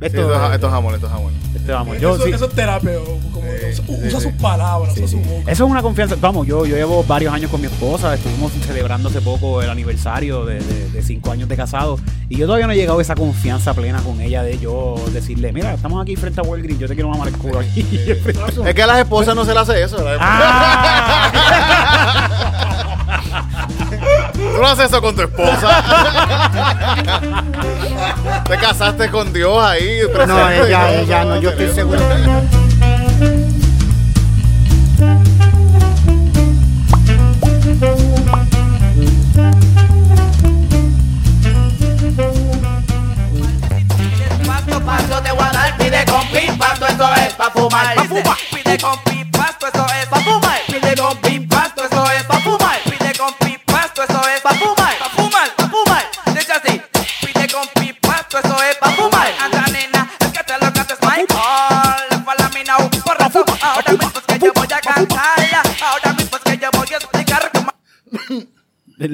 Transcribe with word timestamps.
Sí, 0.00 0.06
Esto, 0.06 0.20
esto, 0.20 0.46
es- 0.46 0.54
esto 0.54 0.66
es 0.68 0.72
jamón, 0.72 0.94
esto 0.94 1.06
es 1.08 1.12
jamón. 1.12 1.32
esto, 1.56 1.72
vamos, 1.72 1.98
yo 1.98 2.14
eso, 2.14 2.24
sí- 2.24 2.30
eso 2.30 2.44
es 2.44 2.52
terapia. 2.54 2.92
Como 3.32 3.48
usa, 3.50 3.82
usa 4.06 4.20
sus 4.20 4.32
palabras, 4.40 4.92
usa 4.96 5.08
su 5.08 5.18
boca. 5.18 5.50
Eso 5.50 5.64
es 5.64 5.70
una 5.70 5.82
confianza. 5.82 6.14
Vamos, 6.20 6.46
yo, 6.46 6.64
yo 6.66 6.76
llevo 6.76 7.02
varios 7.02 7.34
años 7.34 7.50
con 7.50 7.60
mi 7.60 7.66
esposa. 7.66 8.14
Estuvimos 8.14 8.52
celebrando 8.64 9.08
hace 9.08 9.20
poco 9.20 9.60
el 9.60 9.68
aniversario 9.68 10.44
de, 10.44 10.60
de- 10.60 10.90
de 10.90 11.02
cinco 11.02 11.32
años 11.32 11.48
de 11.48 11.56
casado. 11.56 11.98
Y 12.28 12.36
yo 12.36 12.46
todavía 12.46 12.68
no 12.68 12.74
he 12.74 12.76
llegado 12.76 13.00
a 13.00 13.02
esa 13.02 13.16
confianza 13.16 13.74
plena 13.74 14.00
con 14.02 14.20
ella 14.20 14.44
de 14.44 14.56
yo 14.58 14.94
decirle, 15.12 15.52
mira, 15.52 15.74
estamos 15.74 16.00
aquí 16.00 16.14
frente 16.14 16.40
a 16.40 16.44
Walgreens, 16.44 16.78
yo 16.78 16.86
te 16.86 16.94
quiero 16.94 17.08
mamar 17.08 17.26
el 17.28 17.36
culo 17.36 17.58
aquí. 17.58 17.84
Es 18.64 18.74
que 18.74 18.82
a 18.82 18.86
las 18.86 18.98
esposas 19.00 19.34
no 19.34 19.44
se 19.44 19.52
le 19.52 19.58
hace 19.58 19.82
eso. 19.82 19.96
¿verdad? 19.96 20.18
¡Ah! 20.20 21.32
Tú 24.52 24.62
no 24.62 24.66
haces 24.66 24.86
eso 24.86 25.00
con 25.00 25.14
tu 25.14 25.22
esposa. 25.22 25.84
Te 28.48 28.56
casaste 28.58 29.10
con 29.10 29.32
Dios 29.32 29.62
ahí. 29.62 30.00
No, 30.26 30.50
ella, 30.50 31.00
ella 31.00 31.24
no, 31.24 31.36
yo 31.40 31.50
estoy 31.50 31.72
seguro. 31.72 32.00
Pasto 44.86 45.22
te 45.22 45.32
voy 45.32 45.42
a 45.42 45.52
dar, 45.52 45.76
pide 45.76 46.04
con 46.06 46.26
pin, 46.28 46.56
pasto, 46.56 46.86
eso 46.86 47.14
es 47.16 47.34
pa' 47.34 47.50
fumar. 47.50 47.94
Pa' 47.94 48.04
fumar. 48.04 48.36
Pide 48.50 48.78
con 48.78 48.98
pin, 49.04 49.17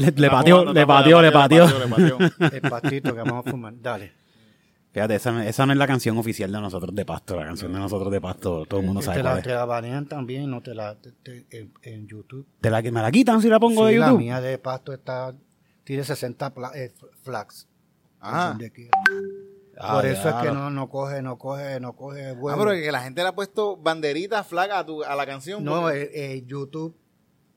le, 0.07 0.13
le 0.23 0.31
pateó, 0.31 0.73
le 0.73 0.87
pateó, 0.87 1.23
le 1.23 1.33
pateó. 1.33 1.67
le 1.67 1.87
pateó. 1.87 2.19
El 2.53 2.61
pastito 2.63 3.15
que 3.15 3.21
vamos 3.23 3.47
a 3.47 3.51
fumar. 3.51 3.75
Dale. 3.81 4.13
Fíjate, 4.93 5.17
esa, 5.17 5.33
no- 5.33 5.43
esa 5.43 5.67
no 5.67 5.73
es 5.73 5.79
la 5.79 5.87
canción 5.89 6.17
oficial 6.19 6.53
de 6.53 6.61
nosotros 6.61 6.95
de 6.95 7.05
Pasto. 7.05 7.35
La 7.37 7.45
canción 7.47 7.73
de 7.73 7.81
nosotros 7.81 8.13
de 8.13 8.21
Pasto, 8.21 8.65
todo 8.65 8.79
el 8.81 8.87
mundo 8.87 9.03
sabe 9.03 9.17
te, 9.19 9.23
la, 9.25 9.31
cuál 9.33 9.43
te 9.43 9.51
la 9.53 9.65
banean 9.65 10.07
también, 10.07 10.49
no 10.49 10.61
te 10.63 10.73
la 10.75 10.95
te- 10.95 11.11
te- 11.11 11.47
en, 11.51 11.73
en 11.83 12.07
YouTube. 12.07 12.47
¿Te 12.61 12.71
la, 12.71 12.81
¿Me 12.81 12.91
la 12.93 13.11
quitan 13.11 13.43
si 13.43 13.49
la 13.49 13.59
pongo 13.59 13.89
Sí, 13.89 13.95
de 13.95 13.99
la 13.99 14.07
YouTube? 14.07 14.19
mía 14.21 14.41
de 14.41 14.57
pasto 14.59 14.93
está 14.93 15.35
tiene 15.83 16.05
60 16.05 16.55
pla- 16.55 16.71
eh, 16.77 16.93
flags. 17.23 17.67
Ajá. 18.21 18.49
Donde 18.51 18.71
quiera. 18.71 18.97
Ah, 19.77 19.95
Por 19.95 20.07
eso 20.07 20.29
es 20.29 20.35
que 20.37 20.47
no. 20.47 20.55
no, 20.55 20.71
no 20.71 20.89
coge, 20.89 21.21
no 21.23 21.37
coge, 21.39 21.81
no 21.81 21.95
coge 21.95 22.29
Ah, 22.29 22.33
vuelo. 22.35 22.59
pero 22.65 22.71
que 22.81 22.93
la 22.93 23.01
gente 23.03 23.21
le 23.23 23.29
ha 23.29 23.35
puesto 23.35 23.77
banderitas, 23.77 24.47
flag 24.47 24.71
a, 24.71 24.87
tu, 24.87 25.03
a 25.03 25.17
la 25.17 25.27
canción. 25.27 25.65
no, 25.65 25.81
porque- 25.83 26.03
eh, 26.05 26.11
eh, 26.35 26.45
YouTube. 26.47 26.97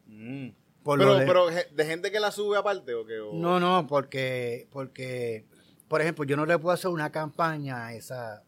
Mm. 0.07 0.47
Por 0.87 0.99
pero, 0.99 1.11
lo 1.13 1.19
de- 1.19 1.25
pero 1.25 1.47
ge- 1.49 1.67
de 1.75 1.85
gente 1.85 2.11
que 2.11 2.19
la 2.21 2.31
sube 2.31 2.57
aparte 2.57 2.93
o 2.93 3.05
qué? 3.05 3.19
O- 3.19 3.33
No, 3.33 3.59
no, 3.59 3.85
porque, 3.87 4.67
porque, 4.71 5.45
por 5.89 5.99
ejemplo, 6.01 6.23
yo 6.23 6.37
no 6.37 6.45
le 6.45 6.57
puedo 6.57 6.73
hacer 6.73 6.89
una 6.89 7.11
campaña 7.11 7.87
a 7.87 7.93
esa, 7.93 8.41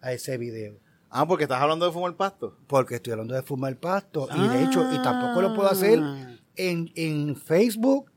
a 0.00 0.12
ese 0.12 0.38
video. 0.38 0.76
Ah, 1.10 1.26
porque 1.26 1.44
estás 1.44 1.60
hablando 1.60 1.84
de 1.86 1.90
fumar 1.92 2.14
pasto. 2.14 2.56
Porque 2.68 2.94
estoy 2.94 3.12
hablando 3.14 3.34
de 3.34 3.42
fumar 3.42 3.76
pasto. 3.76 4.28
Y 4.36 4.48
de 4.48 4.62
hecho, 4.64 4.86
y 4.92 5.02
tampoco 5.02 5.42
lo 5.42 5.52
puedo 5.54 5.68
hacer 5.68 5.98
Ah. 6.00 6.36
en, 6.54 6.92
en 6.94 7.34
Facebook 7.36 8.10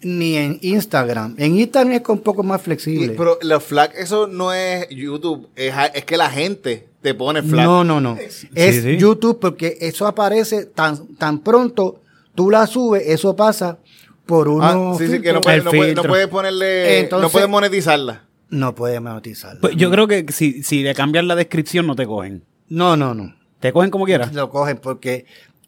ni 0.00 0.36
en 0.36 0.58
Instagram. 0.62 1.34
En 1.38 1.56
Instagram 1.58 1.92
es 1.92 2.08
un 2.08 2.20
poco 2.20 2.42
más 2.44 2.60
Y- 2.60 2.64
flexible. 2.64 3.14
pero 3.16 3.36
los 3.42 3.62
flag, 3.64 3.92
eso 3.96 4.26
no 4.28 4.52
es 4.52 4.88
YouTube, 4.90 5.48
es, 5.56 5.74
es 5.94 6.04
que 6.04 6.16
la 6.16 6.30
gente 6.30 6.88
te 7.00 7.14
pone 7.14 7.42
flag. 7.42 7.64
No, 7.66 7.82
no, 7.84 8.00
no. 8.00 8.16
Es 8.16 8.82
sí. 8.82 8.96
YouTube 8.96 9.38
porque 9.40 9.76
eso 9.80 10.06
aparece 10.06 10.66
tan, 10.66 11.14
tan 11.16 11.38
pronto, 11.40 12.00
tú 12.34 12.50
la 12.50 12.66
subes, 12.66 13.02
eso 13.06 13.34
pasa 13.36 13.78
por 14.26 14.46
Ah, 14.48 14.50
unos 14.76 14.98
sí, 14.98 15.08
sí, 15.08 15.20
que 15.20 15.32
no 15.32 15.40
puedes, 15.40 15.64
no 15.64 15.72
no 15.72 16.28
ponerle, 16.30 17.00
Entonces- 17.00 17.22
no 17.22 17.30
puedes 17.30 17.48
monetizarla. 17.48 18.24
No 18.50 18.74
puedes 18.74 19.00
monetizarlo. 19.00 19.60
Pues 19.62 19.76
yo 19.76 19.90
creo 19.90 20.06
que 20.06 20.26
si, 20.30 20.62
si 20.62 20.82
le 20.82 20.94
cambias 20.94 21.24
la 21.24 21.34
descripción 21.34 21.86
no 21.86 21.96
te 21.96 22.06
cogen. 22.06 22.44
No, 22.68 22.96
no, 22.96 23.14
no. 23.14 23.34
Te 23.60 23.72
cogen 23.72 23.90
como 23.90 24.04
quieras. 24.04 24.32
Lo 24.34 24.50
cogen 24.50 24.76
porque, 24.78 25.24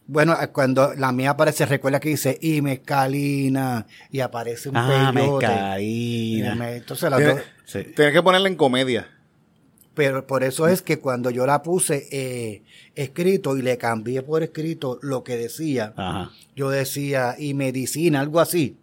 bueno, 0.06 0.36
cuando 0.52 0.92
la 0.94 1.10
mía 1.12 1.30
aparece, 1.30 1.64
recuerda 1.66 1.98
que 2.00 2.10
dice 2.10 2.38
y 2.42 2.60
mezcalina 2.60 3.86
y 4.10 4.20
aparece 4.20 4.69
un 4.69 4.76
Ah, 4.76 5.10
peyote. 5.14 5.46
mezcalina. 5.46 6.54
Me- 6.54 6.76
Entonces 6.76 7.08
Tienes, 7.16 7.36
dos- 7.36 7.44
Sí. 7.64 7.84
tienes 7.96 8.12
que 8.12 8.22
ponerla 8.22 8.48
en 8.48 8.56
comedia. 8.56 9.08
Pero 9.94 10.27
por 10.27 10.43
eso 10.44 10.66
es 10.69 10.82
que 10.82 10.99
cuando 10.99 11.31
yo 11.31 11.47
la 11.47 11.62
puse 11.62 12.09
eh, 12.10 12.62
escrito 12.94 13.56
y 13.56 13.62
le 13.62 13.78
cambié 13.78 14.22
por 14.22 14.43
escrito 14.43 14.99
lo 15.03 15.22
que 15.25 15.37
decía, 15.37 15.93
Ajá. 15.97 16.31
yo 16.56 16.71
decía 16.71 17.37
y 17.38 17.55
medicina, 17.55 18.21
algo 18.21 18.41
así. 18.41 18.77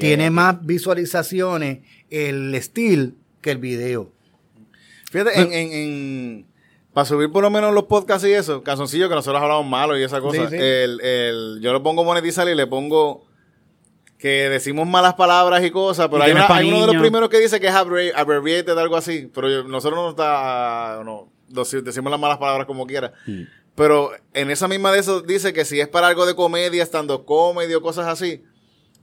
Tiene 0.00 0.30
más 0.30 0.64
visualizaciones 0.64 1.80
el 2.10 2.54
estilo 2.54 3.12
que 3.42 3.50
el 3.50 3.58
video. 3.58 4.10
Fíjate, 5.10 5.40
en, 5.40 5.52
en, 5.52 5.72
en- 5.72 6.46
para 6.94 7.04
subir 7.04 7.30
por 7.30 7.42
lo 7.42 7.50
menos 7.50 7.72
los 7.74 7.84
podcasts 7.84 8.26
y 8.26 8.32
eso, 8.32 8.62
calzoncillo 8.64 9.08
que 9.08 9.14
nosotros 9.14 9.40
hablamos 9.40 9.66
malo 9.66 9.96
y 9.96 10.02
esa 10.02 10.20
cosa, 10.20 10.48
Sí, 10.48 10.56
sí. 10.56 10.56
El, 10.58 11.00
el, 11.02 11.58
yo 11.60 11.72
lo 11.72 11.82
pongo 11.82 12.02
monetizar 12.02 12.48
y 12.48 12.54
le 12.54 12.66
pongo 12.66 13.24
que 14.18 14.48
decimos 14.48 14.86
malas 14.88 15.14
palabras 15.14 15.64
y 15.64 15.70
cosas, 15.70 16.08
pero 16.08 16.18
Y 16.18 16.26
hay, 16.26 16.32
una- 16.32 16.46
uno 16.68 16.80
de 16.80 16.86
los 16.86 16.96
primeros 17.02 17.28
que 17.28 17.38
dice 17.38 17.60
que 17.60 17.68
es 17.68 17.72
abbrevi- 17.74 18.12
abbreviated, 18.14 18.76
algo 18.76 18.96
así, 18.96 19.30
pero 19.32 19.62
nosotros 19.64 19.98
no 20.00 20.10
está, 20.10 21.00
no, 21.04 21.30
deci- 21.48 21.82
decimos 21.82 22.10
las 22.10 22.18
malas 22.20 22.38
palabras 22.38 22.66
como 22.66 22.86
quiera. 22.86 23.12
Mm. 23.26 23.42
Pero 23.76 24.10
en 24.34 24.50
esa 24.50 24.66
misma 24.66 24.90
de 24.90 24.98
eso 24.98 25.20
dice 25.20 25.52
que 25.52 25.64
si 25.64 25.78
es 25.80 25.86
para 25.86 26.08
algo 26.08 26.26
de 26.26 26.34
comedia, 26.34 26.82
estando 26.82 27.24
comedy 27.24 27.72
o 27.74 27.80
cosas 27.80 28.08
así, 28.08 28.42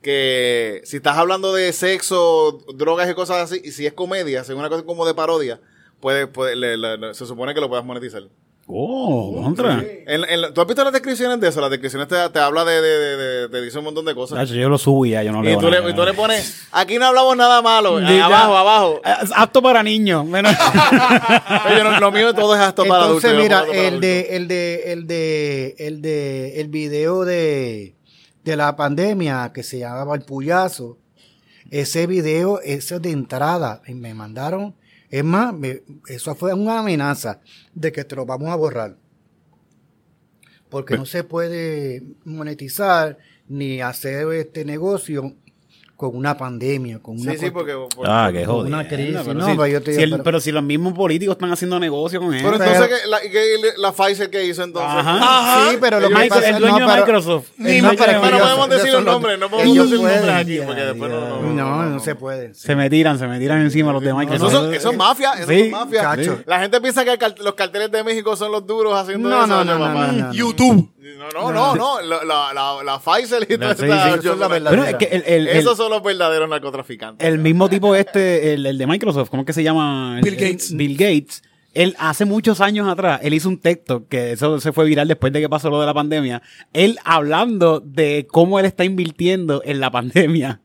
que 0.02 0.81
si 0.84 0.98
estás 0.98 1.18
hablando 1.18 1.54
de 1.54 1.72
sexo, 1.74 2.59
drogas 2.75 3.09
y 3.09 3.14
cosas 3.14 3.38
así, 3.52 3.62
y 3.64 3.72
si 3.72 3.86
es 3.86 3.94
comedia, 3.94 4.44
si 4.44 4.52
es 4.52 4.58
una 4.58 4.70
cosa 4.70 4.84
como 4.84 5.06
de 5.06 5.14
parodia, 5.14 5.62
puede, 6.02 6.28
puede- 6.28 6.56
le- 6.56 6.78
le- 6.78 6.98
le- 6.98 7.14
se 7.14 7.25
supone 7.25 7.54
que 7.54 7.62
lo 7.62 7.70
puedas 7.70 7.86
monetizar. 7.86 8.24
Oh, 8.68 9.40
contra. 9.44 9.84
En- 10.08 10.24
en- 10.24 10.52
¿Tú 10.53 10.59
has 10.59 10.66
visto 10.66 10.84
las 10.84 10.92
descripciones 10.92 11.40
de 11.40 11.50
eso? 11.50 11.62
Las 11.62 11.70
descripciones 11.70 12.08
te, 12.08 12.16
te 12.30 12.40
habla 12.40 12.66
de, 12.66 12.81
de, 12.81 12.88
de, 13.00 13.18
de- 13.18 13.50
te 13.50 13.62
dice 13.62 13.78
un 13.78 13.86
montón 13.86 14.06
de 14.06 14.16
cosas. 14.16 14.40
Nacho, 14.40 14.56
Yo 14.56 14.70
lo 14.70 14.80
subo 14.80 15.06
y 15.06 15.12
ya, 15.12 15.22
yo 15.22 15.31
no 15.31 15.44
y, 15.44 15.48
leo 15.48 15.59
tú 15.59 15.70
le, 15.70 15.78
nada. 15.80 15.92
y 15.92 15.94
tú 15.94 16.03
le 16.03 16.14
pones, 16.14 16.64
aquí 16.72 16.98
no 16.98 17.06
hablamos 17.06 17.38
nada 17.38 17.62
malo, 17.62 18.00
Sí, 18.00 18.06
ya. 18.18 18.25
abajo, 18.25 18.58
abajo. 18.58 19.02
Es 19.22 19.31
apto 19.36 19.62
para 19.62 19.84
niños. 19.84 20.25
menos- 20.25 20.52
yo 21.78 21.84
no- 21.84 22.00
lo 22.00 22.12
mío 22.12 22.34
todo 22.34 22.56
es 22.56 22.62
esto 22.68 22.86
para 22.86 23.04
adultos. 23.04 23.24
Entonces, 23.25 23.44
mira, 23.44 23.66
para 23.68 23.78
el 23.88 24.00
de, 24.00 24.20
el 24.36 24.48
de, 24.48 24.84
el 24.94 25.08
de, 25.08 25.75
el 25.78 26.02
de, 26.02 26.62
el 26.62 26.68
video 26.70 27.24
de, 27.24 27.96
de 28.44 28.56
la 28.58 28.75
pandemia 28.75 29.52
que 29.54 29.62
se 29.62 29.78
llamaba 29.78 30.16
El 30.16 30.22
Puyazo, 30.24 30.98
ese 31.70 32.08
video, 32.08 32.59
eso 32.62 33.00
de 33.00 33.12
entrada, 33.12 33.81
y 33.88 33.94
me 33.94 34.14
mandaron, 34.16 34.75
es 35.10 35.24
más, 35.24 35.54
me- 35.54 35.84
eso 36.08 36.36
fue 36.36 36.54
una 36.54 36.80
amenaza 36.80 37.42
de 37.74 37.92
que 37.92 38.04
te 38.04 38.16
lo 38.16 38.26
vamos 38.26 38.50
a 38.50 38.56
borrar. 38.56 38.98
Porque 40.70 40.98
no 40.98 41.06
se 41.06 41.24
puede 41.24 42.04
monetizar 42.26 43.18
ni 43.48 43.82
hacer 43.82 44.28
este 44.34 44.66
negocio 44.66 45.36
con 46.12 46.20
una 46.20 46.38
pandemia, 46.38 47.00
con 47.00 47.20
una 47.20 47.32
Sí, 47.34 47.38
sí, 47.38 47.52
porque... 47.52 47.74
por- 47.96 48.08
Ah, 48.10 48.30
qué 48.32 48.44
Con 48.44 48.68
una 48.68 48.88
crisis, 48.88 49.18
Pero, 49.24 49.34
no, 49.36 49.46
si, 49.46 49.52
pero 49.52 49.68
yo 49.68 49.82
te 49.82 49.92
si 49.92 49.98
digo, 49.98 50.04
el- 50.04 50.12
pero- 50.12 50.24
pero 50.24 50.40
si 50.40 50.52
los 50.52 50.64
mismos 50.64 50.94
políticos 50.94 51.36
están 51.36 51.52
haciendo 51.52 51.80
negocio 51.80 52.20
con 52.20 52.34
eso. 52.34 52.44
Pero 52.50 52.64
entonces, 52.64 52.88
¿qué- 53.04 53.08
la, 53.10 53.20
qué- 53.22 53.74
la 53.78 53.92
Pfizer 53.92 54.30
que 54.30 54.46
hizo 54.46 54.64
entonces? 54.64 54.92
Ajá. 54.96 55.70
Sí, 55.72 55.78
pero 55.80 56.00
lo 56.00 56.10
que 56.10 56.14
pasa 56.28 56.50
el 56.50 56.60
dueño 56.60 56.80
no, 56.80 56.86
de 56.88 56.94
pero- 56.94 57.06
Microsoft. 57.06 57.48
Ni 57.58 57.82
no, 57.82 57.92
pero 57.98 58.14
no 58.14 58.22
podemos 58.40 58.70
decir 58.70 58.94
los- 58.94 59.04
nombre, 59.04 59.38
no 59.38 59.50
podemos 59.50 59.76
decir 59.76 60.00
nombres 60.00 60.20
pueden, 60.22 60.36
aquí, 60.36 60.60
porque 60.66 60.82
después 60.82 61.12
no- 61.12 61.42
no- 61.54 61.86
No, 61.90 62.00
se 62.00 62.16
puede. 62.16 62.54
Se 62.54 62.76
me 62.76 62.90
tiran, 62.90 63.20
se 63.20 63.28
me 63.28 63.40
tiran 63.40 63.62
encima 63.62 63.92
los 63.94 64.02
de 64.02 64.10
Eso, 64.10 64.18
Microsoft. 64.18 64.52
son- 64.52 64.74
eso 64.74 64.92
es 64.92 64.98
mafia, 64.98 65.34
eso 65.40 65.52
es 65.52 65.72
mafia. 65.72 66.16
La 66.46 66.60
gente 66.60 66.82
piensa 66.82 67.04
que 67.06 67.18
los 67.42 67.54
carteles 67.56 67.92
de 67.92 68.04
México 68.04 68.36
son 68.36 68.51
los 68.51 68.66
duros 68.66 68.94
haciendo 68.96 69.30
eso. 69.30 69.48
no, 69.48 69.63
no, 69.66 69.78
no. 69.78 70.34
YouTube. 70.34 70.90
No, 71.18 71.30
no, 71.31 71.54
no, 71.54 71.75
no. 71.75 72.02
La, 72.02 72.24
la, 72.24 72.54
la, 72.54 72.84
la 72.84 73.00
Pfizer 73.00 73.44
y 73.50 73.57
toda 73.57 73.75
Sí, 73.75 73.84
sí, 73.84 73.92
eso 73.92 74.16
es 74.16 74.24
la 74.40 74.46
yo- 74.48 74.50
verdad. 74.50 74.72
Bueno, 74.72 74.86
es 74.86 74.96
que 74.96 75.06
el, 75.06 75.24
el- 75.25 75.48
el- 75.48 75.57
Esos 75.57 75.78
son 75.78 75.92
los 75.92 76.02
verdaderos 76.02 76.50
narcotraficantes. 76.50 77.28
el 77.28 77.38
mismo 77.40 77.69
tipo 77.69 77.94
este, 77.96 78.54
el, 78.54 78.66
el 78.66 78.78
de 78.78 78.88
Microsoft, 78.88 79.30
¿cómo 79.30 79.44
es 79.44 79.46
que 79.48 79.54
se 79.54 79.63
llama? 79.63 80.19
Bill 80.24 80.36
Gates. 80.36 80.75
Bill 80.75 80.98
Gates. 80.98 81.44
Él 81.75 81.94
hace 82.00 82.24
muchos 82.25 82.62
años 82.62 82.88
atrás, 82.88 83.19
él 83.22 83.34
hizo 83.34 83.50
un 83.50 83.60
texto 83.60 84.07
que 84.07 84.31
eso 84.31 84.60
se 84.62 84.72
fue 84.72 84.86
viral 84.86 85.07
después 85.10 85.34
de 85.34 85.42
que 85.42 85.50
pasó 85.50 85.69
lo 85.69 85.80
de 85.80 85.86
la 85.86 85.94
pandemia. 85.94 86.42
Él 86.74 86.98
hablando 87.04 87.81
de 87.81 88.25
cómo 88.31 88.60
él 88.60 88.66
está 88.66 88.86
invirtiendo 88.86 89.62
en 89.66 89.80
la 89.81 89.92
pandemia. 89.92 90.62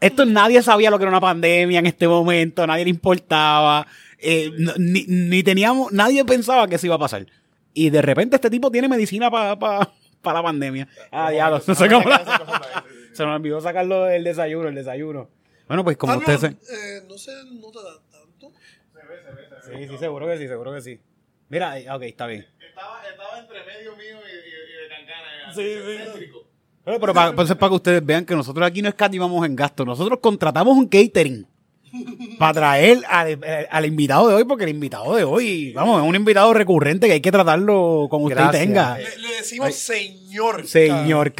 Esto 0.00 0.24
nadie 0.26 0.62
sabía 0.62 0.90
lo 0.90 0.98
que 0.98 1.04
era 1.04 1.10
una 1.10 1.20
pandemia 1.20 1.78
en 1.78 1.86
este 1.86 2.08
momento, 2.08 2.66
nadie 2.66 2.84
le 2.84 2.90
importaba, 2.90 3.86
eh, 4.18 4.50
ni, 4.78 5.04
ni 5.06 5.42
teníamos, 5.42 5.92
nadie 5.92 6.24
pensaba 6.24 6.66
que 6.66 6.74
eso 6.76 6.86
iba 6.86 6.96
a 6.96 6.98
pasar. 6.98 7.26
Y 7.74 7.90
de 7.90 8.02
repente 8.02 8.36
este 8.36 8.50
tipo 8.50 8.70
tiene 8.70 8.88
medicina 8.88 9.30
para 9.30 9.56
la 10.24 10.42
pandemia. 10.42 10.88
Ah, 11.10 11.30
diablo, 11.30 11.60
no 11.66 11.74
sé 11.74 11.88
cómo 11.88 12.08
la- 12.08 12.84
Se 13.12 13.24
nos 13.26 13.36
olvidó 13.36 13.60
sacarlo 13.60 14.04
del 14.04 14.22
desayuno, 14.24 14.68
el 14.68 14.74
desayuno. 14.74 15.28
Bueno, 15.66 15.84
pues 15.84 15.96
como 15.96 16.12
Ah, 16.12 16.16
no, 16.16 16.20
ustedes 16.20 16.40
se- 16.40 16.96
eh, 16.98 17.02
no 17.08 17.16
se 17.18 17.32
nota 17.60 17.80
tanto. 18.10 18.52
Sí, 19.66 19.88
sí, 19.88 19.98
seguro 19.98 20.26
que 20.26 20.38
sí, 20.38 20.48
seguro 20.48 20.72
que 20.74 20.80
sí. 20.80 21.00
Mira, 21.48 21.78
eh, 21.78 21.90
ok, 21.90 22.02
está 22.02 22.26
bien. 22.26 22.46
Estaba, 22.68 23.02
estaba 23.08 23.38
entre 23.40 23.64
medio 23.64 23.96
mío 23.96 24.16
y, 24.26 24.36
y, 24.36 24.50
y 24.50 24.82
de 24.82 24.88
Cancana. 24.88 25.54
Sí, 25.54 26.18
sí. 26.24 26.30
Pero, 26.84 27.00
pero 27.00 27.14
para, 27.14 27.34
pues 27.34 27.50
es 27.50 27.56
para 27.56 27.70
que 27.70 27.74
ustedes 27.76 28.04
vean 28.06 28.24
que 28.24 28.34
nosotros 28.34 28.66
aquí 28.66 28.80
no 28.82 28.88
escatimamos 28.88 29.44
en 29.46 29.54
gasto. 29.54 29.84
Nosotros 29.84 30.18
contratamos 30.20 30.76
un 30.76 30.86
catering 30.88 31.46
para 32.38 32.52
traer 32.52 32.98
al, 33.08 33.28
eh, 33.42 33.66
al 33.70 33.86
invitado 33.86 34.28
de 34.28 34.34
hoy, 34.34 34.44
porque 34.44 34.64
el 34.64 34.70
invitado 34.70 35.14
de 35.14 35.24
hoy, 35.24 35.72
vamos, 35.72 36.02
es 36.02 36.08
un 36.08 36.16
invitado 36.16 36.52
recurrente 36.54 37.06
que 37.06 37.14
hay 37.14 37.20
que 37.20 37.32
tratarlo 37.32 38.06
como 38.10 38.26
usted 38.26 38.36
Gracias. 38.36 38.62
tenga. 38.62 38.98
Le, 38.98 39.18
le 39.18 39.36
decimos 39.36 39.74
señor. 39.74 40.66
Señor. 40.66 41.32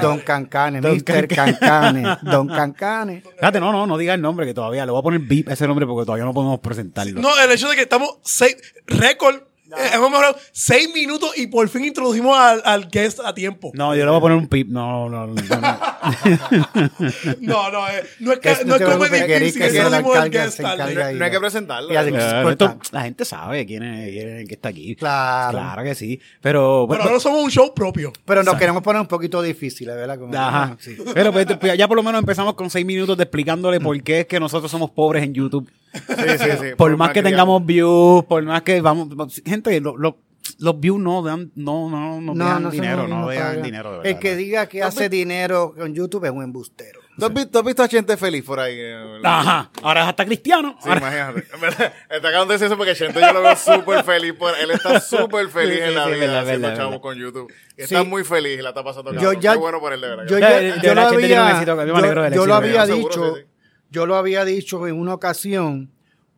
Don 0.00 0.20
Cancane, 0.20 0.80
Don 0.80 0.96
Mr. 0.96 1.28
Cancane, 1.28 2.16
Don 2.22 2.48
Cancane. 2.48 3.22
Fíjate, 3.36 3.60
no, 3.60 3.72
no, 3.72 3.86
no 3.86 3.98
diga 3.98 4.14
el 4.14 4.22
nombre, 4.22 4.46
que 4.46 4.54
todavía 4.54 4.84
le 4.86 4.92
voy 4.92 5.00
a 5.00 5.02
poner 5.02 5.20
beep 5.20 5.48
a 5.48 5.52
ese 5.52 5.66
nombre 5.66 5.86
porque 5.86 6.06
todavía 6.06 6.24
no 6.24 6.32
podemos 6.34 6.60
presentarlo. 6.60 7.20
No, 7.20 7.28
el 7.38 7.50
hecho 7.50 7.68
de 7.68 7.76
que 7.76 7.82
estamos 7.82 8.18
seis, 8.22 8.56
récord, 8.86 9.42
eh, 9.78 9.90
hemos 9.94 10.10
mejorado 10.10 10.36
seis 10.52 10.90
minutos 10.94 11.32
y 11.36 11.46
por 11.46 11.68
fin 11.68 11.84
introducimos 11.84 12.36
al, 12.38 12.62
al 12.64 12.88
guest 12.90 13.20
a 13.24 13.34
tiempo. 13.34 13.70
No, 13.74 13.94
yo 13.94 14.04
le 14.04 14.10
voy 14.10 14.18
a 14.18 14.20
poner 14.20 14.36
un 14.38 14.48
pip. 14.48 14.68
No, 14.68 15.08
no, 15.08 15.26
no. 15.26 15.34
no, 15.34 15.60
no. 15.60 15.78
No, 17.40 17.70
no, 17.70 17.88
eh, 17.88 18.02
no 18.20 18.32
es, 18.32 18.38
Que 18.38 18.54
que, 18.54 18.64
no 18.64 18.76
es 18.76 18.82
como 18.82 18.98
preocupes, 18.98 19.10
que 19.10 19.36
el 19.36 20.30
guest 20.30 20.60
tarde. 20.60 21.14
No 21.14 21.24
hay 21.24 21.30
que 21.30 21.40
presentarlo. 21.40 21.92
Y 21.92 21.96
así- 21.96 22.10
esto- 22.50 22.78
la 22.92 23.02
gente 23.02 23.24
sabe 23.24 23.66
quién 23.66 23.82
es, 23.82 24.10
quién 24.10 24.28
es 24.28 24.40
el 24.42 24.48
que 24.48 24.54
está 24.54 24.68
aquí. 24.70 24.96
Claro. 24.96 25.58
Claro 25.58 25.82
que 25.82 25.94
sí. 25.94 26.20
Pero, 26.40 26.40
Pero 26.40 26.86
bueno, 26.86 27.04
ahora 27.04 27.20
somos 27.20 27.44
un 27.44 27.50
show 27.50 27.72
propio. 27.74 28.12
Pero 28.24 28.42
nos 28.42 28.56
queremos 28.56 28.82
poner 28.82 29.00
un 29.00 29.08
poquito 29.08 29.42
difíciles, 29.42 29.94
¿verdad? 29.94 30.18
Como- 30.18 30.36
Ajá. 30.36 30.76
Sí. 30.80 30.96
Pero 31.14 31.32
pues, 31.32 31.46
pues, 31.60 31.76
ya 31.76 31.86
por 31.88 31.96
lo 31.96 32.02
menos 32.02 32.20
empezamos 32.20 32.54
con 32.54 32.70
seis 32.70 32.84
minutos 32.86 33.16
de 33.16 33.24
explicándole 33.24 33.80
por 33.80 34.00
qué 34.02 34.20
es 34.20 34.26
que 34.26 34.40
nosotros 34.40 34.70
somos 34.70 34.90
pobres 34.90 35.22
en 35.24 35.34
YouTube. 35.34 35.68
Sí, 35.92 36.38
sí, 36.38 36.50
sí. 36.60 36.74
Por, 36.76 36.96
más 36.96 37.10
que 37.10 37.22
tengamos 37.22 37.64
views, 37.66 38.24
por 38.24 38.42
más 38.44 38.62
que 38.62 38.80
vamos, 38.80 39.08
gente, 39.44 39.80
lo- 39.80 39.96
lo- 39.96 40.18
los 40.58 40.80
views 40.80 40.98
no 41.00 41.22
dan, 41.22 41.50
no, 41.54 41.88
no, 41.88 42.20
no, 42.20 42.34
No, 42.34 42.70
dinero, 42.70 43.06
no 43.08 43.26
para- 43.26 43.52
dinero. 43.54 43.90
de 43.92 43.96
verdad. 43.98 44.06
El 44.12 44.18
que 44.18 44.36
diga 44.36 44.66
que 44.66 44.82
hace 44.82 45.08
dinero 45.08 45.74
con 45.76 45.94
YouTube 45.94 46.24
es 46.24 46.30
un 46.30 46.42
embustero. 46.42 47.00
¿Tú 47.18 47.26
has, 47.26 47.34
visto, 47.34 47.50
tú 47.50 47.58
has 47.58 47.64
visto 47.66 47.82
a 47.82 47.88
gente 47.88 48.16
feliz 48.16 48.42
por 48.44 48.58
ahí? 48.58 48.76
eh? 48.78 49.20
Ajá. 49.22 49.70
Ahora 49.82 50.02
es 50.02 50.08
hasta 50.08 50.24
cristiano. 50.24 50.76
Sí, 50.82 50.88
Ahora- 50.88 51.00
imagínate. 51.00 51.40
Está 52.10 52.28
acabando 52.28 52.46
de 52.46 52.52
decir 52.54 52.66
eso 52.66 52.76
porque 52.78 52.94
Chente 52.94 53.20
yo 53.20 53.32
lo 53.32 53.42
veo 53.42 53.56
súper 53.56 54.04
feliz. 54.04 54.32
Por, 54.32 54.54
él 54.58 54.70
está 54.70 55.00
súper 55.00 55.48
feliz 55.48 55.76
Sí, 55.76 55.82
en 55.88 55.94
la 55.94 56.04
sí, 56.06 56.10
vida 56.12 56.20
verdad, 56.20 56.38
haciendo 56.42 56.68
verdad, 56.68 56.82
chavos 56.82 57.00
con 57.00 57.18
YouTube. 57.18 57.52
Está 57.76 58.00
Sí. 58.02 58.06
muy 58.06 58.24
feliz 58.24 58.58
y 58.58 58.62
la 58.62 58.70
está 58.70 58.82
pasando 58.82 59.12
Yo 59.14 59.34
ya- 59.34 59.52
Qué 59.52 59.58
bueno 59.58 59.80
por 59.80 59.92
él, 59.92 60.00
de 60.00 60.08
verdad. 60.08 60.24
Yo, 60.28 60.38
ya, 60.38 60.82
yo 60.82 60.94
lo 60.94 61.00
había, 61.02 61.64
yo 61.64 61.76
me 61.76 61.86
yo- 61.86 62.34
yo 62.34 62.46
lo 62.46 62.54
había 62.54 62.86
dicho, 62.86 63.34
sí, 63.36 63.42
sí. 63.42 63.46
Yo 63.90 64.06
lo 64.06 64.16
había 64.16 64.44
dicho 64.44 64.86
en 64.86 64.98
una 64.98 65.14
ocasión, 65.14 65.90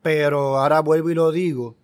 pero 0.02 0.58
ahora 0.58 0.80
vuelvo 0.80 1.10
y 1.10 1.14
lo 1.14 1.30
digo 1.32 1.76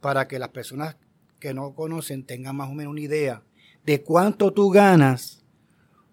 para 0.00 0.28
que 0.28 0.38
las 0.38 0.50
personas 0.50 0.96
que 1.40 1.52
no 1.52 1.74
conocen 1.74 2.24
tengan 2.24 2.56
más 2.56 2.70
o 2.70 2.74
menos 2.74 2.92
una 2.92 3.00
idea 3.00 3.42
de 3.84 4.02
cuánto 4.02 4.52
tú 4.52 4.70
ganas 4.70 5.44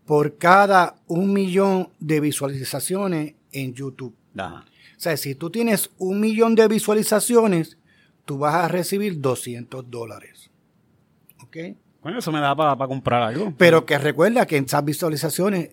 por 0.05 0.37
cada 0.37 0.95
un 1.07 1.31
millón 1.31 1.89
de 1.99 2.19
visualizaciones 2.19 3.35
en 3.51 3.73
YouTube. 3.73 4.15
Ajá. 4.35 4.65
O 4.97 4.99
sea, 5.03 5.17
si 5.17 5.35
tú 5.35 5.49
tienes 5.49 5.89
un 5.97 6.19
millón 6.19 6.55
de 6.55 6.67
visualizaciones, 6.67 7.77
tú 8.25 8.37
vas 8.37 8.55
a 8.55 8.67
recibir 8.67 9.19
200 9.19 9.89
dólares. 9.89 10.49
¿Ok? 11.43 11.57
Bueno, 12.01 12.19
eso 12.19 12.31
me 12.31 12.39
da 12.39 12.55
para 12.55 12.87
comprar 12.87 13.21
algo. 13.21 13.53
Pero 13.57 13.85
que 13.85 13.97
recuerda 13.97 14.45
que 14.45 14.57
esas 14.57 14.85
visualizaciones 14.85 15.71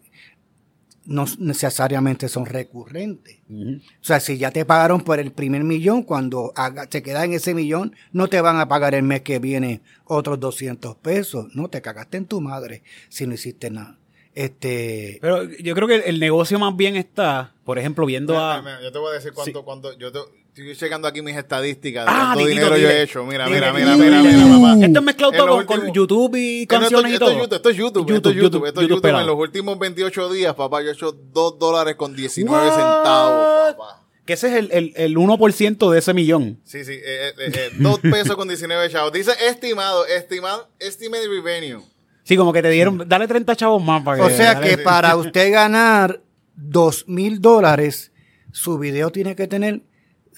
no 1.06 1.24
necesariamente 1.38 2.28
son 2.28 2.46
recurrentes. 2.46 3.38
O 3.50 3.80
sea, 4.04 4.20
si 4.20 4.38
ya 4.38 4.50
te 4.50 4.64
pagaron 4.64 5.00
por 5.00 5.18
el 5.18 5.32
primer 5.32 5.64
millón, 5.64 6.02
cuando 6.02 6.52
haga- 6.56 6.86
te 6.86 7.02
quedas 7.02 7.24
en 7.24 7.32
ese 7.32 7.54
millón, 7.54 7.94
no 8.12 8.28
te 8.28 8.40
van 8.40 8.58
a 8.58 8.68
pagar 8.68 8.94
el 8.94 9.02
mes 9.02 9.22
que 9.22 9.38
viene 9.38 9.80
otros 10.04 10.38
200 10.40 10.96
pesos. 10.96 11.46
No, 11.54 11.68
te 11.68 11.82
cagaste 11.82 12.16
en 12.18 12.26
tu 12.26 12.40
madre 12.40 12.82
si 13.08 13.26
no 13.26 13.34
hiciste 13.34 13.70
nada. 13.70 13.96
Este, 14.34 15.18
Pero 15.20 15.42
yo 15.44 15.74
creo 15.74 15.88
que 15.88 15.96
el 16.08 16.20
negocio 16.20 16.58
más 16.58 16.76
bien 16.76 16.96
está, 16.96 17.52
por 17.64 17.78
ejemplo, 17.78 18.06
viendo 18.06 18.32
Mira, 18.32 18.54
a... 18.54 18.62
mira, 18.62 18.80
yo 18.82 18.92
te 18.92 18.98
voy 18.98 19.10
a 19.10 19.14
decir 19.14 19.32
cuánto, 19.32 19.64
cuánto 19.64 19.98
yo 19.98 20.12
te, 20.12 20.20
estoy 20.54 20.76
checando 20.76 21.08
aquí 21.08 21.22
mis 21.22 21.36
estadísticas 21.36 22.06
de 22.06 22.12
Ah, 22.12 22.32
cuánto 22.34 22.46
dinero 22.48 22.76
yo 22.76 22.88
he 22.88 23.02
hecho. 23.02 23.24
Mira, 23.24 23.48
mira, 23.48 23.72
mira, 23.72 23.96
mira, 23.96 24.22
mira, 24.22 24.58
papá. 24.58 24.84
Esto 24.84 24.98
es 24.98 25.04
mezclado 25.04 25.32
todo 25.32 25.66
con, 25.66 25.92
YouTube 25.92 26.36
y 26.36 26.66
canciones 26.66 27.12
y 27.12 27.14
esto, 27.14 27.26
todo. 27.26 27.34
es 27.34 27.40
YouTube, 27.40 27.56
esto 27.56 27.70
es 27.70 27.76
YouTube, 27.76 28.14
esto 28.16 28.30
es 28.30 28.36
YouTube, 28.36 28.42
YouTube, 28.42 28.66
esto 28.66 28.80
es 28.82 28.88
YouTube. 28.88 29.20
En 29.20 29.26
los 29.26 29.36
últimos 29.36 29.78
28 29.78 30.32
días, 30.32 30.54
papá, 30.54 30.82
yo 30.82 30.90
he 30.90 30.92
hecho 30.92 31.12
2 31.12 31.58
dólares 31.58 31.94
con 31.96 32.14
19 32.14 32.66
What? 32.66 32.74
centavos, 32.74 33.74
papá. 33.74 34.06
Que 34.26 34.34
ese 34.34 34.48
es 34.48 34.54
el, 34.54 34.70
el, 34.72 34.92
el 34.96 35.16
1% 35.16 35.90
de 35.90 35.98
ese 35.98 36.14
millón. 36.14 36.60
Sí, 36.64 36.84
sí, 36.84 36.92
eh, 36.92 37.32
eh, 37.38 37.52
eh, 37.52 37.70
2 37.78 37.98
pesos 38.00 38.36
con 38.36 38.46
19 38.46 38.90
chavos. 38.90 39.12
Dice 39.12 39.32
estimado, 39.48 40.06
estimado, 40.06 40.68
estimate 40.78 41.26
revenue. 41.26 41.82
Sí, 42.22 42.36
como 42.36 42.52
que 42.52 42.62
te 42.62 42.70
dieron, 42.70 43.08
dale 43.08 43.26
30 43.26 43.56
chavos 43.56 43.82
más 43.82 44.04
para 44.04 44.18
que... 44.18 44.22
o 44.22 44.30
sea 44.30 44.60
que 44.60 44.78
para 44.78 45.16
usted 45.16 45.50
ganar 45.52 46.22
dos 46.54 47.08
mil 47.08 47.40
dólares, 47.40 48.12
su 48.52 48.78
video 48.78 49.10
tiene 49.10 49.34
que 49.34 49.48
tener 49.48 49.82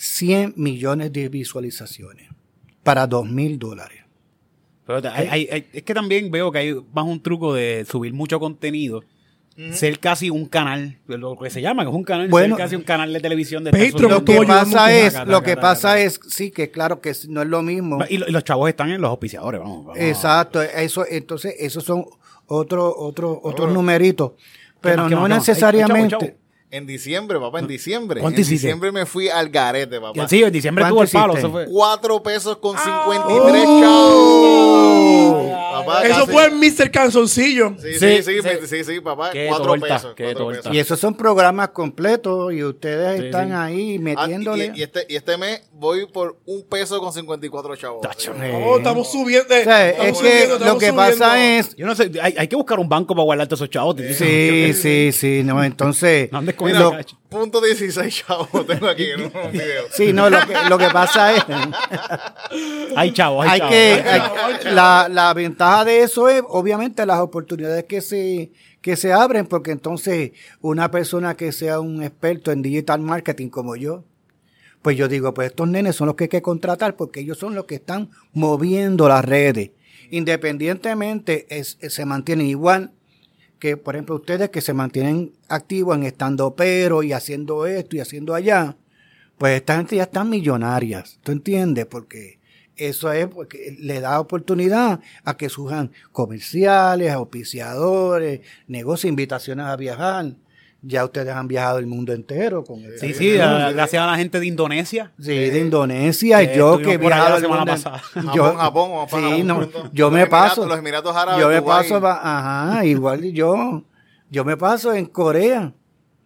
100 0.02 0.54
millones 0.56 1.12
de 1.12 1.28
visualizaciones 1.28 2.28
para 2.82 3.06
dos 3.06 3.24
mil 3.30 3.56
dólares. 3.58 4.00
Pero 4.84 5.00
hay- 5.12 5.28
hay- 5.28 5.48
hay- 5.52 5.66
es 5.72 5.82
que 5.84 5.94
también 5.94 6.28
veo 6.32 6.50
que 6.50 6.58
hay 6.58 6.74
más 6.92 7.04
un 7.04 7.22
truco 7.22 7.54
de 7.54 7.86
subir 7.88 8.12
mucho 8.12 8.40
contenido. 8.40 9.04
Ser 9.72 10.00
casi 10.00 10.30
un 10.30 10.46
canal, 10.46 10.98
lo 11.06 11.38
que 11.38 11.50
se 11.50 11.60
llama, 11.60 11.84
que 11.84 11.90
es 11.90 11.94
un 11.94 12.02
canal, 12.04 12.28
Bueno, 12.30 12.56
ser 12.56 12.64
casi 12.64 12.74
un 12.74 12.82
canal 12.82 13.12
de 13.12 13.20
televisión 13.20 13.62
de 13.62 13.70
subiendo 13.70 14.18
Lo 14.18 14.24
que 14.24 14.32
pasa 14.46 14.92
es, 14.92 15.14
lo 15.26 15.42
que 15.42 15.56
pasa 15.60 16.00
es, 16.00 16.20
sí, 16.28 16.50
que 16.50 16.70
claro 16.70 17.00
que 17.02 17.12
no 17.28 17.42
es 17.42 17.48
lo 17.48 17.62
mismo. 17.62 17.98
Y, 18.08 18.16
lo- 18.16 18.26
y 18.28 18.32
los 18.32 18.42
chavos 18.44 18.68
están 18.70 18.90
en 18.90 19.00
los 19.02 19.10
auspiciadores, 19.10 19.60
vamos. 19.60 19.84
vamos. 19.84 20.00
Exacto, 20.00 20.62
eso, 20.62 21.04
entonces 21.08 21.54
esos 21.58 21.84
son 21.84 22.06
otros 22.46 22.94
otro, 22.96 23.38
otros 23.44 23.72
numeritos, 23.74 24.32
pero 24.80 25.02
no 25.08 25.28
necesariamente. 25.28 26.38
En 26.72 26.86
diciembre, 26.86 27.38
papá, 27.38 27.58
en 27.58 27.66
diciembre. 27.66 28.20
En 28.20 28.22
¿Cuánto 28.22 28.40
hiciste? 28.40 28.66
diciembre 28.66 28.90
me 28.92 29.04
fui 29.04 29.28
al 29.28 29.50
garete, 29.50 30.00
papá. 30.00 30.26
Sí, 30.26 30.42
en 30.42 30.50
diciembre 30.50 30.86
tuvo 30.88 31.02
el 31.02 31.10
¿Cuánto 31.10 31.28
palo, 31.34 31.38
eso 31.38 31.50
fue. 31.50 31.66
4 31.66 32.22
pesos 32.22 32.56
con 32.56 32.74
Ah. 32.78 32.82
53 32.82 33.64
Oh. 33.68 33.80
chavos. 33.82 35.51
Papá, 35.72 36.06
Eso 36.06 36.20
casi- 36.20 36.32
fue 36.32 36.44
el 36.46 36.52
Mr. 36.52 36.90
Canzoncillo. 36.90 37.74
Sí, 37.80 37.94
Sí, 37.94 37.98
sí, 37.98 38.22
sí, 38.22 38.32
sí. 38.42 38.48
sí, 38.60 38.66
sí, 38.66 38.84
sí, 38.84 39.00
papá. 39.00 39.30
Qué 39.30 39.46
4 39.48 39.64
torta, 39.66 39.86
pesos. 39.96 40.14
qué 40.14 40.24
cuatro 40.24 40.48
pesos. 40.48 40.74
Y 40.74 40.78
esos 40.78 40.98
son 41.00 41.14
programas 41.14 41.68
completos 41.70 42.52
y 42.52 42.62
ustedes 42.62 43.18
Sí, 43.20 43.26
están 43.26 43.48
sí. 43.48 43.54
ahí 43.54 43.96
Ah, 43.96 44.00
metiéndole. 44.00 44.72
y, 44.74 44.80
y 44.80 44.82
este, 44.82 45.06
y 45.08 45.16
este 45.16 45.36
mes 45.36 45.62
voy 45.72 46.06
por 46.06 46.38
un 46.46 46.62
peso 46.68 47.00
con 47.00 47.12
54 47.12 47.76
chavos. 47.76 48.02
Tacho. 48.02 48.32
Sí. 48.34 48.40
Oh, 48.64 48.78
estamos 48.78 49.10
subiendo. 49.10 49.54
O 49.54 49.62
sea, 49.64 49.88
estamos 49.90 50.12
es 50.12 50.18
que 50.18 50.42
subiendo, 50.46 50.64
lo 50.64 50.78
que 50.78 50.92
pasa 50.92 51.58
es. 51.58 51.74
Yo 51.76 51.86
no 51.86 51.94
sé, 51.94 52.10
hay, 52.20 52.34
hay 52.38 52.48
que 52.48 52.56
buscar 52.56 52.78
un 52.78 52.88
banco 52.88 53.14
para 53.14 53.24
guardarte 53.24 53.54
esos 53.54 53.70
chavos. 53.70 53.96
Sí, 54.16 54.72
sí, 54.74 55.10
sí, 55.12 55.42
no, 55.44 55.62
entonces. 55.64 56.30
No 56.32 56.38
andes 56.38 56.54
punto 57.32 57.60
16 57.60 58.14
chavos 58.26 58.66
tengo 58.66 58.86
aquí 58.86 59.06
en 59.10 59.22
un 59.24 59.32
video. 59.52 59.84
Sí, 59.90 60.12
no, 60.12 60.30
lo 60.30 60.38
que, 60.46 60.54
lo 60.68 60.78
que 60.78 60.88
pasa 60.90 61.34
es. 61.34 61.42
Hay 62.96 63.12
chavos, 63.12 63.46
hay, 63.46 63.52
hay 63.52 63.58
chavos. 63.58 63.72
que 63.74 64.68
hay- 64.68 64.74
la, 64.74 65.08
la 65.10 65.32
ventaja 65.34 65.84
de 65.84 66.02
eso 66.02 66.28
es 66.28 66.42
obviamente 66.46 67.06
las 67.06 67.20
oportunidades 67.20 67.84
que 67.84 68.00
se 68.00 68.52
que 68.82 68.96
se 68.96 69.12
abren 69.12 69.46
porque 69.46 69.70
entonces 69.70 70.32
una 70.60 70.90
persona 70.90 71.34
que 71.36 71.52
sea 71.52 71.80
un 71.80 72.02
experto 72.02 72.50
en 72.52 72.60
digital 72.62 73.00
marketing 73.00 73.48
como 73.48 73.76
yo 73.76 74.04
pues 74.82 74.96
yo 74.96 75.08
digo 75.08 75.32
pues 75.32 75.48
estos 75.48 75.68
nenes 75.68 75.96
son 75.96 76.08
los 76.08 76.16
que 76.16 76.24
hay 76.24 76.28
que 76.28 76.42
contratar 76.42 76.96
porque 76.96 77.20
ellos 77.20 77.38
son 77.38 77.54
los 77.54 77.64
que 77.64 77.76
están 77.76 78.10
moviendo 78.32 79.08
las 79.08 79.24
redes 79.24 79.70
independientemente 80.10 81.46
es- 81.48 81.78
se 81.80 82.04
mantienen 82.04 82.46
igual 82.46 82.90
que 83.62 83.76
por 83.76 83.94
ejemplo 83.94 84.16
ustedes 84.16 84.50
que 84.50 84.60
se 84.60 84.74
mantienen 84.74 85.34
activos 85.48 85.96
en 85.96 86.02
estando 86.02 86.56
pero 86.56 87.04
y 87.04 87.12
haciendo 87.12 87.64
esto 87.64 87.94
y 87.94 88.00
haciendo 88.00 88.34
allá 88.34 88.76
pues 89.38 89.54
esta 89.54 89.76
gente 89.76 89.94
ya 89.94 90.02
están 90.02 90.28
millonarias, 90.28 91.20
¿tú 91.22 91.30
entiendes? 91.30 91.86
Porque 91.86 92.40
eso 92.74 93.12
es 93.12 93.28
porque 93.28 93.76
le 93.78 94.00
da 94.00 94.18
oportunidad 94.18 94.98
a 95.22 95.36
que 95.36 95.48
surjan 95.48 95.92
comerciales, 96.10 97.12
auspiciadores, 97.12 98.40
negocios, 98.66 99.08
invitaciones 99.08 99.66
a 99.66 99.76
viajar. 99.76 100.34
Ya 100.84 101.04
ustedes 101.04 101.28
han 101.32 101.46
viajado 101.46 101.78
el 101.78 101.86
mundo 101.86 102.12
entero 102.12 102.64
con 102.64 102.80
el 102.80 102.98
Sí, 102.98 103.14
sí, 103.14 103.38
a- 103.38 103.70
gracias 103.70 104.02
a 104.02 104.06
la 104.06 104.16
gente 104.16 104.40
de 104.40 104.46
Indonesia. 104.46 105.12
Sí, 105.16 105.30
de 105.32 105.60
Indonesia, 105.60 106.38
Que 106.44 106.56
yo 106.56 106.78
que 106.78 106.94
he 106.94 106.98
viajado 106.98 107.30
la 107.30 107.40
semana 107.40 107.64
pasada. 107.64 108.02
yo- 108.34 108.54
Japón, 108.56 108.56
Japón, 108.56 109.06
para 109.08 109.22
sí, 109.22 109.42
Japón 109.46 109.46
no, 109.46 109.90
yo 109.92 110.06
Los 110.06 110.12
me 110.12 110.26
paso, 110.26 110.66
Los 110.66 110.78
Emiratos 110.78 111.14
Árabes, 111.16 111.40
yo 111.40 111.48
me 111.48 111.62
paso, 111.62 112.04
ajá, 112.04 112.84
igual 112.84 113.22
yo, 113.32 113.84
yo 114.28 114.44
me 114.44 114.56
paso 114.56 114.92
en 114.92 115.06
Corea. 115.06 115.72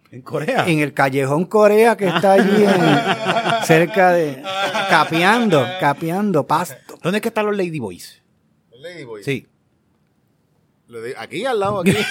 En 0.09 0.21
Corea. 0.23 0.65
En 0.67 0.79
el 0.79 0.93
callejón 0.93 1.45
Corea 1.45 1.95
que 1.95 2.07
está 2.07 2.31
allí 2.33 2.63
en- 2.63 3.63
cerca 3.65 4.11
de 4.13 4.41
capeando, 4.89 5.63
capeando 5.79 6.47
pasto. 6.47 6.97
¿Dónde 7.03 7.17
es 7.17 7.21
que 7.21 7.27
están 7.27 7.45
los 7.45 7.55
Ladyboys? 7.55 8.23
Ladyboy. 8.81 9.23
Sí. 9.23 9.45
Lo 9.45 9.47
di- 9.47 9.56
Aquí 11.17 11.45
al 11.45 11.59
lado, 11.59 11.79
aquí. 11.81 11.91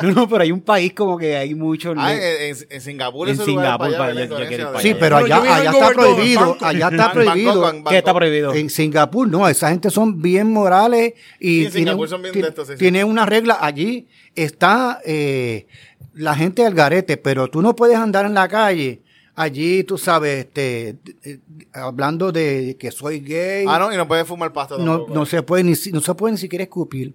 No, 0.00 0.10
no, 0.10 0.28
pero 0.28 0.42
hay 0.42 0.50
un 0.50 0.62
país 0.62 0.92
como 0.94 1.16
que 1.16 1.36
hay 1.36 1.54
mucho. 1.54 1.94
Ah, 1.96 2.12
en, 2.12 2.20
en- 2.20 2.56
en 2.70 2.80
Singapur 2.80 3.28
En 3.28 3.34
lugar 3.36 3.46
Singapur, 3.46 3.78
para 3.96 4.06
allá, 4.10 4.28
para 4.28 4.46
allá, 4.48 4.80
Sí, 4.80 4.94
pero 4.98 5.16
allá, 5.18 5.36
allá 5.54 5.70
está 5.70 5.90
prohibido. 5.94 6.56
Allá 6.60 6.88
está 6.88 7.12
prohibido. 7.12 7.60
Bangkok. 7.60 7.90
¿Qué 7.90 7.98
está 7.98 8.14
prohibido? 8.14 8.54
En 8.54 8.68
Singapur, 8.70 9.28
no, 9.28 9.48
esa 9.48 9.68
gente 9.68 9.90
son 9.90 10.20
bien 10.20 10.50
morales 10.50 11.12
y 11.38 11.46
Sí, 11.46 11.64
en 11.66 11.70
tienen, 11.70 11.72
Singapur 11.72 12.08
son 12.08 12.22
bien 12.22 12.32
ti- 12.34 12.42
de 12.42 12.48
estos, 12.48 12.66
sí, 12.66 12.72
sí. 12.72 12.78
tienen 12.80 13.06
una 13.06 13.26
regla. 13.26 13.58
Allí 13.60 14.08
está 14.34 15.00
eh, 15.04 15.68
la 16.14 16.34
gente 16.34 16.62
del 16.64 16.74
garete, 16.74 17.16
pero 17.16 17.48
tú 17.48 17.62
no 17.62 17.76
puedes 17.76 17.96
andar 17.96 18.26
en 18.26 18.34
la 18.34 18.48
calle. 18.48 19.02
Allí, 19.36 19.84
tú 19.84 19.98
sabes, 19.98 20.46
este, 20.46 20.96
eh, 21.22 21.38
hablando 21.74 22.32
de 22.32 22.76
que 22.78 22.90
soy 22.90 23.20
gay, 23.20 23.66
Ah, 23.68 23.78
no, 23.78 23.92
y 23.92 23.96
no 23.96 24.08
puedes 24.08 24.26
fumar 24.26 24.52
pasta 24.52 24.76
no, 24.78 24.84
tampoco. 24.98 25.14
no 25.14 25.26
se 25.26 25.42
puede 25.42 25.62
ni, 25.62 25.76
si- 25.76 25.92
no 25.92 26.00
se 26.00 26.12
puede 26.14 26.32
ni 26.32 26.38
siquiera 26.38 26.64
escupir. 26.64 27.14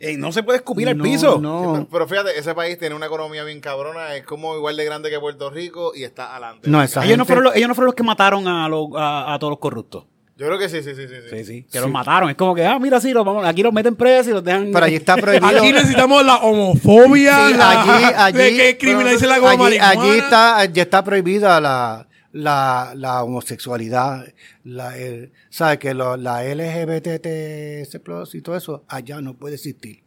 Ey, 0.00 0.16
no 0.16 0.30
se 0.30 0.42
puede 0.44 0.58
escupir 0.58 0.88
al 0.88 0.96
No, 0.96 1.02
piso. 1.04 1.34
Sí, 1.36 1.40
No, 1.42 1.72
pero, 1.72 1.88
pero 1.90 2.08
fíjate, 2.08 2.38
ese 2.38 2.54
país 2.54 2.78
tiene 2.78 2.94
una 2.94 3.06
economía 3.06 3.42
bien 3.44 3.60
cabrona, 3.60 4.14
es 4.14 4.24
como 4.24 4.54
igual 4.56 4.76
de 4.76 4.84
grande 4.84 5.10
que 5.10 5.18
Puerto 5.18 5.50
Rico 5.50 5.92
y 5.94 6.04
está 6.04 6.32
adelante. 6.32 6.70
no, 6.70 6.80
esa 6.82 7.04
Ellos 7.04 7.18
no, 7.18 7.24
gente- 7.24 7.26
fueron 7.26 7.44
los, 7.44 7.56
ellos 7.56 7.68
no 7.68 7.74
fueron 7.74 7.86
los 7.86 7.94
que 7.96 8.02
mataron 8.04 8.46
a, 8.46 8.68
los- 8.68 8.88
a, 8.96 9.34
a 9.34 9.38
todos 9.38 9.50
los 9.52 9.58
corruptos. 9.58 10.04
Yo 10.36 10.46
creo 10.46 10.56
que 10.56 10.68
sí, 10.68 10.84
sí, 10.84 10.94
sí, 10.94 11.08
sí. 11.08 11.14
sí. 11.28 11.36
Sí, 11.38 11.44
sí. 11.44 11.66
Que 11.68 11.80
los 11.80 11.90
mataron. 11.90 12.30
Es 12.30 12.36
como 12.36 12.54
que, 12.54 12.64
ah, 12.64 12.78
mira, 12.78 13.00
sí, 13.00 13.12
los 13.12 13.24
vamos, 13.24 13.44
aquí 13.44 13.60
los 13.60 13.72
meten 13.72 13.96
presos 13.96 14.28
y 14.28 14.30
los 14.34 14.44
dejan. 14.44 14.70
Pero 14.72 14.86
allí 14.86 14.94
está 14.94 15.16
prohibido. 15.20 15.48
Aquí 15.48 15.72
necesitamos 15.72 16.24
la 16.24 16.36
homofobia, 16.36 17.48
Sí, 17.48 17.54
la, 17.54 17.70
allí, 17.82 18.04
allí, 18.16 18.38
de 18.38 18.56
que 18.56 18.78
criminalicen 18.78 19.28
la 19.28 19.38
goma 19.38 19.66
allí, 19.66 19.78
allí 19.80 20.10
está, 20.18 20.64
ya 20.66 20.82
está 20.82 21.02
prohibida 21.02 21.60
la, 21.60 22.06
la, 22.38 22.92
la 22.96 23.22
homosexualidad, 23.24 24.32
la, 24.64 24.96
el, 24.96 25.32
¿sabes? 25.50 25.78
Que 25.78 25.94
lo- 25.94 26.16
la 26.16 26.42
LGBT 26.44 27.06
y 28.34 28.40
todo 28.42 28.56
eso, 28.56 28.84
allá 28.88 29.20
no 29.20 29.34
puede 29.34 29.56
existir. 29.56 30.02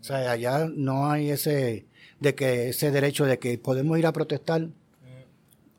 O 0.00 0.04
sea, 0.04 0.30
allá 0.30 0.68
no 0.74 1.10
hay 1.10 1.30
ese, 1.30 1.86
de 2.20 2.34
que 2.34 2.68
ese 2.70 2.90
derecho 2.90 3.24
de 3.24 3.38
que 3.38 3.58
podemos 3.58 3.98
ir 3.98 4.06
a 4.06 4.12
protestar. 4.12 4.68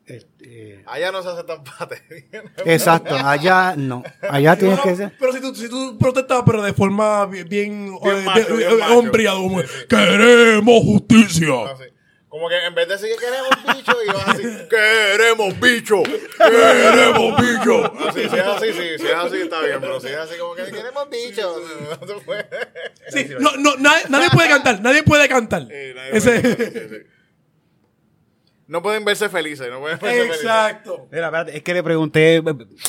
Este, 0.06 0.82
Allá 0.86 1.12
no 1.12 1.22
se 1.22 1.28
hace 1.28 1.44
tan 1.44 1.62
pate. 1.62 2.00
exacto, 2.64 3.14
allá 3.14 3.74
no. 3.76 4.02
Allá 4.30 4.56
tienes 4.56 4.78
no, 4.78 4.82
que 4.82 4.96
ser. 4.96 5.12
Pero 5.20 5.32
si 5.34 5.40
tú, 5.42 5.54
si 5.54 5.68
tú 5.68 5.98
protestas, 5.98 6.42
pero 6.46 6.62
de 6.62 6.72
forma 6.72 7.26
bien, 7.26 7.46
bien, 7.46 7.90
Bien 8.02 8.16
eh, 8.16 8.22
macho, 8.24 8.46
de- 8.48 8.56
bien 8.56 8.70
eh, 8.70 8.76
macho. 8.78 8.94
como, 8.94 9.60
Sí, 9.60 9.66
sí. 9.68 9.86
queremos 9.86 10.82
justicia. 10.82 11.48
Así. 11.72 11.84
Como 12.28 12.46
que 12.48 12.56
en 12.66 12.74
vez 12.74 12.86
de 12.88 12.94
decir 12.96 13.08
que 13.16 13.24
queremos 13.24 13.76
bicho, 13.76 13.92
y 14.04 14.06
vas 14.08 14.28
así, 14.28 14.42
queremos 14.68 15.60
bicho, 15.60 16.02
queremos 16.02 17.40
bicho. 17.40 17.92
Así, 18.08 18.20
si 18.28 18.36
es 18.36 18.46
así, 18.46 18.72
sí, 18.72 18.98
si 18.98 19.06
es 19.06 19.14
así 19.14 19.36
está 19.40 19.60
bien, 19.62 19.80
pero 19.80 19.98
si 20.00 20.08
es 20.08 20.16
así 20.16 20.36
como 20.38 20.54
que 20.54 20.64
queremos 20.64 21.08
bicho, 21.10 21.56
no 22.00 22.06
se 22.06 22.14
puede. 22.24 22.46
Sí, 23.08 23.30
no, 23.38 23.52
no, 23.56 23.76
nadie, 23.76 24.02
nadie 24.10 24.28
puede 24.30 24.48
cantar, 24.48 24.80
nadie 24.82 25.02
puede 25.02 25.28
cantar. 25.28 25.62
Nadie 25.62 25.94
Ese- 26.12 26.40
puede- 26.40 26.70
sí, 26.88 26.96
sí. 26.96 27.06
No 28.68 28.82
pueden 28.82 29.02
verse 29.02 29.30
felices, 29.30 29.66
no 29.70 29.80
pueden 29.80 29.98
verse 29.98 30.18
felices. 30.18 30.42
Exacto. 30.42 31.08
Mira, 31.10 31.26
espérate, 31.28 31.56
es 31.56 31.62
que 31.62 31.72
le 31.72 31.82
pregunté, 31.82 32.42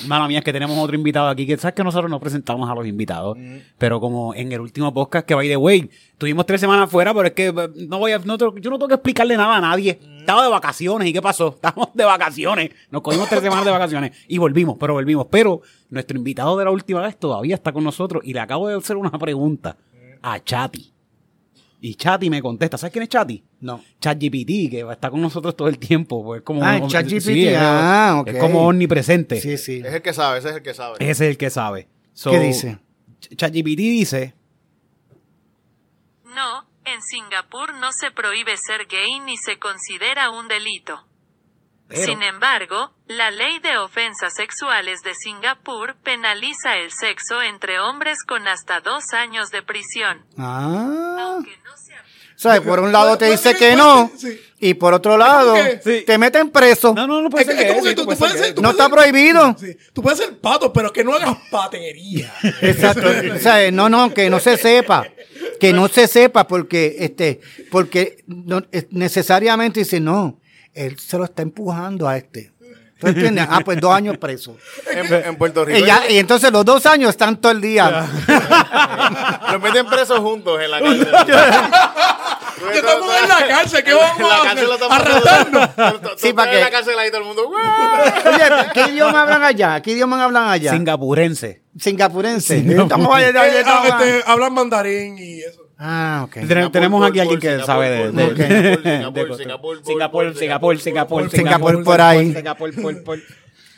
mala 0.07 0.27
mía, 0.27 0.39
es 0.39 0.45
que 0.45 0.51
tenemos 0.51 0.77
otro 0.77 0.93
invitado 0.93 1.29
aquí, 1.29 1.47
que 1.47 1.55
sabes 1.55 1.73
que 1.73 1.85
nosotros 1.85 2.11
no 2.11 2.19
presentamos 2.19 2.69
a 2.69 2.75
los 2.75 2.85
invitados, 2.85 3.37
pero 3.77 4.01
como 4.01 4.35
en 4.35 4.51
el 4.51 4.59
último 4.59 4.93
podcast 4.93 5.25
que 5.25 5.35
by 5.35 5.47
the 5.47 5.55
way, 5.55 5.89
tuvimos 6.17 6.45
tres 6.45 6.59
semanas 6.59 6.89
fuera, 6.89 7.13
pero 7.13 7.27
es 7.27 7.33
que 7.33 7.47
eh, 7.47 7.69
no 7.87 7.97
voy 7.97 8.11
a, 8.11 8.19
no 8.19 8.37
yo 8.37 8.51
no 8.51 8.77
tengo 8.77 8.89
que 8.89 8.95
explicarle 8.95 9.37
nada 9.37 9.55
a 9.55 9.61
nadie. 9.61 9.97
Estaba 10.19 10.43
de 10.43 10.49
vacaciones, 10.49 11.07
¿y 11.07 11.13
qué 11.13 11.21
pasó? 11.21 11.47
Estábamos 11.55 11.91
de 11.93 12.03
vacaciones, 12.03 12.71
nos 12.91 13.01
cogimos 13.01 13.29
tres 13.29 13.41
semanas 13.41 13.63
de 13.63 13.71
vacaciones 13.71 14.11
y 14.27 14.37
volvimos, 14.37 14.75
pero 14.77 14.95
volvimos. 14.95 15.27
Pero 15.31 15.61
nuestro 15.89 16.17
invitado 16.17 16.57
de 16.57 16.65
la 16.65 16.71
última 16.71 17.01
vez 17.01 17.17
todavía 17.17 17.55
está 17.55 17.71
con 17.71 17.85
nosotros 17.85 18.21
y 18.25 18.33
le 18.33 18.41
acabo 18.41 18.67
de 18.67 18.75
hacer 18.75 18.97
una 18.97 19.11
pregunta 19.17 19.77
a 20.21 20.43
Chati. 20.43 20.98
Y 21.81 21.95
Chati 21.95 22.29
me 22.29 22.41
contesta, 22.41 22.77
¿sabes 22.77 22.91
quién 22.91 23.03
es 23.03 23.09
Chati? 23.09 23.41
No. 23.61 23.81
ChatGPT, 24.01 24.69
que 24.69 24.85
está 24.91 25.09
con 25.09 25.21
nosotros 25.21 25.55
todo 25.55 25.69
el 25.69 25.79
tiempo. 25.79 26.21
Pues, 26.23 26.39
es 26.39 26.43
como 26.45 26.63
Ah, 26.63 26.79
ChatGPT, 26.87 27.21
sí, 27.21 27.47
es- 27.47 27.57
ah, 27.57 28.17
ok. 28.21 28.27
Es 28.27 28.37
como 28.37 28.67
omnipresente. 28.67 29.39
Sí, 29.39 29.57
sí. 29.57 29.81
Es 29.85 29.93
el 29.93 30.01
que 30.01 30.13
sabe, 30.13 30.39
ese 30.39 30.49
es 30.49 30.55
el 30.57 30.61
que 30.61 30.73
sabe. 30.73 30.95
Ese 30.99 31.11
es 31.25 31.31
el 31.31 31.37
que 31.37 31.49
sabe. 31.49 31.87
So, 32.13 32.31
¿Qué 32.31 32.39
dice? 32.39 32.79
Ch- 33.21 33.35
ChatGPT 33.37 33.77
dice, 33.77 34.33
No, 36.35 36.65
en 36.85 37.01
Singapur 37.01 37.73
no 37.75 37.91
se 37.91 38.11
prohíbe 38.11 38.55
ser 38.57 38.85
gay 38.87 39.19
ni 39.21 39.37
se 39.37 39.57
considera 39.57 40.29
un 40.31 40.47
delito. 40.47 41.05
Pero- 41.89 42.05
Sin 42.05 42.21
embargo, 42.21 42.91
la 43.07 43.31
ley 43.31 43.57
de 43.59 43.77
ofensas 43.79 44.33
sexuales 44.35 45.01
de 45.01 45.15
Singapur 45.15 45.95
penaliza 46.03 46.77
el 46.77 46.91
sexo 46.91 47.41
entre 47.41 47.79
hombres 47.79 48.19
con 48.23 48.47
hasta 48.47 48.79
dos 48.79 49.11
años 49.13 49.49
de 49.49 49.63
prisión. 49.63 50.23
Ah. 50.37 51.17
Aunque 51.19 51.57
no 51.65 51.75
sea. 51.75 52.61
Por 52.61 52.79
un 52.79 52.91
lado 52.93 53.17
te 53.17 53.25
dice 53.25 53.53
que 53.55 53.75
no, 53.75 54.09
sí. 54.17 54.39
y 54.61 54.73
por 54.75 54.93
otro 54.93 55.17
lado 55.17 55.55
Sí. 55.83 56.03
te 56.05 56.17
meten 56.17 56.51
preso. 56.51 56.93
no, 56.93 57.05
no, 57.05 57.21
no 57.21 57.29
puede 57.29 57.51
Es 57.51 57.83
ser 58.33 58.61
No 58.61 58.69
está 58.71 58.87
prohibido. 58.87 59.55
Sí, 59.59 59.75
Tú 59.91 60.01
puedes 60.01 60.19
ser 60.19 60.37
pato, 60.39 60.71
pero 60.71 60.93
que 60.93 61.03
no 61.03 61.13
hagas 61.15 61.35
patería. 61.51 62.33
Exacto. 62.61 63.07
O 63.35 63.39
sea, 63.39 63.69
no, 63.71 63.89
no, 63.89 64.13
que 64.13 64.29
no 64.29 64.39
se 64.39 64.55
sepa. 64.57 65.05
Que 65.59 65.73
no 65.73 65.89
se 65.89 66.07
sepa 66.07 66.47
porque, 66.47 66.95
este, 66.99 67.41
porque 67.71 68.23
no, 68.27 68.63
necesariamente 68.91 69.81
dice, 69.81 69.99
no, 69.99 70.38
él 70.85 70.97
se 70.99 71.17
lo 71.17 71.25
está 71.25 71.41
empujando 71.41 72.07
a 72.07 72.17
este. 72.17 72.51
¿Tú 72.99 73.07
entiendes? 73.07 73.47
Ah, 73.49 73.61
pues 73.63 73.79
dos 73.79 73.93
años 73.93 74.17
preso. 74.17 74.57
En, 74.91 75.13
en 75.13 75.35
Puerto 75.37 75.63
Rico 75.63 75.79
Y, 75.79 75.85
ya- 75.85 76.09
y 76.09 76.17
entonces 76.17 76.51
los 76.51 76.65
dos 76.65 76.85
años 76.85 77.11
están 77.11 77.37
todo 77.39 77.51
el 77.53 77.61
día. 77.61 78.05
los 79.51 79.61
meten 79.61 79.85
presos 79.87 80.19
juntos 80.19 80.59
en 80.61 80.71
la 80.71 80.79
cárcel. 80.81 81.07
Estamos 82.73 83.13
en 83.23 83.29
la 83.29 83.47
cárcel, 83.47 83.83
¿qué 83.85 83.93
vamos 83.93 84.19
En 84.19 84.27
la 84.27 84.35
a 84.35 84.43
cárcel 84.43 84.67
lo 84.67 84.73
hacer? 84.73 86.17
Sí, 86.17 86.33
¿para 86.33 86.51
En 86.51 86.57
qué? 86.57 86.63
la 86.65 86.69
cárcel 86.71 86.99
ahí 86.99 87.09
todo 87.09 87.21
el 87.21 87.27
mundo. 87.27 87.51
¿qué 88.73 88.81
idioma 88.89 89.21
hablan 89.21 89.43
allá? 89.43 89.81
¿Qué 89.81 89.91
idioma 89.91 90.21
hablan 90.23 90.49
allá? 90.49 90.71
Singapurense. 90.71 91.61
Singapurense. 91.79 92.57
Estamos 92.57 93.15
allá, 93.15 93.29
Eh, 93.47 93.63
ah, 93.65 93.81
allá. 93.81 94.05
este, 94.05 94.23
hablan 94.29 94.53
mandarín 94.53 95.17
y 95.17 95.39
eso. 95.41 95.68
Ah, 95.81 96.23
ok. 96.25 96.33
Ten- 96.45 96.71
tenemos 96.71 97.05
aquí 97.07 97.19
a 97.19 97.21
alguien 97.21 97.39
que 97.39 97.47
Singapur, 97.47 97.65
sabe 97.65 97.89
de, 97.89 98.11
de- 98.11 98.11
Singapur, 98.11 98.83
de- 98.83 99.37
Singapur, 99.37 99.37
Singapur, 99.37 99.77
Singapur, 99.85 100.35
Singapur, 100.35 100.35
Singapur, 100.35 100.77
Singapur, 100.79 101.29
Singapur 101.29 101.83
por 101.85 102.01
ahí. 102.01 102.33
Singapur, 102.33 102.73
por- 102.81 103.03
por- 103.03 103.19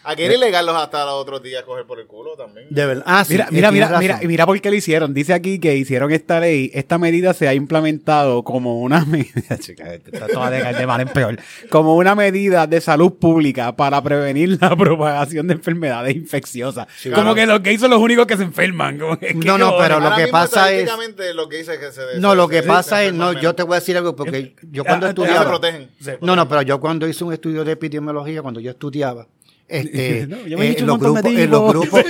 Aquí 0.04 0.24
era 0.24 0.34
ilegal 0.36 0.66
los 0.66 0.76
hasta 0.76 1.06
los 1.06 1.14
otros 1.16 1.44
días 1.44 1.64
coger 1.64 1.86
por 1.86 2.00
el 2.00 2.08
culo 2.08 2.36
también. 2.36 2.68
De 2.70 2.86
verdad. 2.86 3.04
Ah, 3.06 3.24
sí. 3.24 3.34
Mira, 3.34 3.46
eh, 3.46 3.52
mira, 3.52 3.72
mira, 3.72 4.00
mira, 4.00 4.20
y 4.22 4.28
mira 4.28 4.46
por 4.46 4.60
qué 4.60 4.70
lo 4.70 4.76
hicieron. 4.76 5.14
Dice 5.14 5.34
aquí 5.34 5.60
que 5.60 5.76
hicieron 5.76 6.12
esta 6.12 6.40
ley, 6.40 6.72
esta 6.74 6.98
medida 6.98 7.34
se 7.34 7.48
ha 7.48 7.54
implementado 7.54 8.44
como 8.44 8.80
una 8.82 9.06
medida, 9.06 9.58
chica, 9.60 9.94
está 9.94 10.28
toda 10.28 10.50
de, 10.50 10.64
de 10.74 10.88
mal 10.88 11.02
en 11.02 11.10
peor, 11.10 11.38
como 11.70 11.96
una 11.96 12.16
medida 12.16 12.66
de 12.68 12.82
salud 12.82 13.14
pública 13.14 13.76
para 13.76 14.02
prevenir 14.02 14.58
la 14.62 14.76
propagación 14.76 15.48
de 15.48 15.54
enfermedades 15.54 16.16
infecciosas. 16.16 16.88
como 17.04 17.16
claro. 17.16 17.36
que 17.36 17.46
los 17.46 17.62
gays 17.64 17.80
son 17.82 17.92
los 17.92 18.00
únicos 18.00 18.26
que 18.26 18.38
se 18.38 18.44
enferman. 18.44 18.98
como 18.98 19.18
que- 19.20 19.34
No, 19.34 19.58
no, 19.58 19.72
¿qué 19.72 19.78
pero 19.82 20.00
lo 20.00 20.16
que 20.16 20.28
pasa 20.28 20.72
es- 20.72 20.80
estadísticamente, 20.84 21.34
lo 21.34 21.48
que 21.48 21.58
dice 21.58 21.74
es 21.76 21.80
que 21.80 21.92
se 21.92 22.20
No, 22.20 22.34
lo 22.36 22.48
que 22.48 22.64
pasa 22.64 23.04
es, 23.04 23.14
no, 23.14 23.34
yo 23.34 23.54
te 23.56 23.64
voy 23.64 23.74
a 23.76 23.80
decir 23.80 23.98
algo 23.98 24.16
porque 24.16 24.56
yo 24.72 24.84
cuando 24.84 25.08
estudiaba. 25.08 25.40
se 25.44 25.46
protegen. 25.46 25.90
No, 26.22 26.36
no, 26.36 26.48
pero 26.48 26.62
yo 26.64 26.80
cuando 26.80 27.08
hice 27.08 27.24
un 27.24 27.34
estudio 27.34 27.64
de 27.64 27.74
epidemiología, 27.74 28.42
cuando 28.42 28.60
yo 28.60 28.72
estudiaba, 28.72 29.28
este, 29.72 30.28
No, 30.30 30.38
yo 30.46 30.58
me 30.58 30.68
he 30.68 30.70
hecho 30.72 30.82
en, 30.84 30.88
los 30.88 31.00
grupos, 31.00 31.26
en 31.26 31.50
los 31.52 31.68
grupos, 31.72 32.04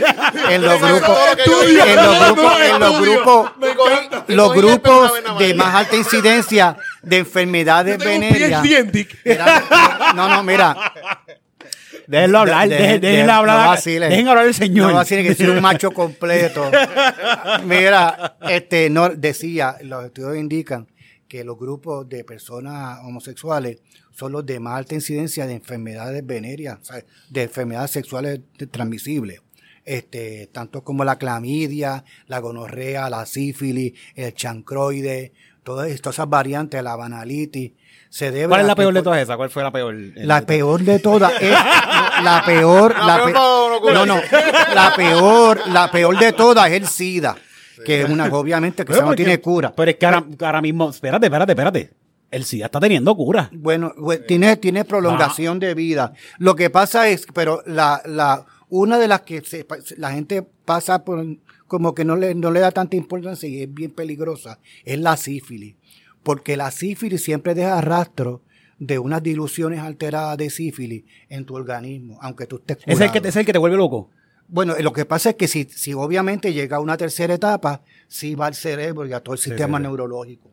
en 0.49 0.61
los 0.61 0.81
grupos, 0.81 1.17
en 2.61 2.79
los 2.79 3.01
grupos, 3.01 3.51
en 4.27 4.35
los 4.37 4.53
grupos, 4.53 5.11
los 5.23 5.39
de 5.39 5.53
más 5.53 5.75
alta 5.75 5.95
incidencia 5.95 6.77
de 7.01 7.17
enfermedades 7.19 7.97
venéreas. 7.97 8.63
No, 10.15 10.27
no, 10.29 10.43
mira, 10.43 10.75
Déjenlo 12.07 12.39
hablar, 12.39 12.67
De- 12.67 12.75
de- 12.75 12.99
déjenlo 12.99 13.25
de- 13.27 13.31
hablar, 13.31 13.55
no 13.57 13.63
a- 13.63 13.67
vacilen. 13.67 14.09
dejen 14.09 14.27
hablar 14.27 14.45
el 14.47 14.53
señor. 14.53 14.87
No 14.89 14.93
va 14.95 15.01
a 15.01 15.03
decir 15.05 15.25
que 15.25 15.33
soy 15.35 15.47
un 15.55 15.61
macho 15.61 15.91
completo. 15.91 16.69
Mira, 17.63 18.35
este 18.49 18.89
no 18.89 19.09
decía, 19.09 19.77
los 19.83 20.03
estudios 20.05 20.35
indican 20.35 20.87
que 21.29 21.45
los 21.45 21.57
grupos 21.57 22.09
de 22.09 22.25
personas 22.25 22.99
homosexuales 23.03 23.77
son 24.13 24.31
los 24.33 24.45
de 24.45 24.59
más 24.59 24.77
alta 24.77 24.95
incidencia 24.95 25.45
de 25.47 25.53
enfermedades 25.53 26.25
venéreas, 26.25 26.79
o 26.81 26.85
sea, 26.85 27.03
de 27.29 27.43
enfermedades 27.43 27.91
sexuales 27.91 28.41
transmisibles. 28.71 29.41
Este, 29.83 30.47
tanto 30.51 30.83
como 30.83 31.03
la 31.03 31.17
clamidia, 31.17 32.05
la 32.27 32.39
gonorrea, 32.39 33.09
la 33.09 33.25
sífilis, 33.25 33.93
el 34.15 34.33
chancroide, 34.33 35.33
todas 35.63 35.87
todas 36.01 36.15
esas 36.15 36.29
variantes, 36.29 36.83
la 36.83 36.95
banalitis, 36.95 37.71
se 38.09 38.29
debe 38.29 38.47
¿Cuál 38.49 38.61
es 38.61 38.67
la 38.67 38.75
peor 38.75 38.93
de 38.93 39.01
todas 39.01 39.21
esas? 39.21 39.37
¿Cuál 39.37 39.49
fue 39.49 39.63
la 39.63 39.71
peor? 39.71 39.95
la 39.95 40.41
peor 40.41 40.81
de 40.83 40.99
todas 40.99 41.33
es 41.41 41.49
la 42.23 42.43
peor, 42.45 42.95
La 42.97 43.05
la 43.07 43.15
peor 43.17 43.27
pe- 43.27 43.33
no, 43.33 43.69
no 43.69 43.77
ocurre. 43.77 43.93
no, 43.93 44.05
no, 44.05 44.21
la 44.75 44.93
peor, 44.95 45.61
la 45.69 45.89
peor 45.91 46.19
de 46.19 46.33
todas 46.33 46.69
es 46.69 46.73
el 46.81 46.87
SIDA, 46.87 47.35
que 47.85 48.01
es 48.01 48.09
una 48.09 48.25
obviamente 48.25 48.85
que 48.85 48.93
no 49.01 49.15
tiene 49.15 49.39
cura. 49.39 49.73
Pero 49.75 49.89
es 49.91 49.97
que 49.97 50.05
ahora, 50.05 50.23
ahora 50.41 50.61
mismo, 50.61 50.89
espérate, 50.91 51.25
espérate, 51.25 51.51
espérate. 51.53 51.89
El 52.31 52.45
SIDA 52.45 52.65
está 52.67 52.79
teniendo 52.79 53.15
cura. 53.15 53.49
Bueno, 53.53 53.93
tiene, 54.27 54.55
tiene 54.57 54.85
prolongación 54.85 55.59
de 55.59 55.73
vida. 55.75 56.13
Lo 56.39 56.55
que 56.55 56.69
pasa 56.69 57.07
es, 57.09 57.27
pero 57.33 57.61
la, 57.65 58.01
la, 58.05 58.45
una 58.69 58.97
de 58.97 59.07
las 59.07 59.21
que 59.21 59.41
se- 59.41 59.67
la 59.97 60.11
gente 60.11 60.41
pasa 60.65 61.03
por, 61.03 61.25
como 61.67 61.93
que 61.93 62.05
no 62.05 62.15
le, 62.15 62.33
no 62.33 62.49
le 62.51 62.61
da 62.61 62.71
tanta 62.71 62.95
importancia 62.95 63.47
y 63.49 63.61
es 63.63 63.73
bien 63.73 63.91
peligrosa, 63.91 64.59
es 64.85 64.97
la 64.99 65.17
sífilis. 65.17 65.75
porque 66.23 66.55
la 66.55 66.69
sífilis 66.71 67.23
siempre 67.23 67.53
deja 67.55 67.81
rastro 67.81 68.41
de 68.79 68.97
unas 68.99 69.21
diluciones 69.21 69.79
alteradas 69.79 70.37
de 70.37 70.49
sífilis 70.49 71.03
en 71.29 71.45
tu 71.45 71.55
organismo, 71.55 72.17
aunque 72.21 72.45
tú 72.47 72.57
estés 72.57 72.77
Es 72.85 72.99
el, 73.01 73.11
que, 73.11 73.27
es 73.27 73.35
el 73.35 73.45
que 73.45 73.53
te 73.53 73.59
vuelve 73.59 73.75
loco. 73.77 74.09
Bueno, 74.47 74.75
lo 74.79 74.91
que 74.93 75.05
pasa 75.05 75.29
es 75.31 75.35
que 75.35 75.47
si, 75.47 75.63
si 75.65 75.93
obviamente 75.93 76.51
llega 76.53 76.77
a 76.77 76.79
una 76.79 76.97
tercera 76.97 77.33
etapa, 77.33 77.81
sí 78.07 78.35
va 78.35 78.47
al 78.47 78.55
cerebro 78.55 79.05
y 79.07 79.13
a 79.13 79.19
todo 79.21 79.33
el 79.35 79.39
sistema 79.41 79.79
neurológico. 79.79 80.51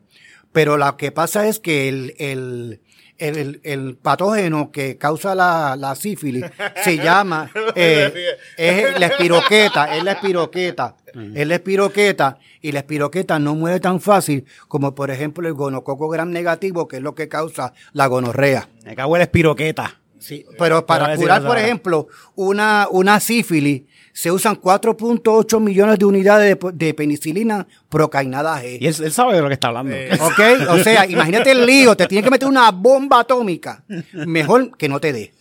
Pero 0.53 0.77
lo 0.77 0.97
que 0.97 1.13
pasa 1.13 1.47
es 1.47 1.59
que 1.59 1.89
el, 1.89 2.15
el, 2.19 2.81
el, 3.19 3.61
el 3.65 3.97
patógeno 3.97 4.71
que 4.71 4.97
causa 4.97 5.35
la, 5.35 5.77
la 5.77 5.95
sífilis 5.95 6.45
se 6.85 6.97
llama, 6.97 7.51
eh, 7.75 8.37
es 8.57 8.99
la 8.99 9.07
espiroqueta, 9.07 9.97
es 9.97 10.05
la 10.05 10.13
espiroqueta, 10.13 10.97
es 11.35 11.47
la 11.47 11.55
espiroqueta, 11.55 12.39
y 12.61 12.73
la 12.73 12.81
espiroqueta 12.81 13.39
no 13.39 13.55
muere 13.55 13.81
tan 13.81 14.01
fácil 14.01 14.45
como 14.69 14.95
por 14.95 15.11
ejemplo 15.11 15.47
el 15.47 15.55
gonococo 15.55 16.09
gram 16.09 16.31
negativo, 16.31 16.89
que 16.89 16.97
es 16.97 17.03
lo 17.03 17.15
que 17.15 17.29
causa 17.29 17.73
la 17.93 18.07
gonorrea. 18.07 18.69
Me 18.85 18.95
cago 18.95 19.17
en 19.17 19.21
la 19.21 19.25
espiroqueta. 19.25 20.01
Sí, 20.19 20.45
pero 20.59 20.85
para 20.85 21.15
curar, 21.17 21.47
por 21.47 21.59
ejemplo, 21.59 22.09
una, 22.35 22.89
una 22.91 23.21
sífilis, 23.21 23.83
se 24.13 24.31
usan 24.31 24.57
4.8 24.57 25.61
millones 25.61 25.99
de 25.99 26.05
unidades 26.05 26.59
de, 26.59 26.73
de 26.73 26.95
penicilina 26.95 27.67
procainada 27.89 28.63
G. 28.63 28.79
Y 28.81 28.87
él, 28.87 28.95
él 29.03 29.13
sabe 29.13 29.35
de 29.35 29.43
lo 29.43 29.49
que 29.49 29.55
está 29.55 29.69
hablando. 29.69 29.95
¿Ok? 30.21 30.41
O 30.71 30.79
sea, 30.79 31.07
imagínate 31.09 31.51
el 31.53 31.67
lío, 31.67 31.97
te 31.97 32.07
tienen 32.07 32.25
que 32.25 32.31
meter 32.31 32.49
una 32.49 32.71
bomba 32.71 33.21
atómica. 33.21 33.85
Mejor 34.13 34.77
que 34.77 34.89
no 34.89 35.01
te 35.01 35.13
dé. 35.13 35.33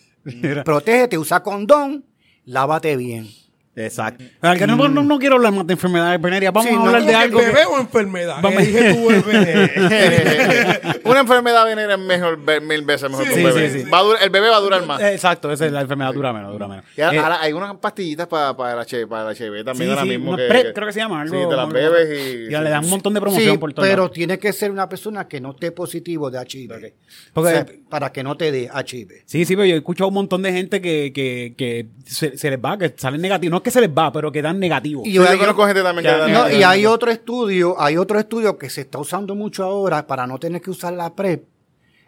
Protégete, 0.63 1.17
usa 1.17 1.41
condón, 1.41 2.05
lávate 2.45 2.95
bien. 2.97 3.27
Exacto. 3.77 4.24
Que 4.57 4.65
no, 4.67 4.75
no, 4.89 5.03
no 5.03 5.19
quiero 5.19 5.36
hablar 5.36 5.53
más 5.53 5.67
de 5.67 5.74
enfermedades 5.74 6.19
venéreas. 6.19 6.51
Vamos 6.51 6.67
Sí, 6.69 6.75
a 6.75 6.79
no, 6.79 6.86
hablar 6.88 7.03
de 7.03 7.07
¿Cómo 7.13 7.17
que 7.19 7.24
algo. 7.24 7.39
que- 7.39 7.46
¿Bebé 7.46 7.65
o 7.65 7.79
enfermedad? 7.79 8.38
Vamos. 8.41 8.60
Que 8.60 8.65
dije 8.65 8.93
tú, 8.93 9.07
bebé. 9.07 11.00
Una 11.03 11.19
enfermedad 11.22 11.65
venera 11.65 11.93
es 11.93 12.00
mejor, 12.00 12.38
mil 12.62 12.81
veces 12.84 13.10
mejor 13.10 13.25
Sí, 13.27 13.34
que 13.34 13.39
un 13.39 13.43
bebé. 13.46 13.69
sí, 13.69 13.84
sí. 13.84 13.89
Va 13.89 14.00
a 14.00 14.03
durar- 14.03 14.24
el 14.24 14.29
bebé 14.29 14.50
va 14.50 14.57
a 14.57 14.60
durar 14.60 14.86
más. 14.86 15.01
Eh, 15.01 15.13
Exacto, 15.13 15.51
esa 15.51 15.65
es 15.65 15.72
la 15.72 15.81
enfermedad 15.81 16.13
dura 16.13 16.34
menos, 16.34 16.51
dura 16.51 16.67
menos. 16.67 16.86
Y 16.96 17.01
ahora, 17.01 17.15
Eh, 17.15 17.19
ahora 17.19 17.41
hay 17.41 17.53
unas 17.53 17.75
pastillitas 17.77 18.27
para, 18.27 18.55
para, 18.57 18.81
el 18.81 18.88
HIV, 18.88 19.07
para 19.07 19.31
el 19.31 19.38
HIV 19.38 19.63
también 19.63 19.89
sí, 19.89 19.89
ahora 19.91 20.01
sí, 20.03 20.10
mismo. 20.10 20.36
que, 20.36 20.48
creo 20.74 20.88
que 20.88 20.93
se 20.93 21.00
llama. 21.00 21.22
Algo, 21.22 21.36
sí, 21.43 21.50
te 21.50 21.55
las 21.55 21.69
bebes 21.69 22.48
y... 22.48 22.51
Ya 22.51 22.62
le 22.62 22.69
dan 22.69 22.84
un 22.84 22.89
montón 22.89 23.13
de 23.13 23.22
promoción 23.22 23.51
Sí, 23.53 23.57
por 23.57 23.74
todo 23.74 23.86
pero 23.86 24.03
lado. 24.03 24.12
tiene 24.12 24.38
que 24.39 24.51
ser 24.53 24.72
una 24.72 24.89
persona 24.89 25.27
que 25.27 25.39
no 25.39 25.51
esté 25.51 25.72
positivo 25.72 26.29
de 26.31 26.39
HIV. 26.39 26.67
Porque- 26.67 26.93
O 27.34 27.46
sea, 27.46 27.65
para 27.89 28.12
que 28.12 28.24
no 28.24 28.36
te 28.36 28.51
dé 28.51 28.69
HIV. 28.74 29.24
Sí, 29.25 29.46
sí, 29.46 29.55
pero 29.55 29.65
yo 29.65 29.75
he 29.75 29.77
escuchado 29.77 30.07
un 30.10 30.13
montón 30.15 30.41
de 30.41 30.51
gente 30.51 30.81
que, 30.81 31.12
que, 31.13 31.53
que 31.57 31.88
se, 32.05 32.38
se 32.38 32.50
les 32.50 32.60
va, 32.60 32.77
que 32.77 32.93
salen 32.98 33.22
negativos. 33.22 33.51
Que 33.67 33.71
se 33.71 33.81
les 33.81 33.89
va, 33.89 34.13
pero 34.13 34.31
que 34.31 34.41
dan 34.41 34.59
negativo. 34.59 35.01
Y 35.03 35.07
Sí, 35.09 35.12
yo 35.15 35.27
hay- 35.27 35.38
conozco 35.38 35.65
gente 35.65 35.83
también 35.83 36.05
que 36.05 36.09
Ya, 36.09 36.17
da- 36.19 36.27
No, 36.29 36.50
y 36.57 36.63
hay 36.63 36.86
otro 36.86 37.12
estudio, 37.12 37.75
hay 37.81 37.97
otro 37.97 38.17
estudio 38.17 38.57
que 38.57 38.69
se 38.69 38.79
está 38.81 38.97
usando 38.97 39.36
mucho 39.36 39.65
ahora 39.65 40.07
para 40.07 40.25
no 40.25 40.39
tener 40.39 40.62
que 40.62 40.69
usar 40.69 40.93
la 40.93 41.13
PrEP, 41.13 41.43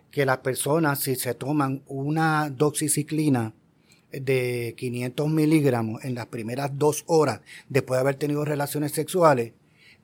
que 0.10 0.26
las 0.26 0.38
personas 0.38 1.02
si 1.02 1.18
se 1.18 1.34
toman 1.34 1.84
una 1.88 2.50
doxiciclina 2.50 3.52
de 4.14 4.74
500 4.78 5.30
miligramos 5.30 6.02
en 6.06 6.16
las 6.16 6.28
primeras 6.28 6.72
dos 6.78 7.04
horas 7.08 7.42
después 7.68 7.98
de 7.98 8.02
haber 8.04 8.16
tenido 8.16 8.46
relaciones 8.46 8.94
sexuales, 8.94 9.52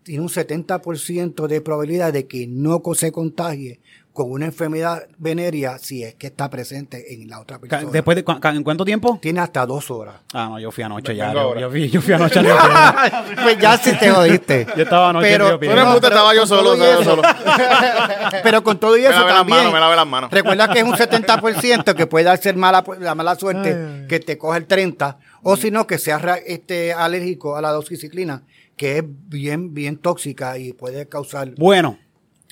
tiene 0.03 0.21
un 0.23 0.29
70% 0.29 1.47
de 1.47 1.61
probabilidad 1.61 2.11
de 2.11 2.27
que 2.27 2.47
no 2.47 2.81
se 2.95 3.13
contagie 3.13 3.79
con 4.15 4.31
una 4.31 4.45
enfermedad 4.45 5.03
venérea 5.17 5.77
si 5.77 6.01
es 6.03 6.15
que 6.15 6.27
está 6.27 6.49
presente 6.49 7.13
en 7.13 7.27
la 7.29 7.41
otra 7.41 7.59
persona. 7.59 7.91
Después 7.91 8.15
de, 8.15 8.23
cu- 8.23 8.39
¿En 8.41 8.63
cuánto 8.63 8.85
tiempo? 8.85 9.19
Tiene 9.21 9.41
hasta 9.41 9.65
dos 9.65 9.91
horas. 9.91 10.15
Ah, 10.33 10.47
no, 10.49 10.59
yo 10.59 10.71
fui 10.71 10.83
anoche 10.85 11.13
ya. 11.15 11.33
Yo, 11.33 11.53
yo 11.59 11.69
fui, 11.69 11.89
yo 11.89 12.01
fui 12.01 12.13
anoche 12.13 12.39
al 12.39 12.45
pues 13.43 13.59
ya 13.59 13.77
sí 13.77 13.91
te 13.99 14.09
jodiste. 14.09 14.65
Yo 14.77 14.83
estaba 14.83 15.09
anoche 15.09 15.33
en 15.33 15.41
Río 15.41 15.51
Tú 15.55 15.59
Piedra. 15.59 15.81
eres 15.81 15.93
puta, 15.93 16.01
pero 16.07 16.15
estaba 16.15 16.33
yo 16.35 16.47
solo, 16.47 16.73
estaba 16.75 16.93
yo 16.95 17.03
solo. 17.03 17.21
Pero 18.43 18.63
con 18.63 18.79
todo 18.79 18.97
y 18.97 19.01
Me 19.01 19.07
eso 19.07 19.13
lave 19.19 19.27
las 19.29 19.37
también. 19.39 19.57
manos, 19.59 19.73
me 19.73 19.79
lave 19.79 19.95
las 19.95 20.07
manos. 20.07 20.31
Recuerda 20.31 20.67
que 20.69 20.79
es 20.79 20.85
un 20.85 20.93
70% 20.93 21.93
que 21.93 22.07
puede 22.07 22.25
darse 22.25 22.53
mala, 22.53 22.83
la 22.99 23.15
mala 23.15 23.35
suerte 23.35 24.05
que 24.07 24.19
te 24.19 24.37
coge 24.37 24.59
el 24.59 24.67
30%, 24.67 25.17
o 25.43 25.57
si 25.57 25.71
no, 25.71 25.85
que 25.87 25.97
seas 25.97 26.21
este, 26.45 26.93
alérgico 26.93 27.55
a 27.55 27.61
la 27.61 27.71
doxiciclina, 27.71 28.43
que 28.77 28.99
es 28.99 29.03
bien, 29.07 29.73
bien 29.73 29.97
tóxica 29.97 30.57
y 30.57 30.73
puede 30.73 31.07
causar. 31.07 31.51
Bueno, 31.57 31.97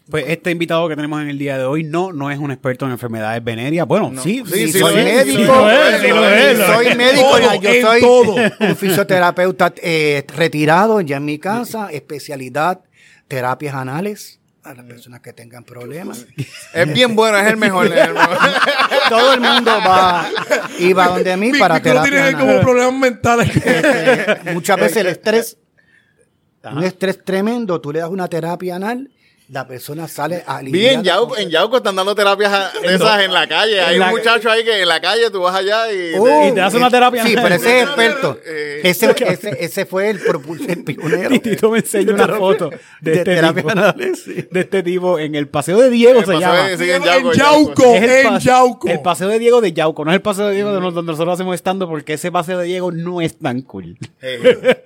pues 0.09 0.25
este 0.27 0.51
invitado 0.51 0.87
que 0.89 0.95
tenemos 0.95 1.21
en 1.21 1.29
el 1.29 1.37
día 1.39 1.57
de 1.57 1.63
hoy 1.63 1.83
no, 1.83 2.11
no 2.11 2.29
es 2.29 2.37
un 2.37 2.51
experto 2.51 2.85
en 2.85 2.91
enfermedades 2.91 3.43
venéreas. 3.43 3.87
Bueno, 3.87 4.11
sí, 4.21 4.43
Sí, 4.45 4.53
Sí, 4.67 4.73
sí 4.73 4.79
soy 4.79 4.99
es, 4.99 5.05
médico, 5.05 5.37
sí 5.41 5.45
lo 5.47 5.69
es, 5.71 6.01
sí 6.01 6.07
lo 6.09 6.29
es. 6.29 6.57
soy 6.59 6.95
médico, 6.95 7.21
Todo, 7.39 7.55
yo 7.55 7.71
soy 7.81 8.01
todo. 8.01 8.35
un 8.69 8.75
fisioterapeuta 8.75 9.73
eh, 9.77 10.25
retirado 10.35 10.99
ya 11.01 11.17
en 11.17 11.25
mi 11.25 11.39
casa, 11.39 11.89
especialidad 11.91 12.81
terapias 13.29 13.73
anales 13.75 14.39
a 14.63 14.73
las 14.73 14.85
personas 14.85 15.19
que 15.21 15.33
tengan 15.33 15.63
problemas. 15.63 16.25
Es 16.73 16.93
bien 16.93 17.15
bueno, 17.15 17.37
es 17.37 17.47
el 17.47 17.57
mejor. 17.57 17.87
es 17.87 18.07
el 18.07 18.13
mejor. 18.13 18.37
Todo 19.09 19.33
el 19.33 19.39
mundo 19.41 19.71
va 19.87 20.25
y 20.79 20.93
va 20.93 21.07
donde 21.07 21.35
mí 21.37 21.51
Mi- 21.51 21.59
para 21.59 21.79
mi- 21.79 21.89
no 21.91 22.03
tienes 22.03 22.31
como 22.33 22.43
anales. 22.45 22.61
problemas 22.63 22.93
mentales. 22.93 23.49
Eh, 23.65 24.37
muchas 24.53 24.77
veces 24.79 24.97
el 24.97 25.07
estrés, 25.15 25.57
un 26.71 26.83
estrés 26.83 27.23
tremendo, 27.23 27.81
tú 27.81 27.91
le 27.91 27.99
das 27.99 28.09
una 28.09 28.27
terapia 28.29 28.75
anal, 28.77 29.09
la 29.53 29.67
persona 29.67 30.07
sale 30.07 30.43
aliviada. 30.47 30.89
Bien, 30.93 31.03
Yauco, 31.03 31.37
en 31.37 31.49
Yauco 31.49 31.77
están 31.77 31.95
dando 31.95 32.15
terapias 32.15 32.51
a- 32.51 32.71
de 32.81 32.95
esas 32.95 33.21
en 33.21 33.31
la 33.31 33.47
calle. 33.47 33.79
Hay 33.81 33.93
En 33.93 33.99
la- 33.99 34.07
un 34.07 34.11
muchacho 34.13 34.49
ahí 34.49 34.63
que 34.63 34.81
en 34.81 34.87
la 34.87 34.99
calle 34.99 35.29
tú 35.29 35.41
vas 35.41 35.55
allá 35.55 35.91
y... 35.93 36.13
Oh, 36.17 36.47
Y 36.47 36.51
te 36.53 36.61
hace 36.61 36.77
una 36.77 36.87
eh, 36.87 36.91
terapia 36.91 37.23
Sí, 37.23 37.35
pero 37.35 37.55
ese 37.55 37.77
es 37.79 37.83
experto. 37.85 38.39
Eh, 38.45 38.81
Ese, 38.83 39.13
ese, 39.27 39.57
ese 39.63 39.85
fue 39.85 40.09
el, 40.09 40.19
el 40.67 40.83
pionero. 40.83 41.33
Y 41.35 41.39
Tito 41.39 41.69
me 41.69 41.79
enseña 41.79 42.13
una 42.13 42.27
foto 42.27 42.69
de, 42.69 43.11
de 43.11 43.17
este 43.19 43.23
terapias 43.35 43.65
tipo, 43.95 44.49
de 44.51 44.59
este 44.59 44.83
tipo 44.83 45.19
en 45.19 45.35
el 45.35 45.47
paseo 45.47 45.79
de 45.79 45.89
Diego 45.89 46.19
El 46.19 46.25
se 46.25 46.39
llama. 46.39 46.67
de- 46.67 46.77
sí, 46.77 46.83
en 46.89 46.95
en 46.97 47.03
Yauco, 47.03 47.33
Yauco, 47.33 47.95
Es 47.95 48.03
el 48.03 48.25
en 48.25 48.39
Yauco. 48.39 48.87
El 48.89 49.01
paseo 49.01 49.27
de 49.27 49.39
Diego 49.39 49.61
de 49.61 49.71
Yauco, 49.73 50.03
no 50.03 50.11
es 50.11 50.15
el 50.15 50.21
paseo 50.21 50.47
de 50.47 50.55
Diego 50.55 50.69
de 50.73 50.79
donde 50.81 51.03
nosotros 51.11 51.33
hacemos 51.35 51.53
estando 51.55 51.87
porque 51.87 52.13
ese 52.13 52.31
paseo 52.31 52.57
de 52.57 52.65
Diego 52.65 52.91
no 52.91 53.21
es 53.21 53.37
tan 53.37 53.61
cool. 53.61 53.97
eh, 54.21 54.77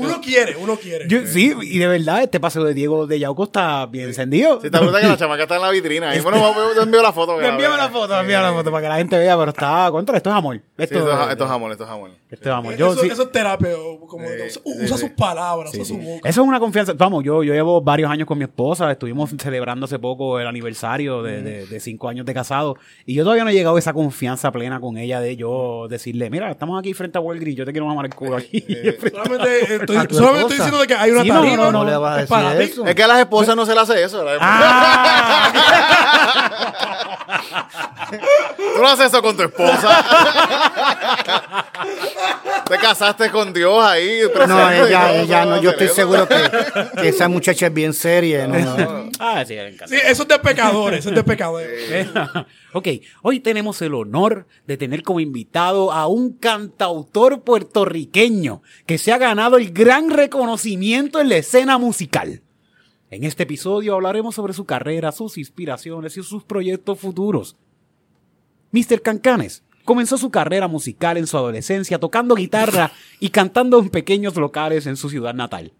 Uno 0.00 0.20
quiere, 0.20 0.56
uno 0.56 0.76
quiere. 0.76 1.06
Yo- 1.08 1.26
sí, 1.26 1.52
y 1.62 1.78
de 1.78 1.86
verdad 1.86 2.22
este 2.22 2.40
paseo 2.40 2.64
de 2.64 2.74
Diego 2.74 3.06
de 3.06 3.18
Yauco 3.18 3.44
está 3.44 3.81
bien 3.90 4.08
encendido. 4.08 4.60
Si 4.60 4.70
te 4.70 4.76
acuerdas 4.76 5.00
que 5.02 5.08
la 5.08 5.16
chamaca 5.16 5.42
está 5.42 5.56
en 5.56 5.62
la 5.62 5.70
vitrina. 5.70 6.10
Ahí, 6.10 6.20
bueno, 6.20 6.54
te 6.74 6.80
envío 6.82 7.02
la 7.02 7.12
foto. 7.12 7.40
Envíame 7.40 7.76
la 7.76 7.88
foto, 7.88 8.18
envíame 8.20 8.44
la 8.44 8.52
foto 8.52 8.70
para 8.70 8.82
que 8.82 8.88
la 8.88 8.96
gente 8.96 9.18
vea, 9.18 9.36
pero 9.36 9.50
está 9.50 9.88
contra, 9.90 10.16
esto 10.16 10.30
es 10.30 10.36
amor. 10.36 10.56
Sí, 10.56 10.62
Esto, 10.78 10.98
esto, 10.98 11.22
es- 11.24 11.30
esto 11.30 11.44
es 11.44 11.50
jamón, 11.50 11.70
esto 11.72 11.84
es 11.84 11.90
jamón. 11.90 12.10
Esto 12.32 12.48
es 12.48 12.54
amor. 12.54 12.74
Yo, 12.76 12.92
eso, 12.92 13.02
sí- 13.02 13.08
eso 13.08 13.22
es 13.24 13.32
terapia. 13.32 13.68
Como, 14.08 14.26
usa 14.64 14.96
sus 14.96 15.10
palabras, 15.10 15.72
usa 15.74 15.84
su 15.84 15.96
boca. 15.98 16.28
Eso 16.28 16.40
es 16.42 16.48
una 16.48 16.58
confianza. 16.58 16.92
Vamos, 16.96 17.22
yo, 17.24 17.42
yo 17.42 17.52
llevo 17.54 17.80
varios 17.82 18.10
años 18.10 18.26
con 18.26 18.38
mi 18.38 18.44
esposa. 18.44 18.90
Estuvimos 18.90 19.30
celebrando 19.38 19.84
hace 19.86 19.98
poco 19.98 20.40
el 20.40 20.46
aniversario 20.46 21.22
de, 21.22 21.42
de- 21.42 21.66
de 21.66 21.80
cinco 21.80 22.08
años 22.08 22.24
de 22.26 22.34
casado. 22.34 22.76
Y 23.06 23.14
yo 23.14 23.22
todavía 23.24 23.44
no 23.44 23.50
he 23.50 23.52
llegado 23.52 23.76
a 23.76 23.78
esa 23.78 23.92
confianza 23.92 24.50
plena 24.50 24.80
con 24.80 24.96
ella 24.96 25.20
de 25.20 25.36
yo 25.36 25.86
decirle, 25.88 26.30
mira, 26.30 26.50
estamos 26.50 26.78
aquí 26.78 26.94
frente 26.94 27.18
a 27.18 27.20
Walgreens, 27.20 27.56
yo 27.58 27.64
te 27.64 27.72
quiero 27.72 27.86
mamar 27.86 28.06
el 28.06 28.14
culo 28.14 28.36
aquí. 28.36 28.60
Solamente 29.12 29.74
estoy, 29.76 29.96
A 29.96 30.04
tu 30.06 30.14
solamente 30.14 30.40
estoy 30.42 30.56
diciendo 30.56 30.78
de 30.80 30.86
que 30.86 30.94
hay 30.94 31.10
una 31.10 31.22
Sí, 31.22 31.28
no, 31.28 31.34
tarima. 31.42 31.56
no, 31.64 31.72
No 31.72 31.84
le 31.84 31.96
vas 31.96 32.22
a 32.22 32.26
para 32.26 32.54
decir 32.54 32.72
eso. 32.72 32.86
Es 32.86 32.94
que 32.94 33.02
a 33.02 33.06
las 33.08 33.18
esposas 33.20 33.54
no 33.54 33.66
se 33.66 33.74
le 33.74 33.80
hace 33.80 34.02
eso. 34.02 34.20
a 34.20 34.24
las 34.24 34.34
esposas. 34.34 34.62
Tú 38.74 38.82
no 38.82 38.88
haces 38.88 39.06
eso 39.06 39.22
con 39.22 39.36
tu 39.36 39.42
esposa. 39.42 40.04
Te 42.68 42.76
casaste 42.78 43.30
con 43.30 43.52
Dios 43.52 43.82
ahí. 43.84 44.20
No, 44.48 44.70
ella, 44.70 45.22
ella 45.22 45.44
no, 45.44 45.60
yo 45.60 45.70
estoy 45.70 45.88
seguro 45.88 46.26
que, 46.26 46.36
que 47.00 47.08
esa 47.08 47.28
muchacha 47.28 47.66
es 47.66 47.74
bien 47.74 47.92
seria. 47.92 48.46
¿no? 48.46 49.10
ah, 49.18 49.44
sí, 49.46 49.54
me 49.54 49.68
encanta. 49.68 49.88
Sí, 49.88 49.96
eso 50.04 50.22
es 50.22 50.28
de 50.28 50.38
pecadores, 50.38 51.00
eso 51.00 51.10
es 51.10 51.14
de 51.14 51.24
pecadores. 51.24 52.08
ok, 52.72 52.88
hoy 53.22 53.40
tenemos 53.40 53.82
el 53.82 53.94
honor 53.94 54.46
de 54.66 54.76
tener 54.76 55.02
como 55.02 55.20
invitado 55.20 55.92
a 55.92 56.06
un 56.06 56.32
cantautor 56.32 57.42
puertorriqueño 57.42 58.62
que 58.86 58.98
se 58.98 59.12
ha 59.12 59.18
ganado 59.18 59.56
el 59.56 59.72
gran 59.72 60.10
reconocimiento 60.10 61.20
en 61.20 61.28
la 61.28 61.36
escena 61.36 61.78
musical. 61.78 62.42
En 63.10 63.24
este 63.24 63.42
episodio 63.42 63.94
hablaremos 63.94 64.34
sobre 64.34 64.54
su 64.54 64.64
carrera, 64.64 65.12
sus 65.12 65.36
inspiraciones 65.36 66.16
y 66.16 66.22
sus 66.22 66.44
proyectos 66.44 66.98
futuros. 66.98 67.56
Mr. 68.70 69.02
Cancanes 69.02 69.62
comenzó 69.84 70.18
su 70.18 70.30
carrera 70.30 70.68
musical 70.68 71.16
en 71.16 71.26
su 71.26 71.36
adolescencia 71.36 71.98
tocando 71.98 72.34
guitarra 72.34 72.92
y 73.20 73.30
cantando 73.30 73.78
en 73.78 73.90
pequeños 73.90 74.36
locales 74.36 74.86
en 74.86 74.96
su 74.96 75.08
ciudad 75.10 75.34
natal. 75.34 75.72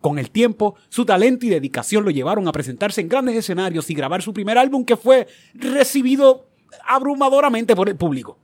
Con 0.00 0.18
el 0.18 0.30
tiempo, 0.30 0.74
su 0.90 1.06
talento 1.06 1.46
y 1.46 1.48
dedicación 1.48 2.04
lo 2.04 2.10
llevaron 2.10 2.46
a 2.46 2.52
presentarse 2.52 3.00
en 3.00 3.08
grandes 3.08 3.36
escenarios 3.36 3.88
y 3.88 3.94
grabar 3.94 4.22
su 4.22 4.34
primer 4.34 4.58
álbum 4.58 4.84
que 4.84 4.98
fue 4.98 5.26
recibido 5.54 6.46
abrumadoramente 6.86 7.74
por 7.74 7.88
el 7.88 7.96
público. 7.96 8.38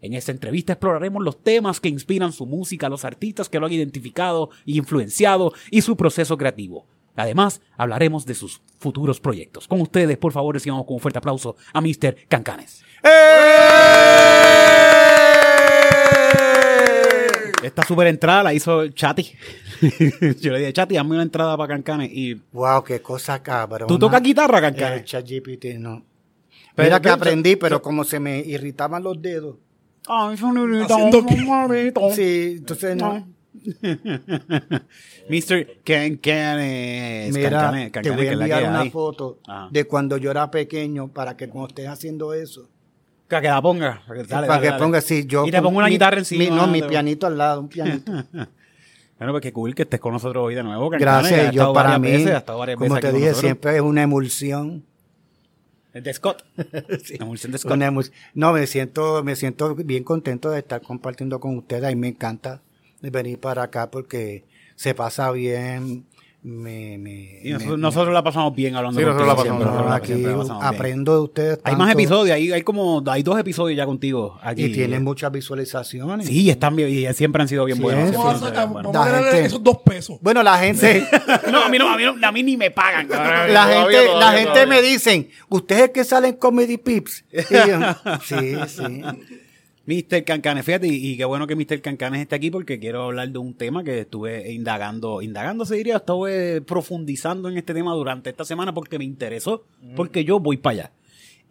En 0.00 0.14
esta 0.14 0.32
entrevista 0.32 0.74
exploraremos 0.74 1.22
los 1.22 1.42
temas 1.42 1.80
que 1.80 1.88
inspiran 1.88 2.32
su 2.32 2.46
música, 2.46 2.88
los 2.88 3.04
artistas 3.04 3.48
que 3.48 3.58
lo 3.58 3.66
han 3.66 3.72
identificado 3.72 4.50
y 4.64 4.78
influenciado 4.78 5.52
y 5.70 5.82
su 5.82 5.96
proceso 5.96 6.36
creativo. 6.36 6.86
Además, 7.14 7.60
hablaremos 7.76 8.24
de 8.24 8.34
sus 8.34 8.62
futuros 8.78 9.20
proyectos. 9.20 9.68
Con 9.68 9.80
ustedes, 9.80 10.16
por 10.18 10.32
favor, 10.32 10.54
recibamos 10.54 10.86
con 10.86 10.94
un 10.94 11.00
fuerte 11.00 11.18
aplauso 11.18 11.56
a 11.72 11.80
Mr. 11.80 12.16
Cancanes. 12.28 12.82
Esta 17.62 17.84
super 17.86 18.06
entrada 18.08 18.42
la 18.42 18.52
hizo 18.54 18.88
Chati. 18.88 19.32
Yo 20.40 20.52
le 20.52 20.58
dije, 20.58 20.72
Chati, 20.72 20.96
hazme 20.96 21.12
una 21.14 21.22
entrada 21.22 21.56
para 21.56 21.74
Cancanes. 21.74 22.10
Y 22.12 22.34
Wow, 22.52 22.82
qué 22.84 23.00
cosa 23.00 23.40
cabrón. 23.42 23.86
tú 23.88 23.98
tocas 23.98 24.20
guitarra, 24.22 24.60
Cancanes. 24.60 25.04
ChatGPT, 25.04 25.76
no. 25.78 26.02
Pero- 26.74 26.86
Mira 26.86 27.00
que 27.00 27.08
aprendí, 27.10 27.56
pero 27.56 27.80
como 27.80 28.02
se 28.04 28.18
me 28.18 28.38
irritaban 28.40 29.02
los 29.02 29.20
dedos. 29.22 29.56
Sí, 32.14 32.54
entonces 32.58 32.96
no. 32.96 33.28
Mr. 35.28 35.66
Cancanes. 35.84 37.32
Mira, 37.34 37.50
Cancanes, 37.50 37.84
te 37.86 37.90
Cancanes, 37.92 38.16
voy 38.16 38.24
que 38.24 38.30
a 38.30 38.32
que 38.36 38.42
enviar 38.42 38.62
una 38.64 38.80
hay. 38.80 38.90
foto 38.90 39.38
Ajá. 39.46 39.68
de 39.70 39.84
cuando 39.84 40.16
yo 40.16 40.30
era 40.32 40.50
pequeño 40.50 41.08
para 41.08 41.36
que 41.36 41.48
cuando 41.48 41.68
estés 41.68 41.86
haciendo 41.86 42.32
eso, 42.34 42.68
Que 43.36 43.42
que 43.42 43.48
la 43.48 43.62
ponga. 43.62 44.02
Dale, 44.08 44.24
para 44.24 44.46
dale, 44.46 44.60
que 44.62 44.66
dale. 44.68 44.78
ponga 44.82 44.98
así, 44.98 45.26
yo 45.26 45.46
Y 45.46 45.50
te 45.50 45.62
pongo 45.62 45.78
una 45.78 45.86
mi- 45.86 45.92
guitarra 45.92 46.18
encima. 46.18 46.44
mi- 46.44 46.50
no, 46.50 46.66
mi 46.66 46.82
pianito 46.82 47.26
al 47.26 47.38
lado, 47.38 47.60
un 47.60 47.68
pianito. 47.68 48.12
Bueno, 49.18 49.34
pues 49.34 49.42
qué 49.42 49.52
cool 49.52 49.72
que 49.72 49.82
estés 49.82 50.00
con 50.00 50.12
nosotros 50.12 50.42
hoy 50.44 50.56
de 50.56 50.64
nuevo. 50.64 50.90
Gracias, 50.90 51.30
estado 51.38 51.52
yo 51.52 51.72
para 51.72 51.96
mí, 51.96 52.10
veces, 52.10 52.42
como 52.76 52.98
te 52.98 53.12
dije, 53.12 53.34
siempre 53.34 53.76
es 53.76 53.80
una 53.80 54.02
emulsión. 54.02 54.84
El 55.92 56.02
de 56.02 56.12
Scott. 56.12 56.42
Emulsión 57.20 57.52
de 57.52 57.58
Scott. 57.58 57.78
No, 58.34 58.52
me 58.52 58.66
siento, 58.66 59.22
me 59.22 59.36
siento 59.36 59.76
bien 59.76 60.02
contento 60.02 60.50
de 60.50 60.58
estar 60.58 60.80
compartiendo 60.82 61.38
con 61.38 61.56
ustedes. 61.56 61.84
A 61.84 61.88
mí 61.90 61.94
me 61.94 62.08
encanta 62.08 62.62
venir 63.00 63.38
para 63.38 63.62
acá 63.62 63.90
porque 63.92 64.44
se 64.74 64.92
pasa 64.92 65.30
bien. 65.30 66.04
Me, 66.44 66.98
me, 66.98 67.38
Y 67.44 67.50
nosotros, 67.50 67.76
me- 67.78 67.82
nosotros 67.82 68.12
la 68.14 68.24
pasamos 68.24 68.52
bien 68.56 68.74
hablando 68.74 68.98
Sí, 68.98 69.06
nosotros 69.06 69.28
la 69.28 69.36
pasamos 69.36 69.62
siempre, 69.62 69.80
bien. 69.80 69.92
aquí 69.94 70.06
siempre 70.08 70.30
la 70.32 70.38
pasamos 70.38 70.62
bien. 70.64 70.74
aprendo 70.74 71.14
de 71.14 71.20
ustedes. 71.20 71.58
Hay 71.62 71.76
más 71.76 71.86
tanto 71.86 72.00
episodios, 72.00 72.34
hay, 72.34 72.50
hay 72.50 72.62
como, 72.62 73.00
hay 73.06 73.22
dos 73.22 73.38
episodios 73.38 73.76
ya 73.76 73.86
contigo 73.86 74.38
aquí. 74.42 74.64
Y 74.64 74.72
tienen 74.72 75.04
muchas 75.04 75.30
visualizaciones. 75.30 76.26
Sí, 76.26 76.50
están 76.50 76.74
bien, 76.74 76.88
y 76.88 77.14
siempre 77.14 77.42
han 77.42 77.46
sido 77.48 77.64
bien 77.64 77.76
Sí, 77.76 77.82
buenos. 77.84 78.10
sí, 78.10 78.16
Vamos 78.16 78.42
a, 78.42 78.46
sacar- 78.48 78.72
vamos 78.72 78.96
a 78.96 79.04
gente- 79.22 79.44
esos 79.46 79.62
dos 79.62 79.78
pesos. 79.84 80.18
Bueno, 80.20 80.42
la 80.42 80.58
gente. 80.58 81.06
No, 81.52 81.62
a 81.62 81.68
mí 81.68 81.78
no, 81.78 81.88
a 81.88 81.96
mí 81.96 82.02
no, 82.04 82.26
a 82.26 82.32
mí 82.32 82.42
ni 82.42 82.56
me 82.56 82.72
pagan. 82.72 83.06
cabrón. 83.08 83.54
la 83.54 83.64
gente, 83.66 83.92
todavía, 83.92 84.14
la 84.18 84.32
gente 84.32 84.50
todavía. 84.50 84.66
me 84.66 84.82
dicen, 84.82 85.28
¿usted 85.48 85.76
es 85.76 85.82
el 85.82 85.92
que 85.92 86.02
sale 86.02 86.26
en 86.28 86.34
Comedy 86.36 86.76
Pips? 86.76 87.24
Y 87.30 87.36
yo, 87.52 87.78
sí, 88.26 88.56
sí. 88.66 89.02
Mr. 89.86 90.24
Cancanes, 90.24 90.64
fíjate, 90.64 90.86
y, 90.86 91.12
y 91.12 91.16
qué 91.16 91.24
bueno 91.24 91.46
que 91.46 91.56
Mr. 91.56 91.80
Cancanes 91.80 92.22
esté 92.22 92.36
aquí 92.36 92.50
porque 92.50 92.78
quiero 92.78 93.04
hablar 93.04 93.28
de 93.30 93.38
un 93.38 93.54
tema 93.54 93.82
que 93.82 94.00
estuve 94.00 94.52
indagando, 94.52 95.22
indagando 95.22 95.64
se 95.64 95.76
diría, 95.76 95.96
estuve 95.96 96.60
profundizando 96.60 97.48
en 97.48 97.56
este 97.56 97.74
tema 97.74 97.92
durante 97.94 98.30
esta 98.30 98.44
semana 98.44 98.72
porque 98.72 98.98
me 98.98 99.04
interesó, 99.04 99.64
porque 99.96 100.24
yo 100.24 100.38
voy 100.38 100.56
para 100.56 100.72
allá. 100.72 100.92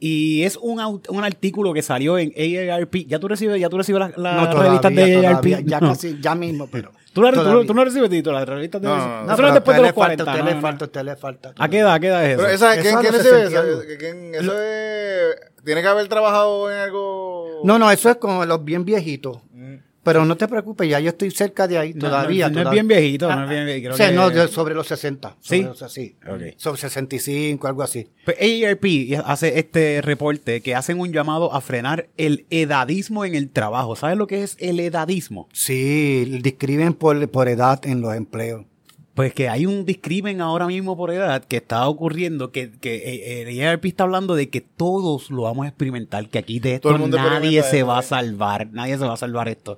Y 0.04 0.42
es 0.46 0.58
un, 0.58 0.80
un 1.10 1.24
artículo 1.24 1.74
que 1.74 1.84
salió 1.84 2.18
en 2.18 2.34
AARP. 2.36 3.06
¿Ya 3.08 3.20
tú 3.20 3.28
recibes, 3.28 3.62
ya 3.62 3.70
tú 3.70 3.78
recibes 3.78 4.02
las 4.18 4.18
No, 4.18 4.52
revistas 4.64 4.96
de 4.96 5.04
AARP? 5.28 5.42
todavía, 5.44 5.60
ya 5.64 5.80
No. 5.80 5.90
casi, 5.90 6.18
ya 6.20 6.34
mismo, 6.34 6.68
pero. 6.72 6.92
¿Tú, 7.14 7.22
la- 7.22 7.32
tú- 7.34 7.74
no 7.74 7.86
recibes, 7.86 8.10
Tito, 8.10 8.32
las 8.32 8.48
revistas 8.50 8.82
de 8.82 8.88
No, 8.88 8.98
eso? 8.98 9.06
no, 9.06 9.22
no. 9.26 9.38
No, 9.38 9.48
es 9.48 9.54
después 9.54 9.78
a 9.78 9.82
de 9.82 9.82
usted 9.82 9.82
los 9.82 9.84
le 9.84 9.94
falta, 9.94 9.94
40. 9.94 10.24
a 10.24 10.26
usted 10.26 10.40
no, 10.40 10.46
le 10.46 10.52
no, 10.52 10.56
no. 10.56 10.62
falta, 10.62 10.86
a 10.86 10.88
usted 10.88 11.04
le 11.04 11.16
falta. 11.16 11.54
¿A 11.56 11.70
qué 11.70 11.78
edad, 11.80 11.94
a 11.94 12.00
qué 12.00 12.08
edad 12.08 12.26
es 12.26 12.30
eso? 12.32 12.42
Pero 12.42 12.54
esa, 12.56 12.82
¿quién, 12.82 12.96
recibe 13.14 13.22
60 13.22 13.60
eso? 13.60 13.82
¿Quién- 14.00 14.34
eso 14.36 14.60
es, 14.60 15.36
tiene 15.64 15.82
que 15.84 15.88
haber 15.88 16.08
trabajado 16.08 16.72
en 16.72 16.78
algo. 16.80 17.62
No, 17.64 17.78
no, 17.78 17.92
eso 17.92 18.10
es 18.10 18.16
como 18.16 18.44
los 18.46 18.64
bien 18.66 18.84
viejitos. 18.86 19.38
Pero 20.04 20.26
no 20.26 20.36
te 20.36 20.48
preocupes, 20.48 20.90
ya 20.90 21.00
yo 21.00 21.10
estoy 21.10 21.30
cerca 21.30 21.68
de 21.68 21.78
ahí 21.78 21.94
No, 21.94 22.08
todavía. 22.08 22.50
no, 22.50 22.64
no 22.64 22.70
es 22.70 22.74
bien 22.74 22.88
viejito, 22.88 23.34
no 23.34 23.44
es 23.44 23.50
bien 23.50 23.66
viejito, 23.66 23.90
O 23.92 23.94
creo 23.96 23.98
sea, 23.98 24.10
que- 24.30 24.36
no, 24.36 24.48
sobre 24.48 24.74
los 24.74 24.88
60. 24.88 25.36
¿Sí? 25.42 25.62
Sobre 25.64 25.80
los, 25.80 25.94
sí. 25.94 26.16
Ok. 26.28 26.42
Sobre 26.58 26.82
65, 26.82 27.68
algo 27.68 27.84
así. 27.84 28.08
Pues 28.26 28.38
AARP 28.42 28.86
hace 29.26 29.60
este 29.60 30.02
reporte 30.02 30.62
que 30.62 30.74
hacen 30.74 31.00
un 31.00 31.12
llamado 31.14 31.54
a 31.54 31.62
frenar 31.62 32.08
el 32.18 32.46
edadismo 32.50 33.26
en 33.26 33.36
el 33.36 33.50
trabajo. 33.50 33.96
¿Sabes 33.96 34.18
lo 34.18 34.26
que 34.26 34.42
es 34.44 34.58
el 34.60 34.80
edadismo? 34.80 35.48
Sí, 35.54 36.40
describen 36.42 36.94
por, 36.94 37.30
por 37.30 37.48
edad 37.48 37.80
en 37.86 38.02
los 38.02 38.16
empleos. 38.16 38.66
Pues 39.14 39.34
que 39.34 39.50
hay 39.50 39.66
un 39.66 39.86
discrimen 39.86 40.40
ahora 40.40 40.68
mismo 40.68 40.96
por 40.96 41.12
edad 41.12 41.44
que 41.44 41.58
está 41.58 41.88
ocurriendo, 41.88 42.52
que, 42.52 42.72
que 42.72 43.42
el 43.42 43.62
AARP 43.62 43.86
está 43.86 44.04
hablando 44.04 44.36
de 44.36 44.50
que 44.50 44.62
todos 44.62 45.30
lo 45.30 45.44
vamos 45.44 45.66
a 45.66 45.70
experimentar, 45.70 46.30
que 46.30 46.40
aquí 46.40 46.60
de 46.60 46.76
esto 46.76 46.88
Todo 46.88 46.96
el 46.96 47.02
mundo 47.02 47.18
nadie 47.18 47.62
se 47.64 47.84
va 47.84 47.98
a 47.98 48.02
¿eh? 48.02 48.04
salvar, 48.04 48.72
nadie 48.72 48.98
se 48.98 49.06
va 49.06 49.14
a 49.14 49.18
salvar 49.18 49.50
esto. 49.50 49.78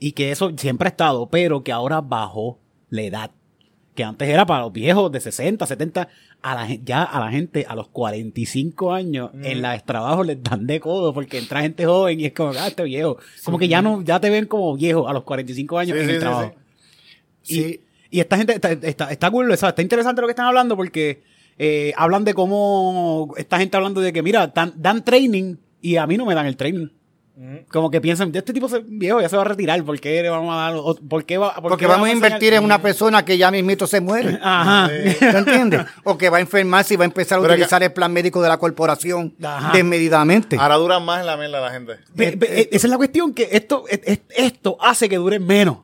Y 0.00 0.12
que 0.12 0.32
eso 0.32 0.52
siempre 0.56 0.88
ha 0.88 0.90
estado, 0.90 1.28
pero 1.28 1.62
que 1.62 1.70
ahora 1.70 2.00
bajó 2.00 2.58
la 2.90 3.02
edad. 3.02 3.30
Que 3.94 4.02
antes 4.02 4.28
era 4.28 4.46
para 4.46 4.62
los 4.62 4.72
viejos 4.72 5.12
de 5.12 5.20
60, 5.20 5.64
70, 5.64 6.08
a 6.40 6.54
la, 6.54 6.74
ya 6.74 7.04
a 7.04 7.20
la 7.20 7.30
gente 7.30 7.64
a 7.68 7.76
los 7.76 7.88
45 7.88 8.92
años 8.92 9.30
en 9.42 9.62
las 9.62 9.84
trabajos 9.84 10.26
les 10.26 10.42
dan 10.42 10.66
de 10.66 10.80
codo 10.80 11.14
porque 11.14 11.38
entra 11.38 11.60
gente 11.60 11.86
joven 11.86 12.18
y 12.18 12.24
es 12.24 12.32
como, 12.32 12.50
ah, 12.58 12.68
este 12.68 12.82
viejo. 12.82 13.18
Como 13.44 13.58
que 13.58 13.68
ya 13.68 13.80
no, 13.80 14.02
ya 14.02 14.18
te 14.18 14.28
ven 14.28 14.46
como 14.46 14.74
viejo 14.76 15.08
a 15.08 15.12
los 15.12 15.22
45 15.22 15.78
años 15.78 15.96
Sí, 15.96 16.02
en 16.02 16.08
sí, 16.08 16.14
el 16.14 16.20
trabajo. 16.20 16.54
Y, 17.44 17.54
Sí. 17.54 17.80
Y 18.12 18.20
esta 18.20 18.36
gente 18.36 18.52
está, 18.54 18.70
está, 18.70 19.10
está 19.10 19.30
cool, 19.32 19.50
o 19.50 19.56
sea, 19.56 19.70
está 19.70 19.82
interesante 19.82 20.20
lo 20.20 20.28
que 20.28 20.32
están 20.32 20.46
hablando 20.46 20.76
porque 20.76 21.24
eh, 21.58 21.92
hablan 21.96 22.24
de 22.24 22.34
cómo 22.34 23.34
esta 23.36 23.58
gente 23.58 23.76
hablando 23.76 24.00
de 24.00 24.12
que, 24.12 24.22
mira, 24.22 24.46
dan, 24.46 24.72
dan 24.76 25.04
training 25.04 25.56
y 25.80 25.96
a 25.96 26.06
mí 26.06 26.16
no 26.16 26.26
me 26.26 26.34
dan 26.34 26.46
el 26.46 26.56
training. 26.56 26.88
Como 27.72 27.90
que 27.90 28.00
piensan, 28.00 28.30
de 28.30 28.38
este 28.38 28.52
tipo 28.52 28.68
se- 28.68 28.80
viejo 28.86 29.20
ya 29.20 29.28
se 29.28 29.34
va 29.36 29.42
a 29.42 29.46
retirar, 29.46 29.82
¿por 29.82 29.98
qué 29.98 30.22
le 30.22 30.28
vamos 30.28 30.54
a 30.54 30.58
dar? 30.60 30.74
o- 30.76 30.94
¿Por 30.94 31.24
qué 31.24 31.38
va, 31.38 31.54
por 31.54 31.70
Porque 31.70 31.86
qué 31.86 31.90
vamos 31.90 32.06
a 32.08 32.12
invertir 32.12 32.52
en 32.52 32.62
una 32.62 32.80
persona 32.80 33.24
que 33.24 33.36
ya 33.36 33.50
mismito 33.50 33.86
se 33.88 34.00
muere. 34.00 34.38
Ajá. 34.42 34.88
¿Te 34.88 35.26
entiendes? 35.38 35.80
O 36.04 36.16
que 36.18 36.28
va 36.28 36.36
a 36.36 36.40
enfermarse 36.40 36.94
y 36.94 36.96
va 36.98 37.04
a 37.04 37.06
empezar 37.06 37.38
a 37.38 37.42
Pero 37.42 37.54
utilizar 37.54 37.82
el 37.82 37.92
plan 37.92 38.12
médico 38.12 38.40
de 38.42 38.48
la 38.48 38.58
corporación 38.58 39.34
Ajá. 39.42 39.72
desmedidamente. 39.72 40.56
Ahora 40.60 40.76
duran 40.76 41.04
más 41.04 41.20
en 41.20 41.26
la 41.26 41.36
mierda 41.38 41.60
la 41.60 41.70
gente. 41.72 41.94
Pe- 42.14 42.36
pe- 42.36 42.60
eh, 42.60 42.68
esa 42.70 42.86
es 42.86 42.90
la 42.90 42.96
cuestión, 42.98 43.32
que 43.34 43.48
esto, 43.50 43.84
es- 43.88 44.00
es- 44.04 44.20
esto 44.36 44.76
hace 44.80 45.08
que 45.08 45.16
duren 45.16 45.44
menos. 45.44 45.78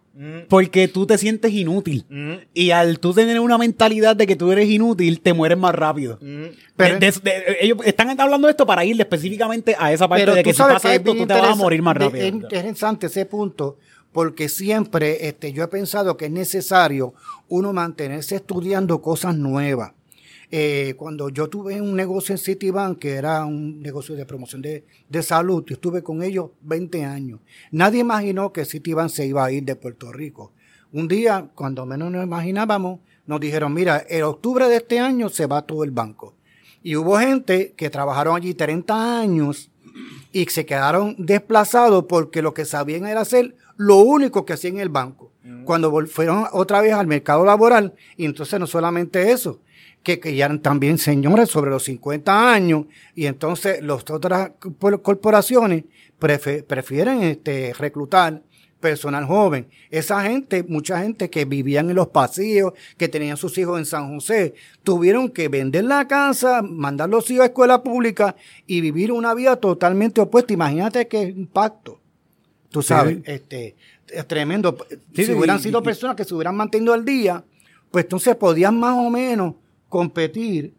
Porque 0.48 0.88
tú 0.88 1.06
te 1.06 1.16
sientes 1.18 1.52
inútil. 1.52 2.04
Y 2.52 2.70
al 2.70 2.98
tú 2.98 3.14
tener 3.14 3.38
una 3.40 3.56
mentalidad 3.58 4.16
de 4.16 4.26
que 4.26 4.34
tú 4.36 4.50
eres 4.50 4.68
inútil, 4.68 5.20
te 5.20 5.32
mueres 5.32 5.56
más 5.58 5.74
rápido. 5.74 6.18
Pero- 6.76 6.98
De- 6.98 7.10
de- 7.10 7.20
de- 7.22 7.56
ellos 7.60 7.78
están 7.84 8.18
hablando 8.20 8.46
de 8.48 8.52
esto 8.52 8.66
para 8.66 8.84
ir 8.84 9.00
específicamente 9.00 9.76
a 9.78 9.92
esa 9.92 10.08
parte 10.08 10.22
Pero 10.22 10.34
de 10.34 10.42
que 10.42 10.52
si 10.52 10.58
pasa 10.74 10.88
que 10.88 10.94
es 10.94 11.00
esto, 11.00 11.12
tú 11.12 11.26
te 11.26 11.34
vas 11.34 11.42
a 11.52 11.54
morir 11.56 11.82
más 11.82 11.96
rápido. 11.96 12.24
Es 12.24 12.32
interesante 12.32 13.06
ese 13.06 13.26
punto, 13.26 13.78
porque 14.12 14.48
siempre 14.48 15.28
este, 15.28 15.52
yo 15.52 15.62
he 15.62 15.68
pensado 15.68 16.16
que 16.16 16.24
es 16.26 16.30
necesario 16.32 17.14
uno 17.48 17.72
mantenerse 17.72 18.36
estudiando 18.36 19.00
cosas 19.00 19.36
nuevas. 19.36 19.92
Eh, 20.50 20.94
cuando 20.96 21.28
yo 21.28 21.48
tuve 21.48 21.80
un 21.80 21.94
negocio 21.94 22.32
en 22.32 22.38
Citibank, 22.38 22.98
que 22.98 23.12
era 23.14 23.44
un 23.44 23.82
negocio 23.82 24.14
de 24.14 24.24
promoción 24.24 24.62
de, 24.62 24.84
de 25.08 25.22
salud, 25.22 25.62
yo 25.66 25.74
estuve 25.74 26.02
con 26.02 26.22
ellos 26.22 26.50
20 26.62 27.04
años. 27.04 27.40
Nadie 27.70 28.00
imaginó 28.00 28.52
que 28.52 28.64
Citibank 28.64 29.10
se 29.10 29.26
iba 29.26 29.44
a 29.44 29.52
ir 29.52 29.64
de 29.64 29.76
Puerto 29.76 30.10
Rico. 30.10 30.52
Un 30.92 31.06
día, 31.06 31.50
cuando 31.54 31.84
menos 31.84 32.10
nos 32.10 32.24
imaginábamos, 32.24 33.00
nos 33.26 33.40
dijeron, 33.40 33.74
mira, 33.74 34.02
en 34.08 34.22
octubre 34.22 34.68
de 34.68 34.76
este 34.76 34.98
año 34.98 35.28
se 35.28 35.44
va 35.46 35.62
todo 35.66 35.84
el 35.84 35.90
banco. 35.90 36.34
Y 36.82 36.96
hubo 36.96 37.18
gente 37.18 37.74
que 37.76 37.90
trabajaron 37.90 38.34
allí 38.34 38.54
30 38.54 39.20
años 39.20 39.70
y 40.32 40.46
se 40.46 40.64
quedaron 40.64 41.14
desplazados 41.18 42.04
porque 42.08 42.40
lo 42.40 42.54
que 42.54 42.64
sabían 42.64 43.06
era 43.06 43.20
hacer 43.20 43.54
lo 43.76 43.96
único 43.98 44.46
que 44.46 44.54
hacían 44.54 44.76
en 44.76 44.80
el 44.80 44.88
banco. 44.88 45.30
Cuando 45.64 45.90
vol- 45.92 46.06
fueron 46.08 46.44
otra 46.52 46.80
vez 46.80 46.94
al 46.94 47.06
mercado 47.06 47.44
laboral, 47.44 47.94
y 48.16 48.24
entonces 48.24 48.58
no 48.60 48.66
solamente 48.66 49.30
eso, 49.32 49.60
que, 50.02 50.20
que 50.20 50.34
ya 50.34 50.46
eran 50.46 50.60
también 50.62 50.98
señores 50.98 51.50
sobre 51.50 51.70
los 51.70 51.84
50 51.84 52.52
años, 52.52 52.86
y 53.14 53.26
entonces 53.26 53.82
las 53.82 54.08
otras 54.10 54.52
cor- 54.78 55.02
corporaciones 55.02 55.84
prefieren 56.18 57.22
este, 57.22 57.72
reclutar 57.74 58.42
personal 58.80 59.24
joven. 59.26 59.66
Esa 59.90 60.22
gente, 60.22 60.62
mucha 60.62 61.00
gente 61.02 61.28
que 61.30 61.44
vivían 61.44 61.90
en 61.90 61.96
los 61.96 62.08
pasillos, 62.08 62.72
que 62.96 63.08
tenían 63.08 63.36
sus 63.36 63.58
hijos 63.58 63.78
en 63.78 63.84
San 63.86 64.14
José, 64.14 64.54
tuvieron 64.84 65.30
que 65.30 65.48
vender 65.48 65.84
la 65.84 66.06
casa, 66.06 66.62
mandar 66.62 67.08
los 67.08 67.28
hijos 67.30 67.42
a 67.42 67.46
escuela 67.46 67.82
pública 67.82 68.36
y 68.66 68.80
vivir 68.80 69.10
una 69.10 69.34
vida 69.34 69.56
totalmente 69.56 70.20
opuesta. 70.20 70.52
Imagínate 70.52 71.08
qué 71.08 71.22
impacto. 71.22 72.00
Tú 72.70 72.82
sabes, 72.82 73.18
este, 73.24 73.74
es 74.08 74.26
tremendo. 74.28 74.76
Sí, 75.14 75.24
si 75.24 75.32
hubieran 75.32 75.58
sido 75.60 75.82
personas 75.82 76.14
que 76.14 76.24
se 76.24 76.34
hubieran 76.34 76.54
mantenido 76.54 76.92
al 76.92 77.04
día, 77.04 77.42
pues 77.90 78.04
entonces 78.04 78.36
podían 78.36 78.78
más 78.78 78.94
o 78.96 79.10
menos 79.10 79.54
competir 79.88 80.72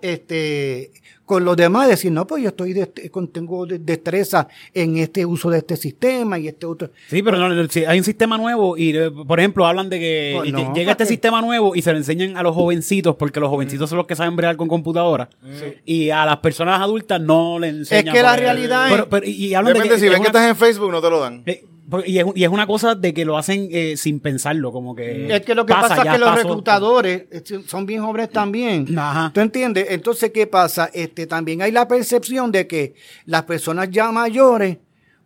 este 0.00 0.90
con 1.24 1.44
los 1.44 1.56
demás 1.56 1.88
decir 1.88 2.10
no 2.10 2.26
pues 2.26 2.42
yo 2.42 2.48
estoy 2.48 2.72
de- 2.72 3.08
con- 3.10 3.28
tengo 3.28 3.64
de- 3.64 3.78
destreza 3.78 4.48
en 4.74 4.96
este 4.98 5.24
uso 5.24 5.48
de 5.48 5.58
este 5.58 5.76
sistema 5.76 6.38
y 6.40 6.48
este 6.48 6.66
otro 6.66 6.90
Sí, 7.08 7.22
pero 7.22 7.38
no, 7.38 7.68
si 7.68 7.84
hay 7.84 7.98
un 7.98 8.04
sistema 8.04 8.36
nuevo 8.36 8.76
y, 8.76 8.94
eh, 8.96 9.10
por 9.10 9.38
ejemplo, 9.38 9.64
hablan 9.64 9.88
de 9.88 10.00
que 10.00 10.32
Pues 10.36 10.52
no, 10.52 10.74
llega 10.74 10.90
este 10.92 11.04
porque- 11.04 11.06
sistema 11.06 11.40
nuevo 11.40 11.76
y 11.76 11.82
se 11.82 11.92
lo 11.92 11.98
enseñan 11.98 12.36
a 12.36 12.42
los 12.42 12.54
jovencitos 12.54 13.14
porque 13.14 13.38
los 13.38 13.48
jovencitos 13.48 13.88
son 13.88 13.98
los 13.98 14.06
que 14.08 14.16
saben 14.16 14.34
bregar 14.34 14.56
con 14.56 14.66
computadora 14.68 15.30
y 15.86 16.10
a 16.10 16.26
las 16.26 16.38
personas 16.38 16.80
adultas 16.80 17.20
no 17.20 17.60
le 17.60 17.68
enseñan. 17.68 18.12
que 18.12 18.22
la 18.22 18.36
realidad 18.36 18.86
es- 18.88 18.92
Pero- 18.92 19.08
pero- 19.08 19.26
y, 19.26 19.30
y 19.30 19.54
hablan 19.54 19.74
de 19.74 19.88
que 19.88 19.98
si 20.00 20.06
es 20.06 20.12
ven 20.12 20.20
que 20.22 20.26
estás 20.26 20.48
en 20.48 20.56
Facebook, 20.56 20.90
no 20.90 21.00
te 21.00 21.08
lo 21.10 21.20
dan. 21.20 21.44
eh, 21.46 21.64
y, 22.04 22.18
es, 22.18 22.26
y 22.34 22.44
es 22.44 22.50
una 22.50 22.66
cosa 22.66 22.94
de 22.94 23.12
que 23.12 23.24
lo 23.24 23.36
hacen 23.36 23.68
eh, 23.70 23.96
sin 23.96 24.20
pensarlo, 24.20 24.72
como 24.72 24.94
que... 24.94 25.34
Es 25.34 25.42
que 25.42 25.54
lo 25.54 25.66
que 25.66 25.74
pasa, 25.74 26.02
es 26.02 26.12
que 26.12 26.18
los 26.18 26.34
reclutadores 26.34 27.24
eh, 27.30 27.42
son 27.66 27.86
bien 27.86 28.02
jóvenes 28.02 28.30
también. 28.30 28.98
Ajá. 28.98 29.30
¿Tú 29.34 29.40
entiendes? 29.40 29.86
Entonces, 29.90 30.30
¿qué 30.32 30.46
pasa? 30.46 30.90
Este, 30.92 31.26
también 31.26 31.62
hay 31.62 31.72
la 31.72 31.88
percepción 31.88 32.52
de 32.52 32.66
que 32.66 32.94
las 33.26 33.42
personas 33.42 33.90
ya 33.90 34.10
mayores, 34.12 34.78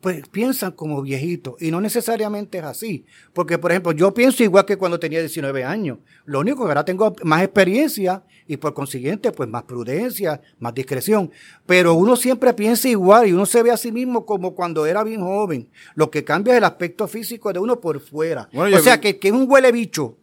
pues 0.06 0.22
piensan 0.28 0.70
como 0.70 1.02
viejitos. 1.02 1.60
Y 1.60 1.72
no 1.72 1.80
necesariamente 1.80 2.58
es 2.58 2.62
así. 2.64 3.04
Porque, 3.32 3.58
por 3.58 3.72
ejemplo, 3.72 3.90
yo 3.90 4.14
pienso 4.14 4.44
igual 4.44 4.64
que 4.64 4.76
cuando 4.76 5.00
tenía 5.00 5.18
19 5.18 5.64
años. 5.64 5.98
Lo 6.26 6.38
único 6.38 6.62
que 6.62 6.68
ahora 6.68 6.84
tengo 6.84 7.12
más 7.24 7.42
experiencia 7.42 8.22
y 8.46 8.56
por 8.56 8.72
consiguiente, 8.72 9.32
pues 9.32 9.48
más 9.48 9.64
prudencia, 9.64 10.40
más 10.60 10.72
discreción. 10.74 11.32
Pero 11.66 11.94
uno 11.94 12.14
siempre 12.14 12.54
piensa 12.54 12.88
igual 12.88 13.26
y 13.26 13.32
uno 13.32 13.46
se 13.46 13.64
ve 13.64 13.72
a 13.72 13.76
sí 13.76 13.90
mismo 13.90 14.24
como 14.24 14.54
cuando 14.54 14.86
era 14.86 15.02
bien 15.02 15.22
joven. 15.22 15.68
Lo 15.96 16.08
que 16.08 16.22
cambia 16.22 16.52
es 16.52 16.58
el 16.58 16.64
aspecto 16.64 17.08
físico 17.08 17.52
de 17.52 17.58
uno 17.58 17.80
por 17.80 17.98
fuera. 17.98 18.48
Bueno, 18.52 18.76
o 18.76 18.80
sea, 18.80 18.98
vi- 18.98 19.00
que, 19.02 19.18
que 19.18 19.32
un 19.32 19.50
huele 19.50 19.72
bicho 19.72 20.18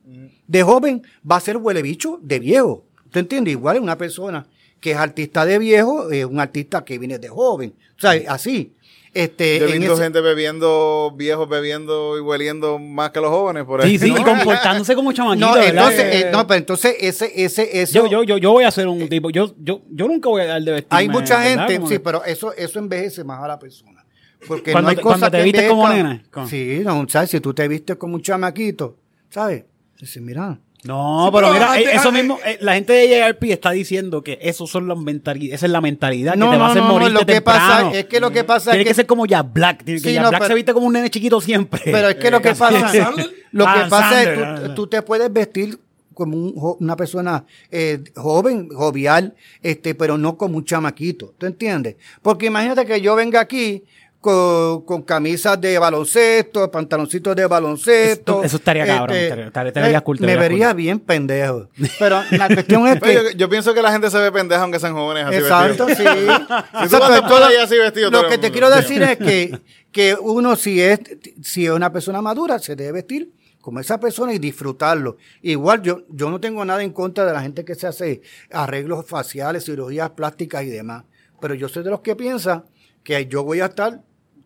de 0.47 0.63
joven 0.63 1.01
va 1.29 1.35
a 1.35 1.41
ser 1.41 1.57
huele 1.57 1.81
bicho 1.81 2.19
de 2.23 2.39
viejo. 2.39 2.85
¿Tú 3.11 3.19
entiendes? 3.19 3.51
Igual 3.51 3.81
una 3.81 3.97
persona 3.97 4.47
que 4.79 4.91
es 4.91 4.97
artista 4.97 5.45
de 5.45 5.59
viejo 5.59 6.09
es 6.09 6.23
un 6.23 6.39
artista 6.39 6.85
que 6.85 6.97
viene 6.97 7.19
de 7.19 7.27
joven. 7.27 7.73
O 7.97 7.99
sea, 8.01 8.13
así. 8.33 8.71
Este, 9.13 9.59
Yo 9.59 9.67
he 9.67 9.73
en 9.73 9.79
visto 9.79 9.93
ese- 9.93 10.03
gente 10.03 10.21
bebiendo, 10.21 11.13
viejos 11.15 11.47
bebiendo 11.47 12.17
y 12.17 12.21
hueliendo 12.21 12.79
más 12.79 13.11
que 13.11 13.21
los 13.21 13.29
jóvenes 13.29 13.63
por 13.63 13.81
ahí. 13.81 13.91
Sí, 13.97 14.07
sí, 14.07 14.11
y 14.11 14.23
comportándose 14.23 14.95
como 14.95 15.11
chamaquito, 15.13 15.45
No, 15.47 15.53
¿verdad? 15.53 15.69
entonces, 15.69 15.99
Eh, 16.01 16.19
eh, 16.21 16.29
no, 16.31 16.47
pero 16.47 16.57
entonces 16.57 16.95
ese, 16.99 17.31
ese, 17.43 17.81
eso. 17.81 17.93
yo, 17.93 18.07
yo, 18.09 18.23
yo, 18.23 18.37
yo 18.39 18.51
voy 18.51 18.63
a 18.63 18.71
ser 18.71 18.87
un 18.87 19.07
tipo, 19.09 19.29
yo, 19.29 19.53
yo, 19.59 19.81
yo 19.91 20.07
nunca 20.07 20.29
voy 20.29 20.41
a 20.41 20.45
dar 20.45 20.61
de 20.63 20.71
vestirme. 20.71 20.97
hay 20.99 21.09
mucha 21.09 21.43
gente, 21.43 21.77
sí, 21.83 21.87
que- 21.89 21.99
pero 21.99 22.23
eso, 22.25 22.53
eso 22.53 22.79
envejece 22.79 23.23
más 23.23 23.43
a 23.43 23.47
la 23.47 23.59
persona. 23.59 24.03
Porque 24.47 24.71
Cuando 24.71 24.87
no 24.87 24.89
hay 24.89 24.95
te- 24.95 25.01
cosas 25.03 25.19
cuando 25.19 25.31
te 25.31 25.37
que 25.37 25.43
vistes 25.43 25.69
como 25.69 25.89
nena, 25.89 26.23
¿cómo? 26.31 26.47
Sí, 26.47 26.81
no, 26.83 27.05
¿sabes? 27.07 27.29
Si 27.29 27.39
tú 27.39 27.53
te 27.53 27.67
vistes 27.67 27.95
como 27.97 28.15
un 28.15 28.21
chamaquito, 28.23 28.97
¿sabes? 29.29 29.63
Dices, 29.99 30.21
mira, 30.21 30.59
No, 30.85 31.25
Sí, 31.27 31.31
pero, 31.33 31.47
pero 31.47 31.53
mira, 31.53 31.73
antes- 31.73 31.87
eh, 31.87 31.95
eso 31.95 32.11
mismo, 32.11 32.39
eh, 32.45 32.57
la 32.61 32.73
gente 32.75 32.91
de 32.93 33.07
JRP 33.07 33.43
está 33.53 33.71
diciendo 33.71 34.21
que 34.21 34.37
eso 34.41 34.67
son 34.67 34.87
las 34.87 34.97
mentalidades, 34.97 35.55
esa 35.59 35.65
es 35.67 35.71
la 35.71 35.79
mentalidad 35.81 36.35
no, 36.35 36.47
que 36.47 36.51
te 36.51 36.57
va 36.57 36.65
a 36.65 36.67
no, 36.67 36.71
hacer 36.71 36.81
no, 36.81 36.87
no, 36.89 36.93
morirte 36.93 37.13
lo 37.13 37.25
que 37.25 37.41
pasa 37.41 37.91
es 37.93 38.05
que 38.05 38.19
lo 38.19 38.31
que 38.31 38.43
pasa 38.43 38.71
Tiene 38.71 38.81
es 38.81 38.85
que, 38.87 38.89
que, 38.91 38.95
ser 38.95 39.05
como 39.05 39.25
Jack 39.25 39.53
Black, 39.53 39.83
tiene 39.85 40.01
que 40.01 40.09
Sí, 40.09 40.13
Jack 40.13 40.23
no, 40.23 40.29
Black 40.29 40.41
pero- 40.41 40.49
se 40.49 40.55
viste 40.55 40.73
como 40.73 40.87
un 40.87 40.93
nene 40.93 41.09
chiquito 41.09 41.39
siempre. 41.39 41.81
pero 41.85 42.09
es 42.09 42.15
que 42.15 42.29
lo 42.29 42.41
que 42.41 42.53
pasa, 42.53 43.11
lo 43.51 43.65
que 43.65 43.81
pasa 43.89 44.23
es 44.23 44.27
que 44.27 44.45
tú, 44.69 44.75
tú 44.75 44.87
te 44.87 45.01
puedes 45.01 45.31
vestir 45.31 45.79
como 46.13 46.37
un 46.37 46.53
una 46.79 46.95
persona 46.95 47.43
eh, 47.71 48.03
joven, 48.15 48.69
jovial, 48.69 49.33
este, 49.61 49.95
pero 49.95 50.17
no 50.17 50.37
como 50.37 50.57
un 50.57 50.65
chamaquito, 50.65 51.33
¿tú 51.37 51.45
entiendes? 51.47 51.95
Porque 52.21 52.45
imagínate 52.47 52.85
que 52.85 53.01
yo 53.01 53.15
venga 53.15 53.39
aquí 53.39 53.83
con, 54.23 54.85
con 54.85 55.01
camisas 55.03 55.59
de 55.59 55.77
baloncesto, 55.77 56.71
pantaloncitos 56.71 57.35
de 57.35 57.45
baloncesto. 57.45 58.35
Eso- 58.39 58.43
eso 58.45 58.55
estaría 58.57 58.85
cabrón, 58.85 59.17
estaría- 59.17 59.45
estaría- 59.47 59.73
te 59.73 59.81
verías 59.81 60.01
cool, 60.01 60.17
me 60.21 60.37
vería 60.37 60.67
cool. 60.69 60.77
bien 60.77 60.99
pendejo. 61.01 61.67
Pero 61.99 62.21
la 62.31 62.47
cuestión 62.47 62.87
es 62.87 62.99
que... 63.01 63.13
yo, 63.13 63.21
yo 63.35 63.49
pienso 63.49 63.73
que 63.73 63.81
la 63.81 63.91
gente 63.91 64.09
se 64.09 64.17
ve 64.17 64.31
pendeja 64.31 64.61
aunque 64.63 64.79
sean 64.79 64.93
jóvenes 64.93 65.25
así 65.25 65.35
Exacto, 65.35 65.85
vestidos. 65.87 66.15
sí. 66.17 66.23
tú 66.71 66.79
Exacto, 66.83 67.27
todo- 67.27 67.45
así 67.63 67.77
vestido, 67.77 68.09
Lo 68.11 68.27
que 68.29 68.37
te 68.37 68.49
quiero 68.51 68.69
decir 68.69 69.03
es 69.03 69.17
que, 69.17 69.59
que 69.91 70.15
uno, 70.15 70.55
si 70.55 70.81
es, 70.81 71.01
si 71.41 71.65
es 71.65 71.71
una 71.71 71.91
persona 71.91 72.21
madura, 72.21 72.57
se 72.59 72.77
debe 72.77 72.93
vestir 72.93 73.33
como 73.59 73.81
esa 73.81 73.99
persona 73.99 74.33
y 74.33 74.39
disfrutarlo. 74.39 75.17
Igual 75.41 75.81
yo, 75.81 76.03
yo 76.09 76.29
no 76.29 76.39
tengo 76.39 76.63
nada 76.63 76.81
en 76.81 76.91
contra 76.93 77.25
de 77.25 77.33
la 77.33 77.41
gente 77.41 77.63
que 77.65 77.75
se 77.75 77.87
hace 77.87 78.21
arreglos 78.51 79.05
faciales, 79.05 79.65
cirugías 79.65 80.09
plásticas 80.11 80.63
y 80.63 80.69
demás. 80.69 81.03
Pero 81.41 81.55
yo 81.55 81.67
soy 81.67 81.83
de 81.83 81.89
los 81.89 81.99
que 81.99 82.15
piensan 82.15 82.63
que 83.03 83.25
yo 83.27 83.43
voy 83.43 83.59
a 83.59 83.65
estar 83.65 84.01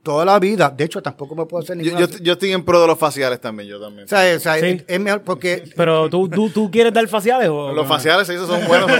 toda 0.07 0.23
la 0.23 0.39
vida. 0.39 0.73
De 0.75 0.85
hecho, 0.85 1.01
tampoco 1.01 1.35
me 1.35 1.45
puedo 1.45 1.61
hacer 1.61 1.75
ninguna. 1.75 1.99
yo, 1.99 2.07
yo 2.21 2.33
estoy 2.33 2.53
en 2.53 2.63
pro 2.63 2.79
de 2.79 2.87
los 2.87 2.97
faciales 2.97 3.41
también, 3.41 3.67
yo 3.67 3.77
también. 3.77 4.05
o 4.05 4.07
sea, 4.07 4.37
o 4.37 4.39
sea, 4.39 4.57
Sí. 4.57 4.65
es, 4.67 4.83
es 4.87 4.99
mejor 5.01 5.21
porque 5.21 5.65
Pero 5.75 6.09
tú, 6.09 6.29
tú, 6.29 6.49
tú 6.49 6.71
quieres 6.71 6.93
dar 6.93 7.05
faciales 7.09 7.49
o 7.49 7.73
Los 7.73 7.85
faciales, 7.85 8.25
sí, 8.25 8.33
esos 8.33 8.47
son 8.47 8.65
buenos. 8.65 8.89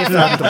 Exacto. 0.00 0.44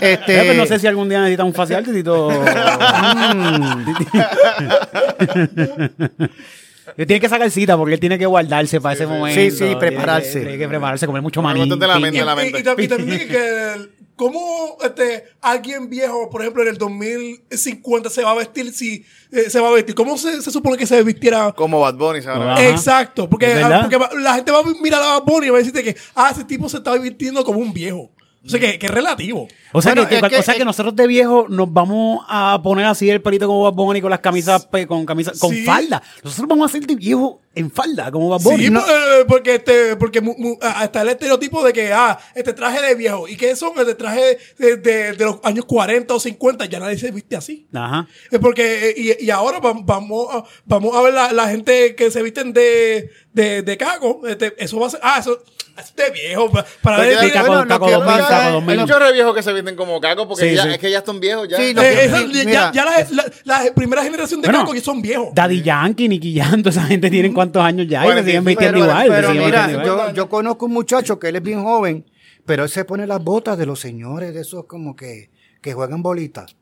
Eh, 0.00 0.14
Este, 0.14 0.44
pues 0.44 0.56
no 0.56 0.66
sé 0.66 0.80
si 0.80 0.88
algún 0.88 1.08
día 1.08 1.20
necesitas 1.20 1.46
un 1.46 1.54
facial, 1.54 1.84
Tito. 1.84 2.28
Él 6.96 7.06
tiene 7.06 7.20
que 7.20 7.28
sacar 7.28 7.50
cita 7.50 7.76
porque 7.76 7.94
él 7.94 8.00
tiene 8.00 8.18
que 8.18 8.26
guardarse 8.26 8.80
para 8.80 8.94
ese 8.94 9.06
momento. 9.06 9.40
Sí, 9.40 9.50
sí, 9.50 9.58
Tiene 9.58 9.72
que- 9.74 9.78
prepararse. 9.80 10.40
Tiene 10.40 10.58
que 10.58 10.68
prepararse, 10.68 11.06
comer 11.06 11.22
mucho 11.22 11.42
maní. 11.42 11.60
la 11.60 11.66
mente, 11.98 12.24
la 12.24 12.32
Y, 12.32 12.36
mente. 12.36 12.58
y 12.78 12.84
y 12.84 12.88
también 12.88 13.28
que 13.28 13.72
el- 13.74 13.90
cómo 14.16 14.76
este, 14.84 15.24
alguien 15.40 15.88
viejo, 15.88 16.28
por 16.28 16.42
ejemplo, 16.42 16.62
en 16.62 16.68
el 16.68 16.76
2050 16.76 18.10
se 18.10 18.22
va 18.22 18.32
a 18.32 18.34
vestir 18.34 18.72
si 18.72 19.04
eh, 19.32 19.48
se 19.48 19.60
va 19.60 19.68
a 19.68 19.72
vestir. 19.72 19.94
¿Cómo 19.94 20.18
se, 20.18 20.42
se 20.42 20.50
supone 20.50 20.76
que 20.76 20.86
se 20.86 21.02
vistiera? 21.02 21.52
Como 21.52 21.80
Bad 21.80 21.94
Bunny, 21.94 22.20
¿sabes? 22.22 22.60
Exacto, 22.70 23.28
porque, 23.30 23.54
la 23.54 24.34
gente 24.34 24.52
va 24.52 24.58
a 24.58 24.62
mirar 24.82 25.02
a 25.02 25.18
Bad 25.18 25.22
Bunny 25.24 25.46
y 25.46 25.50
va 25.50 25.56
a 25.56 25.60
decirte 25.60 25.82
que 25.82 25.96
ah, 26.14 26.30
ese 26.32 26.44
tipo 26.44 26.68
se 26.68 26.78
está 26.78 26.94
vistiendo 26.98 27.44
como 27.44 27.60
un 27.60 27.72
viejo. 27.72 28.10
O 28.44 28.48
sea, 28.48 28.58
que, 28.58 28.78
que 28.78 28.86
es 28.86 28.92
relativo. 28.92 29.48
O 29.72 29.82
sea, 29.82 29.92
Bueno, 29.94 30.08
que, 30.08 30.16
es 30.16 30.22
que- 30.22 30.28
que- 30.30 30.36
o 30.38 30.42
sea 30.42 30.54
que 30.54 30.64
nosotros 30.64 30.96
de 30.96 31.06
viejo 31.06 31.46
nos 31.48 31.70
vamos 31.72 32.24
a 32.28 32.58
poner 32.62 32.86
así 32.86 33.08
el 33.10 33.20
pelito 33.20 33.46
como 33.46 33.62
Bad 33.64 33.74
Bunny 33.74 34.00
con 34.00 34.10
las 34.10 34.20
camisas, 34.20 34.66
con 34.88 35.04
camisas, 35.04 35.38
con 35.38 35.50
Sí. 35.54 35.62
falda. 35.64 36.02
Nosotros 36.24 36.48
vamos 36.48 36.70
a 36.70 36.72
ser 36.72 36.86
de 36.86 36.94
viejo 36.94 37.42
en 37.54 37.70
falda, 37.70 38.10
como 38.10 38.30
Bad 38.30 38.38
Sí, 38.38 38.44
Bunny. 38.44 38.70
por- 38.70 38.80
eh, 38.80 39.24
porque 39.28 39.54
este, 39.56 39.96
porque 39.96 40.20
mu- 40.22 40.34
mu- 40.38 40.58
está 40.82 41.02
el 41.02 41.10
estereotipo 41.10 41.62
de 41.62 41.72
que, 41.74 41.92
ah, 41.92 42.18
este 42.34 42.54
traje 42.54 42.80
de 42.80 42.94
viejo. 42.94 43.28
¿Y 43.28 43.36
qué 43.36 43.54
son? 43.56 43.72
Este 43.78 43.94
traje 43.94 44.38
de, 44.58 44.76
de- 44.78 45.12
de 45.12 45.24
los 45.26 45.38
años 45.44 45.66
40 45.66 46.14
o 46.14 46.20
50, 46.20 46.64
ya 46.64 46.80
nadie 46.80 46.96
se 46.96 47.10
viste 47.10 47.36
así. 47.36 47.68
Ajá. 47.74 48.08
Es 48.30 48.38
porque, 48.38 48.88
eh, 48.90 48.94
y, 49.20 49.26
y 49.26 49.30
ahora 49.30 49.60
vam- 49.60 49.84
vamos 49.84 50.28
a, 50.34 50.44
vamos 50.64 50.96
a 50.96 51.02
ver 51.02 51.12
la, 51.12 51.32
la 51.32 51.48
gente 51.48 51.94
que 51.94 52.10
se 52.10 52.22
visten 52.22 52.52
de, 52.54 53.10
de, 53.32 53.62
de 53.62 53.76
caco. 53.76 54.22
Este, 54.26 54.54
eso 54.62 54.78
va 54.80 54.86
a 54.86 54.90
ser, 54.90 55.00
ah, 55.02 55.16
eso, 55.20 55.32
eso 55.42 55.44
es 55.78 55.96
de 55.96 56.10
viejo. 56.10 56.50
pa- 56.50 56.64
Para 56.82 56.98
ver, 56.98 57.12
eh, 57.24 57.32
Caco- 57.32 57.66
Caco 57.68 57.86
que 57.86 57.92
2000, 57.92 58.06
pasa 58.06 58.28
Caco 58.28 58.46
es- 58.48 58.52
2000. 58.52 58.70
Hay 58.70 58.78
muchos 58.78 58.98
re 58.98 59.12
viejos 59.12 59.34
que 59.34 59.42
se 59.42 59.52
visten 59.52 59.76
como 59.76 60.00
caco 60.00 60.28
porque 60.28 60.50
Sí, 60.50 60.56
ya, 60.56 60.62
sí. 60.64 60.68
es 60.70 60.78
que 60.78 60.90
ya 60.90 60.98
están 60.98 61.20
viejos. 61.20 61.48
Ya. 61.48 61.56
Sí, 61.56 61.72
lo 61.74 61.82
eh, 61.82 61.90
que- 61.94 62.04
esa- 62.04 62.26
ya, 62.50 62.72
ya 62.72 62.84
la, 62.84 63.06
la- 63.10 63.32
la 63.64 63.74
primera 63.74 64.02
generación 64.02 64.40
de 64.42 64.48
Bueno, 64.48 64.60
caco 64.64 64.74
ya 64.74 64.80
son 64.82 65.00
viejos. 65.00 65.28
Daddy 65.34 65.62
Yankee, 65.62 66.08
Nicky 66.08 66.38
Jam, 66.38 66.62
toda 66.62 66.70
esa 66.70 66.82
gente 66.84 67.08
tienen 67.10 67.32
cuántos 67.32 67.62
años 67.62 67.86
ya 67.88 68.04
y 68.06 68.12
se 68.18 68.24
siguen 68.24 68.44
vistiendo 68.44 68.78
igual. 68.78 69.06
pero 69.08 69.30
mira, 69.30 69.44
vistiendo 69.66 69.86
igual. 69.92 70.08
yo, 70.10 70.14
yo 70.14 70.28
conozco 70.28 70.66
un 70.66 70.72
muchacho 70.72 71.18
que 71.18 71.28
él 71.28 71.36
es 71.36 71.42
bien 71.42 71.62
joven, 71.62 72.04
pero 72.44 72.64
él 72.64 72.68
se 72.70 72.84
pone 72.84 73.06
las 73.06 73.22
botas 73.22 73.56
de 73.56 73.66
los 73.66 73.78
señores, 73.80 74.34
de 74.34 74.40
esos 74.40 74.64
como 74.66 74.96
que, 74.96 75.30
que 75.62 75.72
juegan 75.72 76.02
bolitas. 76.02 76.56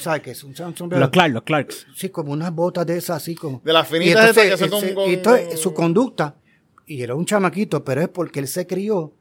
¿Sabes? 0.00 0.22
Que 0.22 0.34
son, 0.34 0.54
son, 0.56 0.76
son- 0.76 0.88
Los 0.90 1.10
Clarks, 1.10 1.34
los 1.34 1.42
Clarks. 1.42 1.86
Sí, 1.94 2.08
como 2.08 2.32
unas 2.32 2.52
botas 2.54 2.86
de 2.86 2.96
esas, 2.96 3.18
así 3.18 3.34
como. 3.34 3.60
De 3.64 3.72
las 3.72 3.88
Y 3.90 3.92
finitas 3.94 4.28
entonces, 4.30 4.44
estas 4.52 4.60
que 4.60 4.68
son 4.68 4.84
ese- 4.84 4.94
con- 4.94 5.10
y 5.10 5.14
entonces, 5.14 5.48
con- 5.48 5.56
su 5.58 5.74
conducta, 5.74 6.34
y 6.86 7.02
era 7.02 7.14
un 7.14 7.26
chamaquito, 7.26 7.84
pero 7.84 8.00
es 8.00 8.08
porque 8.08 8.40
él 8.40 8.48
se 8.48 8.66
crió 8.66 9.12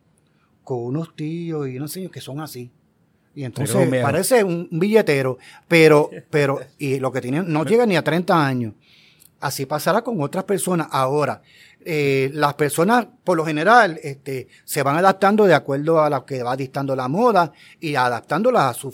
con 0.64 0.80
unos 0.80 1.16
tíos 1.16 1.68
y 1.68 1.78
unos 1.78 1.92
señores 1.92 2.14
que 2.14 2.22
son 2.22 2.40
así. 2.40 2.72
Y 3.36 3.44
entonces 3.44 3.88
parece 4.02 4.44
un 4.44 4.68
billetero, 4.72 5.38
pero, 5.68 6.10
pero, 6.30 6.60
y 6.80 7.00
lo 7.00 7.12
que 7.12 7.22
tiene, 7.22 7.44
no 7.44 7.64
llega 7.66 7.86
ni 7.86 7.96
a 7.96 8.04
30 8.04 8.46
años. 8.48 8.74
Así 9.40 9.68
pasará 9.68 10.02
con 10.02 10.20
otras 10.22 10.44
personas. 10.46 10.88
Ahora, 10.90 11.44
eh, 11.86 12.32
las 12.34 12.56
personas, 12.56 13.06
por 13.24 13.38
lo 13.38 13.46
general, 13.46 14.00
este, 14.02 14.48
se 14.66 14.82
van 14.82 14.98
adaptando 14.98 15.46
de 15.46 15.54
acuerdo 15.54 16.02
a 16.02 16.10
lo 16.10 16.26
que 16.26 16.42
va 16.42 16.56
dictando 16.58 16.96
la 16.96 17.08
moda 17.08 17.52
y 17.80 17.94
adaptándolas 17.94 18.64
a 18.64 18.74
su 18.74 18.92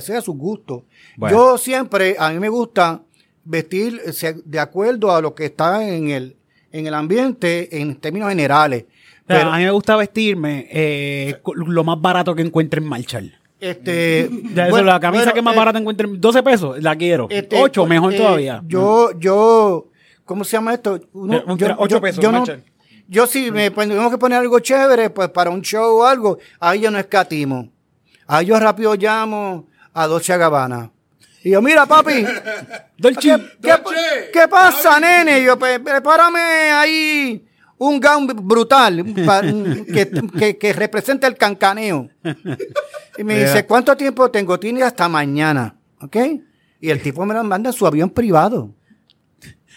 ser, 0.00 0.16
a 0.16 0.20
sus 0.20 0.36
gustos. 0.36 0.82
Bueno. 1.16 1.36
Yo 1.36 1.58
siempre, 1.58 2.16
a 2.18 2.30
mí 2.30 2.38
me 2.38 2.48
gusta 2.48 3.02
vestir 3.44 4.00
de 4.44 4.58
acuerdo 4.58 5.14
a 5.14 5.20
lo 5.20 5.34
que 5.34 5.46
está 5.46 5.88
en 5.88 6.10
el, 6.10 6.36
en 6.72 6.86
el 6.86 6.94
ambiente 6.94 7.80
en 7.80 7.96
términos 7.96 8.28
generales. 8.28 8.84
Pero, 9.26 9.52
a 9.52 9.58
mí 9.58 9.64
me 9.64 9.70
gusta 9.70 9.96
vestirme 9.96 10.66
eh, 10.70 11.40
lo 11.54 11.84
más 11.84 12.00
barato 12.00 12.34
que 12.34 12.42
encuentre 12.42 12.80
en 12.80 12.88
Marshall. 12.88 13.32
este, 13.60 14.28
Ya 14.54 14.64
eso, 14.64 14.70
bueno, 14.70 14.88
la 14.88 14.98
camisa 14.98 15.24
bueno, 15.24 15.34
que 15.34 15.42
más 15.42 15.54
eh, 15.54 15.58
barata 15.58 15.78
encuentre 15.78 16.08
en 16.08 16.20
12 16.20 16.42
pesos, 16.42 16.82
la 16.82 16.96
quiero. 16.96 17.28
este, 17.30 17.60
8, 17.60 17.86
mejor 17.86 18.12
eh, 18.12 18.16
todavía. 18.16 18.62
Yo, 18.66 19.12
yo, 19.18 19.86
¿cómo 20.24 20.42
se 20.44 20.52
llama 20.56 20.74
esto? 20.74 21.00
Uno- 21.12 21.56
yo, 21.56 22.00
pesos, 22.00 22.22
yo 22.22 22.32
no- 22.32 22.40
Marshall. 22.40 22.64
yo 23.06 23.26
sí, 23.28 23.52
me 23.52 23.70
pues, 23.70 23.88
tenemos 23.88 24.10
que 24.10 24.18
poner 24.18 24.38
algo 24.38 24.58
chévere, 24.58 25.10
pues 25.10 25.28
para 25.28 25.50
un 25.50 25.62
show 25.62 25.98
o 26.00 26.04
algo, 26.04 26.38
ahí 26.58 26.80
yo 26.80 26.90
no 26.90 26.98
escatimo. 26.98 27.70
Ahí 28.32 28.46
yo 28.46 28.60
rápido 28.60 28.94
llamo 28.94 29.66
a 29.92 30.06
Dolce 30.06 30.36
Gabbana. 30.36 30.90
Y 31.42 31.50
yo, 31.50 31.60
mira, 31.62 31.86
papi, 31.86 32.24
Dolce. 32.98 33.20
¿qué, 33.20 33.36
qué- 33.62 33.68
Dolce, 33.82 34.30
qué 34.32 34.48
pasa, 34.48 35.00
nene? 35.00 35.40
Y 35.40 35.44
yo, 35.44 35.58
prepárame 35.58 36.38
ahí 36.38 37.44
un 37.78 37.98
gown 37.98 38.26
brutal 38.26 39.04
que, 39.92 40.10
que, 40.38 40.58
que 40.58 40.72
represente 40.74 41.26
el 41.26 41.36
cancaneo. 41.36 42.08
Y 43.18 43.24
me 43.24 43.40
dice, 43.40 43.64
¿cuánto 43.66 43.96
tiempo 43.96 44.30
tengo? 44.30 44.60
Tiene 44.60 44.82
hasta 44.82 45.08
mañana, 45.08 45.74
¿ok? 46.00 46.16
Y 46.80 46.90
el 46.90 47.00
tipo 47.02 47.24
me 47.26 47.34
lo 47.34 47.42
manda 47.42 47.70
en 47.70 47.74
su 47.74 47.86
avión 47.86 48.10
privado. 48.10 48.74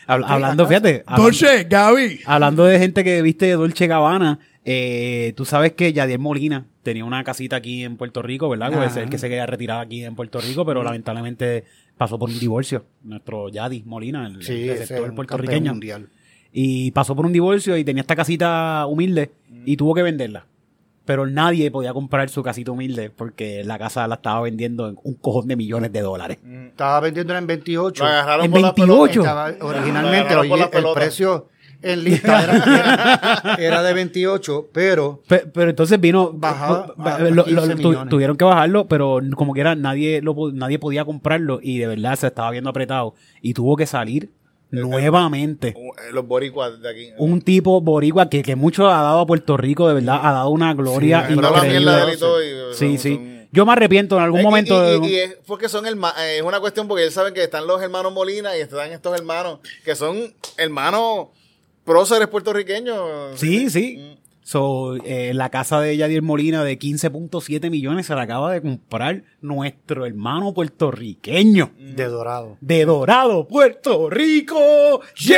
Habla- 0.06 0.28
hablando, 0.28 0.68
fíjate. 0.68 1.04
hablando- 1.06 1.24
Dolce, 1.24 1.63
Gaby. 1.63 2.20
Hablando 2.26 2.66
de 2.66 2.78
gente 2.78 3.04
que 3.06 3.22
viste 3.22 3.46
de 3.48 3.54
Dolce 3.54 3.88
Gabbana, 3.88 4.38
eh, 4.66 5.34
tú 5.38 5.46
sabes 5.46 5.72
que 5.74 5.94
Yadier 5.94 6.20
Molina 6.20 6.66
tenía 6.84 7.06
una 7.06 7.24
casita 7.24 7.56
aquí 7.56 7.84
en 7.84 7.98
Puerto 7.98 8.22
Rico, 8.22 8.50
¿verdad? 8.50 8.72
Pues 8.74 8.91
Ajá. 8.91 9.02
el 9.02 9.10
que 9.10 9.17
se 9.17 9.30
quería 9.30 9.46
retirar 9.46 9.80
aquí 9.82 10.04
en 10.04 10.15
Puerto 10.15 10.39
Rico, 10.41 10.65
pero 10.65 10.84
lamentablemente 10.84 11.63
pasó 11.98 12.19
por 12.19 12.30
un 12.30 12.39
divorcio. 12.39 12.86
Nuestro 13.04 13.50
Yadi 13.50 13.84
Molina, 13.86 14.28
el, 14.28 14.34
el 14.34 14.69
receptor 14.78 15.04
es 15.06 15.10
un 15.10 15.15
puertorriqueño. 15.15 15.72
mundial. 15.72 16.10
Y 16.52 16.91
pasó 16.91 17.15
por 17.15 17.26
un 17.26 17.34
divorcio 17.34 17.76
y 17.78 17.84
tenía 17.84 18.02
esta 18.02 18.15
casita 18.15 18.86
humilde 18.88 19.32
y 19.65 19.76
tuvo 19.78 19.96
que 19.96 20.04
venderla. 20.04 20.46
pero 21.06 21.26
nadie 21.26 21.69
podía 21.72 21.91
comprar 21.93 22.30
su 22.30 22.41
casita 22.43 22.72
humilde 22.72 23.10
porque 23.10 23.63
la 23.65 23.78
casa 23.80 24.08
la 24.08 24.15
estaba 24.15 24.41
vendiendo 24.41 24.88
en 24.88 24.96
un 25.04 25.15
cojón 25.15 25.48
de 25.48 25.56
millones 25.56 25.91
de 25.91 26.02
dólares. 26.02 26.38
Estaba 26.67 27.00
vendiéndola 27.02 27.39
en 27.39 27.48
28. 27.48 28.04
Lo 28.04 28.10
agarraron 28.10 28.46
En 28.46 28.52
por 28.52 28.62
las 28.62 28.76
28. 28.76 29.22
pelotas. 29.22 29.52
Estaba- 29.52 29.69
originalmente, 29.72 30.34
agarraron 30.34 30.69
por 30.69 30.80
el 30.80 30.93
precio 30.93 31.50
en 31.84 32.04
lista 32.04 32.43
era, 32.43 33.56
era 33.60 33.84
de 33.84 33.93
28, 33.93 34.69
pero 34.74 35.22
Pe- 35.28 35.46
Pero, 35.54 35.69
entonces 35.69 36.00
vino. 36.00 36.32
Bajaba 36.34 36.93
ba- 36.98 37.15
a 37.15 37.19
lo- 37.19 37.30
lo- 37.32 37.43
15 37.46 37.76
tu- 37.76 37.89
millones. 37.89 38.10
tuvieron 38.10 38.38
que 38.38 38.46
bajarlo, 38.46 38.88
pero 38.88 39.19
como 39.36 39.54
que 39.54 39.62
era, 39.62 39.76
nadie, 39.76 40.22
lo, 40.22 40.36
nadie 40.54 40.80
podía 40.80 41.06
comprarlo 41.06 41.60
y 41.62 41.78
de 41.80 41.88
verdad 41.88 42.15
se 42.15 42.28
estaba 42.28 42.50
viendo 42.52 42.69
apretado. 42.69 43.13
Y 43.41 43.54
tuvo 43.54 43.76
que 43.76 43.86
salir 43.86 44.32
nuevamente. 44.72 45.69
Eh, 45.69 46.12
Los 46.12 46.28
boricuas 46.28 46.82
de 46.82 46.89
aquí. 46.89 47.10
Un 47.17 47.41
tipo 47.41 47.80
boricua 47.82 48.30
que, 48.30 48.41
que 48.43 48.56
mucho 48.56 48.89
ha 48.89 49.02
dado 49.02 49.19
a 49.22 49.26
Puerto 49.26 49.58
Rico, 49.58 49.88
de 49.88 49.93
verdad, 49.96 50.19
ha 50.24 50.32
dado 50.34 50.50
una 50.50 50.74
gloria 50.74 51.28
Sí, 51.28 51.34
increíble. 51.34 51.91
de 51.91 52.12
y 52.12 52.13
y, 52.13 52.74
sí, 52.74 52.88
son- 52.89 52.98
sí. 52.98 53.30
Yo 53.52 53.67
me 53.67 53.74
arrepiento 53.74 54.17
en 54.17 54.24
algún 54.24 54.39
Eh, 54.39 54.41
y- 54.41 54.46
momento. 54.46 55.06
Y, 55.06 55.15
es 55.15 55.38
porque 55.46 55.69
son 55.69 55.86
herma- 55.86 56.13
eh, 56.19 56.38
es 56.38 56.41
una 56.41 56.60
cuestión 56.60 56.88
porque 56.88 57.04
ellos 57.04 57.13
saben 57.13 57.36
que 57.36 57.43
están 57.43 57.67
los 57.67 57.80
hermanos 57.84 58.12
Molina 58.12 58.58
y 58.58 58.62
están 58.62 58.91
estos 58.91 59.15
hermanos 59.15 59.60
que 59.86 59.96
son 59.96 60.34
hermanos 60.58 61.28
próceres 61.84 62.28
puertorriqueños. 62.28 63.39
Sí, 63.39 63.69
sí. 63.69 64.17
So, 64.46 64.96
eh, 65.06 65.32
la 65.34 65.50
casa 65.50 65.80
de 65.80 65.96
Yadier 65.96 66.22
Molina 66.22 66.65
de 66.65 66.78
15.7 66.78 67.69
millones 67.69 68.08
se 68.08 68.13
la 68.15 68.24
acaba 68.24 68.52
de 68.52 68.62
comprar 68.62 69.24
nuestro 69.39 70.06
hermano 70.06 70.54
puertorriqueño. 70.54 71.72
de 71.80 72.06
dorado. 72.06 72.58
De 72.60 72.84
Dorado, 72.84 73.48
Puerto 73.48 74.10
Rico, 74.10 75.00
J. 75.17 75.34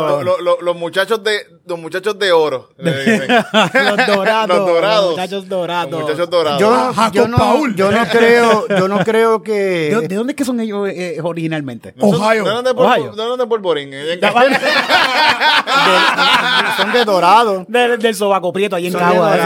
Los, 0.00 0.24
los- 0.24 0.40
los- 0.40 0.62
los 0.62 0.76
muchachos 0.76 1.22
de 1.22 1.38
los 1.70 1.78
muchachos 1.78 2.18
de 2.18 2.32
oro. 2.32 2.70
le 2.78 2.92
dicen. 3.04 3.28
los 3.28 4.06
dorados. 4.06 4.48
Los 4.58 4.66
dorados. 4.66 5.04
Los 5.04 5.10
muchachos 5.16 5.48
dorados. 5.48 5.90
Los 5.92 6.00
muchachos 6.02 6.30
dorados. 6.30 6.60
Yo, 6.60 6.72
Ah, 6.74 6.92
Jacob 6.94 7.12
yo 7.14 7.28
no, 7.28 7.36
Paul. 7.38 7.74
yo 7.76 7.90
no 7.90 8.06
creo, 8.08 8.68
yo 8.68 8.88
no 8.88 8.98
creo 9.04 9.42
que 9.42 9.52
¿De, 9.52 10.08
de 10.08 10.14
dónde 10.14 10.32
es 10.32 10.36
que 10.36 10.44
son 10.44 10.60
ellos 10.60 10.88
eh, 10.88 11.18
originalmente? 11.22 11.92
No 11.96 12.10
son- 12.10 12.22
Ohio. 12.22 12.44
De 12.62 12.70
Ohio. 12.70 13.36
de 13.36 13.46
Polvorín. 13.46 13.92
eh, 13.94 14.16
de- 14.16 14.20
son 16.76 16.92
de 16.92 17.04
dorado. 17.04 17.64
Del, 17.68 17.98
del 17.98 18.14
sobaco 18.14 18.52
prieto 18.52 18.76
ahí 18.76 18.86
en 18.86 18.92
Son 18.92 19.00
Cagua. 19.00 19.36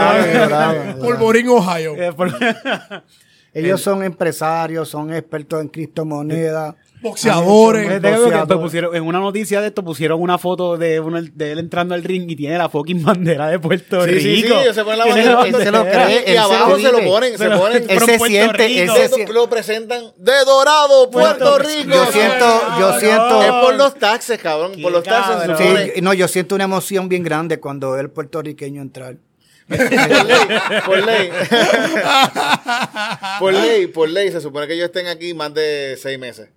Polvorín, 0.99 1.49
Ohio. 1.55 1.95
Eh, 1.97 2.13
Ellos 3.53 3.81
son 3.81 4.03
empresarios, 4.03 4.89
son 4.89 5.13
expertos 5.13 5.61
en 5.61 5.69
criptomonedas. 5.69 6.75
Boxeadores. 7.01 7.91
Eh, 7.91 7.99
boxeadores. 7.99 8.57
pusieron, 8.57 8.95
en 8.95 9.03
una 9.03 9.19
noticia 9.19 9.61
de 9.61 9.67
esto 9.67 9.83
pusieron 9.83 10.21
una 10.21 10.37
foto 10.37 10.77
de, 10.77 10.99
uno, 10.99 11.21
de 11.21 11.51
él 11.51 11.59
entrando 11.59 11.93
al 11.93 12.03
ring 12.03 12.29
y 12.29 12.35
tiene 12.35 12.57
la 12.57 12.69
fucking 12.69 13.03
bandera 13.03 13.47
de 13.49 13.59
Puerto 13.59 14.05
Sí, 14.05 14.13
sí, 14.13 14.19
sí, 14.21 14.41
Rico. 14.43 14.59
ellos 14.59 14.75
se 14.75 14.83
ponen 14.83 14.99
la 14.99 15.05
Tiene 15.05 15.35
bandera. 15.35 15.57
él 15.59 15.63
se 15.65 15.71
lo 15.71 15.77
bandera. 15.79 16.05
cree, 16.05 16.33
Y 16.33 16.37
abajo 16.37 16.79
se 16.79 16.91
lo 16.91 17.03
ponen, 17.03 17.31
se 17.33 17.37
Se 17.37 17.49
lo- 17.49 17.59
ponen. 17.59 17.83
Él 17.87 17.99
se 17.99 18.05
Puerto 18.17 18.25
siente, 18.25 18.65
él 18.65 18.81
Rico. 18.81 18.93
se 18.95 19.09
Lo, 19.09 19.15
siente. 19.15 19.33
lo 19.33 19.49
presentan 19.49 20.03
de 20.17 20.33
dorado, 20.45 21.11
Puerto 21.11 21.59
Rico. 21.59 21.89
Yo 21.91 22.05
siento, 22.11 22.61
yo 22.79 22.99
siento, 22.99 23.41
Es 23.43 23.51
por 23.51 23.75
los 23.75 23.95
taxes, 23.99 24.39
cabrón. 24.39 24.71
Por 24.81 24.91
los 24.91 25.03
taxes 25.03 25.57
sí, 25.57 26.01
no, 26.01 26.13
yo 26.13 26.27
siento 26.27 26.55
una 26.55 26.63
emoción 26.63 27.07
bien 27.07 27.23
grande 27.23 27.59
cuando 27.59 27.97
el 27.99 28.09
puertorriqueño 28.09 28.81
entrar. 28.81 29.17
por 29.67 31.05
ley. 31.05 31.29
por 33.39 33.53
ley, 33.53 33.87
por 33.87 34.09
ley, 34.09 34.31
se 34.31 34.41
supone 34.41 34.67
que 34.67 34.73
ellos 34.73 34.85
estén 34.85 35.07
aquí 35.07 35.33
más 35.33 35.53
de 35.53 35.97
seis 36.01 36.19
meses 36.19 36.49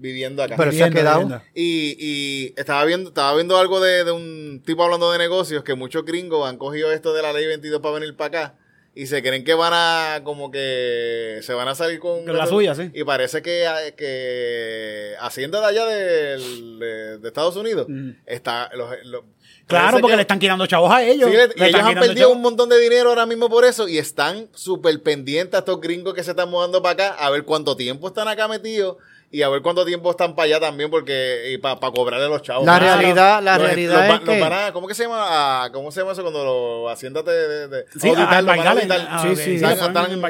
viviendo 0.00 0.42
acá. 0.42 0.56
Pero 0.56 0.72
se 0.72 0.82
ha 0.82 0.90
quedado. 0.90 1.42
y, 1.54 1.96
y 1.98 2.54
estaba 2.56 2.84
viendo, 2.84 3.10
estaba 3.10 3.34
viendo 3.34 3.56
algo 3.56 3.80
de, 3.80 4.04
de 4.04 4.12
un 4.12 4.62
tipo 4.64 4.82
hablando 4.82 5.12
de 5.12 5.18
negocios 5.18 5.62
que 5.62 5.74
muchos 5.74 6.04
gringos 6.04 6.48
han 6.48 6.56
cogido 6.58 6.90
esto 6.92 7.12
de 7.14 7.22
la 7.22 7.32
ley 7.32 7.46
22 7.46 7.80
para 7.80 7.94
venir 7.94 8.16
para 8.16 8.28
acá 8.48 8.54
y 8.92 9.06
se 9.06 9.22
creen 9.22 9.44
que 9.44 9.54
van 9.54 9.72
a 9.72 10.22
como 10.24 10.50
que 10.50 11.38
se 11.42 11.52
van 11.54 11.68
a 11.68 11.74
salir 11.76 12.00
con, 12.00 12.24
Con 12.24 12.36
la 12.36 12.46
suya, 12.46 12.74
sí. 12.74 12.90
Y 12.92 13.04
parece 13.04 13.40
que, 13.40 13.64
que 13.96 15.14
Hacienda 15.20 15.60
de 15.60 15.66
allá 15.66 15.86
de, 15.86 17.18
de 17.18 17.28
Estados 17.28 17.56
Unidos 17.56 17.86
Mm. 17.88 18.10
está 18.26 18.70
los- 18.74 18.90
los- 19.04 19.22
Claro, 19.66 19.98
porque 20.00 20.14
que- 20.14 20.16
le 20.16 20.22
están 20.22 20.40
quitando 20.40 20.66
chavos 20.66 20.90
a 20.92 21.04
ellos. 21.04 21.30
Sí, 21.30 21.36
Le 21.36 21.64
y 21.66 21.68
ellos 21.68 21.80
han 21.80 21.94
perdido 21.94 22.14
chavos. 22.22 22.36
un 22.36 22.42
montón 22.42 22.68
de 22.68 22.78
dinero 22.80 23.10
ahora 23.10 23.24
mismo 23.26 23.48
por 23.48 23.64
eso 23.64 23.86
y 23.86 23.98
están 23.98 24.48
súper 24.52 25.00
pendientes 25.00 25.54
a 25.54 25.58
estos 25.58 25.80
gringos 25.80 26.12
que 26.12 26.24
se 26.24 26.30
están 26.30 26.50
mudando 26.50 26.82
para 26.82 26.92
acá 26.94 27.14
a 27.24 27.30
ver 27.30 27.44
cuánto 27.44 27.76
tiempo 27.76 28.08
están 28.08 28.26
acá 28.26 28.48
metidos 28.48 28.96
y 29.32 29.42
a 29.42 29.48
ver 29.48 29.62
cuánto 29.62 29.84
tiempo 29.84 30.10
están 30.10 30.34
para 30.34 30.46
allá 30.46 30.60
también 30.60 30.90
porque 30.90 31.52
y 31.52 31.58
para 31.58 31.76
cobrarle 31.78 32.28
los 32.28 32.42
chavos. 32.42 32.66
La 32.66 32.78
realidad- 32.80 33.40
la 33.42 33.56
Los- 33.58 33.66
realidad 33.68 33.94
los 33.94 34.02
es 34.04 34.10
va- 34.10 34.16
los 34.24 34.28
que- 34.34 34.40
van 34.40 34.52
a- 34.52 34.72
¿Cómo 34.72 34.88
que 34.88 34.94
se 34.94 35.04
llama? 35.04 35.18
Ah, 35.20 35.70
¿Cómo 35.72 35.92
se 35.92 36.00
llama 36.00 36.12
eso 36.12 36.22
cuando 36.22 36.44
los 36.44 36.92
Hacienda 36.92 37.22
te... 37.22 37.30
de- 37.30 37.68
de- 37.68 37.84
Sí, 38.00 38.08
auditar, 38.08 38.32
a- 38.32 38.52
a 38.52 38.70
a 38.72 39.18
ah, 39.18 39.22
Sí, 39.22 39.36
sí. 39.36 39.54
Están- 39.54 39.72
están- 39.72 40.10
en 40.12 40.20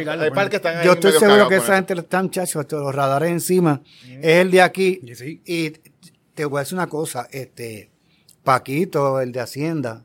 están 0.52 0.76
ahí 0.78 0.84
Yo 0.86 0.92
estoy 0.92 1.12
seguro 1.12 1.48
que 1.48 1.56
esa 1.56 1.76
gente 1.76 1.94
está 1.94 2.22
muchachos, 2.22 2.56
hasta 2.60 2.76
los 2.76 2.94
radares 2.94 3.30
encima. 3.30 3.80
Es 4.20 4.36
el 4.36 4.50
de 4.50 4.60
aquí. 4.62 5.00
Sí, 5.06 5.14
sí. 5.14 5.42
Y 5.46 5.70
te 6.34 6.44
voy 6.44 6.58
a 6.58 6.60
decir 6.60 6.74
una 6.74 6.86
cosa, 6.88 7.26
este 7.30 7.90
Paquito, 8.44 9.20
el 9.20 9.32
de 9.32 9.40
Hacienda. 9.40 10.04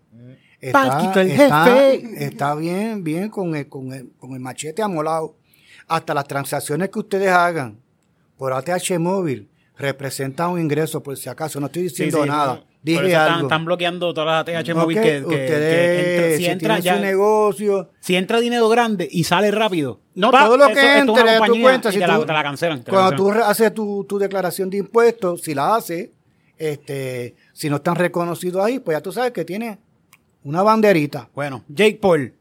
Está, 0.61 0.87
Paquito, 0.87 1.19
el 1.19 1.31
está- 1.31 1.65
jefe. 1.65 2.25
Está 2.25 2.55
bien, 2.55 3.03
bien 3.03 3.29
con 3.29 3.55
el, 3.55 3.67
con 3.69 3.93
el, 3.93 4.09
con 4.17 4.33
el 4.33 4.39
machete 4.39 4.81
amolado. 4.81 5.35
Hasta 5.87 6.13
las 6.13 6.27
transacciones 6.27 6.89
que 6.89 6.99
ustedes 6.99 7.29
hagan 7.29 7.79
por 8.37 8.53
ATH 8.53 8.97
móvil 8.99 9.49
representan 9.77 10.51
un 10.51 10.59
ingreso, 10.61 11.01
por 11.03 11.17
si 11.17 11.29
acaso. 11.29 11.59
No 11.59 11.65
estoy 11.67 11.83
diciendo 11.83 12.17
Sí, 12.17 12.23
sí, 12.23 12.29
nada. 12.29 12.55
no. 12.55 12.75
Por 12.95 13.05
eso 13.05 13.19
algo. 13.19 13.41
están 13.47 13.65
bloqueando 13.65 14.13
todas 14.13 14.45
las 14.47 14.57
ATH 14.59 14.75
móvil 14.75 14.97
que, 14.97 15.01
que- 15.01 15.09
que 15.09 15.25
ustedes, 15.25 16.05
entra- 16.05 16.37
si 16.37 16.43
si 16.43 16.49
entra 16.51 16.79
ya, 16.79 16.95
su 16.95 17.01
negocio, 17.01 17.89
si 17.99 18.15
entra 18.15 18.39
dinero 18.39 18.69
grande 18.69 19.07
y 19.11 19.23
sale 19.23 19.49
rápido. 19.49 19.99
No, 20.13 20.29
pa, 20.31 20.45
todo 20.45 20.55
lo 20.57 20.67
que 20.67 20.97
entre 20.99 21.29
a 21.31 21.45
tu 21.45 21.61
cuenta, 21.61 21.91
si 21.91 21.97
te, 21.99 22.05
la, 22.07 22.17
tú- 22.19 22.25
te 22.27 22.33
la 22.33 22.43
cancelan. 22.43 22.83
te 22.83 22.91
la 22.91 22.97
cuando 22.97 23.15
tú 23.15 23.25
cancelan. 23.25 23.49
haces 23.49 23.73
tu, 23.73 24.03
tu 24.03 24.19
declaración 24.19 24.69
de 24.69 24.77
impuestos, 24.77 25.41
si 25.41 25.55
la 25.55 25.75
haces, 25.75 26.09
este, 26.59 27.35
si 27.53 27.69
no 27.71 27.77
están 27.77 27.95
reconocidos 27.95 28.63
ahí, 28.63 28.77
pues 28.79 28.95
ya 28.95 29.01
tú 29.01 29.11
sabes 29.11 29.31
que 29.31 29.43
tiene 29.43 29.79
una 30.43 30.61
banderita. 30.61 31.27
Bueno, 31.33 31.63
Jake 31.67 31.97
Paul, 31.99 32.33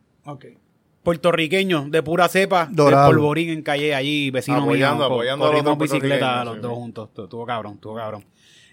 puertorriqueño 1.05 1.87
de 1.91 2.03
pura 2.03 2.27
cepa, 2.29 2.69
Dorado. 2.73 3.09
de 3.09 3.15
polvorín 3.15 3.51
en 3.51 3.63
calle 3.63 3.95
allí, 3.95 4.31
vecino 4.31 4.59
Apoyando, 4.63 4.97
mío. 4.97 5.09
co- 5.09 5.15
apoyando 5.15 5.45
a 5.45 5.49
corrimos 5.49 5.73
otros 5.75 5.91
bicicleta 5.91 6.19
puertorriqueños, 6.19 6.45
los 6.47 6.55
sí, 6.57 6.61
dos 6.63 6.71
sí. 6.71 6.77
juntos. 6.77 7.15
Tu- 7.15 7.23
Estuvo 7.25 7.47
cabrón, 7.47 7.75
estuvo 7.75 7.95
cabrón. 7.95 8.25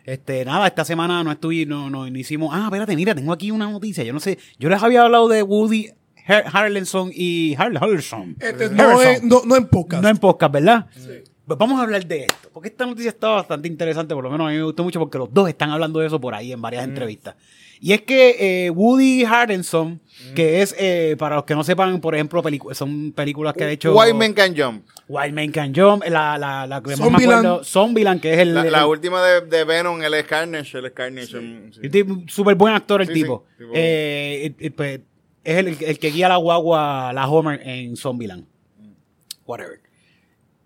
Este, 0.03 0.43
nada, 0.45 0.65
esta 0.65 0.83
semana 0.83 1.23
no 1.23 1.31
estuve, 1.31 1.65
no, 1.67 1.89
no, 1.91 2.09
no 2.09 2.17
hicimos. 2.17 2.49
Ah, 2.51 2.63
espérate, 2.65 2.95
mira, 2.95 3.13
tengo 3.13 3.31
aquí 3.33 3.51
una 3.51 3.69
noticia. 3.69 4.03
Yo 4.03 4.13
no 4.13 4.19
sé, 4.19 4.39
yo 4.57 4.67
les 4.69 4.81
había 4.81 5.03
hablado 5.03 5.27
de 5.27 5.43
Woody 5.43 5.89
Har- 6.27 6.45
Harrelson 6.51 7.11
y 7.13 7.53
Har 7.55 7.71
Harrelson. 7.79 8.35
Este, 8.39 8.69
no, 8.71 8.99
es, 9.01 9.21
no, 9.23 9.41
no 9.45 9.55
en 9.55 9.67
podcast. 9.67 10.01
No 10.01 10.09
en 10.09 10.17
podcast, 10.17 10.53
¿verdad? 10.53 10.87
Pues 11.45 11.58
vamos 11.58 11.80
a 11.80 11.84
hablar 11.84 12.06
de 12.06 12.21
esto, 12.21 12.49
porque 12.54 12.69
esta 12.69 12.86
noticia 12.86 13.10
está 13.10 13.30
bastante 13.30 13.67
interesante, 13.67 14.13
por 14.13 14.23
lo 14.23 14.30
menos 14.30 14.47
a 14.47 14.51
mí 14.51 14.58
me 14.58 14.63
gustó 14.63 14.84
mucho 14.84 14.99
porque 14.99 15.17
los 15.17 15.34
dos 15.34 15.49
están 15.49 15.71
hablando 15.71 15.99
de 15.99 16.08
eso 16.08 16.21
por 16.21 16.34
ahí 16.36 16.51
en 16.54 16.62
varias 16.62 16.84
entrevistas. 16.84 17.36
Y 17.84 17.93
es 17.93 18.01
que 18.04 18.65
eh, 18.67 18.69
Woody 18.69 19.25
Harrelson, 19.25 19.99
que 20.36 20.62
es, 20.62 20.75
eh, 20.77 21.15
para 21.17 21.38
los 21.38 21.45
que 21.45 21.56
no 21.56 21.63
sepan, 21.63 21.99
por 21.99 22.13
ejemplo, 22.13 22.43
son 22.73 23.12
películas 23.12 23.56
que 23.56 23.63
ha 23.63 23.71
hecho... 23.71 23.95
White 23.95 24.13
Man 24.13 24.34
Can 24.34 24.56
Jump. 24.56 24.86
Wild 25.08 25.34
Man 25.34 25.51
Can 25.51 25.73
Jump, 25.75 26.04
la, 26.08 26.38
la, 26.38 26.67
la 26.67 26.82
que 26.84 26.95
más 26.95 27.10
me 27.12 27.17
acuerdo, 27.23 27.63
Zombieland, 27.63 28.21
que 28.21 28.34
es 28.34 28.39
el... 28.39 28.54
La, 28.54 28.63
la 28.65 28.80
el- 28.82 28.86
última 28.86 29.23
de, 29.23 29.41
de 29.41 29.63
Venom, 29.63 29.99
es 30.04 30.23
Carnage, 30.25 30.77
es 30.77 30.91
Carnage. 30.91 31.36
mm, 31.39 31.73
sí. 31.73 31.80
el 31.82 31.89
tipo- 31.91 32.21
súper 32.27 32.54
buen 32.54 32.75
actor 32.75 33.01
el 33.01 33.08
Sí, 33.08 33.13
tipo. 33.15 33.45
sí, 33.58 33.63
tipo- 33.63 33.71
Eh, 33.73 34.54
y- 34.60 34.65
y, 34.67 34.69
pues, 34.69 34.99
es 35.43 35.58
el, 35.58 35.67
el 35.82 35.97
que 35.97 36.12
guía 36.12 36.30
la 36.30 36.36
guagua, 36.38 37.12
la 37.13 37.27
Homer 37.27 37.60
en 37.67 37.97
Zombieland. 37.97 38.45
Whatever. 39.47 39.80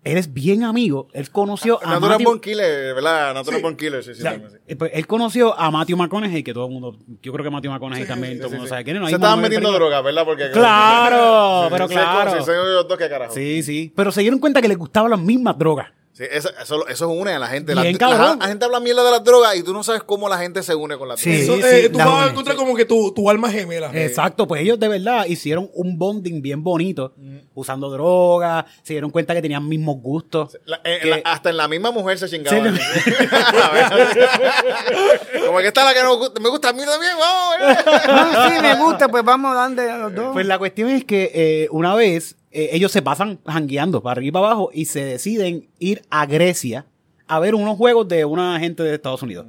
Él 0.06 0.18
es 0.18 0.32
bien 0.32 0.62
amigo. 0.64 1.08
Él 1.12 1.28
conoció 1.30 1.78
a 1.84 1.90
Natural 1.94 2.18
Matthew- 2.20 2.40
Killer, 2.40 2.94
¿verdad? 2.94 3.34
Natural 3.34 3.76
Killer, 3.76 4.02
sí, 4.04 4.14
sí. 4.14 4.20
O 4.20 4.22
sea, 4.22 4.32
también, 4.32 4.50
sí. 4.52 4.56
eh, 4.66 4.76
pues, 4.76 4.90
él 4.94 5.06
conoció 5.06 5.58
a 5.58 5.70
Matthew 5.70 5.96
McConaughey, 5.96 6.42
que 6.42 6.54
todo 6.54 6.66
el 6.66 6.72
mundo, 6.72 6.96
yo 7.22 7.32
creo 7.32 7.44
que 7.44 7.50
Matthew 7.50 7.72
McConaughey 7.72 8.06
también, 8.06 8.38
todo 8.38 8.48
el 8.48 8.54
mundo 8.54 8.68
sabe 8.68 8.84
quién 8.84 8.96
es. 8.96 9.02
no 9.02 9.08
Se 9.08 9.14
estaban 9.16 9.40
metiendo 9.40 9.68
película- 9.68 9.78
droga, 9.90 10.00
¿verdad? 10.02 10.24
Porque, 10.24 10.50
Claro, 10.52 11.68
pero 11.70 11.88
claro. 11.88 12.30
Sí, 12.44 12.50
dos 12.88 12.98
carajo. 12.98 13.34
Sí, 13.34 13.62
sí. 13.62 13.92
Pero 13.94 14.12
se 14.12 14.20
dieron 14.20 14.38
cuenta 14.38 14.62
que 14.62 14.68
les 14.68 14.78
gustaban 14.78 15.10
las 15.10 15.20
mismas 15.20 15.58
drogas. 15.58 15.88
Sí, 16.16 16.24
eso, 16.30 16.48
eso, 16.62 16.88
eso 16.88 17.08
une 17.10 17.32
a 17.32 17.38
la 17.38 17.46
gente. 17.48 17.74
Bien, 17.74 17.92
la, 17.92 17.98
cabrón. 17.98 18.38
la- 18.38 18.46
la 18.46 18.46
gente 18.48 18.64
habla 18.64 18.80
mierda 18.80 19.04
de 19.04 19.10
las 19.10 19.22
drogas 19.22 19.54
y 19.54 19.62
tú 19.62 19.74
no 19.74 19.84
sabes 19.84 20.02
cómo 20.02 20.30
la 20.30 20.38
gente 20.38 20.62
se 20.62 20.74
une 20.74 20.96
con 20.96 21.08
las 21.08 21.20
Sí. 21.20 21.44
drogas. 21.44 21.66
Eso, 21.66 21.68
sí, 21.68 21.76
eh, 21.84 21.88
tú 21.90 21.98
la 21.98 22.06
vas 22.06 22.26
a 22.26 22.30
encontrar 22.30 22.56
como 22.56 22.74
que 22.74 22.86
tu, 22.86 23.12
tu 23.12 23.28
alma 23.28 23.50
gemela. 23.50 23.90
Exacto, 23.92 24.48
pues 24.48 24.62
ellos 24.62 24.80
de 24.80 24.88
verdad 24.88 25.26
hicieron 25.26 25.68
un 25.74 25.98
bonding 25.98 26.40
bien 26.40 26.64
bonito, 26.64 27.12
usando 27.54 27.90
drogas, 27.90 28.64
se 28.82 28.94
dieron 28.94 29.10
cuenta 29.10 29.34
que 29.34 29.42
tenían 29.42 29.68
mismos 29.68 29.96
gustos. 30.00 30.58
La- 30.64 30.80
eh, 30.84 31.00
Que- 31.02 31.08
la- 31.10 31.20
hasta 31.24 31.50
en 31.50 31.58
la 31.58 31.68
misma 31.68 31.90
mujer 31.90 32.18
se 32.18 32.30
chingaba. 32.30 32.56
Sí, 32.56 32.62
Como 35.46 35.58
que 35.58 35.66
esta 35.68 35.80
es 35.82 35.86
la 35.86 35.94
que 35.94 36.02
no 36.02 36.16
gusta- 36.16 36.40
me 36.40 36.48
gusta 36.48 36.68
a 36.70 36.72
mí 36.72 36.82
también, 36.84 37.12
vamos. 37.18 37.54
eh. 37.60 37.76
Ah, 38.08 38.50
sí, 38.54 38.62
me 38.62 38.74
gusta, 38.76 39.08
pues 39.08 39.24
vamos 39.24 39.52
a 39.52 39.54
darle 39.54 39.90
a 39.90 39.98
los 39.98 40.14
dos. 40.14 40.32
Pues 40.32 40.46
la 40.46 40.58
cuestión 40.58 40.90
es 40.90 41.04
que 41.04 41.30
eh, 41.34 41.68
una 41.70 41.94
vez 41.94 42.36
eh, 42.56 42.70
ellos 42.72 42.90
se 42.90 43.02
pasan 43.02 43.38
jangueando 43.46 44.02
para 44.02 44.12
arriba 44.12 44.28
y 44.28 44.32
para 44.32 44.46
abajo 44.46 44.70
y 44.72 44.86
se 44.86 45.04
deciden 45.04 45.68
ir 45.78 46.00
a 46.08 46.24
Grecia 46.24 46.86
a 47.26 47.38
ver 47.38 47.54
unos 47.54 47.76
juegos 47.76 48.08
de 48.08 48.24
una 48.24 48.58
gente 48.58 48.82
de 48.82 48.94
Estados 48.94 49.22
Unidos. 49.22 49.44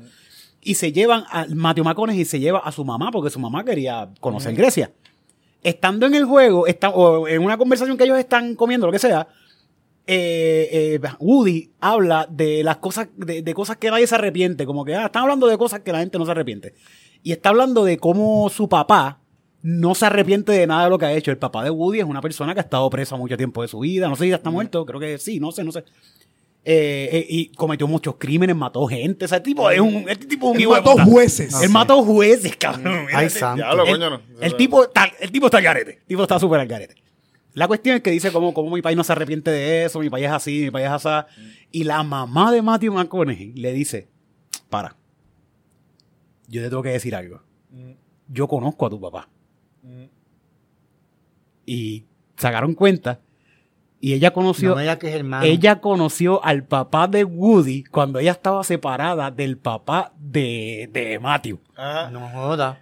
y 0.61 0.75
se 0.75 0.91
llevan 0.91 1.23
a 1.29 1.45
Matthew 1.47 1.85
McConaughey 1.85 2.19
y 2.19 2.25
se 2.25 2.41
lleva 2.41 2.59
a 2.59 2.73
su 2.73 2.83
mamá 2.83 3.09
porque 3.11 3.29
su 3.29 3.39
mamá 3.39 3.63
quería 3.63 4.09
conocer 4.19 4.53
Grecia. 4.55 4.91
Estando 5.63 6.05
en 6.05 6.15
el 6.15 6.25
juego, 6.25 6.67
está, 6.67 6.89
o 6.89 7.29
en 7.29 7.41
una 7.41 7.57
conversación 7.57 7.95
que 7.95 8.03
ellos 8.03 8.19
están 8.19 8.55
comiendo, 8.55 8.87
lo 8.87 8.91
que 8.91 8.99
sea, 8.99 9.29
eh, 10.05 10.99
eh, 11.01 11.09
Woody 11.19 11.71
habla 11.79 12.27
de 12.29 12.61
las 12.65 12.77
cosas, 12.77 13.07
de, 13.15 13.41
de 13.41 13.53
cosas 13.53 13.77
que 13.77 13.89
nadie 13.89 14.07
se 14.07 14.15
arrepiente, 14.15 14.65
como 14.65 14.83
que 14.83 14.95
ah, 14.95 15.05
están 15.05 15.23
hablando 15.23 15.47
de 15.47 15.57
cosas 15.57 15.79
que 15.79 15.93
la 15.93 15.99
gente 15.99 16.19
no 16.19 16.25
se 16.25 16.31
arrepiente. 16.31 16.73
Y 17.23 17.31
está 17.31 17.49
hablando 17.49 17.85
de 17.85 17.97
cómo 17.97 18.49
su 18.49 18.67
papá 18.67 19.21
no 19.61 19.95
se 19.95 20.05
arrepiente 20.05 20.51
de 20.51 20.67
nada 20.67 20.85
de 20.85 20.89
lo 20.89 20.97
que 20.97 21.05
ha 21.05 21.13
hecho. 21.13 21.31
El 21.31 21.37
papá 21.37 21.63
de 21.63 21.69
Woody 21.69 21.99
es 21.99 22.05
una 22.05 22.21
persona 22.21 22.53
que 22.53 22.59
ha 22.59 22.63
estado 22.63 22.89
presa 22.89 23.15
mucho 23.15 23.35
tiempo 23.37 23.61
de 23.61 23.67
su 23.67 23.79
vida. 23.79 24.07
No 24.07 24.15
sé 24.15 24.23
si 24.25 24.29
ya 24.29 24.35
está 24.37 24.49
muerto, 24.49 24.85
creo 24.85 24.99
que 24.99 25.17
sí, 25.17 25.39
no 25.39 25.51
sé, 25.51 25.63
no 25.63 25.71
sé. 25.71 25.83
Eh, 26.69 27.09
eh, 27.13 27.25
y 27.29 27.47
cometió 27.53 27.87
muchos 27.87 28.15
crímenes, 28.17 28.55
mató 28.55 28.85
gente. 28.87 29.25
O 29.25 29.27
sea, 29.27 29.37
el 29.37 29.43
tipo 29.43 29.69
es 29.71 29.79
un, 29.79 30.07
el 30.09 30.17
tipo 30.19 30.49
es 30.51 30.55
un 30.57 30.61
Él 30.61 30.67
mató 30.69 30.91
puta. 30.91 31.05
jueces. 31.05 31.61
Él 31.61 31.69
mató 31.69 32.03
jueces, 32.03 32.55
cabrón. 32.57 33.05
Mira, 33.05 33.19
Ay, 33.19 33.25
el- 33.25 33.31
santo. 33.31 33.55
Diablo, 33.63 33.83
el, 33.85 33.91
coño, 33.91 34.09
no. 34.09 34.21
el 34.41 34.55
tipo 34.55 34.83
está, 34.83 35.09
el 35.19 35.31
tipo 35.31 35.45
está 35.47 35.57
al 35.57 35.63
garete. 35.63 35.91
El 36.01 36.05
tipo 36.05 36.21
está 36.23 36.39
súper 36.39 36.59
al 36.59 36.67
garete. 36.67 36.95
La 37.53 37.67
cuestión 37.67 37.95
es 37.95 38.03
que 38.03 38.11
dice 38.11 38.31
cómo, 38.31 38.53
cómo 38.53 38.69
mi 38.75 38.81
país 38.81 38.95
no 38.97 39.03
se 39.03 39.13
arrepiente 39.13 39.49
de 39.49 39.85
eso, 39.85 39.99
mi 39.99 40.09
país 40.09 40.25
es 40.27 40.31
así, 40.31 40.61
mi 40.65 40.71
país 40.71 40.85
es 40.87 41.05
así. 41.05 41.25
Y 41.71 41.85
la 41.85 42.03
mamá 42.03 42.51
de 42.51 42.61
Matthew 42.61 42.93
McConaughey 42.93 43.53
le 43.53 43.71
dice, 43.73 44.09
para, 44.69 44.95
yo 46.47 46.61
te 46.61 46.69
tengo 46.69 46.83
que 46.83 46.89
decir 46.89 47.15
algo. 47.15 47.41
Yo 48.27 48.47
conozco 48.47 48.85
a 48.85 48.89
tu 48.89 48.99
papá. 48.99 49.29
Y 51.67 52.05
sacaron 52.37 52.73
cuenta 52.73 53.19
y 53.99 54.13
ella 54.13 54.31
conoció... 54.31 54.75
No 54.75 54.99
que 54.99 55.09
es 55.09 55.15
hermano. 55.15 55.43
Ella 55.45 55.81
conoció 55.81 56.43
al 56.43 56.63
papá 56.63 57.07
de 57.07 57.23
Woody 57.23 57.83
cuando 57.83 58.19
ella 58.19 58.31
estaba 58.31 58.63
separada 58.63 59.31
del 59.31 59.57
papá 59.57 60.13
de, 60.17 60.89
de 60.91 61.19
Matthew. 61.19 61.59
Ajá. 61.75 62.11
No 62.11 62.27
joda. 62.29 62.81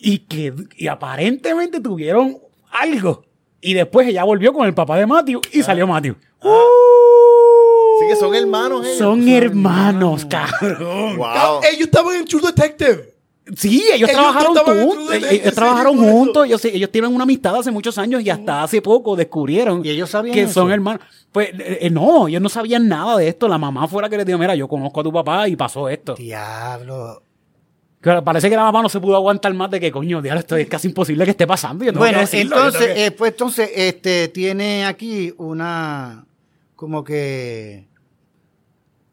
Y 0.00 0.18
que 0.18 0.52
y 0.76 0.88
aparentemente 0.88 1.80
tuvieron 1.80 2.38
algo. 2.70 3.24
Y 3.60 3.74
después 3.74 4.06
ella 4.08 4.24
volvió 4.24 4.52
con 4.52 4.66
el 4.66 4.74
papá 4.74 4.98
de 4.98 5.06
Matthew 5.06 5.40
y 5.52 5.62
salió 5.62 5.86
Matthew. 5.86 6.16
Así 6.40 8.08
que 8.08 8.16
son 8.16 8.34
hermanos 8.34 8.84
ellos. 8.86 8.98
Son 8.98 9.28
hermanos, 9.28 10.24
cabrón. 10.24 11.16
Wow. 11.16 11.26
Ah, 11.26 11.60
Ellos 11.72 11.86
estaban 11.86 12.14
en 12.14 12.24
True 12.24 12.42
Detective. 12.42 13.14
Sí, 13.56 13.82
ellos, 13.92 14.08
Ellos 14.08 14.10
trabajaron 14.12 14.56
en 14.56 14.86
juntos. 14.88 15.14
Ellos, 15.14 15.54
trabajaron 15.54 15.96
juntos. 15.98 16.46
Ellos, 16.46 16.64
ellos 16.66 16.90
tienen 16.90 17.14
una 17.14 17.24
amistad 17.24 17.56
hace 17.56 17.70
muchos 17.70 17.96
años 17.98 18.22
y 18.22 18.30
hasta 18.30 18.62
hace 18.62 18.82
poco 18.82 19.16
descubrieron 19.16 19.84
¿Y 19.84 19.90
ellos 19.90 20.10
sabían 20.10 20.34
que 20.34 20.42
eso? 20.42 20.52
son 20.54 20.70
hermanos. 20.70 21.00
Pues 21.32 21.48
eh, 21.58 21.78
eh, 21.82 21.90
no, 21.90 22.28
ellos 22.28 22.42
no 22.42 22.48
sabían 22.48 22.88
nada 22.88 23.16
de 23.16 23.28
esto. 23.28 23.48
La 23.48 23.58
mamá 23.58 23.88
fuera 23.88 24.08
que 24.08 24.16
les 24.16 24.26
dijo, 24.26 24.38
mira, 24.38 24.54
yo 24.54 24.68
conozco 24.68 25.00
a 25.00 25.02
tu 25.04 25.12
papá 25.12 25.48
y 25.48 25.56
pasó 25.56 25.88
esto. 25.88 26.14
Diablo. 26.14 27.22
Claro, 28.00 28.22
parece 28.22 28.48
que 28.48 28.54
la 28.56 28.62
mamá 28.62 28.80
no 28.82 28.88
se 28.88 29.00
pudo 29.00 29.16
aguantar 29.16 29.52
más 29.54 29.70
de 29.70 29.80
que, 29.80 29.90
coño, 29.90 30.22
diablo, 30.22 30.40
esto 30.40 30.56
es 30.56 30.68
casi 30.68 30.88
imposible 30.88 31.24
que 31.24 31.32
esté 31.32 31.46
pasando. 31.46 31.84
Yo 31.84 31.92
Bueno, 31.94 32.20
decirlo, 32.20 32.56
entonces, 32.56 32.86
que- 32.94 33.06
eh, 33.06 33.10
pues 33.10 33.32
entonces, 33.32 33.70
este, 33.74 34.28
tiene 34.28 34.84
aquí 34.86 35.34
una, 35.38 36.24
como 36.76 37.02
que, 37.02 37.88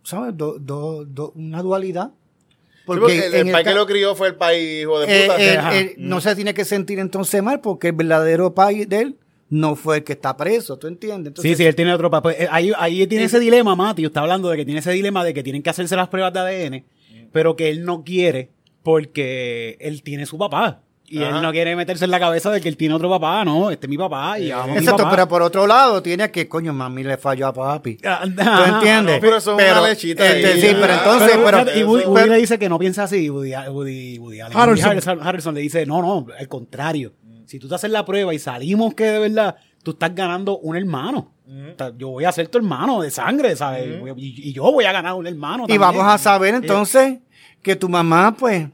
¿sabes? 0.04 0.38
Do- 0.38 0.60
do- 0.60 1.04
do- 1.06 1.32
una 1.36 1.62
dualidad. 1.64 2.12
Sí, 2.94 3.00
porque 3.00 3.26
el, 3.42 3.52
país 3.52 3.68
que 3.68 3.74
lo 3.74 3.86
crió 3.86 4.16
fue 4.16 4.28
el 4.28 4.36
país 4.36 4.82
hijo 4.84 5.00
de 5.00 5.06
eh, 5.08 5.22
puta. 5.28 5.38
él- 5.42 5.58
Ajá. 5.58 5.78
él 5.78 5.94
no 5.98 6.22
se 6.22 6.36
tiene 6.36 6.54
que 6.54 6.66
sentir 6.66 7.00
entonces 7.00 7.42
mal 7.42 7.60
porque 7.62 7.88
el 7.88 7.94
verdadero 7.94 8.54
país 8.54 8.88
de 8.88 9.00
él 9.02 9.18
no 9.50 9.76
fue 9.76 9.98
el 9.98 10.04
que 10.04 10.14
está 10.14 10.36
preso, 10.38 10.78
¿tú 10.78 10.88
entiendes? 10.88 11.28
Entonces, 11.28 11.52
Sí, 11.52 11.56
sí, 11.56 11.66
él 11.68 11.76
tiene 11.76 11.94
otro 11.94 12.10
papel. 12.10 12.36
Eh, 12.40 12.48
Ahí, 12.52 12.72
ahí 12.78 13.06
tiene 13.08 13.26
ese 13.26 13.40
dilema, 13.40 13.76
Mati. 13.76 14.04
Está 14.06 14.22
hablando 14.22 14.50
de 14.50 14.58
que 14.58 14.66
tiene 14.66 14.80
ese 14.80 14.92
dilema 14.92 15.24
de 15.24 15.34
que 15.34 15.44
tienen 15.44 15.62
que 15.64 15.70
hacerse 15.70 15.96
las 15.96 16.10
pruebas 16.10 16.34
de 16.34 16.40
ADN, 16.40 16.86
pero 17.32 17.56
que 17.56 17.70
él 17.70 17.86
no 17.86 18.04
quiere 18.04 18.50
porque 18.84 19.78
él 19.80 20.02
tiene 20.04 20.26
su 20.26 20.38
papá. 20.38 20.82
Y 21.08 21.22
Ajá. 21.22 21.36
él 21.38 21.42
no 21.44 21.52
quiere 21.52 21.76
meterse 21.76 22.06
en 22.06 22.12
la 22.12 22.20
cabeza 22.20 22.50
de 22.52 22.60
que 22.62 22.68
él 22.68 22.78
tiene 22.78 22.96
otro 22.96 23.10
papá. 23.10 23.46
No, 23.46 23.70
este 23.70 23.86
es 23.86 23.90
mi 23.90 23.98
papá 23.98 24.40
y 24.40 24.50
amo 24.52 24.64
a 24.64 24.68
mi 24.68 24.78
Exacto, 24.78 24.98
papá. 25.04 25.12
pero 25.12 25.28
por 25.28 25.42
otro 25.44 25.68
lado, 25.68 26.02
tiene 26.02 26.32
que, 26.32 26.48
coño, 26.48 26.74
mami 26.74 27.04
le 27.04 27.18
falló 27.18 27.48
a 27.48 27.54
papi. 27.54 27.98
¿Tú 27.98 28.08
Ah, 28.10 28.22
entiendes? 28.24 29.16
no, 29.16 29.22
pero 29.22 29.38
eso 29.38 29.60
es 29.60 29.72
una 29.72 29.88
lechita 29.88 30.26
este, 30.26 30.48
ahí. 30.54 30.62
sí, 30.62 30.68
pero 30.80 30.94
entonces, 30.94 31.38
Pero, 31.44 31.78
y 31.80 31.84
Woody, 31.84 32.30
le 32.30 32.38
dice 32.38 32.58
que 32.58 32.68
no 32.70 32.80
piensa 32.80 33.04
así. 33.04 33.30
Woody, 33.30 33.52
Woody, 33.70 34.18
Woody 34.20 34.40
Allen. 34.42 34.58
Harrelson. 34.58 34.90
Harrelson. 34.90 35.20
Harrelson 35.22 35.56
le 35.56 35.62
dice, 35.62 35.86
no, 35.86 36.02
no, 36.02 36.26
al 36.38 36.48
contrario. 36.48 37.14
Si 37.46 37.60
tú 37.60 37.68
te 37.70 37.76
haces 37.76 37.92
la 37.92 38.04
prueba 38.04 38.34
y 38.34 38.40
salimos 38.40 38.96
que 38.96 39.04
de 39.06 39.20
verdad 39.20 39.56
tú 39.84 39.92
estás 39.92 40.16
ganando 40.16 40.58
un 40.58 40.76
hermano. 40.76 41.32
Yo 41.98 42.10
voy 42.10 42.26
a 42.26 42.32
ser 42.32 42.48
tu 42.48 42.58
hermano 42.58 43.02
de 43.02 43.12
sangre, 43.12 43.56
¿sabes? 43.56 43.86
Y, 44.18 44.50
y 44.50 44.54
yo 44.54 44.64
voy 44.72 44.86
a 44.86 44.92
ganar 44.92 45.14
un 45.14 45.28
hermano. 45.28 45.66
y 45.66 45.68
también. 45.68 45.82
vamos 45.82 46.08
a 46.12 46.18
saber 46.18 46.56
entonces 46.56 47.20
que 47.62 47.76
tu 47.76 47.88
mamá, 47.88 48.36
pues, 48.36 48.68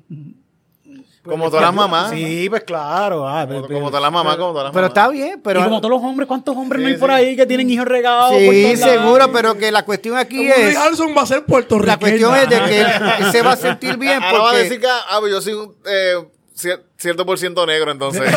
como 1.23 1.49
todas 1.49 1.65
las 1.65 1.73
mamás. 1.73 2.09
Sí, 2.11 2.47
pues 2.49 2.63
claro. 2.63 3.27
ah, 3.27 3.45
Como, 3.47 3.61
pero- 3.67 3.73
como 3.79 3.87
todas 3.89 4.01
las 4.01 4.11
mamás, 4.11 4.35
como 4.37 4.51
todas 4.51 4.63
las 4.65 4.71
pero 4.73 4.87
mamás. 4.87 4.97
está 4.97 5.07
bien, 5.09 5.39
pero... 5.43 5.59
y 5.59 5.63
como 5.63 5.79
todos 5.81 5.91
los 5.91 6.03
hombres, 6.03 6.27
¿cuántos 6.27 6.55
hombres 6.57 6.81
no 6.81 6.87
Sí, 6.87 6.93
hay 6.95 6.99
por 6.99 7.09
sí. 7.09 7.15
ahí 7.15 7.35
que 7.35 7.45
tienen 7.45 7.69
hijos 7.69 7.85
regados? 7.87 8.35
Sí, 8.37 8.73
lados? 8.75 8.79
seguro, 8.79 9.31
pero 9.31 9.57
que 9.57 9.71
la 9.71 9.85
cuestión 9.85 10.17
aquí 10.17 10.37
Woody 10.49 10.51
es... 10.69 10.75
Harrelson 10.77 11.15
va 11.15 11.21
a 11.21 11.25
ser 11.27 11.45
puertorriqueño. 11.45 11.91
La 11.93 11.99
cuestión 11.99 12.35
es 12.35 12.49
de 12.49 12.59
que 12.69 12.81
él, 13.25 13.31
se 13.31 13.41
va 13.43 13.51
a 13.51 13.57
sentir 13.57 13.97
bien 13.97 14.21
Ahora 14.23 14.39
va 14.43 14.51
a 14.51 14.55
decir 14.55 14.79
que 14.81 14.87
ah, 14.87 15.17
pues 15.19 15.31
yo 15.31 15.41
soy 15.41 15.53
un 15.53 15.75
eh, 15.85 16.15
cier- 16.57 16.81
cierto 16.97 17.25
por 17.25 17.37
ciento 17.37 17.65
negro, 17.65 17.91
entonces. 17.91 18.23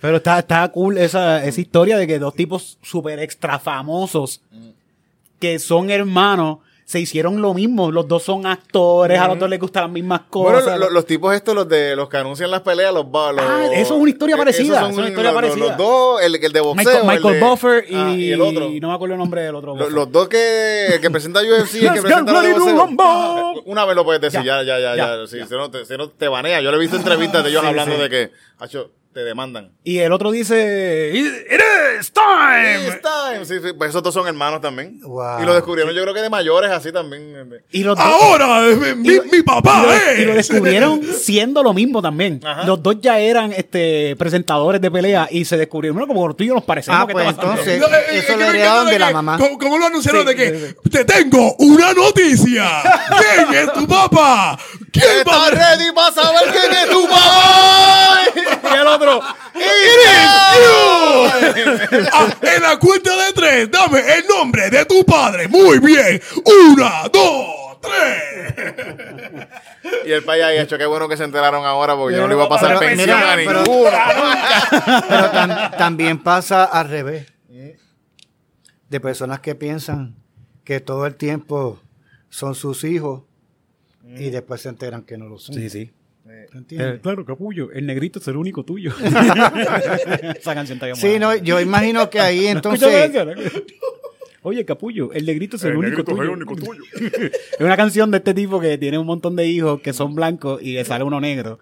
Pero 0.00 0.16
está, 0.16 0.40
está 0.40 0.68
cool 0.68 0.98
esa, 0.98 1.44
esa 1.44 1.60
historia 1.60 1.96
de 1.96 2.06
que 2.08 2.18
dos 2.18 2.34
tipos 2.34 2.76
súper 2.82 3.20
extra 3.20 3.58
famosos 3.60 4.40
que 5.38 5.58
son 5.60 5.90
hermanos 5.90 6.58
se 6.84 7.00
hicieron 7.00 7.40
lo 7.40 7.54
mismo. 7.54 7.90
Los 7.90 8.06
dos 8.08 8.22
son 8.22 8.46
actores, 8.46 9.18
a 9.18 9.28
los 9.28 9.38
dos 9.38 9.48
les 9.48 9.58
gustan 9.60 9.84
las 9.84 9.92
mismas 9.92 10.22
bueno, 10.30 10.58
cosas. 10.58 10.78
lo- 10.78 10.86
lo- 10.86 10.90
los 10.92 11.06
tipos 11.06 11.34
estos, 11.34 11.54
los 11.54 11.68
de 11.68 11.96
los 11.96 12.08
que 12.08 12.16
anuncian 12.18 12.50
las 12.50 12.60
peleas, 12.62 12.92
los, 12.92 13.04
los 13.06 13.38
Ah, 13.38 13.66
eso 13.72 13.94
es 13.94 14.00
una 14.00 14.10
historia 14.10 14.34
eh, 14.34 14.38
parecida, 14.38 14.76
esos 14.78 14.90
es 14.90 14.96
una 14.98 15.08
historia 15.08 15.30
los, 15.32 15.40
parecida. 15.40 15.66
Los 15.68 15.76
dos, 15.76 16.22
el, 16.22 16.34
el 16.36 16.52
de 16.52 16.60
boxeo. 16.60 16.76
Michael, 16.84 16.98
el 17.02 17.06
Michael 17.06 17.34
de- 17.34 17.40
Buffer 17.46 17.84
y, 17.88 17.94
ah, 17.94 18.10
y 18.14 18.32
el 18.32 18.40
otro. 18.40 18.68
no 18.80 18.88
me 18.88 18.94
acuerdo 18.94 19.14
el 19.14 19.18
nombre 19.18 19.42
del 19.42 19.54
otro. 19.54 19.76
Los, 19.76 19.92
los 19.92 20.12
dos 20.12 20.28
que, 20.28 20.86
el 20.94 21.00
que 21.00 21.10
presenta 21.10 21.40
UFC 21.42 21.74
y 21.82 21.86
el 21.86 21.94
que 21.94 22.02
presenta 22.02 22.32
to 22.32 22.64
boxeo. 22.64 23.62
Una 23.66 23.84
vez 23.84 23.96
lo 23.96 24.04
puedes 24.04 24.20
decir, 24.20 24.40
ya, 24.42 24.62
Ya, 24.62 24.78
ya, 24.78 24.94
ya, 24.94 24.96
ya. 24.96 25.16
ya. 25.22 25.26
Si, 25.26 25.54
no 25.54 25.70
te, 25.70 25.84
si 25.84 25.96
no 25.96 26.08
te 26.10 26.28
banea. 26.28 26.60
Yo 26.60 26.70
le 26.70 26.76
he 26.76 26.80
visto 26.80 26.96
entrevistas 26.96 27.42
de 27.44 27.50
ellos 27.50 27.62
Sí, 27.62 27.68
hablando 27.68 27.96
sí. 27.96 28.02
de 28.02 28.08
que, 28.10 28.30
hacho, 28.58 28.90
te 29.12 29.20
demandan. 29.24 29.72
Y 29.84 29.98
el 29.98 30.12
otro 30.12 30.30
dice, 30.30 31.10
"It 31.14 31.26
it 31.52 31.60
is 32.00 32.12
time. 32.12 32.86
It's 32.88 33.00
time. 33.02 33.44
Sí, 33.44 33.54
sí, 33.62 33.72
pues 33.76 33.90
esos 33.90 34.02
dos 34.02 34.14
son 34.14 34.26
hermanos 34.26 34.60
también. 34.60 35.00
Wow. 35.02 35.42
Y 35.42 35.44
lo 35.46 35.54
descubrieron, 35.54 35.94
yo 35.94 36.02
creo 36.02 36.14
que 36.14 36.20
de 36.22 36.30
mayores 36.30 36.70
así 36.70 36.90
también. 36.92 37.62
Y 37.70 37.84
los 37.84 37.98
Ahora, 37.98 38.66
eh, 38.68 38.94
mi, 38.96 39.20
mi 39.30 39.42
papá, 39.42 39.84
y 40.18 40.24
lo 40.24 40.32
eh. 40.32 40.36
descubrieron 40.36 41.02
siendo 41.20 41.62
lo 41.62 41.72
mismo 41.74 42.00
también. 42.00 42.40
Ajá. 42.44 42.64
Los 42.64 42.82
dos 42.82 42.96
ya 43.00 43.18
eran 43.18 43.52
este 43.52 44.16
presentadores 44.16 44.80
de 44.80 44.90
pelea 44.90 45.28
y 45.30 45.44
se 45.44 45.56
descubrieron, 45.56 45.96
bueno, 45.98 46.12
como 46.12 46.34
tú 46.34 46.44
y 46.44 46.48
yo 46.48 46.54
nos 46.54 46.64
parecemos. 46.64 47.00
Ah, 47.02 47.06
¿qué 47.06 47.12
pues 47.12 47.28
está 47.28 47.42
pasando?" 47.42 47.60
entonces- 47.62 47.80
No, 47.80 47.86
eh, 47.96 48.18
Eso 48.18 48.38
que 48.38 48.44
lo 48.44 48.50
heredaron 48.50 48.86
de 48.86 48.98
la 48.98 49.08
que- 49.08 49.14
mamá. 49.14 49.38
Como, 49.38 49.58
como 49.58 49.78
lo 49.78 49.86
anunciaron 49.86 50.22
Sí, 50.22 50.26
de 50.28 50.34
que 50.34 50.58
sí, 50.82 50.90
te 50.90 51.04
tengo 51.04 51.54
una 51.58 51.92
noticia. 51.92 52.82
¿Quién 53.18 53.54
es 53.62 53.72
tu 53.72 53.86
papá? 53.86 54.58
¿Quién 54.92 55.04
va 55.26 55.48
¿Estás 55.48 55.48
a 55.48 55.50
ready 55.76 55.92
para 55.92 56.12
saber 56.12 56.42
quién 56.52 56.72
es 56.72 56.90
tu 56.90 57.08
papá? 57.08 58.18
Y 58.72 58.74
el 58.74 58.86
otro, 58.86 59.20
Ah, 62.12 62.28
en 62.42 62.62
la 62.62 62.78
cuenta 62.78 63.10
de 63.26 63.32
tres, 63.34 63.70
dame 63.70 64.00
el 64.18 64.26
nombre 64.26 64.70
de 64.70 64.84
tu 64.86 65.04
padre. 65.04 65.48
Muy 65.48 65.78
bien. 65.78 66.20
Una, 66.44 67.08
dos, 67.12 67.78
tres. 67.80 69.48
Y 70.06 70.12
el 70.12 70.24
país 70.24 70.42
ahí 70.44 70.58
hecho, 70.58 70.78
qué 70.78 70.86
bueno 70.86 71.08
que 71.08 71.16
se 71.16 71.24
enteraron 71.24 71.64
ahora 71.66 71.94
porque 71.96 72.14
yo 72.16 72.22
no 72.22 72.28
le 72.28 72.34
iba 72.34 72.44
a 72.44 72.48
pasar 72.48 72.68
Pero, 72.68 72.80
pensión 72.80 73.16
mira, 73.18 73.32
a 73.32 73.36
pero- 73.36 73.62
ninguno. 73.62 73.90
Pero 75.08 75.32
tam- 75.32 75.76
también 75.76 76.22
pasa 76.22 76.64
al 76.64 76.88
revés. 76.88 77.26
De 78.88 79.00
personas 79.00 79.40
que 79.40 79.54
piensan 79.54 80.16
que 80.64 80.80
todo 80.80 81.06
el 81.06 81.16
tiempo 81.16 81.80
son 82.30 82.54
sus 82.54 82.84
hijos 82.84 83.22
y 84.16 84.30
después 84.30 84.60
se 84.60 84.68
enteran 84.68 85.02
que 85.02 85.16
no 85.16 85.28
lo 85.28 85.38
son. 85.38 85.54
Sí, 85.54 85.70
sí. 85.70 85.90
¿Te 86.24 86.58
entiendes? 86.58 86.96
Eh, 86.96 87.00
claro, 87.02 87.24
capullo, 87.24 87.72
el 87.72 87.86
negrito 87.86 88.18
es 88.20 88.28
el 88.28 88.36
único 88.36 88.64
tuyo. 88.64 88.92
Esa 89.02 90.54
canción 90.54 90.78
está 90.80 90.94
Sí, 90.94 91.18
no, 91.18 91.34
yo 91.36 91.60
imagino 91.60 92.08
que 92.10 92.20
ahí 92.20 92.42
¿No 92.54 92.58
escuchas 92.58 92.80
la 92.92 93.04
entonces... 93.04 93.52
canción? 93.52 93.64
Oye, 94.44 94.64
capullo, 94.64 95.12
el 95.12 95.24
negrito 95.24 95.56
es 95.56 95.64
el, 95.64 95.76
único, 95.76 96.02
tuyo. 96.04 96.82
es 96.94 97.60
una 97.60 97.76
canción 97.76 98.10
de 98.10 98.18
este 98.18 98.34
tipo 98.34 98.60
que 98.60 98.76
tiene 98.76 98.98
un 98.98 99.06
montón 99.06 99.36
de 99.36 99.46
hijos 99.46 99.80
que 99.80 99.92
son 99.92 100.16
blancos 100.16 100.60
y 100.60 100.72
le 100.72 100.84
sale 100.84 101.04
uno 101.04 101.20
negro. 101.20 101.60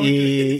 Y, 0.00 0.06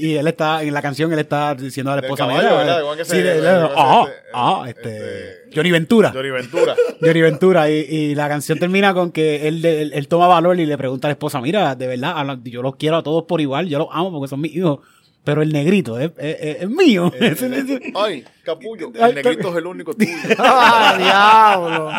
y 0.06 0.16
él 0.16 0.26
está, 0.26 0.62
en 0.62 0.72
la 0.72 0.80
canción 0.80 1.12
él 1.12 1.18
está 1.18 1.54
diciendo 1.54 1.92
a 1.92 1.96
la 1.96 2.00
esposa, 2.02 2.26
caballo, 2.26 2.42
mira, 2.48 2.56
¿verdad? 2.56 2.80
Igual 2.80 2.96
que 2.96 3.04
sí, 3.04 3.10
se- 3.10 3.22
de- 3.22 3.40
de- 3.42 3.48
ah, 3.76 4.04
este, 4.08 4.22
ah, 4.32 4.64
este, 4.68 4.96
este, 4.96 5.50
Johnny 5.54 5.70
Ventura. 5.70 6.10
Johnny 6.12 6.30
Ventura. 6.30 6.74
Johnny 7.00 7.20
Ventura 7.20 7.70
y, 7.70 7.74
y 7.74 8.14
la 8.14 8.28
canción 8.28 8.58
termina 8.58 8.94
con 8.94 9.12
que 9.12 9.46
él, 9.46 9.64
él, 9.64 9.92
él 9.94 10.08
toma 10.08 10.26
valor 10.28 10.58
y 10.58 10.64
le 10.66 10.78
pregunta 10.78 11.08
a 11.08 11.10
la 11.10 11.12
esposa, 11.12 11.40
mira, 11.42 11.74
de 11.74 11.86
verdad, 11.86 12.38
yo 12.44 12.62
los 12.62 12.76
quiero 12.76 12.96
a 12.96 13.02
todos 13.02 13.24
por 13.24 13.40
igual, 13.40 13.68
yo 13.68 13.78
los 13.78 13.88
amo 13.92 14.10
porque 14.12 14.28
son 14.28 14.40
mis 14.40 14.56
hijos, 14.56 14.78
Pero 15.24 15.42
el 15.42 15.52
negrito 15.52 15.98
es, 15.98 16.10
es- 16.16 16.36
es- 16.40 16.62
es 16.62 16.70
mío. 16.70 17.12
Ese- 17.20 17.46
ese- 17.54 17.92
Ay, 17.94 18.24
capullo. 18.42 18.90
El 18.94 19.14
negrito 19.14 19.50
es 19.50 19.56
el 19.56 19.66
único 19.66 19.92
tuyo. 19.96 20.10
¡Ah, 20.38 20.94
diablo! 20.98 21.92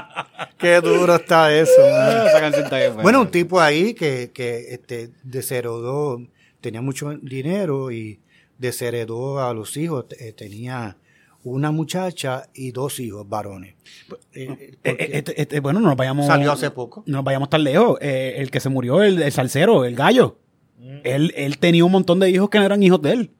Qué 0.57 0.81
duro 0.81 1.15
está 1.15 1.53
eso. 1.53 1.71
man. 1.79 2.27
Esa 2.27 2.39
canción 2.39 2.63
está 2.63 2.77
bien 2.77 2.89
buena. 2.93 3.03
Bueno, 3.03 3.21
un 3.21 3.29
tipo 3.29 3.61
ahí 3.61 3.93
que, 3.93 4.31
que 4.33 4.73
este, 4.73 5.11
desheredó, 5.23 6.21
tenía 6.61 6.81
mucho 6.81 7.11
dinero 7.21 7.91
y 7.91 8.19
desheredó 8.57 9.39
a 9.39 9.53
los 9.53 9.75
hijos. 9.77 10.05
eh, 10.19 10.33
tenía 10.33 10.97
una 11.43 11.71
muchacha 11.71 12.49
y 12.53 12.71
dos 12.71 12.99
hijos 12.99 13.27
varones. 13.27 13.75
Eh, 14.33 14.75
Eh, 14.83 15.09
este- 15.13 15.41
este- 15.41 15.59
bueno, 15.61 15.79
no 15.79 15.87
nos 15.87 15.95
vayamos. 15.97 16.27
Salió 16.27 16.51
hace 16.51 16.69
poco. 16.71 17.03
No 17.05 17.17
nos 17.17 17.23
vayamos 17.23 17.49
tan 17.49 17.63
lejos. 17.63 17.97
Eh, 18.01 18.35
el 18.37 18.51
que 18.51 18.59
se 18.59 18.67
murió, 18.69 19.01
el, 19.03 19.21
el 19.21 19.31
salsero, 19.31 19.85
el 19.85 19.95
gallo. 19.95 20.37
Él, 21.03 21.33
él 21.35 21.57
tenía 21.59 21.83
un 21.85 21.91
montón 21.91 22.19
de 22.19 22.29
hijos 22.29 22.49
que 22.49 22.57
no 22.59 22.65
eran 22.65 22.81
hijos 22.83 23.01
de 23.01 23.11
él. 23.13 23.31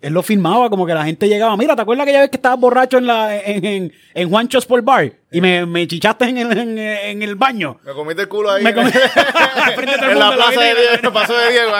Él 0.00 0.14
lo 0.14 0.22
filmaba 0.22 0.70
como 0.70 0.86
que 0.86 0.94
la 0.94 1.04
gente 1.04 1.28
llegaba. 1.28 1.56
Mira, 1.58 1.76
¿te 1.76 1.82
acuerdas 1.82 2.04
aquella 2.04 2.20
vez 2.20 2.30
que 2.30 2.36
estabas 2.36 2.58
borracho 2.58 2.96
en 2.96 3.06
la 3.06 3.36
en, 3.36 3.64
en, 3.64 3.92
en 4.14 4.30
Juancho 4.30 4.58
Sport 4.58 4.82
Bar? 4.82 5.12
Y 5.30 5.42
me, 5.42 5.66
me 5.66 5.86
chichaste 5.86 6.24
en 6.24 6.38
el, 6.38 6.56
en, 6.56 6.78
en 6.78 7.22
el 7.22 7.34
baño. 7.34 7.78
Me 7.84 7.92
comiste 7.92 8.22
el 8.22 8.28
culo 8.28 8.50
ahí. 8.50 8.64
Me 8.64 8.70
el 8.74 8.78
en 8.78 10.18
la 10.18 10.32
plaza 10.32 10.60
de. 10.60 10.74
Diego, 10.74 10.94
en 10.98 11.04
el 11.04 11.12
paso 11.12 11.34
de 11.36 11.50
Diego. 11.50 11.72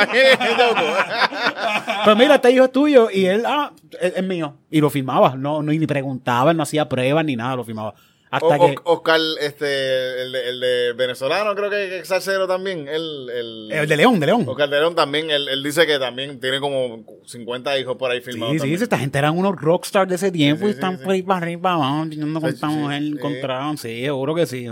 Pues 2.04 2.16
mira, 2.16 2.34
este 2.34 2.50
hijo 2.50 2.64
es 2.64 2.72
tuyo. 2.72 3.08
Y 3.10 3.24
él, 3.24 3.44
ah, 3.46 3.72
es, 3.98 4.16
es 4.16 4.22
mío. 4.22 4.54
Y 4.70 4.80
lo 4.80 4.90
filmaba. 4.90 5.34
No, 5.36 5.62
no, 5.62 5.72
ni 5.72 5.86
preguntaba, 5.86 6.52
no 6.52 6.62
hacía 6.62 6.88
pruebas 6.88 7.24
ni 7.24 7.36
nada, 7.36 7.56
lo 7.56 7.64
filmaba. 7.64 7.94
Hasta 8.31 8.47
O- 8.47 8.66
que. 8.66 8.76
Oscar, 8.85 9.18
este, 9.41 10.22
el, 10.22 10.31
de- 10.33 10.49
el 10.51 10.61
de 10.61 10.93
venezolano, 10.93 11.55
creo 11.57 11.68
que 11.68 11.99
es 11.99 12.07
salsero 12.09 12.47
también. 12.47 12.87
El, 12.87 13.28
el, 13.28 13.72
el 13.72 13.89
de 13.89 13.97
León, 13.97 14.20
de 14.20 14.26
León. 14.26 14.45
Oscar 14.47 14.70
de 14.70 14.78
León 14.78 14.95
también, 14.95 15.31
él, 15.31 15.49
él 15.49 15.62
dice 15.64 15.85
que 15.87 15.99
también 15.99 16.39
tiene 16.39 16.61
como 16.61 17.05
50 17.26 17.76
hijos 17.78 17.97
por 17.97 18.11
ahí 18.11 18.20
filmados. 18.20 18.53
Sí, 18.53 18.59
sí, 18.59 18.62
también. 18.62 18.83
esta 18.85 18.99
gente 18.99 19.18
eran 19.18 19.37
unos 19.37 19.57
rockstars 19.61 20.09
de 20.09 20.14
ese 20.14 20.31
tiempo 20.31 20.64
Sí, 20.66 20.70
y 20.70 20.72
sí, 20.72 20.74
están 20.74 20.99
sí. 20.99 21.05
por 21.05 21.12
ahí 21.12 21.22
para 21.22 21.39
arriba, 21.47 21.76
vamos, 21.76 22.11
teniendo 22.11 22.41
con 22.41 22.51
Sí, 22.51 22.55
esta 22.55 22.68
sí, 22.70 22.74
mujer 22.76 23.03
sí. 23.03 23.09
encontraron, 23.09 23.78
sí, 23.78 24.03
seguro 24.05 24.35
que 24.37 24.47
sí. 24.47 24.66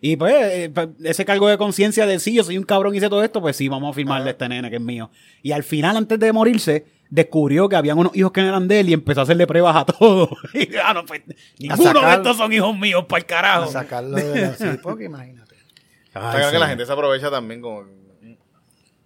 Y 0.00 0.16
pues, 0.16 0.34
eh, 0.34 0.70
pa- 0.72 0.88
ese 1.02 1.24
cargo 1.24 1.48
de 1.48 1.58
conciencia 1.58 2.06
de 2.06 2.18
sí, 2.20 2.34
yo 2.34 2.44
soy 2.44 2.58
un 2.58 2.64
cabrón 2.64 2.94
y 2.94 2.98
hice 2.98 3.08
todo 3.08 3.24
esto, 3.24 3.40
pues 3.40 3.56
sí, 3.56 3.68
vamos 3.68 3.90
a 3.90 3.92
firmarle 3.94 4.28
a 4.28 4.32
este 4.32 4.48
nene 4.48 4.70
que 4.70 4.76
es 4.76 4.82
mío. 4.82 5.10
Y 5.42 5.50
al 5.50 5.64
final, 5.64 5.96
antes 5.96 6.18
de 6.18 6.32
morirse, 6.32 6.84
descubrió 7.10 7.68
que 7.68 7.76
habían 7.76 7.98
unos 7.98 8.16
hijos 8.16 8.32
que 8.32 8.40
no 8.40 8.48
eran 8.48 8.68
de 8.68 8.80
él 8.80 8.88
y 8.88 8.92
empezó 8.94 9.20
a 9.20 9.22
hacerle 9.24 9.46
pruebas 9.46 9.76
a 9.76 9.84
todos. 9.84 10.30
y 10.54 10.76
ah, 10.76 10.94
no, 10.94 11.04
pues, 11.04 11.22
ninguno 11.58 12.00
de 12.00 12.14
estos 12.14 12.36
son 12.36 12.52
hijos 12.52 12.76
míos, 12.78 13.04
para 13.06 13.18
el 13.18 13.24
a 13.24 13.26
carajo. 13.26 13.70
sacarlo 13.70 14.16
de 14.16 14.40
la 14.40 14.54
sí, 14.54 14.64
porque 14.82 15.04
imagínate. 15.04 15.56
Ay, 16.14 16.50
que 16.50 16.58
la 16.58 16.68
gente 16.68 16.86
se 16.86 16.92
aprovecha 16.92 17.30
también 17.30 17.60
como... 17.60 17.84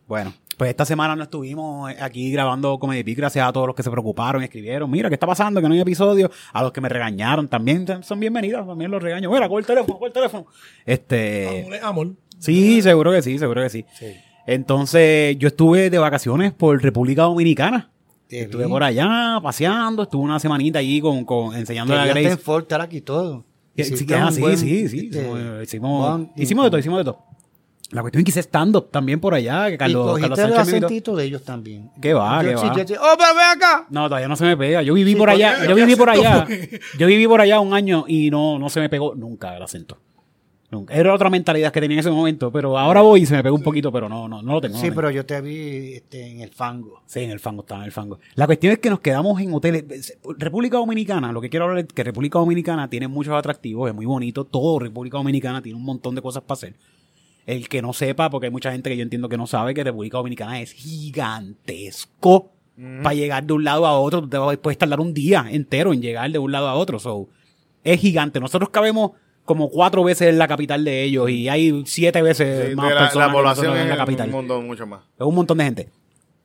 Bueno, 0.07 0.35
pues 0.59 0.71
esta 0.71 0.85
semana 0.85 1.17
no 1.17 1.23
estuvimos 1.23 1.91
aquí 1.99 2.31
grabando 2.31 2.79
Comedy 2.79 3.03
Pick, 3.03 3.19
gracias 3.19 3.47
a 3.49 3.53
todos 3.53 3.67
los 3.67 3.75
que 3.75 3.83
se 3.83 3.91
preocuparon 3.91 4.43
y 4.43 4.45
escribieron, 4.45 4.91
mira, 4.91 5.09
¿qué 5.09 5.15
está 5.15 5.27
pasando? 5.27 5.61
Que 5.63 5.69
no 5.69 5.75
hay 5.75 5.81
episodio. 5.81 6.31
A 6.53 6.63
los 6.63 6.73
que 6.73 6.83
me 6.83 6.91
regañaron 6.91 7.49
también 7.49 7.87
son 8.03 8.21
bienvenidos, 8.21 8.67
también 8.67 8.91
los 8.91 9.03
regaño. 9.03 9.31
Mira, 9.31 9.49
coge 9.49 9.61
el 9.61 9.67
teléfono, 9.67 9.95
coge 9.95 10.09
el 10.09 10.13
teléfono. 10.13 10.47
Este, 10.85 11.63
Amor, 11.63 11.79
amor. 11.83 12.09
sí, 12.39 12.83
seguro 12.83 13.13
que 13.13 13.23
sí, 13.23 13.39
seguro 13.39 13.63
que 13.63 13.71
sí. 13.71 13.87
Sí. 13.95 14.15
Entonces, 14.47 15.39
yo 15.39 15.49
estuve 15.49 15.89
de 15.89 15.99
vacaciones 15.99 16.53
por 16.53 16.83
República 16.83 17.23
Dominicana. 17.23 17.91
Te 18.39 18.43
Estuve 18.45 18.68
por 18.68 18.82
allá 18.82 19.39
paseando, 19.43 20.03
estuve 20.05 20.22
una 20.22 20.39
semanita 20.41 20.78
allí 20.78 21.01
con, 21.01 21.24
con 21.24 21.55
enseñándole 21.55 22.01
a 22.01 22.07
Grace. 22.07 22.28
ten 22.28 22.39
Ford, 22.39 22.62
estar 22.62 22.80
aquí 22.80 23.01
todo. 23.01 23.45
Sí, 23.76 23.82
ah, 24.14 24.30
sí, 24.30 24.41
buen, 24.41 24.57
sí, 24.57 24.89
sí, 24.89 24.99
este, 25.11 25.18
hicimos, 25.20 25.62
hicimos, 25.62 26.09
buen- 26.11 26.30
hicimos 26.37 26.64
de 26.64 26.70
todo, 26.70 26.78
hicimos 26.78 26.99
de 26.99 27.05
todo. 27.05 27.18
La 27.91 28.01
cuestión 28.03 28.20
es 28.20 28.24
que 28.24 28.30
hice 28.30 28.41
stand-up 28.41 28.91
también 28.91 29.20
por 29.20 29.35
allá, 29.35 29.66
que 29.68 29.74
y 29.74 29.78
Carlos, 29.78 30.07
cogiste 30.12 30.28
Carlos 30.30 30.39
el 30.39 30.45
Sánchez 30.55 30.68
invitó. 30.68 30.87
acentito 30.87 31.16
de 31.16 31.24
ellos 31.24 31.43
también. 31.45 31.91
¿Qué 32.01 32.14
va, 32.14 32.43
Yo 32.43 32.51
qué 32.51 32.57
sí, 32.59 32.66
va? 32.66 32.76
yo 32.76 32.87
sí, 32.89 32.95
¡Oh, 32.95 33.14
pero 33.18 33.35
ven 33.35 33.45
acá! 33.57 33.87
No, 33.91 34.09
todavía 34.09 34.26
no 34.28 34.37
se 34.37 34.45
me 34.47 34.57
pega. 34.57 34.82
Yo 34.82 34.95
viví 34.95 35.12
Sí, 35.12 35.16
por 35.16 35.28
¿por 35.28 35.35
allá, 35.35 35.64
yo 35.68 35.74
viví 35.74 35.93
¿Qué 35.93 35.97
por 35.97 36.11
allá. 36.11 36.47
Yo 36.99 37.07
viví 37.07 37.26
por 37.28 37.41
allá 37.41 37.61
un 37.61 37.72
año 37.74 38.05
y 38.09 38.30
no, 38.30 38.59
no 38.59 38.68
se 38.70 38.80
me 38.80 38.89
pegó 38.89 39.14
nunca 39.14 39.57
el 39.57 39.62
acento. 39.62 39.99
Nunca. 40.75 40.93
Era 40.95 41.14
otra 41.14 41.31
mentalidad 41.31 41.72
que 41.72 41.81
tenía 41.81 41.95
en 41.97 42.01
ese 42.01 42.11
momento, 42.11 42.51
pero 42.51 42.77
ahora 42.77 43.01
voy 43.01 43.22
y 43.22 43.27
se 43.27 43.35
me 43.37 43.43
pegó 43.43 43.55
un 43.55 43.62
poquito, 43.62 43.93
pero 43.93 44.09
no, 44.09 44.27
no, 44.29 44.43
no 44.43 44.53
lo 44.55 44.61
tengo. 44.61 44.75
no 44.75 44.81
Sí, 44.81 44.87
tengo. 44.87 44.97
pero 44.97 45.11
yo 45.11 45.25
te 45.25 45.41
vi 45.41 45.95
este, 45.95 46.27
en 46.27 46.41
el 46.41 46.51
fango. 46.51 47.03
Sí, 47.07 47.20
en 47.20 47.31
el 47.31 47.39
fango, 47.39 47.62
estaba 47.62 47.81
en 47.83 47.87
el 47.87 47.93
fango. 47.93 48.18
La 48.35 48.47
cuestión 48.47 48.72
es 48.72 48.81
que 48.81 48.91
nos 48.91 48.99
quedamos 49.01 49.41
en 49.41 49.55
hoteles. 49.55 50.18
República 50.39 50.77
Dominicana, 50.79 51.31
lo 51.31 51.41
que 51.41 51.49
quiero 51.49 51.66
hablar 51.66 51.79
es 51.85 51.93
que 51.93 52.03
República 52.03 52.39
Dominicana 52.41 52.89
tiene 52.91 53.07
muchos 53.07 53.35
atractivos, 53.35 53.89
es 53.89 53.95
muy 53.95 54.07
bonito. 54.07 54.45
Todo 54.45 54.79
República 54.81 55.16
Dominicana 55.18 55.62
tiene 55.62 55.79
un 55.79 55.85
montón 55.85 56.14
de 56.14 56.22
cosas 56.22 56.43
para 56.43 56.55
hacer. 56.55 56.75
El 57.47 57.68
que 57.68 57.81
no 57.83 57.93
sepa, 57.93 58.31
porque 58.31 58.47
hay 58.47 58.53
mucha 58.53 58.72
gente 58.72 58.91
que 58.91 58.97
yo 58.97 59.03
entiendo 59.03 59.29
que 59.29 59.37
no 59.37 59.47
sabe 59.47 59.75
que 59.75 59.85
República 59.85 60.16
Dominicana 60.18 60.61
es 60.61 60.72
gigantesco 60.72 62.51
para 63.03 63.14
llegar 63.14 63.45
de 63.45 63.53
un 63.53 63.62
lado 63.64 63.87
a 63.87 63.99
otro. 64.01 64.29
Te 64.29 64.59
puedes 64.59 64.79
tardar 64.79 64.99
un 65.01 65.14
día 65.14 65.47
entero 65.51 65.93
en 65.93 66.03
llegar 66.03 66.31
de 66.31 66.39
un 66.39 66.51
lado 66.51 66.68
a 66.68 66.75
otro. 66.75 66.99
So, 66.99 67.29
es 67.85 68.01
gigante. 68.01 68.41
Nosotros 68.41 68.70
cabemos 68.70 69.12
como 69.45 69.68
cuatro 69.70 70.03
veces 70.05 70.28
en 70.28 70.38
la 70.38 70.49
capital 70.49 70.84
de 70.84 71.03
ellos 71.05 71.28
y 71.30 71.49
hay 71.49 71.82
siete 71.86 72.22
veces 72.22 72.70
Sí, 72.70 72.74
más 72.76 72.92
la, 72.95 73.01
personas 73.01 73.28
la 73.28 73.32
que 73.32 73.36
población 73.38 73.76
en 73.76 73.88
la 73.88 73.95
es 73.95 73.99
capital. 73.99 74.26
un 74.28 74.34
mundo 74.34 74.61
mucho 74.62 74.86
más. 74.86 75.03
Es 75.18 75.26
un 75.26 75.34
montón 75.34 75.59
de 75.59 75.64
gente. 75.64 75.88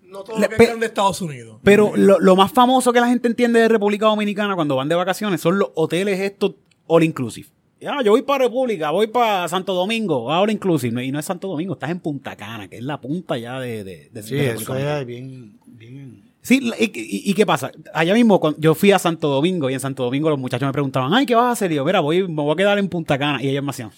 No 0.03 0.23
todo 0.23 0.37
Le- 0.39 0.47
lo 0.49 0.57
que 0.57 0.63
es 0.63 0.79
de 0.79 0.85
Estados 0.85 1.21
Unidos. 1.21 1.57
Pero 1.63 1.91
lo, 1.95 2.19
lo 2.19 2.35
más 2.35 2.51
famoso 2.51 2.91
que 2.91 2.99
la 2.99 3.07
gente 3.07 3.27
entiende 3.27 3.59
de 3.59 3.67
República 3.67 4.07
Dominicana 4.07 4.55
cuando 4.55 4.75
van 4.75 4.89
de 4.89 4.95
vacaciones 4.95 5.39
son 5.39 5.59
los 5.59 5.69
hoteles 5.75 6.19
estos 6.19 6.55
all 6.87 7.03
inclusive. 7.03 7.47
Ya, 7.79 8.01
yo 8.03 8.11
voy 8.11 8.23
para 8.23 8.43
República, 8.45 8.89
voy 8.91 9.07
para 9.07 9.47
Santo 9.47 9.73
Domingo, 9.73 10.25
all 10.29 10.49
inclusive. 10.49 11.05
Y 11.05 11.11
no 11.11 11.19
es 11.19 11.25
Santo 11.25 11.47
Domingo, 11.47 11.73
estás 11.73 11.91
en 11.91 11.99
Punta 11.99 12.35
Cana, 12.35 12.67
que 12.67 12.77
es 12.77 12.83
la 12.83 12.99
punta 12.99 13.37
ya 13.37 13.59
de, 13.59 13.83
de, 13.85 14.09
de- 14.11 14.23
Sí, 14.23 14.35
de 14.35 14.41
República 14.47 14.61
eso 14.61 14.73
Dominicana. 14.73 14.99
es 14.99 15.05
bien, 15.05 15.59
bien. 15.65 16.28
Sí, 16.49 16.71
y- 16.79 17.29
y 17.29 17.33
qué 17.35 17.45
pasa? 17.45 17.69
Allá 17.93 18.15
mismo, 18.15 18.39
cuando 18.39 18.59
yo 18.59 18.73
fui 18.73 18.91
a 18.91 18.97
Santo 18.97 19.27
Domingo 19.27 19.69
y 19.69 19.75
en 19.75 19.79
Santo 19.79 20.03
Domingo 20.03 20.31
los 20.31 20.39
muchachos 20.39 20.65
me 20.65 20.73
preguntaban, 20.73 21.13
ay, 21.13 21.27
¿qué 21.27 21.35
vas 21.35 21.45
a 21.45 21.51
hacer? 21.51 21.71
Y 21.71 21.75
yo, 21.75 21.85
mira, 21.85 21.99
voy, 21.99 22.27
me 22.27 22.41
voy 22.41 22.53
a 22.53 22.55
quedar 22.55 22.79
en 22.79 22.89
Punta 22.89 23.19
Cana. 23.19 23.39
Y 23.43 23.49
ellos 23.49 23.63
me 23.63 23.69
hacían, 23.69 23.91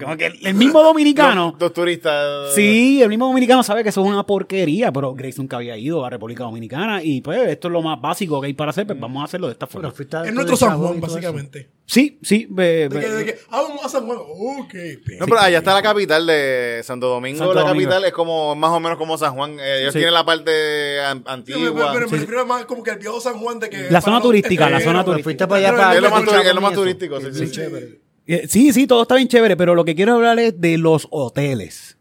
como 0.00 0.16
que 0.16 0.26
el, 0.26 0.54
mismo 0.54 0.82
dominicano. 0.82 1.56
Los 1.58 1.72
turistas. 1.72 2.54
Sí, 2.54 3.02
el 3.02 3.08
mismo 3.08 3.26
dominicano 3.26 3.62
sabe 3.62 3.82
que 3.82 3.90
eso 3.90 4.02
es 4.02 4.08
una 4.08 4.24
porquería, 4.24 4.90
pero 4.92 5.14
Grace 5.14 5.38
nunca 5.38 5.56
había 5.56 5.76
ido 5.76 6.04
a 6.04 6.10
República 6.10 6.44
Dominicana 6.44 7.02
y 7.02 7.20
pues 7.20 7.48
esto 7.48 7.68
es 7.68 7.72
lo 7.72 7.82
más 7.82 8.00
básico 8.00 8.40
que 8.40 8.48
hay 8.48 8.54
para 8.54 8.70
hacer, 8.70 8.86
pues 8.86 8.98
vamos 8.98 9.20
a 9.22 9.24
hacerlo 9.24 9.46
de 9.48 9.52
esta 9.52 9.66
forma. 9.66 9.92
Es 10.24 10.32
nuestro 10.34 10.56
San 10.56 10.78
Juan, 10.78 11.00
básicamente. 11.00 11.68
Sí, 11.86 12.18
sí, 12.22 12.46
De 12.48 12.88
ve- 12.88 13.00
que, 13.00 13.10
de 13.10 13.24
que, 13.26 13.34
ah, 13.50 13.60
vamos 13.68 13.84
a 13.84 13.88
San 13.90 14.06
Juan. 14.06 14.16
Ok, 14.18 14.72
bien. 14.72 15.18
No, 15.20 15.26
pero 15.26 15.38
allá 15.40 15.58
está 15.58 15.74
la 15.74 15.82
capital 15.82 16.26
de 16.26 16.80
Santo 16.82 17.08
Domingo. 17.08 17.38
Santo 17.38 17.52
la 17.52 17.60
Domingo. 17.60 17.90
capital 17.90 18.04
es 18.06 18.12
como 18.14 18.54
más 18.54 18.70
o 18.70 18.80
menos 18.80 18.96
como 18.96 19.18
San 19.18 19.34
Juan. 19.34 19.58
Eh, 19.60 19.80
ellos 19.82 19.92
Sí. 19.92 19.98
tienen 19.98 20.14
la 20.14 20.24
parte 20.24 21.00
an- 21.02 21.18
Sí, 21.18 21.22
pero, 21.24 21.32
antigua. 21.34 21.90
pero 21.92 22.08
me 22.08 22.16
refiero 22.18 22.46
más 22.46 22.64
como 22.64 22.82
que 22.82 22.90
el 22.90 22.98
viejo 22.98 23.20
San 23.20 23.34
Juan 23.38 23.60
de 23.60 23.68
que... 23.68 23.90
La 23.90 24.00
zona 24.00 24.22
turística, 24.22 24.70
la 24.70 24.80
zona 24.80 25.04
Pero 25.04 25.12
turística. 25.16 25.24
fuiste 25.24 25.46
para 25.46 25.58
allá 25.68 25.76
para 25.76 25.94
es, 25.94 26.00
lo 26.54 26.60
más, 26.62 26.72
turístico. 26.72 27.20
Sí, 27.20 27.46
sí, 27.48 27.60
Sí, 28.26 28.32
sí. 28.32 28.36
chévere. 28.36 28.44
Eh, 28.44 28.48
Sí, 28.48 28.72
sí, 28.72 28.86
todo 28.86 29.02
está 29.02 29.16
bien 29.16 29.28
chévere, 29.28 29.56
pero 29.56 29.74
lo 29.74 29.84
que 29.84 29.94
quiero 29.94 30.14
hablar 30.14 30.38
es 30.38 30.60
de 30.60 30.78
los 30.78 31.08
hoteles. 31.10 31.98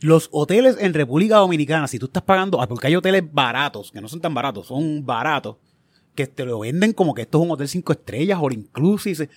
Los 0.00 0.28
hoteles 0.32 0.76
en 0.80 0.94
República 0.94 1.36
Dominicana, 1.36 1.86
si 1.86 1.98
tú 1.98 2.06
estás 2.06 2.24
pagando, 2.24 2.60
ah, 2.60 2.66
porque 2.66 2.88
hay 2.88 2.96
hoteles 2.96 3.22
baratos, 3.32 3.92
que 3.92 4.00
no 4.00 4.08
son 4.08 4.20
tan 4.20 4.34
baratos, 4.34 4.66
son 4.66 5.06
baratos, 5.06 5.56
que 6.14 6.26
te 6.26 6.44
lo 6.44 6.58
venden 6.60 6.92
como 6.92 7.14
que 7.14 7.22
esto 7.22 7.38
es 7.38 7.44
un 7.44 7.50
hotel 7.52 7.68
cinco 7.68 7.92
estrellas, 7.92 8.38
all 8.42 8.52
inclusive. 8.52 9.28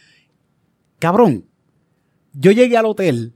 Cabrón, 0.97 1.45
yo 2.33 2.51
llegué 2.51 2.77
al 2.77 2.85
hotel 2.85 3.33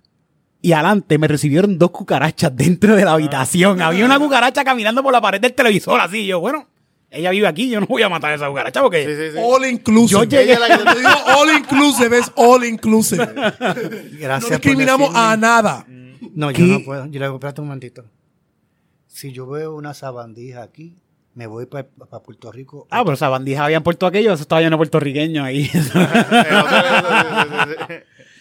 y 0.61 0.73
adelante 0.73 1.17
me 1.17 1.27
recibieron 1.27 1.77
dos 1.77 1.91
cucarachas 1.91 2.55
dentro 2.55 2.95
de 2.95 3.05
la 3.05 3.13
habitación. 3.13 3.81
Había 3.81 4.05
una 4.05 4.19
cucaracha 4.19 4.63
caminando 4.63 5.03
por 5.03 5.13
la 5.13 5.21
pared 5.21 5.39
del 5.39 5.53
televisor, 5.53 5.99
así. 6.01 6.25
Yo, 6.25 6.39
bueno, 6.39 6.67
ella 7.11 7.31
vive 7.31 7.47
aquí, 7.47 7.69
yo 7.69 7.79
no 7.79 7.85
voy 7.87 8.01
a 8.03 8.09
matar 8.09 8.31
a 8.31 8.35
esa 8.35 8.47
cucaracha 8.47 8.81
porque... 8.81 9.05
Sí, 9.05 9.15
sí, 9.15 9.31
sí. 9.33 9.37
All 9.43 9.65
inclusive. 9.65 10.19
Yo 10.19 10.23
llegué- 10.25 10.43
Ella 10.55 10.59
la 10.59 10.77
que- 10.77 10.83
te 10.93 10.99
digo 10.99 11.09
all 11.37 11.49
inclusive, 11.57 12.17
es 12.17 12.31
all 12.35 12.65
inclusive. 12.65 13.25
Gracias 13.25 14.41
no 14.43 14.57
discriminamos 14.57 15.11
a 15.15 15.35
nada. 15.37 15.85
No, 16.35 16.49
¿Qué? 16.49 16.67
yo 16.67 16.79
no 16.79 16.85
puedo. 16.85 17.05
Yo 17.07 17.19
le 17.19 17.25
digo, 17.25 17.35
espérate 17.35 17.61
un 17.61 17.67
momentito. 17.67 18.05
Si 19.07 19.31
yo 19.31 19.47
veo 19.47 19.75
una 19.75 19.93
sabandija 19.93 20.61
aquí, 20.61 20.95
me 21.33 21.47
voy 21.47 21.65
para 21.65 21.87
Puerto 22.23 22.51
Rico. 22.51 22.87
Ah, 22.91 23.03
pero 23.03 23.13
esa 23.15 23.27
bandija 23.29 23.65
había 23.65 23.77
en 23.77 23.83
Puerto 23.83 24.05
aquello, 24.05 24.33
eso 24.33 24.41
estaba 24.43 24.61
lleno 24.61 24.75
de 24.75 24.77
puertorriqueños 24.77 25.43
ahí. 25.45 25.69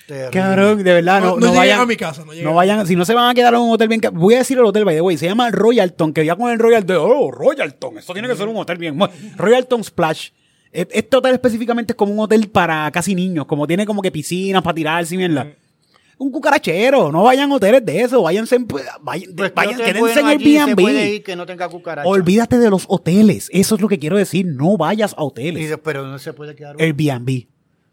Terrible. 0.09 0.31
Cabrón, 0.41 0.83
de 0.83 0.93
verdad, 0.95 1.21
no, 1.21 1.27
No- 1.33 1.37
no 1.37 1.47
no 1.49 1.53
vayan. 1.55 1.81
a 1.81 1.87
mi 1.87 1.97
casa, 1.97 2.25
no 2.25 2.33
lleguen. 2.33 2.55
vayan, 2.55 2.87
si 2.87 2.97
no 2.97 3.05
se 3.05 3.13
van 3.13 3.29
a 3.31 3.35
quedar 3.35 3.53
en 3.53 3.61
un 3.61 3.71
hotel 3.71 3.89
bien. 3.89 4.01
Voy 4.15 4.35
a 4.35 4.39
decir 4.39 4.57
el 4.57 4.65
hotel, 4.65 4.87
by 4.87 4.95
the 4.95 5.03
way, 5.03 5.19
se 5.19 5.27
llama 5.27 5.51
Royalton, 5.51 6.15
que 6.15 6.25
ya 6.25 6.35
con 6.35 6.51
el 6.51 6.59
Royal 6.59 6.87
de, 6.87 6.97
oh, 6.97 7.31
Royalton, 7.31 7.99
esto 7.99 8.15
tiene 8.15 8.27
que 8.27 8.35
ser 8.35 8.49
un 8.49 8.57
hotel 8.57 8.79
bien. 8.79 8.99
Royalton 9.37 9.85
Splash. 9.85 10.31
E- 10.73 10.89
Este 10.91 11.17
hotel 11.17 11.35
específicamente 11.35 11.93
es 11.93 11.97
como 11.97 12.13
un 12.13 12.21
hotel 12.21 12.49
para 12.49 12.91
casi 12.91 13.15
niños, 13.15 13.45
como 13.45 13.67
tiene 13.67 13.85
como 13.85 14.01
que 14.01 14.11
piscinas 14.11 14.63
para 14.63 14.75
tirarse 14.75 15.15
y 15.15 15.19
mierda. 15.19 15.47
Un 16.17 16.33
cucarachero, 16.33 17.13
no 17.13 17.23
vayan 17.25 17.53
a 17.53 17.55
hoteles 17.57 17.85
de 17.85 18.01
eso, 18.01 18.23
váyanse, 18.23 18.57
en- 18.57 18.67
vayan, 18.67 19.35
Pues, 19.37 19.51
¿qué 19.51 19.55
vayan 19.55 19.77
quédense 19.77 20.01
bueno 20.01 20.21
en 20.21 20.27
el 20.27 20.33
allí 20.33 20.59
se 20.59 20.75
puede 20.77 20.95
B&B. 20.97 21.15
ir 21.15 21.23
que 21.23 21.37
no 21.37 21.47
tenga 21.47 21.69
cucaracha? 21.69 22.09
Olvídate 22.09 22.59
de 22.59 22.71
los 22.71 22.87
hoteles, 22.89 23.49
eso 23.53 23.75
es 23.77 23.81
lo 23.81 23.87
que 23.89 23.99
quiero 24.01 24.17
decir, 24.17 24.45
no 24.47 24.77
vayas 24.77 25.15
a 25.17 25.23
hoteles. 25.23 25.71
pero 25.85 26.05
no 26.07 26.19
se 26.19 26.33
puede 26.33 26.57
quedar. 26.57 26.75
Airbnb. 26.81 27.47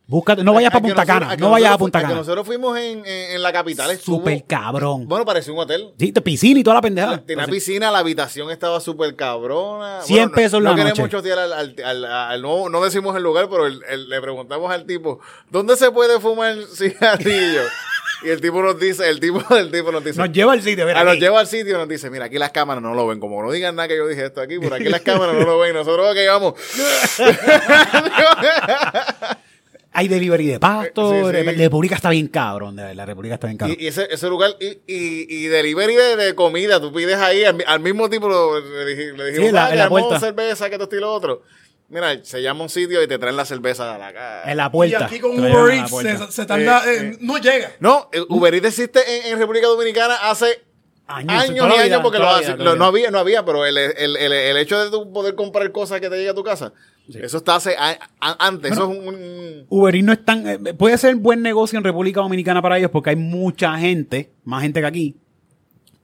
Búscate, 0.07 0.43
no 0.43 0.53
vayas 0.53 0.69
A- 0.69 0.73
para 0.73 0.85
Punta 0.85 1.05
Cana, 1.05 1.35
no 1.35 1.49
vayas 1.49 1.71
a 1.71 1.77
Punta 1.79 1.99
Cana. 2.01 2.13
nosotros 2.13 2.45
fuimos 2.45 2.77
en, 2.77 2.99
en, 3.05 3.31
en 3.31 3.41
la 3.41 3.51
capital. 3.51 3.89
estuvo- 3.89 4.17
Súper 4.17 4.43
cabrón. 4.45 5.07
Bueno, 5.07 5.25
parecía 5.25 5.51
un 5.51 5.59
hotel. 5.59 5.93
Sí, 5.97 6.11
piscina 6.11 6.59
y 6.59 6.63
toda 6.63 6.75
la 6.75 6.81
pendejada. 6.81 7.23
Tenía 7.25 7.47
piscina, 7.47 7.89
la 7.89 7.99
habitación 7.99 8.51
estaba 8.51 8.79
súper 8.79 9.15
cabrona. 9.15 10.01
100 10.03 10.25
no- 10.25 10.31
pesos 10.31 10.61
no, 10.61 10.69
la 10.69 10.75
queremos 10.75 10.99
noche. 10.99 11.11
chotear 11.11 11.39
al, 11.39 11.53
al- 11.53 11.75
al- 11.83 12.05
al- 12.05 12.41
no, 12.41 12.69
no 12.69 12.83
decimos 12.83 13.15
el 13.15 13.23
lugar, 13.23 13.49
pero 13.49 13.65
el- 13.65 13.81
el- 13.89 14.07
le 14.09 14.21
preguntamos 14.21 14.71
al 14.71 14.85
tipo, 14.85 15.19
¿dónde 15.49 15.75
se 15.75 15.89
puede 15.91 16.19
fumar 16.19 16.55
cigarrillo? 16.75 17.61
y 18.23 18.29
el 18.29 18.39
tipo 18.41 18.61
nos 18.61 18.79
dice, 18.79 19.09
el 19.09 19.19
tipo, 19.19 19.41
el 19.55 19.71
tipo 19.71 19.91
nos 19.91 20.03
dice, 20.03 20.19
Nos 20.19 20.31
lleva 20.31 20.53
al 20.53 20.61
sitio, 20.61 20.85
mira. 20.85 21.01
a 21.01 21.03
nos 21.03 21.15
lleva 21.17 21.39
al 21.39 21.47
sitio 21.47 21.75
y 21.75 21.77
nos 21.79 21.87
dice, 21.89 22.09
mira, 22.11 22.25
aquí 22.25 22.37
las 22.37 22.51
cámaras 22.51 22.83
no 22.83 22.93
lo 22.93 23.07
ven. 23.07 23.19
Como 23.19 23.41
no 23.41 23.51
digan 23.51 23.75
nada 23.75 23.87
que 23.87 23.97
yo 23.97 24.07
dije 24.07 24.25
esto 24.25 24.39
aquí, 24.41 24.59
por 24.59 24.71
aquí 24.73 24.85
las 24.85 25.01
cámaras 25.01 25.35
no 25.35 25.45
lo 25.45 25.57
ven. 25.59 25.73
Nosotros 25.73 26.13
que 26.13 26.27
vamos. 26.27 26.53
Hay 29.97 30.07
delivery 30.07 30.45
de 30.45 30.59
pasto. 30.59 31.09
Sí, 31.11 31.37
sí. 31.37 31.43
La 31.45 31.51
República 31.53 31.95
está 31.95 32.09
bien 32.09 32.27
cabrón, 32.27 32.75
de 32.75 32.83
verdad, 32.83 32.95
La 32.95 33.05
República 33.05 33.35
está 33.35 33.47
bien 33.47 33.57
cabrón. 33.57 33.77
y, 33.79 33.83
y 33.83 33.87
ese, 33.87 34.07
ese 34.11 34.27
lugar, 34.27 34.51
y, 34.59 34.65
y, 34.87 35.25
y 35.27 35.47
delivery 35.47 35.95
de, 35.95 36.15
de 36.17 36.35
comida, 36.35 36.79
tú 36.81 36.91
pides 36.93 37.15
ahí, 37.17 37.43
al, 37.43 37.63
al 37.65 37.79
mismo 37.79 38.09
tipo 38.09 38.27
le, 38.29 38.85
dije- 38.85 39.13
le 39.13 39.25
dijimos, 39.27 39.49
en 39.49 39.55
la- 39.55 39.65
"Ah, 39.67 39.71
en 39.71 39.77
la 39.79 39.89
puerta". 39.89 40.19
cerveza, 40.19 40.69
que 40.69 40.75
esto 40.75 40.95
y 40.95 40.99
lo 40.99 41.11
otro. 41.13 41.41
Mira, 41.87 42.23
se 42.23 42.41
llama 42.41 42.63
un 42.63 42.69
sitio 42.69 43.01
y 43.03 43.07
te 43.07 43.19
traen 43.19 43.37
la 43.37 43.45
cerveza 43.45 43.93
a 43.93 43.97
la 43.99 44.11
casa. 44.11 44.49
En 44.51 44.57
la 44.57 44.65
Y 44.65 44.69
puerta. 44.69 45.05
aquí 45.05 45.19
con 45.19 45.35
Te 45.35 45.41
Uber 45.41 45.73
Eats 45.75 45.91
se, 45.91 46.31
se 46.31 46.45
tarda, 46.45 46.83
Eh, 46.91 46.95
eh, 46.95 47.11
eh. 47.13 47.17
no 47.21 47.37
llega. 47.37 47.71
No, 47.79 48.09
eh, 48.11 48.21
Uber 48.27 48.53
Eats 48.55 48.65
existe 48.67 48.99
en, 49.27 49.33
en 49.33 49.39
República 49.39 49.67
Dominicana 49.67 50.15
hace 50.29 50.63
Años, 51.07 51.43
años, 51.43 51.49
y 51.51 51.53
vida, 51.53 51.83
años 51.83 51.99
porque 52.01 52.17
lo 52.17 52.25
la 52.25 52.55
Lo- 52.55 52.75
no 52.75 52.85
había, 52.85 53.11
no 53.11 53.19
había, 53.19 53.45
pero 53.45 53.63
el, 53.67 53.77
el, 53.77 54.17
el, 54.17 54.33
el 54.33 54.57
hecho 54.57 54.83
de 54.83 54.89
tú 54.89 55.13
poder 55.13 55.35
comprar 55.35 55.71
cosas 55.71 56.01
que 56.01 56.09
te 56.09 56.15
lleguen 56.15 56.31
a 56.31 56.33
tu 56.33 56.43
casa, 56.43 56.73
eso 57.13 57.37
está 57.37 57.55
hace 57.55 57.75
a- 57.77 57.97
a- 58.19 58.47
antes. 58.47 58.71
eso 58.71 58.91
es 58.91 58.97
un, 58.97 59.07
un- 59.07 59.65
Uber 59.69 59.95
Eats 59.95 60.05
no 60.05 60.13
es 60.13 60.25
tan. 60.25 60.47
eh, 60.47 60.73
puede 60.73 60.97
ser 60.97 61.15
buen 61.15 61.41
negocio 61.41 61.77
en 61.77 61.83
República 61.83 62.21
Dominicana 62.21 62.61
para 62.61 62.77
ellos 62.77 62.91
porque 62.91 63.11
hay 63.11 63.15
mucha 63.15 63.77
gente, 63.77 64.31
más 64.43 64.61
gente 64.63 64.79
que 64.81 64.85
aquí. 64.87 65.15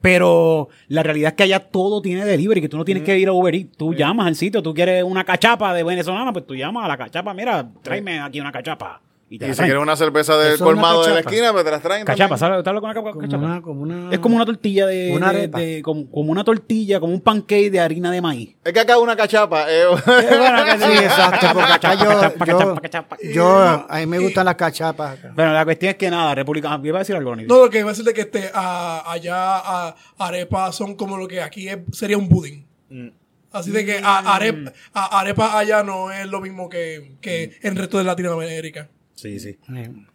Pero 0.00 0.68
la 0.88 1.02
realidad 1.04 1.28
es 1.30 1.34
que 1.36 1.42
allá 1.44 1.60
todo 1.60 2.02
tiene 2.02 2.24
delivery, 2.24 2.60
que 2.60 2.68
tú 2.68 2.76
no 2.76 2.84
tienes 2.84 3.04
que 3.04 3.16
ir 3.18 3.28
a 3.28 3.32
Uber 3.32 3.54
Eats. 3.54 3.76
Tú 3.76 3.94
llamas 3.94 4.26
al 4.26 4.34
sitio, 4.34 4.60
tú 4.62 4.74
quieres 4.74 5.04
una 5.04 5.22
cachapa 5.24 5.72
de 5.72 5.84
venezolana, 5.84 6.32
pues 6.32 6.44
tú 6.46 6.56
llamas 6.56 6.84
a 6.84 6.88
la 6.88 6.96
cachapa, 6.96 7.32
mira, 7.34 7.68
tráeme 7.82 8.18
aquí 8.20 8.40
una 8.40 8.50
cachapa. 8.50 9.00
Y 9.32 9.38
te 9.38 9.46
y 9.46 9.48
la 9.48 9.54
si 9.54 9.56
traen. 9.56 9.68
quieres 9.70 9.82
una 9.82 9.96
cerveza 9.96 10.36
del 10.36 10.46
Eso 10.48 10.54
es 10.56 10.60
una 10.60 10.66
colmado 10.72 11.02
de 11.04 11.08
la 11.08 11.14
cachapa. 11.16 11.30
esquina, 11.34 11.52
pues 11.52 11.64
te 11.64 11.70
las 11.70 11.82
traen. 11.82 12.04
Cachapa, 12.04 12.36
también. 12.36 12.38
¿sabes? 12.38 12.62
¿Te 12.64 12.68
hablo 12.68 12.80
con 12.82 12.90
una 12.90 12.94
capa- 13.00 13.10
Como 13.12 13.20
cachapa? 13.22 13.44
una, 13.44 13.62
como 13.62 13.80
una... 13.82 14.12
Es 14.12 14.18
como 14.18 14.36
una 14.36 14.44
tortilla 14.44 14.86
de. 14.86 15.12
Una 15.16 15.32
de- 15.32 15.38
arepa. 15.38 15.58
de- 15.58 15.82
como, 15.82 16.10
como 16.10 16.32
una 16.32 16.44
tortilla, 16.44 17.00
como 17.00 17.14
un 17.14 17.20
pancake 17.22 17.70
de 17.70 17.80
harina 17.80 18.10
de 18.10 18.20
maíz. 18.20 18.56
Es 18.62 18.72
que 18.74 18.80
acá 18.80 18.98
una 18.98 19.16
cachapa. 19.16 19.64
eh, 19.70 19.84
Sí, 19.96 20.98
exacto, 21.02 21.46
porque 21.54 21.72
acá 21.72 21.94
yo, 21.94 22.08
Cachapa, 22.08 22.44
yo, 22.44 22.58
cachapa, 22.58 22.80
cachapa. 22.82 23.16
yo, 23.32 23.86
a 23.88 23.98
mí 24.00 24.06
me 24.06 24.18
gustan 24.18 24.44
las 24.44 24.54
cachapas. 24.56 25.18
acá. 25.18 25.32
Bueno, 25.34 25.52
la 25.54 25.64
cuestión 25.64 25.90
es 25.92 25.96
que 25.96 26.10
nada, 26.10 26.34
República. 26.34 26.78
¿Iba 26.84 26.98
a 26.98 27.00
decir 27.00 27.16
algo? 27.16 27.34
No, 27.34 27.58
lo 27.64 27.70
que 27.70 27.78
iba 27.78 27.88
a 27.88 27.92
decirte 27.92 28.12
que 28.12 28.20
este, 28.20 28.50
a- 28.52 29.10
allá 29.10 29.34
a, 29.38 29.96
arepas 30.18 30.74
son 30.76 30.94
como 30.94 31.16
lo 31.16 31.26
que 31.26 31.40
aquí 31.40 31.68
es- 31.70 31.78
sería 31.92 32.18
un 32.18 32.28
pudding. 32.28 32.66
Así 33.50 33.70
de 33.70 33.84
que 33.84 33.98
a, 34.02 34.34
arepa, 34.34 34.72
a- 34.94 35.20
arepa 35.20 35.58
allá 35.58 35.82
no 35.82 36.10
es 36.10 36.26
lo 36.26 36.40
mismo 36.40 36.68
que, 36.68 37.12
que 37.20 37.44
en 37.62 37.72
el 37.72 37.76
resto 37.76 37.96
de 37.98 38.04
Latinoamérica. 38.04 38.88
Sí, 39.22 39.38
sí. 39.38 39.56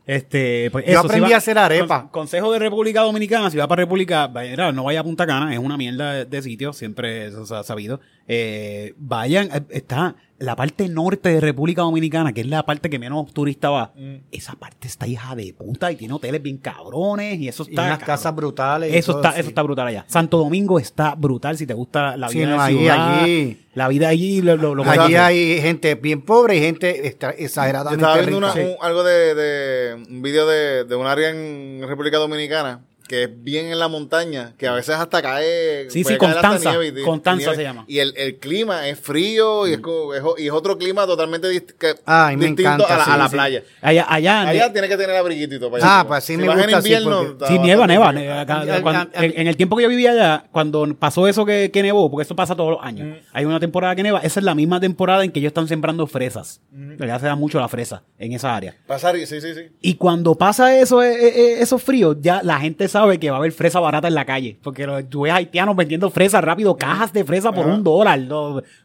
Este, 0.06 0.70
pues 0.72 0.86
Yo 0.86 0.92
eso, 0.92 1.00
aprendí 1.02 1.26
si 1.28 1.32
va- 1.32 1.36
a 1.36 1.38
hacer 1.38 1.58
arepa. 1.58 2.02
con- 2.02 2.10
consejo 2.10 2.52
de 2.52 2.60
República 2.60 3.02
Dominicana, 3.02 3.50
si 3.50 3.58
va 3.58 3.68
para 3.68 3.82
República, 3.84 4.28
vaya, 4.28 4.72
no 4.72 4.84
vaya 4.84 5.00
a 5.00 5.04
Punta 5.04 5.26
Cana, 5.26 5.54
es 5.54 5.60
una 5.60 5.78
mierda 5.78 6.14
de, 6.14 6.26
de 6.26 6.42
sitio, 6.42 6.74
siempre 6.74 7.28
eso 7.28 7.46
se 7.46 7.56
ha 7.56 7.64
sabido. 7.64 8.00
Eh, 8.28 8.94
vayan, 8.98 9.50
eh, 9.54 9.62
está 9.70 10.16
la 10.40 10.56
parte 10.56 10.88
norte 10.88 11.30
de 11.30 11.40
República 11.42 11.82
Dominicana, 11.82 12.32
que 12.34 12.42
es 12.42 12.48
la 12.48 12.64
parte 12.64 12.90
que 12.92 13.00
menos 13.00 13.34
turista 13.34 13.70
va. 13.72 13.94
Mm. 13.96 14.16
Esa 14.32 14.54
parte 14.54 14.88
está 14.88 15.08
hija 15.08 15.36
de 15.36 15.52
puta 15.58 15.92
y 15.92 15.96
tiene 15.96 16.14
hoteles 16.14 16.44
bien 16.44 16.58
cabrones 16.58 17.40
y 17.40 17.48
eso 17.48 17.64
Y 17.66 17.70
está. 17.72 17.84
unas 17.84 17.98
cabrón. 18.00 18.06
casas 18.16 18.36
brutales. 18.36 18.94
y 18.94 18.98
Eso 18.98 19.14
todo, 19.14 19.22
está, 19.24 19.34
sí. 19.34 19.40
eso 19.40 19.50
está 19.50 19.62
brutal 19.64 19.88
allá. 19.88 20.06
Santo 20.08 20.38
Domingo 20.38 20.78
está 20.78 21.16
brutal 21.16 21.58
si 21.58 21.66
te 21.66 21.74
gusta 21.74 22.18
la 22.18 22.30
Sí, 22.30 22.38
vida 22.40 22.48
no, 22.50 22.56
de 22.58 22.62
allí- 22.62 22.78
ciudad. 22.78 23.20
allí- 23.24 23.58
La 23.74 23.88
vida 23.88 24.08
allí 24.10 24.42
lo, 24.42 24.58
lo, 24.58 24.76
lo 24.76 24.84
Allí 24.90 25.16
hay 25.16 25.62
gente 25.62 25.96
bien 25.96 26.22
pobre 26.22 26.58
y 26.58 26.60
gente 26.60 27.08
extra- 27.08 27.36
Yo 27.38 27.46
exageradamente 27.46 28.04
estaba 28.04 28.18
viendo 28.18 28.40
rica. 28.42 28.54
una- 28.54 28.70
un- 28.70 28.76
algo 28.82 29.04
de, 29.04 29.36
de 29.36 29.94
un 30.10 30.22
video 30.22 30.46
de, 30.48 30.84
de 30.84 30.96
un 30.96 31.08
área 31.08 31.30
en 31.30 31.84
República 31.88 32.18
Dominicana 32.18 32.82
que 33.08 33.24
es 33.24 33.44
bien 33.44 33.68
en 33.68 33.80
la 33.80 33.88
montaña, 33.88 34.54
que 34.58 34.68
a 34.68 34.74
veces 34.74 34.96
hasta 34.96 35.22
cae. 35.22 35.90
Sí, 35.90 36.04
sí, 36.04 36.18
Constanza. 36.18 36.72
nieve 36.78 37.02
Constanza 37.04 37.40
nieve. 37.52 37.56
se 37.56 37.64
llama. 37.64 37.86
Y 37.88 38.00
el, 38.00 38.14
el 38.18 38.38
clima 38.38 38.88
es 38.88 39.00
frío 39.00 39.68
y, 39.68 39.74
es, 39.74 39.80
como- 39.80 40.14
es 40.14 40.22
o- 40.24 40.36
y 40.38 40.48
es 40.48 40.52
otro 40.52 40.78
clima 40.78 41.06
totalmente 41.06 41.48
dist- 41.50 41.74
que- 41.78 41.96
Ay, 42.06 42.36
me 42.38 42.46
distinto 42.48 42.62
encanta, 42.72 42.94
a 42.94 42.98
la, 42.98 43.06
sí, 43.06 43.12
a 43.12 43.18
la 43.18 43.28
sí. 43.30 43.32
playa. 43.36 43.64
Allá, 43.82 44.06
allá, 44.10 44.42
Allá 44.42 44.74
tiene 44.74 44.88
que 44.88 44.98
tener 44.98 45.16
abriguito 45.16 45.56
y 45.56 45.60
todo 45.60 45.72
para 45.72 45.86
Ah, 45.86 46.00
allá. 46.02 46.08
pues 46.08 46.24
sí 46.24 46.34
Si 46.34 46.38
me 46.42 46.48
vas 46.48 46.58
gusta, 46.58 46.72
en 46.78 46.82
sí, 46.84 46.88
invierno, 46.94 47.24
porque- 47.38 47.48
Sí, 47.48 47.60
nieva, 47.60 47.86
frío. 47.86 48.34
Acá- 48.40 48.82
cuando- 48.82 49.10
al- 49.18 49.24
en, 49.26 49.34
en 49.42 49.48
el 49.48 49.56
tiempo 49.58 49.76
que 49.78 49.84
yo 49.84 49.90
vivía 49.90 50.12
allá, 50.12 50.46
cuando 50.52 50.88
pasó 50.98 51.28
eso 51.28 51.46
que, 51.46 51.72
que 51.72 51.82
nevó, 51.84 52.10
porque 52.10 52.24
eso 52.24 52.36
pasa 52.36 52.56
todos 52.56 52.72
los 52.72 52.84
años, 52.84 53.08
Mm. 53.08 53.14
hay 53.34 53.46
una 53.46 53.60
temporada 53.60 53.96
que 53.96 54.04
neva, 54.04 54.20
esa 54.20 54.40
es 54.40 54.44
la 54.44 54.56
misma 54.56 54.80
temporada 54.80 55.24
en 55.24 55.32
que 55.32 55.40
ellos 55.40 55.50
están 55.52 55.68
sembrando 55.68 56.08
fresas. 56.08 56.62
Mm. 56.72 57.02
Allá 57.04 57.20
se 57.20 57.26
da 57.28 57.36
mucho 57.36 57.60
la 57.60 57.68
fresa 57.68 58.04
en 58.18 58.34
esa 58.34 58.56
área. 58.56 58.76
Pasar 58.88 59.16
y 59.18 59.26
sí, 59.26 59.40
sí, 59.42 59.54
sí. 59.54 59.62
Y 59.82 59.94
cuando 59.96 60.36
pasa 60.36 60.76
eso, 60.78 61.04
eh, 61.04 61.14
eh, 61.28 61.58
esos 61.62 61.82
fríos, 61.84 62.18
ya 62.22 62.42
la 62.44 62.60
gente 62.60 62.88
sabe 62.88 62.97
que 63.20 63.30
va 63.30 63.38
a 63.38 63.40
haber 63.40 63.52
fresa 63.52 63.80
barata 63.80 64.08
en 64.08 64.16
la 64.16 64.26
calle. 64.26 64.58
Porque 64.62 64.86
tú 65.10 65.22
ves 65.22 65.34
haitianos 65.34 65.76
vendiendo 65.76 66.10
fresa 66.10 66.42
rápido, 66.42 66.76
cajas 66.78 67.14
de 67.14 67.24
fresa 67.24 67.52
por 67.52 67.66
un 67.66 67.84
dólar, 67.84 68.20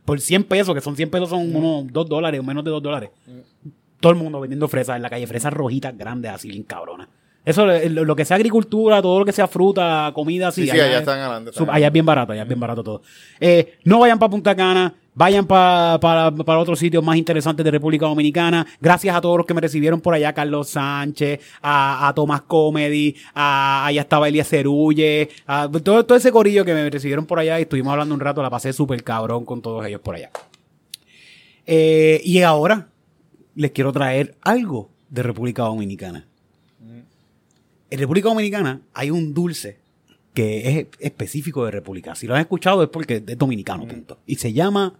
por 0.04 0.20
100 0.20 0.44
pesos, 0.44 0.74
que 0.74 0.80
son 0.80 0.96
100 0.96 1.10
pesos, 1.10 1.30
son 1.30 1.54
unos 1.54 1.92
2 1.92 2.08
dólares 2.08 2.40
o 2.40 2.42
menos 2.42 2.64
de 2.64 2.70
2 2.70 2.82
dólares. 2.82 3.10
Todo 4.00 4.12
el 4.12 4.18
mundo 4.18 4.40
vendiendo 4.40 4.66
fresas 4.68 4.96
en 4.96 5.02
la 5.02 5.10
calle, 5.10 5.26
fresas 5.26 5.52
rojitas 5.52 5.96
grandes, 5.96 6.32
así 6.32 6.48
bien 6.48 6.64
cabronas. 6.64 7.08
Eso, 7.44 7.68
eh, 7.70 7.88
lo, 7.90 8.14
que 8.14 8.24
sea 8.24 8.36
agricultura, 8.36 9.02
todo 9.02 9.18
lo 9.18 9.24
que 9.24 9.32
sea 9.32 9.48
fruta, 9.48 10.12
comida, 10.14 10.48
así. 10.48 10.62
Sí, 10.62 10.70
sí, 10.70 10.78
allá 10.78 10.92
es- 10.94 11.00
están 11.00 11.18
adelante, 11.18 11.50
están 11.50 11.68
allá 11.70 11.86
es 11.88 11.92
bien 11.92 12.06
barato, 12.06 12.32
allá 12.32 12.42
es 12.42 12.48
bien 12.48 12.60
barato 12.60 12.84
todo. 12.84 13.02
Eh, 13.40 13.78
no 13.84 13.98
vayan 13.98 14.16
para 14.20 14.30
Punta 14.30 14.54
Cana, 14.54 14.94
vayan 15.12 15.44
pa- 15.44 15.98
para 16.00 16.30
para 16.30 16.58
otros 16.60 16.78
sitios 16.78 17.02
más 17.02 17.16
interesantes 17.16 17.64
de 17.64 17.70
República 17.72 18.06
Dominicana. 18.06 18.64
Gracias 18.80 19.16
a 19.16 19.20
todos 19.20 19.38
los 19.38 19.44
que 19.46 19.54
me 19.54 19.60
recibieron 19.60 20.00
por 20.00 20.14
allá, 20.14 20.32
Carlos 20.32 20.68
Sánchez, 20.68 21.40
a, 21.60 22.06
a 22.06 22.14
Tomás 22.14 22.42
Comedy, 22.42 23.16
a, 23.34 23.86
allá 23.86 24.02
estaba 24.02 24.28
Elia 24.28 24.44
Cerulle, 24.44 25.28
a 25.44 25.68
todo, 25.82 26.06
todo 26.06 26.16
ese 26.16 26.30
corillo 26.30 26.64
que 26.64 26.74
me 26.74 26.88
recibieron 26.90 27.26
por 27.26 27.40
allá 27.40 27.58
y 27.58 27.62
estuvimos 27.62 27.90
hablando 27.92 28.14
un 28.14 28.20
rato, 28.20 28.40
la 28.40 28.50
pasé 28.50 28.72
súper 28.72 29.02
cabrón 29.02 29.44
con 29.44 29.60
todos 29.60 29.84
ellos 29.84 30.00
por 30.00 30.14
allá. 30.14 30.30
Eh, 31.66 32.20
y 32.24 32.42
ahora 32.42 32.88
les 33.56 33.72
quiero 33.72 33.92
traer 33.92 34.36
algo 34.42 34.90
de 35.10 35.22
República 35.24 35.62
Dominicana. 35.64 36.26
En 37.92 37.98
República 37.98 38.30
Dominicana 38.30 38.80
hay 38.94 39.10
un 39.10 39.34
dulce 39.34 39.78
que 40.32 40.78
es 40.78 40.86
específico 40.98 41.66
de 41.66 41.72
República. 41.72 42.14
Si 42.14 42.26
lo 42.26 42.34
han 42.34 42.40
escuchado 42.40 42.82
es 42.82 42.88
porque 42.88 43.22
es 43.26 43.36
dominicano, 43.36 43.86
punto. 43.86 44.18
Y 44.24 44.36
se 44.36 44.54
llama 44.54 44.98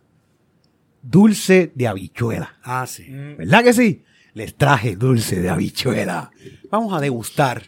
dulce 1.01 1.73
de 1.75 1.89
habichuela. 1.89 2.59
Ah, 2.63 2.87
sí. 2.87 3.07
¿Verdad 3.09 3.65
que 3.65 3.73
sí? 3.73 4.03
Les 4.35 4.55
traje 4.57 4.95
dulce 4.95 5.41
de 5.41 5.49
habichuela. 5.49 6.33
Vamos 6.71 6.93
a 6.93 7.01
degustar 7.01 7.63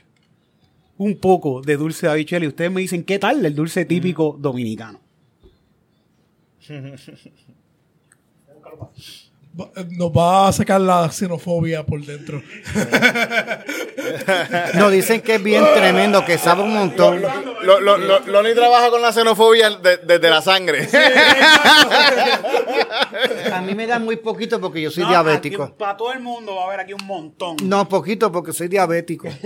un 0.99 1.16
poco 1.16 1.62
de 1.62 1.79
dulce 1.79 2.07
de 2.07 2.12
habichuela 2.12 2.45
y 2.45 2.49
ustedes 2.49 2.70
me 2.70 2.83
dicen 2.83 3.03
qué 3.03 3.18
tal 3.18 3.47
el 3.47 3.55
dulce 3.55 3.87
típico 3.87 4.37
dominicano. 4.39 5.01
Eh, 9.76 9.84
Nos 9.90 10.11
va 10.11 10.48
a 10.48 10.52
sacar 10.52 10.80
la 10.80 11.09
xenofobia 11.11 11.84
por 11.84 12.05
dentro. 12.05 12.42
No, 14.74 14.90
dicen 14.90 15.22
que 15.22 15.36
es 15.36 15.42
bien 15.42 15.64
tremendo, 15.74 16.24
que 16.24 16.36
sabe 16.36 16.62
un 16.62 16.74
montón. 16.74 17.22
Lo, 17.62 17.80
lo, 17.80 17.96
lo, 17.96 18.20
Loni 18.20 18.52
trabaja 18.55 18.90
con 18.90 19.00
la 19.00 19.12
xenofobia 19.12 19.70
de- 19.70 19.96
desde 19.98 20.28
la 20.30 20.42
sangre. 20.42 20.86
A 23.52 23.61
mí 23.62 23.74
me 23.74 23.86
da 23.86 23.98
muy 23.98 24.16
poquito 24.16 24.61
porque 24.61 24.82
yo 24.82 24.90
soy 24.90 25.05
diabético. 25.07 25.74
para 25.76 25.96
todo 25.96 26.12
el 26.12 26.20
mundo 26.20 26.55
va 26.57 26.62
a 26.64 26.66
haber 26.66 26.80
aquí 26.80 26.92
un 26.92 27.07
montón. 27.07 27.57
No, 27.62 27.88
poquito 27.88 28.30
porque 28.30 28.52
soy 28.52 28.68
diabético. 28.68 29.28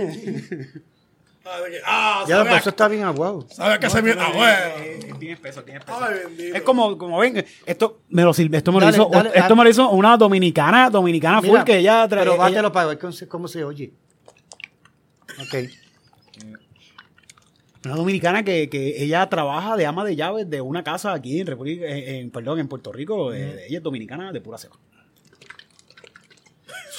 Ah, 1.85 2.25
Ya, 2.27 2.41
a, 2.41 2.57
eso 2.57 2.69
está 2.69 2.87
bien 2.87 3.03
aguado. 3.03 3.45
sabe 3.49 3.73
a 3.75 3.79
casa 3.79 4.01
bien. 4.01 4.17
Ah, 4.19 4.31
bueno. 4.33 5.17
Tiene 5.19 5.37
peso, 5.37 5.63
tiene 5.63 5.79
peso. 5.79 5.97
Ay, 6.01 6.15
bendito. 6.25 6.55
Es 6.55 6.61
como, 6.61 6.97
como 6.97 7.17
ven, 7.19 7.45
esto 7.65 8.01
me 8.09 8.23
lo, 8.23 8.31
sirve- 8.33 8.57
esto 8.57 8.71
me 8.71 8.79
lo 8.79 8.89
hizo, 8.89 9.09
dale, 9.11 9.31
esto 9.33 9.55
me 9.55 9.63
lo 9.63 9.69
hizo 9.69 9.89
una 9.89 10.15
dominicana, 10.17 10.89
dominicana 10.89 11.41
full 11.41 11.59
que 11.63 11.77
ella 11.79 12.05
tra- 12.05 12.19
Pero 12.19 12.33
ella- 12.33 12.43
bátelo 12.43 12.71
para 12.71 12.87
ver 12.87 12.99
cómo 12.99 13.11
se, 13.13 13.27
cómo 13.27 13.47
se 13.47 13.63
oye. 13.63 13.91
Ok. 15.41 15.55
Una 17.85 17.95
dominicana 17.95 18.43
que, 18.43 18.69
que 18.69 19.01
ella 19.03 19.27
trabaja 19.29 19.77
de 19.77 19.85
ama 19.85 20.03
de 20.03 20.15
llaves 20.15 20.49
de 20.49 20.59
una 20.59 20.83
casa 20.83 21.13
aquí 21.13 21.39
en 21.39 21.47
República, 21.47 21.85
en, 21.85 22.15
en- 22.15 22.31
perdón, 22.31 22.59
en 22.59 22.67
Puerto 22.67 22.91
Rico. 22.91 23.31
eh, 23.33 23.65
ella 23.67 23.77
es 23.77 23.83
dominicana 23.83 24.31
de 24.33 24.41
pura 24.41 24.57
cepa. 24.57 24.75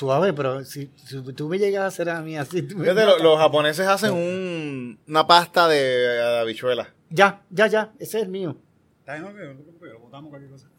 Suave, 0.01 0.33
pero 0.33 0.65
si, 0.65 0.91
si 0.97 1.23
tú 1.35 1.49
me 1.49 1.59
llegas 1.59 1.83
a 1.83 1.87
hacer 1.87 2.09
a 2.09 2.23
mí 2.23 2.37
así. 2.39 2.63
tú 2.63 2.75
me 2.79 2.85
Fíjate, 2.85 3.03
lo- 3.03 3.07
matas. 3.09 3.23
los 3.23 3.39
japoneses 3.39 3.87
hacen 3.87 4.13
un- 4.15 4.99
una 5.07 5.27
pasta 5.27 5.69
de, 5.69 5.77
de 5.79 6.39
habichuelas. 6.41 6.89
Ya, 7.11 7.43
ya, 7.51 7.67
ya. 7.67 7.93
Ese 7.99 8.17
es 8.19 8.25
el 8.25 8.31
mío. 8.31 8.57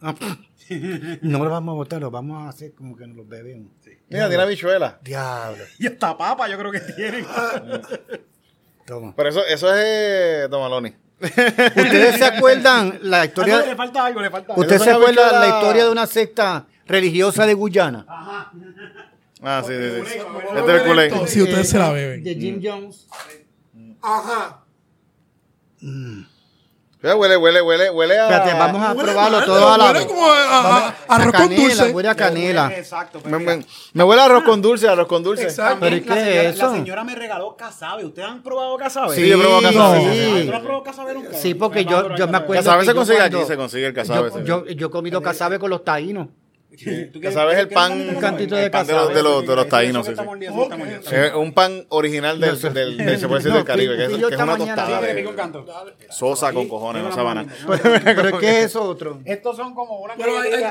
Ah, 0.01 0.13
no 1.21 1.43
lo 1.43 1.49
vamos 1.49 1.73
a 1.73 1.75
botar, 1.75 2.01
lo 2.01 2.09
vamos 2.11 2.43
a 2.43 2.49
hacer 2.49 2.73
como 2.73 2.95
que 2.95 3.05
nos 3.05 3.17
los 3.17 3.27
bebemos. 3.27 3.71
Mira, 4.09 4.27
tiene 4.27 4.43
habichuela. 4.43 4.99
Diablo. 5.03 5.63
Y 5.79 5.87
esta 5.87 6.17
papa 6.17 6.47
yo 6.49 6.57
creo 6.57 6.71
que 6.71 6.79
tienen. 6.79 7.25
Toma. 8.87 9.13
Pero 9.15 9.29
eso, 9.29 9.45
eso 9.45 9.73
es 9.73 9.83
eh, 9.85 10.47
Tomaloni. 10.49 10.95
¿Ustedes 11.21 12.15
se 12.15 12.25
acuerdan 12.25 12.97
la 13.03 13.19
le 13.19 13.25
historia? 13.27 13.75
falta 13.75 14.05
algo, 14.05 14.21
le 14.21 14.29
falta 14.31 14.53
algo. 14.53 14.61
¿Usted 14.61 14.75
Eso 14.77 14.85
se 14.85 14.89
es 14.91 14.95
acuerda 14.95 15.29
habichuela- 15.29 15.39
la 15.39 15.47
historia 15.59 15.83
de 15.85 15.91
una 15.91 16.07
secta 16.07 16.65
religiosa 16.87 17.45
de 17.45 17.53
Guyana? 17.53 18.05
Ah, 19.43 19.63
sí, 19.65 19.73
sí, 19.73 20.11
sí. 20.11 20.17
Este 20.55 20.75
es 20.75 20.81
el 20.81 20.87
culé. 20.87 21.27
Si 21.27 21.41
ustedes 21.41 21.69
se 21.69 21.79
la 21.79 21.91
beben. 21.91 22.23
De 22.23 22.35
Jim 22.35 22.59
Jones. 22.63 23.07
Ajá. 24.01 24.63
Mira, 27.03 27.15
Huele, 27.15 27.35
huele, 27.35 27.61
huele, 27.63 27.89
huele 27.89 28.19
a... 28.19 28.23
Espérate, 28.29 28.53
vamos 28.59 28.81
a 28.83 28.91
Huele 28.93 29.03
probarlo 29.03 29.37
mal, 29.37 29.45
todo 29.47 29.69
a 29.73 29.77
la 29.79 29.85
huele 29.91 30.05
como 30.05 30.25
a- 30.31 30.59
a- 30.59 30.61
Vamos 30.61 30.81
a- 30.83 31.15
arroz 31.15 31.25
con 31.25 31.31
canela, 31.31 31.63
dulce. 31.63 31.91
Huele 31.91 32.09
a 32.09 32.15
canela. 32.15 32.71
Exacto. 32.77 33.21
Me, 33.25 33.39
me- 33.39 33.65
me 33.93 34.03
huele 34.03 34.21
a 34.21 34.25
arroz 34.25 34.43
con 34.43 34.61
dulce, 34.61 34.87
arroz 34.87 35.07
con 35.07 35.23
dulce. 35.23 35.43
Exacto. 35.45 35.77
Pero 35.79 35.95
¿y 35.95 36.01
La 36.01 36.13
qué 36.13 36.21
señora, 36.21 36.43
es 36.43 36.55
eso? 36.55 36.65
La 36.67 36.71
señora 36.73 37.03
me 37.03 37.15
regaló 37.15 37.57
casabe. 37.57 38.05
¿Ustedes 38.05 38.27
han 38.27 38.43
probado 38.43 38.77
casabe? 38.77 39.15
Sí, 39.15 39.27
yo 39.27 39.37
he 39.37 39.41
probado 39.41 39.61
casabe. 39.63 39.99
sí. 40.13 40.43
¿Tú 40.45 40.51
no 40.51 40.57
has 40.57 40.61
probado 40.61 40.83
casabe 40.83 41.13
nunca? 41.15 41.33
Sí, 41.33 41.53
porque 41.55 41.85
yo, 41.85 42.15
yo 42.15 42.27
me 42.27 42.37
acuerdo. 42.37 42.63
Casabe 42.63 42.85
se 42.85 42.93
consigue 42.93 43.21
aquí, 43.21 43.37
se 43.47 43.57
consigue 43.57 43.87
el 43.87 43.93
casabe. 43.95 44.29
Yo, 44.45 44.65
yo, 44.65 44.65
yo 44.67 44.87
he 44.87 44.91
comido 44.91 45.23
casabe 45.23 45.57
con 45.57 45.71
los 45.71 45.83
taínos. 45.83 46.27
Casabe 47.21 47.53
es 47.53 47.59
el 47.59 47.67
pan, 47.69 47.91
Un 48.09 48.15
cantito 48.15 48.55
de 48.55 48.69
pan 48.69 48.87
de 48.87 48.93
los, 48.93 49.13
de 49.13 49.21
los, 49.23 49.45
de 49.47 49.55
los 49.55 49.67
taínos. 49.67 50.05
sí, 50.05 50.13
sí. 50.15 50.21
Ok. 50.21 51.11
Es 51.11 51.33
un 51.35 51.51
pan 51.53 51.85
original 51.89 52.39
del, 52.39 52.59
del, 52.61 52.97
del, 52.97 53.19
se 53.19 53.27
puede 53.27 53.39
decir 53.39 53.51
No, 53.51 53.57
del 53.57 53.65
Caribe, 53.65 53.97
que 53.97 54.03
es, 54.05 54.09
que 54.09 54.15
es 54.35 54.41
una 54.41 54.57
tostada 54.57 55.01
de 55.01 55.27
sosa 56.09 56.53
con 56.53 56.67
cojones, 56.69 57.03
no 57.03 57.11
sabana. 57.13 57.45
Pero 58.03 58.39
¿qué 58.39 58.59
es 58.59 58.65
eso 58.67 58.83
otro? 58.83 59.19
Estos 59.25 59.57
son 59.57 59.73
como 59.75 59.99
una. 59.99 60.13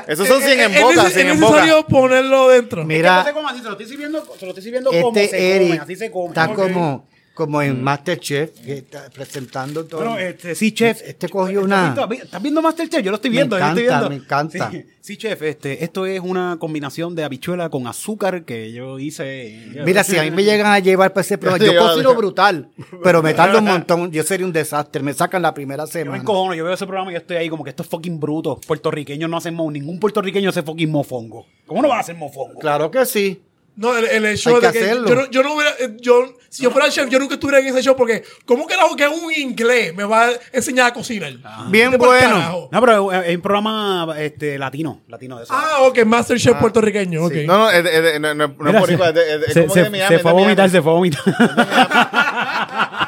Esos 0.07 0.27
son 0.27 0.41
100 0.41 0.59
en 0.59 0.71
es 0.73 0.81
boca, 0.81 1.03
neces- 1.03 1.09
100 1.11 1.27
es 1.27 1.33
en 1.35 1.39
boca. 1.39 1.53
necesario 1.57 1.85
ponerlo 1.87 2.49
dentro. 2.49 2.83
Mira, 2.83 3.19
Este 3.19 3.29
se 3.29 3.35
come 3.35 3.49
así, 3.49 3.57
se 3.59 3.65
lo 3.65 3.71
estoy 3.71 3.87
sirviendo, 3.87 4.25
se 4.37 4.45
lo 4.45 4.49
estoy 4.51 4.63
sirviendo 4.63 4.89
como 4.91 5.13
se 5.13 5.23
este 5.25 5.59
come, 5.67 5.79
así 5.79 5.95
se 5.95 6.11
come. 6.11 6.27
está 6.29 6.47
como, 6.53 7.07
como 7.33 7.61
en 7.61 7.81
Masterchef, 7.81 8.51
que 8.59 8.73
está 8.79 9.09
presentando 9.09 9.85
todo. 9.85 10.01
Bueno, 10.01 10.17
este, 10.19 10.53
sí, 10.53 10.73
chef. 10.73 11.01
Este 11.05 11.29
cogió 11.29 11.63
una- 11.63 11.89
¿Estás 11.89 12.07
viendo- 12.09 12.25
¿Estás 12.25 12.41
viendo 12.41 12.61
Masterchef? 12.61 13.01
Yo 13.03 13.11
lo 13.11 13.15
estoy 13.15 13.31
Me 13.31 13.37
viendo, 13.37 13.57
yo 13.57 13.63
lo 13.63 13.69
estoy 13.69 13.83
encanta, 13.85 14.07
viendo. 14.09 14.09
me 14.09 14.23
encanta. 14.25 14.71
Sí, 14.71 14.85
sí, 14.99 15.17
chef, 15.17 15.41
este, 15.43 15.83
esto 15.83 16.05
es 16.05 16.19
una 16.19 16.57
combinación 16.59 17.15
de 17.15 17.23
habichuela 17.23 17.69
con 17.69 17.87
azúcar 17.87 18.43
que 18.43 18.71
yo 18.73 18.99
hice. 18.99 19.71
Mira, 19.85 20.03
si 20.03 20.17
a 20.17 20.23
mí 20.23 20.31
me 20.31 20.43
llegan 20.43 20.67
a 20.73 20.79
llevar 20.79 21.13
para 21.13 21.21
ese 21.21 21.37
programa, 21.39 21.65
yo 21.73 21.79
cocino 21.79 22.13
brutal, 22.15 22.69
pero 23.01 23.23
me 23.23 23.33
tardo 23.33 23.59
un 23.59 23.65
montón. 23.65 24.11
Yo 24.11 24.23
sería 24.23 24.45
un 24.45 24.53
desastre. 24.53 25.01
Me 25.01 25.13
sacan 25.13 25.41
la 25.41 25.53
primera 25.53 25.83
Yo 25.85 25.87
me 25.87 25.91
semana. 25.93 26.21
encojono, 26.21 26.53
yo 26.53 26.65
veo 26.65 26.73
ese 26.73 26.85
programa 26.85 27.11
y 27.13 27.15
estoy 27.15 27.37
ahí 27.37 27.49
como 27.49 27.63
que 27.63 27.69
estos 27.71 27.87
fucking 27.87 28.19
brutos 28.19 28.59
puertorriqueños 28.67 29.29
no 29.29 29.37
hacen 29.37 29.53
mo, 29.55 29.71
ningún 29.71 29.99
puertorriqueño 29.99 30.49
hace 30.49 30.61
fucking 30.63 30.91
mofongo. 30.91 31.45
¿Cómo 31.65 31.81
no 31.81 31.87
va 31.87 31.97
a 31.97 31.99
hacer 32.01 32.15
mofongo? 32.15 32.59
Claro 32.59 32.91
que 32.91 33.05
sí. 33.05 33.41
No, 33.73 33.97
el, 33.97 34.05
el 34.05 34.25
hecho 34.25 34.49
Hay 34.49 34.59
que 34.59 34.67
de 34.67 34.73
que 34.73 34.79
hacerlo. 34.83 35.07
yo 35.07 35.15
no, 35.15 35.29
yo 35.31 35.43
no 35.43 35.55
hubiera, 35.55 35.71
eh, 35.79 35.95
yo, 35.99 36.33
si 36.49 36.61
yo 36.63 36.71
fuera 36.71 36.89
chef, 36.89 37.09
yo 37.09 37.17
nunca 37.19 37.35
estuviera 37.35 37.59
en 37.59 37.67
ese 37.67 37.81
show 37.81 37.95
porque, 37.95 38.21
¿cómo 38.45 38.67
carajo 38.67 38.95
que 38.97 39.07
un 39.07 39.31
inglés 39.33 39.95
me 39.95 40.03
va 40.03 40.27
a 40.27 40.31
enseñar 40.51 40.87
a 40.87 40.93
cocinar? 40.93 41.33
Bien 41.69 41.89
Vete 41.89 41.97
por 41.97 42.09
bueno. 42.09 42.67
No, 42.71 42.81
pero 42.81 43.11
es 43.13 43.27
es 43.29 43.35
un 43.37 43.41
programa 43.41 44.13
este, 44.19 44.59
latino, 44.59 45.01
latino 45.07 45.37
de 45.37 45.45
eso. 45.45 45.53
Ah, 45.55 45.77
ok, 45.83 46.03
Masterchef 46.05 46.57
puertorriqueño, 46.57 47.23
ok. 47.23 47.33
No, 47.47 47.57
no, 47.57 47.69
es, 47.71 47.85
es 47.85 48.19
no, 48.19 48.33
no, 48.35 48.47
no 48.49 48.53
es 48.53 48.59
Mira, 48.59 48.79
boricua, 48.81 49.13
se, 49.13 49.35
es, 49.35 49.53
se- 49.73 49.89
Miami. 49.89 50.17
fue 50.19 50.31
a 50.31 50.33
vomitar, 50.33 50.69
se 50.69 50.81
fue 50.81 50.91
a 50.91 50.95
vomitar. 50.95 51.23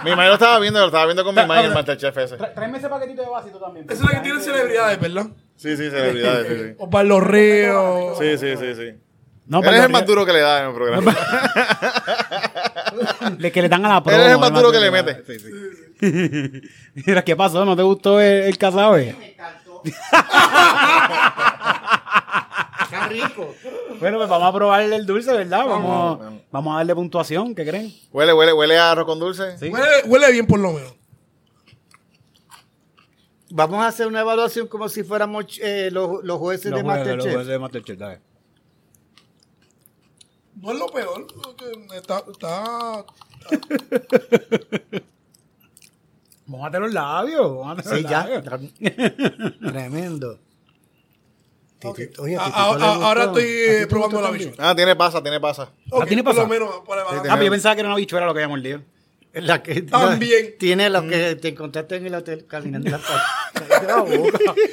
Mi 0.06 0.12
madre 0.12 0.28
lo 0.30 0.34
estaba 0.34 0.60
viendo, 0.60 0.80
lo 0.80 0.86
estaba 0.88 1.06
viendo 1.06 1.24
con 1.24 1.36
mi 1.36 1.46
madre 1.46 1.68
el 1.68 1.74
Masterchef 1.74 2.18
ese. 2.18 2.38
Tráeme 2.38 2.78
ese 2.78 2.90
paquetito 2.90 3.22
de 3.22 3.30
vasito 3.30 3.60
también. 3.60 3.86
Esa 3.90 4.04
es 4.06 4.10
la 4.10 4.18
que 4.18 4.20
tiene 4.22 4.40
celebridades, 4.42 5.00
¿verdad? 5.00 5.28
Sí, 5.56 5.78
sí, 5.78 5.90
celebridades, 5.90 6.48
sí, 6.48 6.64
sí. 6.70 6.76
Osvaldo 6.80 7.20
Ríos. 7.20 8.18
Sí, 8.18 8.38
sí, 8.38 8.56
sí, 8.58 8.76
sí. 8.76 8.94
No, 9.46 9.58
Él 9.60 9.64
pero 9.66 9.76
es 9.78 9.84
el 9.84 9.92
más 9.92 10.06
duro 10.06 10.26
que 10.26 10.32
le 10.34 10.40
da 10.40 10.62
en 10.62 10.70
el 10.70 10.74
programa. 10.74 11.16
Le, 13.38 13.52
que 13.52 13.62
le 13.62 13.70
dan 13.70 13.86
a 13.86 13.90
la 13.90 13.98
Él 13.98 14.04
promo. 14.04 14.22
es 14.24 14.32
el 14.32 14.40
más 14.40 14.54
duro 14.54 14.72
que 14.72 14.80
le 14.80 14.90
mete. 14.92 15.24
Sí, 15.28 15.40
sí. 15.40 16.62
Mira, 17.06 17.24
¿qué 17.24 17.36
pasó? 17.36 17.66
¿No 17.66 17.76
te 17.76 17.82
gustó 17.84 18.22
el, 18.22 18.44
el 18.44 18.58
casabe? 18.58 19.36
Está 22.84 23.08
rico. 23.10 23.54
Bueno, 24.00 24.18
pues 24.18 24.30
vamos 24.30 24.50
a 24.50 24.54
probar 24.54 24.82
el 24.82 25.06
dulce, 25.06 25.32
¿verdad? 25.34 25.66
Vamos, 25.66 26.20
Vamos. 26.20 26.42
vamos 26.52 26.74
a 26.74 26.78
darle 26.78 26.96
puntuación, 26.96 27.56
¿qué 27.56 27.66
creen? 27.66 27.94
Huele, 28.12 28.34
huele, 28.34 28.54
huele 28.54 28.78
a 28.78 28.92
arroz 28.92 29.06
con 29.06 29.20
dulce. 29.20 29.58
Sí. 29.58 29.70
Huele, 29.70 29.88
huele 30.06 30.32
bien 30.32 30.46
por 30.48 30.60
lo 30.60 30.74
menos. 30.74 30.94
Vamos 33.50 33.84
a 33.84 33.88
hacer 33.88 34.08
una 34.08 34.22
evaluación 34.22 34.68
como 34.68 34.90
si 34.90 35.04
fuéramos 35.04 35.46
eh, 35.62 35.90
los, 35.92 36.24
los 36.24 36.38
jueces 36.40 36.72
Los 36.72 36.80
de 36.80 36.84
jueces, 36.84 37.06
los 37.08 37.16
Masterchef. 37.18 37.34
jueces 37.34 37.48
de 37.48 37.60
Masterchef, 37.60 37.98
dale. 38.00 38.20
No 40.64 40.72
es 40.72 40.80
lo 40.80 40.88
peor. 40.88 41.28
Está, 41.94 42.24
está, 42.32 43.06
Mójate 46.46 46.80
los 46.80 46.94
labios. 46.94 47.52
mójate 47.52 47.90
los 47.90 47.98
Sí, 48.00 48.04
ya. 48.04 48.26
labios. 48.26 48.44
Tremendo. 49.60 50.40
oye, 52.20 52.38
A- 52.38 52.44
a- 52.46 52.76
a- 52.76 52.96
ahora 53.06 53.24
estoy 53.26 53.44
¿A 53.44 53.46
ti 53.46 53.52
eh, 53.84 53.88
probando 53.88 54.22
la 54.22 54.32
bichuela. 54.32 54.56
Ah, 54.70 54.76
tiene 54.76 54.96
pasa, 54.96 55.22
tiene 55.22 55.40
pasa. 55.42 55.70
Ok, 55.90 56.08
tiene 56.08 56.24
por 56.24 56.34
pasado. 56.34 56.48
lo 56.48 56.54
menos 56.54 56.70
para 56.88 57.02
Sí, 57.02 57.16
Ah, 57.30 57.34
pero 57.34 57.44
yo 57.44 57.52
pensaba 57.52 57.76
que 57.76 57.82
era 57.82 57.90
una 57.90 57.98
bichuela 57.98 58.26
lo 58.26 58.34
que 58.34 58.40
había 58.44 58.48
mordido. 58.56 58.82
La 59.34 59.62
que, 59.64 59.82
También. 59.84 60.56
Tiene 60.60 60.90
lo 60.90 61.02
que 61.08 61.36
te 61.36 61.50
encontraste 61.50 61.98
en 61.98 62.08
el 62.08 62.16
hotel 62.16 62.46
caminando 62.48 62.90
la 62.90 62.98
la. 63.88 64.06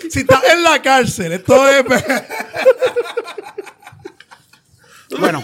Si 0.09 0.20
estás 0.20 0.45
en 0.55 0.62
la 0.62 0.80
cárcel, 0.82 1.32
esto 1.32 1.68
es. 1.68 1.84
Bueno, 5.19 5.43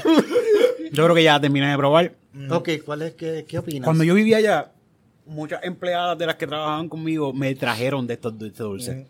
yo 0.92 1.04
creo 1.04 1.14
que 1.14 1.22
ya 1.22 1.40
terminé 1.40 1.70
de 1.70 1.76
probar. 1.76 2.14
ok, 2.50 2.68
¿cuál 2.84 3.02
es, 3.02 3.14
qué, 3.14 3.44
qué 3.48 3.58
opinas? 3.58 3.84
Cuando 3.84 4.04
yo 4.04 4.14
vivía 4.14 4.36
allá, 4.38 4.72
muchas 5.26 5.62
empleadas 5.64 6.16
de 6.18 6.26
las 6.26 6.36
que 6.36 6.46
trabajaban 6.46 6.88
conmigo 6.88 7.32
me 7.32 7.54
trajeron 7.54 8.06
de 8.06 8.14
estos, 8.14 8.38
de 8.38 8.48
estos 8.48 8.66
dulces. 8.66 9.06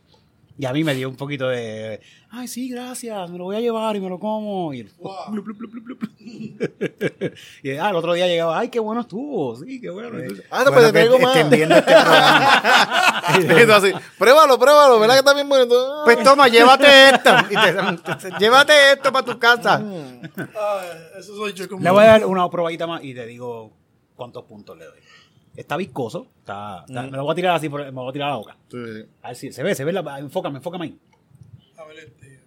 Y 0.59 0.65
a 0.65 0.73
mí 0.73 0.83
me 0.85 0.95
dio 0.95 1.09
un 1.11 1.17
poquito 1.17 1.49
de, 1.49 2.01
ay, 2.31 2.49
sí, 2.49 2.71
gracias, 2.71 3.29
me 3.31 3.37
lo 3.37 3.45
voy 3.45 3.57
a 3.57 3.61
llevar 3.61 3.95
y 3.95 4.01
me 4.01 4.09
lo 4.09 4.19
como. 4.19 4.73
Y, 4.73 4.81
el- 4.81 4.91
Wow. 4.99 5.15
blup, 5.33 5.45
blup, 5.45 5.59
blup, 5.59 5.85
blup, 5.85 5.99
blup. 5.99 6.13
y 7.63 7.71
ah, 7.77 7.91
el 7.91 7.97
otro 7.97 8.15
día 8.15 8.27
llegaba, 8.27 8.59
ay, 8.59 8.69
qué 8.71 8.79
bueno 8.81 9.03
estuvo, 9.03 9.55
sí, 9.57 9.81
qué 9.81 9.91
bueno. 9.91 10.17
Ah, 10.51 10.65
no, 10.65 10.71
Bueno, 10.71 10.73
pues 10.73 10.87
te 10.87 10.93
traigo 10.93 11.19
más. 11.19 11.37
este 11.37 11.67
programa. 11.67 12.47
Así, 13.77 13.93
pruébalo, 14.19 14.59
pruébalo, 14.59 14.99
¿verdad 15.01 15.15
que 15.15 15.19
está 15.21 15.35
bien 15.35 15.49
bueno? 15.49 15.65
Entonces, 15.65 15.93
Pues 16.05 16.23
toma, 16.25 16.49
llévate 16.49 16.87
esto. 17.11 17.31
Y 17.51 17.55
te- 17.55 18.31
te- 18.31 18.39
llévate 18.39 18.73
esto 18.93 19.13
para 19.13 19.25
tu 19.27 19.39
casa. 19.39 19.83
Ah, 20.57 20.83
eso 21.19 21.37
soy 21.37 21.53
yo 21.53 21.69
como. 21.69 21.83
Le 21.83 21.91
voy 21.91 22.05
a 22.05 22.07
dar 22.07 22.25
una 22.27 22.49
probadita 22.49 22.87
más 22.87 23.03
y 23.05 23.15
te 23.15 23.27
digo 23.27 23.73
cuántos 24.15 24.45
puntos 24.45 24.77
le 24.79 24.85
doy. 24.87 25.01
Está 25.57 25.77
viscoso, 25.77 26.29
está, 26.39 26.85
está- 26.87 27.03
me 27.03 27.11
lo 27.17 27.25
voy 27.25 27.33
a 27.33 27.35
tirar 27.35 27.57
así, 27.57 27.69
por- 27.69 27.81
me 27.81 27.87
lo 27.91 28.03
voy 28.03 28.11
a 28.11 28.13
tirar 28.13 28.29
a 28.29 28.33
la 28.33 28.37
boca. 28.37 28.57
sí, 28.71 28.77
sí. 28.95 29.09
A 29.23 29.29
ver 29.29 29.37
si 29.37 29.53
se 29.53 29.63
ve, 29.63 29.75
se 29.75 29.85
ve, 29.85 29.93
la, 29.93 30.19
enfócame, 30.19 30.59
enfócame 30.59 30.85
ahí. 30.85 30.99
A 31.79 31.85
ver, 31.85 31.99
este. 31.99 32.41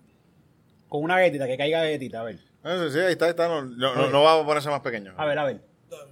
Con 0.87 1.03
una 1.03 1.15
galletita, 1.17 1.47
que 1.47 1.57
caiga 1.57 1.79
galletita, 1.81 2.21
a 2.21 2.23
ver. 2.23 2.39
Ah, 2.63 2.77
sí, 2.85 2.93
sí, 2.93 2.99
ahí 2.99 3.11
está, 3.13 3.25
ahí 3.25 3.31
está. 3.31 3.47
No, 3.47 3.63
no, 3.63 3.95
no, 3.95 4.09
no 4.09 4.21
va 4.23 4.39
a 4.41 4.45
ponerse 4.45 4.69
más 4.69 4.81
pequeño. 4.81 5.13
A 5.17 5.25
ver, 5.25 5.37
a 5.39 5.45
ver. 5.45 5.61
dame. 5.89 6.11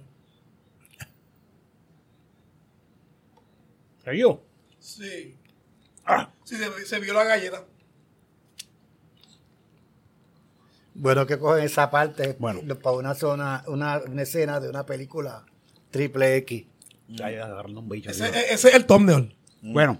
¿Se 4.04 4.10
vio? 4.10 4.42
Sí. 4.78 5.36
Ah. 6.04 6.30
Sí, 6.44 6.56
se, 6.56 6.86
se 6.86 6.98
vio 7.00 7.12
la 7.14 7.24
galleta. 7.24 7.64
Bueno, 10.94 11.26
que 11.26 11.38
cogen 11.38 11.62
esa 11.64 11.90
parte 11.90 12.34
Bueno. 12.40 12.60
para 12.82 12.96
una 12.96 13.14
zona, 13.14 13.62
una, 13.68 13.98
una 14.00 14.22
escena 14.22 14.58
de 14.58 14.68
una 14.68 14.84
película 14.86 15.44
triple 15.90 16.36
X. 16.38 16.66
Ya, 17.08 17.30
ya, 17.30 17.46
agarrando 17.46 17.80
un 17.80 17.88
bicho. 17.88 18.10
Ese, 18.10 18.28
ese 18.28 18.68
es 18.68 18.74
el 18.74 18.86
thumbnail. 18.86 19.34
Bueno, 19.62 19.98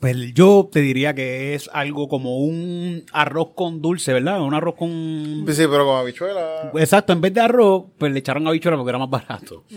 pues 0.00 0.34
yo 0.34 0.68
te 0.70 0.80
diría 0.80 1.14
que 1.14 1.54
es 1.54 1.68
algo 1.72 2.08
como 2.08 2.38
un 2.38 3.04
arroz 3.12 3.50
con 3.54 3.80
dulce, 3.80 4.12
¿verdad? 4.12 4.42
Un 4.42 4.54
arroz 4.54 4.74
con... 4.76 4.90
Sí, 4.90 5.62
pero 5.70 5.86
con 5.86 5.96
habichuela. 5.96 6.70
Exacto, 6.74 7.12
en 7.12 7.20
vez 7.20 7.34
de 7.34 7.40
arroz, 7.40 7.84
pues 7.98 8.12
le 8.12 8.18
echaron 8.18 8.46
habichuela 8.46 8.76
porque 8.76 8.90
era 8.90 8.98
más 8.98 9.10
barato. 9.10 9.64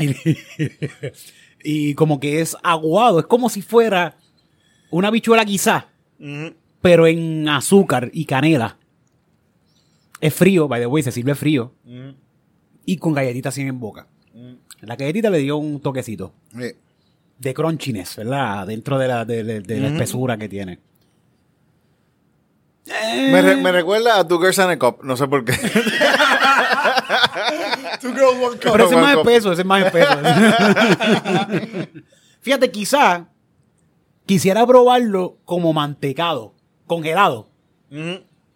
Eh, 0.00 1.12
y 1.64 1.94
como 1.94 2.20
que 2.20 2.40
es 2.40 2.56
aguado, 2.62 3.18
es 3.18 3.26
como 3.26 3.48
si 3.48 3.62
fuera 3.62 4.16
una 4.90 5.08
habichuela 5.08 5.44
quizá, 5.44 5.88
ujú. 6.20 6.54
pero 6.80 7.06
en 7.06 7.48
azúcar 7.48 8.10
y 8.12 8.26
canela. 8.26 8.78
Es 10.20 10.34
frío, 10.34 10.68
by 10.68 10.80
the 10.80 10.86
way, 10.86 11.02
se 11.02 11.10
sirve 11.10 11.34
frío. 11.34 11.74
Ujú. 11.84 12.14
Y 12.84 12.96
con 12.96 13.12
galletitas 13.12 13.54
así 13.54 13.62
en 13.62 13.80
boca. 13.80 14.06
La 14.80 14.96
galletita 14.96 15.30
le 15.30 15.38
dio 15.38 15.56
un 15.56 15.80
toquecito 15.80 16.32
Sí. 16.52 16.72
de 17.38 17.54
crunchiness, 17.54 18.16
¿verdad? 18.16 18.66
Dentro 18.66 18.98
de 18.98 19.08
la, 19.08 19.24
de, 19.24 19.44
de- 19.44 19.60
de 19.60 19.80
la 19.80 19.88
espesura 19.88 20.36
que 20.38 20.48
tiene. 20.48 20.78
Me, 22.86 23.42
re- 23.42 23.56
me 23.56 23.70
recuerda 23.70 24.18
a 24.18 24.26
Two 24.26 24.38
Girls 24.38 24.58
and 24.60 24.70
a 24.70 24.78
Cup, 24.78 25.00
no 25.04 25.14
sé 25.16 25.28
por 25.28 25.44
qué. 25.44 25.52
Two 28.00 28.12
girls, 28.14 28.36
one 28.40 28.56
cup. 28.58 28.72
Pero 28.72 28.84
ese 28.86 28.94
es 28.94 29.00
más 29.00 29.16
espeso, 29.18 29.52
ese 29.52 29.62
es 29.62 29.66
más 29.66 29.84
espeso. 29.84 30.10
Fíjate, 32.40 32.70
quizá 32.70 33.26
quisiera 34.24 34.66
probarlo 34.66 35.36
como 35.44 35.72
mantecado, 35.72 36.54
congelado. 36.86 37.48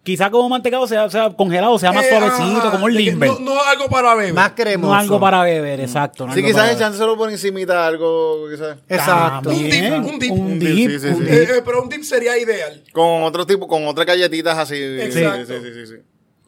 Quizá 0.03 0.29
como 0.29 0.49
mantecado 0.49 0.85
sea, 0.85 1.09
sea 1.09 1.29
congelado, 1.29 1.79
sea 1.79 1.93
más 1.93 2.05
Eh, 2.05 2.09
suavecito, 2.09 2.59
ajá, 2.59 2.71
como 2.71 2.89
el 2.89 2.95
limber. 2.95 3.29
No, 3.29 3.39
no 3.39 3.63
algo 3.63 3.87
para 3.87 4.13
beber. 4.15 4.33
Más 4.33 4.51
cremoso. 4.51 4.93
No 4.93 4.99
algo 4.99 5.19
para 5.19 5.41
beber, 5.43 5.79
exacto. 5.79 6.27
no 6.27 6.33
Sí, 6.33 6.43
quizás 6.43 6.73
echándoselo 6.73 7.15
por 7.15 7.31
encimita 7.31 7.87
algo, 7.87 8.49
quizás. 8.51 8.77
Exacto. 8.89 9.49
Un 9.49 9.55
dip, 9.55 9.93
un 9.93 10.19
dip. 10.19 10.31
Un 10.31 10.59
dip, 10.59 10.69
dip, 10.69 10.91
sí, 10.91 10.99
sí, 10.99 11.07
un 11.07 11.15
sí. 11.15 11.23
dip. 11.23 11.31
Eh, 11.31 11.43
eh, 11.43 11.61
pero 11.63 11.81
un 11.81 11.87
dip 11.87 12.03
sería 12.03 12.37
ideal. 12.37 12.83
Con 12.91 13.23
otro 13.23 13.45
tipo, 13.45 13.65
con 13.65 13.87
otras 13.87 14.05
galletitas 14.05 14.57
así. 14.57 14.75
Exacto. 14.75 15.45
Sí, 15.45 15.53
sí, 15.53 15.73
sí, 15.73 15.73
sí, 15.73 15.95
sí. 15.95 16.01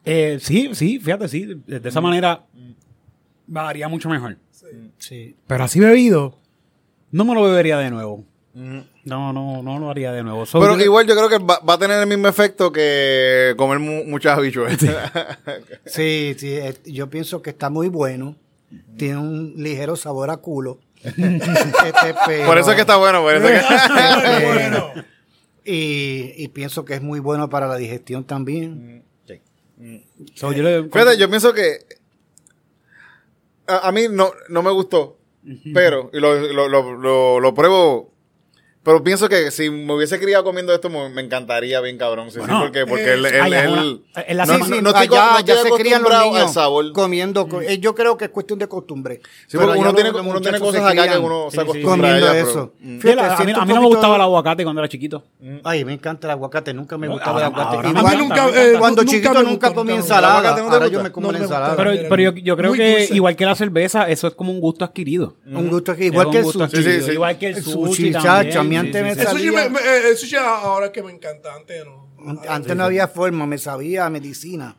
Eh, 0.04 0.38
sí, 0.42 0.70
sí, 0.74 1.00
fíjate, 1.00 1.30
sí. 1.30 1.46
De 1.66 1.80
de 1.80 1.90
esa 1.90 2.02
manera 2.02 2.44
bajaría 3.48 3.88
mucho 3.88 4.10
mejor. 4.10 4.38
Sí. 4.98 5.36
Pero 5.48 5.64
así 5.64 5.80
bebido, 5.80 6.38
no 7.12 7.24
me 7.24 7.34
lo 7.34 7.44
bebería 7.44 7.78
de 7.78 7.90
nuevo. 7.90 8.26
No, 8.56 9.34
no, 9.34 9.62
no 9.62 9.80
lo 9.80 9.90
haría 9.90 10.14
de 10.14 10.24
nuevo. 10.24 10.46
So, 10.46 10.62
Pero 10.62 10.78
yo- 10.78 10.86
igual 10.86 11.06
yo 11.06 11.14
creo 11.16 11.28
que 11.28 11.40
va, 11.44 11.60
va 11.60 11.74
a 11.74 11.78
tener 11.78 12.00
el 12.00 12.08
mismo 12.08 12.30
efecto 12.30 12.72
que 12.72 13.54
comer 13.58 13.80
mu- 13.80 14.06
muchas 14.06 14.38
habichuelas. 14.38 14.78
Sí, 15.86 16.34
sí, 16.40 16.54
eh, 16.54 16.74
yo 16.86 17.10
pienso 17.10 17.42
que 17.42 17.50
está 17.50 17.70
muy 17.70 17.90
bueno. 17.90 18.38
Tiene 18.98 19.18
un 19.18 19.54
ligero 19.58 19.96
sabor 19.98 20.30
a 20.30 20.38
culo. 20.38 20.80
Este, 21.04 22.16
pero- 22.26 22.46
Por 22.48 22.58
eso 22.58 22.70
es 22.70 22.76
que 22.76 22.82
está 22.82 22.96
bueno, 22.96 23.22
por 23.22 23.34
eso 23.36 23.46
que- 23.46 23.56
Este, 24.36 24.46
bueno. 24.46 24.92
y, 25.66 26.32
y 26.38 26.48
pienso 26.48 26.86
que 26.86 26.94
es 26.96 27.02
muy 27.02 27.20
bueno 27.20 27.50
para 27.50 27.68
la 27.68 27.76
digestión 27.76 28.24
también. 28.24 29.04
so, 30.34 30.54
yo 30.54 30.64
le- 30.64 30.84
Fíjate, 30.86 31.18
yo 31.18 31.30
pienso 31.30 31.54
que 31.54 31.80
a, 33.68 33.90
a 33.90 33.92
mí 33.92 34.04
no, 34.10 34.32
no 34.50 34.64
me 34.64 34.72
gustó, 34.72 35.18
pero 35.74 36.10
y 36.14 36.20
lo, 36.20 36.36
lo, 36.54 36.70
lo, 36.70 36.94
lo, 36.98 37.40
lo 37.42 37.54
pruebo. 37.54 38.15
Pero 38.86 39.04
pienso 39.04 39.28
que 39.28 39.50
si 39.50 39.70
me 39.72 39.94
hubiese 39.96 40.20
criado 40.20 40.44
comiendo 40.44 40.72
esto, 40.72 40.92
me, 40.92 41.10
me 41.10 41.22
encantaría 41.22 41.82
bien 41.82 41.98
cabrón. 41.98 42.30
Sí, 42.30 42.40
sí, 42.40 42.46
porque, 42.48 42.86
porque 42.86 43.14
él, 43.14 43.26
él, 43.26 43.42
allá, 43.42 43.64
él- 43.66 44.02
la- 44.38 44.46
no, 44.46 44.54
sí, 44.64 44.80
no, 44.82 44.90
estoy, 44.92 45.08
allá 45.08 45.32
no 45.32 45.40
estoy 45.40 45.56
ya 45.56 45.62
se 45.64 45.70
crían 45.72 46.04
los 46.04 46.12
acostumbrado 46.12 46.26
niños 46.26 46.42
al 46.48 46.50
sabor. 46.54 46.92
comiendo. 46.94 47.48
co- 47.50 47.62
eh, 47.62 47.80
Yo 47.80 47.96
creo 47.96 48.16
que 48.16 48.26
es 48.26 48.30
cuestión 48.32 48.60
de 48.60 48.68
costumbre. 48.68 49.22
Sí, 49.48 49.58
Pero 49.58 49.66
porque 49.66 49.80
uno 49.80 49.94
tiene, 49.96 50.12
uno 50.12 50.40
tiene 50.40 50.60
cosas 50.60 50.84
acá 50.86 51.08
que 51.12 51.18
uno 51.18 51.48
se 51.50 51.58
sí, 51.58 51.64
sí, 51.64 51.70
acostumbra 51.70 52.10
a 52.10 52.18
ella, 52.20 52.38
eso. 52.40 52.74
pero- 52.80 52.92
mm. 52.94 53.00
Fíjate, 53.00 53.22
a, 53.22 53.46
mí, 53.46 53.52
a 53.54 53.66
no 53.66 53.82
me 53.82 53.88
gustaba 53.88 54.16
el 54.18 54.22
aguacate 54.22 54.64
cuando 54.64 54.82
era 54.82 54.88
chiquito. 54.88 55.24
Ay, 55.64 55.84
me 55.84 55.94
encanta 55.94 56.28
el 56.28 56.32
aguacate, 56.32 56.72
nunca 56.74 56.96
me 57.00 57.08
Ahora- 57.08 57.16
gustaba 57.16 57.40
el 57.40 57.46
aguacate. 57.46 57.76
ahora- 57.78 57.90
Igual- 57.90 58.06
a 58.06 58.10
mí 58.12 58.18
nunca, 58.24 58.50
eh, 58.50 58.76
cuando 58.78 59.02
nunca 59.02 59.12
chiquito 59.18 59.44
nunca 59.44 59.74
comí 59.74 59.94
ensalada. 59.94 60.40
¿El 60.40 60.46
aguacate 60.46 60.62
no 60.62 60.68
te 60.70 60.74
Ahora 60.76 60.88
yo 60.90 61.02
me 61.04 61.12
como 61.12 61.32
la 61.32 61.40
ensalada. 61.40 61.76
Pero, 61.76 62.22
yo, 62.22 62.32
yo 62.34 62.56
creo 62.56 62.74
que 62.74 63.08
igual 63.12 63.36
que 63.36 63.46
la 63.46 63.56
cerveza, 63.56 64.08
eso 64.10 64.28
es 64.28 64.36
como 64.36 64.52
un 64.52 64.60
gusto 64.60 64.86
adquirido. 64.86 65.34
un 65.52 65.70
gusto 65.70 65.94
Es 65.94 66.02
igual 66.02 66.30
que 66.30 66.38
el 66.38 66.46
sushi. 66.46 66.62
adquirido. 66.62 67.14
Igual 67.14 67.38
que 67.40 67.48
el 67.48 67.56
El 67.58 67.64
sushi, 67.64 68.14
mí 68.82 68.88
antes 68.88 69.02
sí, 69.02 69.04
me 69.20 69.24
salía- 69.24 69.52
me- 69.52 69.70
me- 69.70 69.80
eh, 69.80 70.10
el 70.10 70.18
sushi 70.18 70.36
ahora 70.38 70.92
que 70.92 71.02
me 71.04 71.12
encanta, 71.12 71.54
antes 71.56 71.84
no. 71.86 72.06
Antes 72.48 72.76
no 72.76 72.84
había 72.86 73.08
forma, 73.08 73.46
me 73.46 73.58
sabía 73.58 74.10
medicina. 74.10 74.76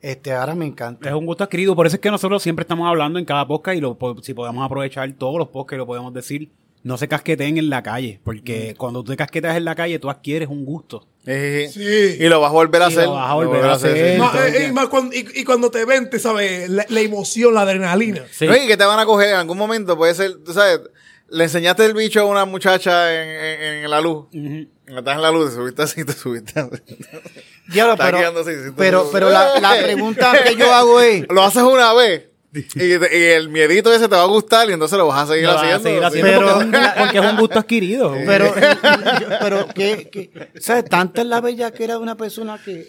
Este, 0.00 0.32
ahora 0.32 0.54
me 0.54 0.64
encanta. 0.66 1.08
Es 1.08 1.14
un 1.14 1.26
gusto 1.26 1.42
adquirido, 1.44 1.74
por 1.74 1.86
eso 1.86 1.96
es 1.96 2.00
que 2.00 2.10
nosotros 2.10 2.42
siempre 2.42 2.62
estamos 2.62 2.88
hablando 2.88 3.18
en 3.18 3.24
cada 3.24 3.46
podcast 3.46 3.76
y 3.76 3.80
lo, 3.80 3.98
po- 3.98 4.22
si 4.22 4.32
podemos 4.32 4.64
aprovechar 4.64 5.10
todos 5.12 5.38
los 5.38 5.48
podcasts 5.48 5.78
lo 5.78 5.86
podemos 5.86 6.14
decir, 6.14 6.50
no 6.84 6.96
se 6.96 7.08
casqueten 7.08 7.58
en 7.58 7.68
la 7.68 7.82
calle, 7.82 8.20
porque 8.22 8.74
cuando 8.78 9.02
tú 9.02 9.10
te 9.10 9.16
casquetas 9.16 9.56
en 9.56 9.64
la 9.64 9.74
calle 9.74 9.98
tú 9.98 10.08
adquieres 10.08 10.48
un 10.48 10.64
gusto. 10.64 11.04
Sí. 11.26 11.66
Sí. 11.68 12.16
Y 12.20 12.28
lo 12.28 12.40
vas 12.40 12.50
a 12.50 12.52
volver 12.54 12.80
a 12.82 12.84
Y 12.88 12.92
hacer. 12.92 13.04
lo 13.06 13.14
vas 13.14 13.28
a 13.30 13.34
volver 13.34 13.64
a 13.64 13.72
hacer. 13.72 13.96
sí. 13.96 14.56
Eh, 14.56 14.66
y, 14.68 14.72
más 14.72 14.86
cuando, 14.88 15.14
y, 15.14 15.26
y 15.34 15.44
cuando 15.44 15.70
te 15.70 15.84
ven, 15.84 16.08
te 16.08 16.18
sabes, 16.20 16.70
la, 16.70 16.86
la 16.88 17.00
emoción, 17.00 17.52
la 17.52 17.62
adrenalina. 17.62 18.22
Sí. 18.30 18.46
No, 18.46 18.56
y 18.56 18.66
que 18.68 18.76
te 18.76 18.84
van 18.84 19.00
a 19.00 19.04
coger 19.04 19.30
en 19.30 19.34
algún 19.36 19.58
momento, 19.58 19.96
puede 19.98 20.14
ser, 20.14 20.36
tú 20.44 20.52
sabes, 20.54 20.80
le 21.30 21.44
enseñaste 21.44 21.84
el 21.84 21.94
bicho 21.94 22.20
a 22.20 22.24
una 22.24 22.44
muchacha 22.44 23.12
en, 23.14 23.28
en, 23.28 23.84
en 23.84 23.90
la 23.90 24.00
luz. 24.00 24.26
Estás 24.86 25.16
en 25.16 25.22
la 25.22 25.30
luz, 25.30 25.50
te 25.50 25.56
subiste 25.56 25.82
así, 25.82 26.04
te 26.04 26.12
subiste 26.12 26.58
así. 26.60 26.96
Diablo, 27.68 27.96
pero, 27.98 28.18
así, 28.40 28.50
sí, 28.64 28.70
pero, 28.76 29.08
pero 29.12 29.28
la, 29.30 29.60
la 29.60 29.76
pregunta 29.82 30.32
que 30.44 30.56
yo 30.56 30.72
hago 30.72 31.00
es, 31.00 31.26
Lo 31.30 31.42
haces 31.44 31.62
una 31.62 31.92
vez 31.92 32.24
y, 32.54 32.60
y 32.80 32.92
el 33.24 33.50
miedito 33.50 33.92
ese 33.92 34.08
te 34.08 34.16
va 34.16 34.22
a 34.22 34.26
gustar 34.26 34.70
y 34.70 34.72
entonces 34.72 34.96
lo 34.96 35.06
vas 35.06 35.24
a 35.28 35.32
seguir 35.34 35.48
vas 35.48 35.56
a 35.62 35.74
haciendo. 35.76 35.82
seguir 35.82 36.00
sí. 36.00 36.06
haciendo 36.06 36.30
Pero- 36.40 36.54
porque, 36.54 36.76
es 36.78 36.82
un, 36.86 36.98
porque 36.98 37.18
es 37.18 37.24
un 37.24 37.36
gusto 37.36 37.58
adquirido. 37.58 38.14
pero, 38.26 38.54
pero 39.42 39.68
que, 39.68 40.08
que, 40.10 40.50
¿sabes? 40.60 40.86
Tanta 40.86 41.20
es 41.20 41.26
la 41.26 41.42
bella 41.42 41.70
que 41.72 41.84
era 41.84 41.94
de 41.94 42.00
una 42.00 42.16
persona 42.16 42.58
que, 42.64 42.88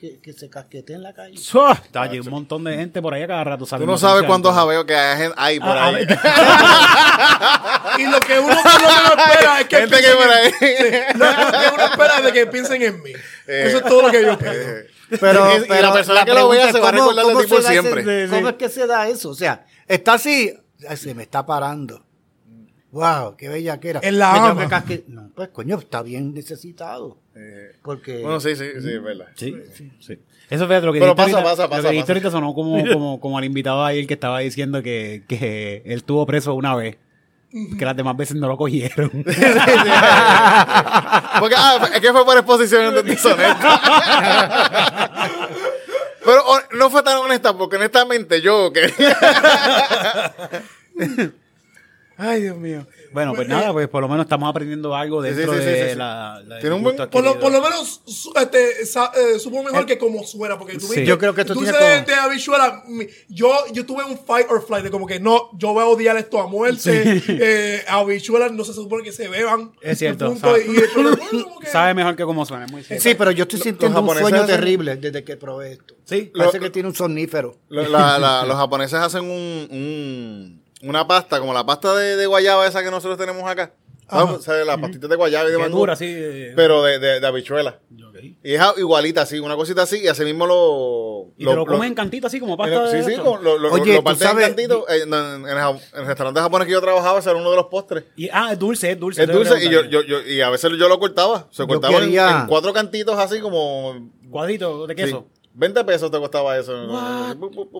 que, 0.00 0.18
que 0.20 0.32
se 0.32 0.48
casquetea 0.48 0.96
en 0.96 1.02
la 1.02 1.12
calle. 1.12 1.36
Allí 1.94 2.18
un 2.20 2.30
montón 2.30 2.64
de 2.64 2.74
gente 2.74 3.02
por 3.02 3.12
ahí 3.12 3.22
a 3.22 3.26
cada 3.26 3.44
rato. 3.44 3.66
Tú 3.66 3.84
no 3.86 3.98
sabes 3.98 4.24
cuántos 4.24 4.54
jabeos 4.54 4.86
que 4.86 4.96
hay, 4.96 5.30
hay 5.36 5.60
por 5.60 5.68
Ah, 5.76 5.86
ahí. 5.88 6.06
Y 7.98 8.06
lo 8.06 8.18
que 8.20 8.38
uno 8.38 8.48
menos 8.48 8.64
espera 9.18 9.60
es 9.60 9.66
que 9.66 9.76
Gente 9.76 9.96
que 9.96 10.02
piensen 10.02 10.16
por 10.16 10.26
en- 10.26 10.32
ahí. 10.32 11.02
Lo, 11.14 11.26
que 11.60 11.74
uno 11.74 11.84
espera 11.84 12.16
es 12.18 12.24
de 12.24 12.32
que 12.32 12.46
piensen 12.46 12.82
en 12.82 13.02
mí. 13.02 13.12
Eso 13.46 13.76
es 13.78 13.84
todo 13.84 14.02
lo 14.02 14.10
que 14.10 14.22
yo 14.22 14.30
espero. 14.32 14.86
Pero, 15.20 15.50
Y- 15.52 15.56
y 15.56 15.60
la 15.60 15.66
pero 15.68 15.92
persona 15.92 16.24
que 16.24 16.32
lo 16.34 16.48
vea 16.48 16.72
se 16.72 16.80
va 16.80 16.88
a 16.88 16.92
recordar 16.92 17.26
de 17.26 17.36
ti 17.36 17.46
por 17.48 17.58
ese- 17.60 17.68
siempre. 17.68 18.28
¿Cómo 18.30 18.48
es 18.48 18.54
que 18.54 18.68
se 18.68 18.86
da 18.86 19.06
eso? 19.08 19.30
O 19.30 19.34
sea, 19.34 19.66
está 19.86 20.14
así, 20.14 20.54
se 20.96 21.14
me 21.14 21.24
está 21.24 21.44
parando. 21.44 22.04
Wow, 22.92 23.36
qué 23.36 23.48
bella 23.48 23.78
que 23.78 23.90
era. 23.90 24.00
Él 24.00 24.18
la 24.18 24.34
ama. 24.50 24.62
que 24.62 24.68
casque- 24.74 25.04
No, 25.06 25.30
pues 25.34 25.48
coño, 25.50 25.78
está 25.78 26.02
bien 26.02 26.34
necesitado. 26.34 27.16
Porque 27.82 28.20
Bueno, 28.22 28.40
sí, 28.40 28.56
sí, 28.56 28.64
sí, 28.80 28.88
es 28.92 29.02
verdad. 29.02 29.26
Sí, 29.36 29.54
sí, 29.74 29.92
sí. 30.00 30.18
Eso 30.50 30.66
fue 30.66 30.80
lo 30.80 30.92
que 30.92 30.98
Pero 30.98 31.14
pasa, 31.14 31.30
ahorita, 31.38 31.44
pasa, 31.50 31.62
lo 31.62 31.70
pasa, 31.70 31.90
que 31.90 32.00
pasa. 32.00 32.12
ahorita 32.12 32.30
sonó 32.32 32.52
como, 32.54 32.82
como, 32.92 33.20
como 33.20 33.38
al 33.38 33.44
invitado 33.44 33.84
ahí 33.84 34.00
el 34.00 34.06
que 34.08 34.14
estaba 34.14 34.40
diciendo 34.40 34.82
que, 34.82 35.22
que 35.28 35.82
él 35.84 35.98
estuvo 35.98 36.26
preso 36.26 36.54
una 36.54 36.74
vez. 36.74 36.96
Que 37.78 37.84
las 37.84 37.96
demás 37.96 38.16
veces 38.16 38.36
no 38.36 38.46
lo 38.46 38.56
cogieron. 38.56 39.10
Porque, 39.10 39.24
ah, 41.56 41.88
es 41.92 42.00
que 42.00 42.12
fue 42.12 42.24
por 42.24 42.36
exposición 42.36 42.94
de. 42.94 43.02
Pero 46.24 46.42
no 46.78 46.90
fue 46.90 47.02
tan 47.02 47.16
honesta, 47.18 47.56
porque 47.56 47.74
honestamente 47.76 48.40
yo 48.40 48.72
que. 48.72 48.92
Ay, 52.22 52.42
Dios 52.42 52.56
mío. 52.58 52.86
Bueno, 53.12 53.32
pues 53.34 53.48
nada, 53.48 53.72
pues 53.72 53.88
por 53.88 54.02
lo 54.02 54.08
menos 54.08 54.24
estamos 54.26 54.48
aprendiendo 54.48 54.94
algo 54.94 55.22
sí, 55.24 55.30
dentro 55.30 55.54
sí, 55.54 55.60
sí, 55.60 55.64
de 55.64 55.96
la, 55.96 56.40
la- 56.46 56.58
Tiene 56.60 56.74
un 56.74 56.80
el 56.80 56.84
buen- 56.84 56.96
gusto 56.96 57.10
Por 57.10 57.24
lo, 57.24 57.30
adquirido. 57.30 57.50
por 57.50 57.52
lo 57.52 57.68
menos 57.70 58.02
su- 58.06 58.32
este, 58.36 58.84
sa- 58.86 59.10
eh, 59.16 59.38
supo 59.38 59.62
mejor 59.62 59.86
que 59.86 59.96
como 59.98 60.22
suena. 60.24 60.58
Porque 60.58 60.74
tú 60.74 60.80
Sí. 60.80 60.86
viste- 60.88 61.06
Yo 61.06 61.18
creo 61.18 61.34
que 61.34 61.40
esto 61.40 61.54
tú 61.54 61.60
tiene 61.62 61.76
dices 61.76 61.92
como- 62.04 62.06
de 62.06 62.14
habichuela, 62.14 62.82
mi- 62.86 63.06
yo, 63.28 63.50
yo 63.72 63.86
tuve 63.86 64.04
un 64.04 64.18
fight 64.18 64.46
or 64.50 64.64
flight 64.66 64.84
de 64.84 64.90
como 64.90 65.06
que 65.06 65.18
no, 65.18 65.48
yo 65.58 65.72
voy 65.72 65.82
a 65.82 65.86
odiar 65.86 66.16
esto 66.18 66.40
a 66.40 66.46
muerte. 66.46 66.80
Eh, 67.42 67.84
habichuelas 67.88 68.52
no 68.52 68.64
se 68.64 68.74
supone 68.74 69.02
que 69.02 69.12
se 69.12 69.28
beban. 69.28 69.72
Es 69.80 69.98
cierto, 69.98 70.26
Punto, 70.26 70.46
sabe. 70.46 70.66
y- 70.66 70.74
que- 71.60 71.66
Sabe 71.66 71.94
mejor 71.94 72.16
que 72.16 72.24
como 72.24 72.44
suena, 72.44 72.66
es 72.66 72.70
muy 72.72 72.82
cierto. 72.84 73.02
Sí, 73.02 73.14
pero 73.14 73.30
yo 73.30 73.42
estoy 73.44 73.60
sintiendo 73.60 74.00
un 74.02 74.08
sueño 74.18 74.36
hacen- 74.42 74.46
terrible 74.46 74.96
desde 74.96 75.24
que 75.24 75.36
probé 75.36 75.72
esto. 75.72 75.94
Sí. 76.04 76.30
Parece 76.36 76.58
Lo- 76.58 76.64
que 76.64 76.70
tiene 76.70 76.88
un 76.88 76.94
somnífero. 76.94 77.56
Lo- 77.70 77.88
la- 77.88 78.18
la- 78.18 78.44
los 78.46 78.56
japoneses 78.56 78.98
hacen 79.00 79.24
un, 79.24 79.68
un- 79.70 80.59
una 80.82 81.06
pasta, 81.06 81.38
como 81.40 81.52
la 81.52 81.64
pasta 81.64 81.94
de, 81.94 82.16
de 82.16 82.26
guayaba 82.26 82.66
esa 82.66 82.82
que 82.82 82.90
nosotros 82.90 83.18
tenemos 83.18 83.48
acá. 83.48 83.72
¿Sabes? 84.08 84.38
O 84.38 84.42
sea, 84.42 84.64
las 84.64 84.76
pastitas 84.78 85.08
de 85.08 85.14
guayaba 85.14 85.48
y 85.48 85.52
de 85.52 85.58
mangú. 85.58 85.78
dura, 85.78 85.94
sí. 85.94 86.06
eh, 86.08 86.52
Pero 86.56 86.82
de, 86.82 86.98
de, 86.98 87.20
de 87.20 87.26
habichuela. 87.28 87.78
ok. 88.08 88.16
Y 88.42 88.54
es 88.54 88.60
igualita, 88.78 89.22
así, 89.22 89.38
una 89.38 89.54
cosita 89.54 89.82
así, 89.82 90.00
y 90.00 90.08
así 90.08 90.24
mismo 90.24 90.46
lo. 90.48 91.32
Y 91.38 91.46
te 91.46 91.54
lo 91.54 91.64
comes 91.64 91.86
en 91.86 91.94
cantito 91.94 92.26
así 92.26 92.40
como 92.40 92.56
pasta 92.56 92.90
Sí, 92.90 92.96
de 92.96 93.02
sí, 93.04 93.10
esto. 93.12 93.22
como 93.22 93.36
lo, 93.38 93.56
lo, 93.56 93.72
Oye, 93.72 93.92
lo 93.92 93.98
tú 94.00 94.04
parten 94.04 94.28
en 94.30 94.36
cantito. 94.38 94.84
eh, 94.88 95.02
En, 95.04 95.14
en 95.14 95.46
en 95.46 95.56
el 96.00 96.06
restaurante 96.06 96.40
japonés 96.40 96.66
que 96.66 96.72
yo 96.72 96.80
trabajaba, 96.80 97.20
ese 97.20 97.30
era 97.30 97.38
uno 97.38 97.50
de 97.52 97.56
los 97.56 97.66
postres. 97.66 98.02
Y, 98.16 98.28
ah, 98.32 98.48
es 98.52 98.58
dulce, 98.58 98.90
es 98.90 98.98
dulce. 98.98 99.22
Es 99.22 99.28
dulce 99.32 99.64
y 99.64 99.70
yo, 99.70 99.84
yo, 99.84 100.02
yo, 100.02 100.22
y 100.22 100.40
a 100.40 100.50
veces 100.50 100.72
yo 100.76 100.88
lo 100.88 100.98
cortaba. 100.98 101.46
Se 101.52 101.64
cortaba 101.68 101.94
en- 101.98 102.00
quería- 102.06 102.40
en, 102.40 102.46
cuatro 102.48 102.72
cantitos 102.72 103.16
así 103.16 103.38
como. 103.38 104.10
Cuadrito 104.28 104.88
de 104.88 104.96
queso. 104.96 105.26
sí, 105.32 105.39
20 105.54 105.84
pesos 105.84 106.10
te 106.10 106.18
costaba 106.18 106.56
eso. 106.58 106.72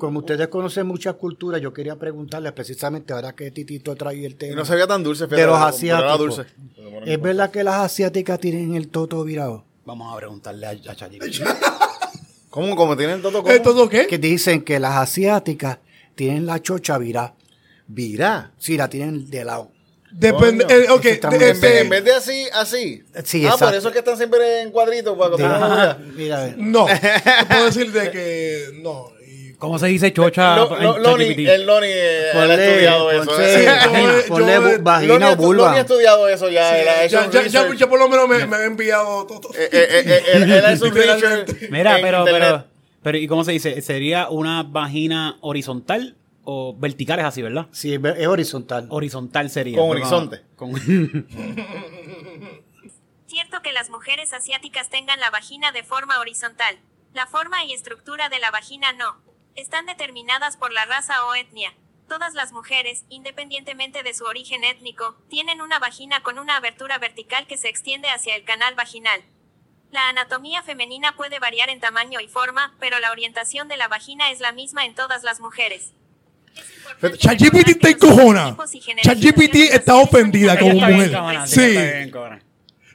Como 0.01 0.18
ustedes 0.21 0.49
conocen 0.49 0.87
muchas 0.87 1.14
culturas, 1.14 1.61
yo 1.61 1.73
quería 1.73 1.97
preguntarles 1.97 2.53
precisamente 2.53 3.12
ahora 3.12 3.35
que 3.35 3.51
Titito 3.51 3.95
trae 3.95 4.25
el 4.27 4.33
Y 4.33 4.35
tema 4.35 4.57
no 4.57 4.64
se 4.64 4.75
veía 4.75 4.87
tan 4.87 5.03
dulce, 5.03 5.27
de 5.27 5.47
los 5.47 5.59
asiáticos. 5.59 6.18
dulce. 6.18 6.47
¿Es 7.07 7.21
verdad 7.21 7.51
que 7.51 7.62
las 7.64 7.77
asiáticas 7.77 8.39
tienen 8.41 8.75
el 8.75 8.89
toto 8.89 9.23
virado? 9.25 9.64
Vamos 9.85 10.12
a 10.12 10.16
preguntarle 10.16 10.66
a, 10.66 10.71
a. 10.71 10.77
¿Cómo? 12.51 12.75
¿Cómo 12.75 12.97
tienen 12.97 13.23
todo 13.23 13.43
como? 13.43 13.53
¿Esto 13.55 13.85
es 13.85 13.91
qué? 13.91 14.07
Que 14.09 14.18
dicen 14.18 14.62
que 14.62 14.81
las 14.81 14.97
asiáticas 14.97 15.79
tienen 16.16 16.47
la 16.47 16.61
chocha 16.61 16.99
virada. 16.99 17.35
Virá. 17.87 18.53
Sí, 18.59 18.77
la 18.77 18.89
tienen 18.91 19.31
de 19.31 19.45
lado. 19.45 19.71
Depende. 20.12 20.66
Eh, 20.68 20.86
ok, 20.90 21.04
este, 21.04 21.80
en 21.80 21.88
vez 21.88 22.04
de 22.04 22.12
así, 22.12 22.46
así. 22.52 23.02
Sí, 23.24 23.44
ah, 23.46 23.50
por 23.50 23.54
exacto. 23.54 23.76
eso 23.76 23.88
es 23.88 23.92
que 23.92 23.98
están 24.00 24.16
siempre 24.16 24.62
en 24.62 24.70
cuadritos 24.70 25.16
para 25.16 25.36
Ah, 25.40 25.98
mira. 26.16 26.54
No, 26.56 26.86
puedo 27.48 27.64
decir 27.66 27.92
de 27.92 28.11
que 28.11 28.64
no. 28.82 29.08
Y- 29.26 29.52
¿Cómo 29.54 29.78
se 29.78 29.86
dice 29.86 30.12
chocha? 30.12 30.56
Lo- 30.56 30.76
en 30.76 30.82
lo- 30.82 30.98
Loni, 30.98 31.46
el 31.46 31.64
Loni 31.66 31.86
eh, 31.88 32.30
él 32.32 32.38
ha 32.38 32.46
Ponle- 32.46 32.58
estudiado 32.58 33.11
eso. 33.12 33.24
ponle- 33.30 33.44
¿eh? 33.44 33.58
Sí, 33.61 33.66
vagina, 33.66 34.00
yo- 34.00 34.26
ponle 34.28 34.52
yo- 34.54 34.82
vagina 34.82 35.12
Loni, 35.12 35.24
o 35.24 35.26
ha- 35.26 35.30
Loni 35.30 35.32
ha 35.32 35.34
vulva. 35.34 35.80
estudiado 35.80 36.28
eso 36.28 36.48
ya. 36.48 36.78
él 36.80 36.88
ha 36.88 37.04
hecho 37.04 37.30
ya, 37.30 37.42
ya, 37.42 37.46
ya, 37.68 37.74
ya 37.74 37.86
por 37.88 37.98
lo 37.98 38.08
menos 38.08 38.28
me, 38.28 38.46
me 38.46 38.56
ha 38.56 38.64
enviado 38.64 39.26
todo. 39.26 39.50
Eh, 39.54 39.68
eh, 39.70 39.88
eh, 39.90 40.02
eh, 40.06 40.22
él, 40.34 40.42
él 40.50 40.64
ha 40.64 40.72
hecho 40.72 40.86
un 40.86 40.94
research 40.94 41.14
Literalmente. 41.20 41.68
Mira, 41.70 41.98
pero, 42.02 42.18
internet. 42.20 42.42
pero, 42.42 42.64
pero, 43.02 43.18
¿y 43.18 43.26
cómo 43.28 43.44
se 43.44 43.52
dice? 43.52 43.80
¿Sería 43.82 44.28
una 44.30 44.62
vagina 44.64 45.36
horizontal 45.42 46.16
o 46.45 46.74
vertical 46.76 47.18
es 47.18 47.24
así, 47.24 47.43
verdad? 47.43 47.68
Sí, 47.72 47.95
es 47.95 48.26
horizontal. 48.26 48.86
Horizontal 48.91 49.51
sería. 49.51 49.76
Con 49.78 49.91
horizonte. 49.91 50.43
con- 50.57 50.72
las 53.80 53.88
mujeres 53.88 54.34
asiáticas 54.34 54.91
tengan 54.91 55.20
la 55.20 55.30
vagina 55.30 55.72
de 55.72 55.82
forma 55.82 56.18
horizontal. 56.18 56.78
La 57.14 57.26
forma 57.26 57.64
y 57.64 57.72
estructura 57.72 58.28
de 58.28 58.38
la 58.38 58.51
vagina 58.51 58.93
no. 58.93 59.16
Están 59.55 59.86
determinadas 59.86 60.59
por 60.59 60.70
la 60.70 60.84
raza 60.84 61.24
o 61.26 61.34
etnia. 61.34 61.72
Todas 62.09 62.34
las 62.34 62.53
mujeres, 62.53 63.05
independientemente 63.09 64.03
de 64.03 64.12
su 64.12 64.24
origen 64.24 64.64
étnico, 64.64 65.16
tienen 65.28 65.62
una 65.62 65.78
vagina 65.78 66.22
con 66.22 66.38
una 66.38 66.57
abertura 66.57 66.99
vertical 66.99 67.47
que 67.47 67.57
se 67.57 67.68
extiende 67.68 68.09
hacia 68.11 68.36
el 68.36 68.45
canal 68.45 68.74
vaginal. 68.74 69.22
La 69.93 70.09
anatomía 70.11 70.62
femenina 70.62 71.16
puede 71.16 71.38
variar 71.38 71.70
en 71.70 71.80
tamaño 71.80 72.20
y 72.20 72.28
forma, 72.28 72.76
pero 72.78 72.99
la 72.99 73.11
orientación 73.12 73.66
de 73.68 73.76
la 73.78 73.88
vagina 73.88 74.30
es 74.30 74.41
la 74.41 74.53
misma 74.53 74.84
en 74.84 74.95
todas 74.95 75.22
las 75.22 75.41
mujeres. 75.41 75.95
ChatGPT 77.18 77.78
que 77.80 77.88
los 77.88 78.11
encojona. 78.11 78.57
ChatGPT 79.03 79.55
está 79.72 79.94
ofendida 79.96 80.53
Está 80.55 80.64
bien, 80.64 80.76
mujer. 80.76 81.38
Sí. 81.46 81.76
está. 81.76 82.38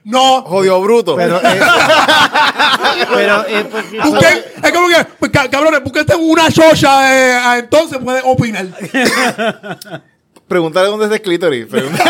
No. 0.04 0.42
Jodido 0.42 0.80
bruto. 0.80 1.16
Pero, 1.16 1.38
eh, 1.38 1.42
pero 3.12 3.44
eh, 3.48 3.64
porque- 3.70 3.98
Busquen, 4.00 4.44
es 4.62 4.72
como 4.72 4.88
que, 4.88 5.04
pues, 5.18 5.32
ca- 5.32 5.50
cabrones, 5.50 5.82
busquen 5.82 6.06
una 6.20 6.48
chocha, 6.52 7.12
eh, 7.12 7.58
entonces 7.58 7.98
pueden 7.98 8.22
opinar. 8.24 8.66
Pregúntale 10.48 10.86
dónde 10.88 11.04
está 11.06 11.16
el 11.16 11.22
clítoris. 11.22 11.66
Pregunta- 11.66 12.04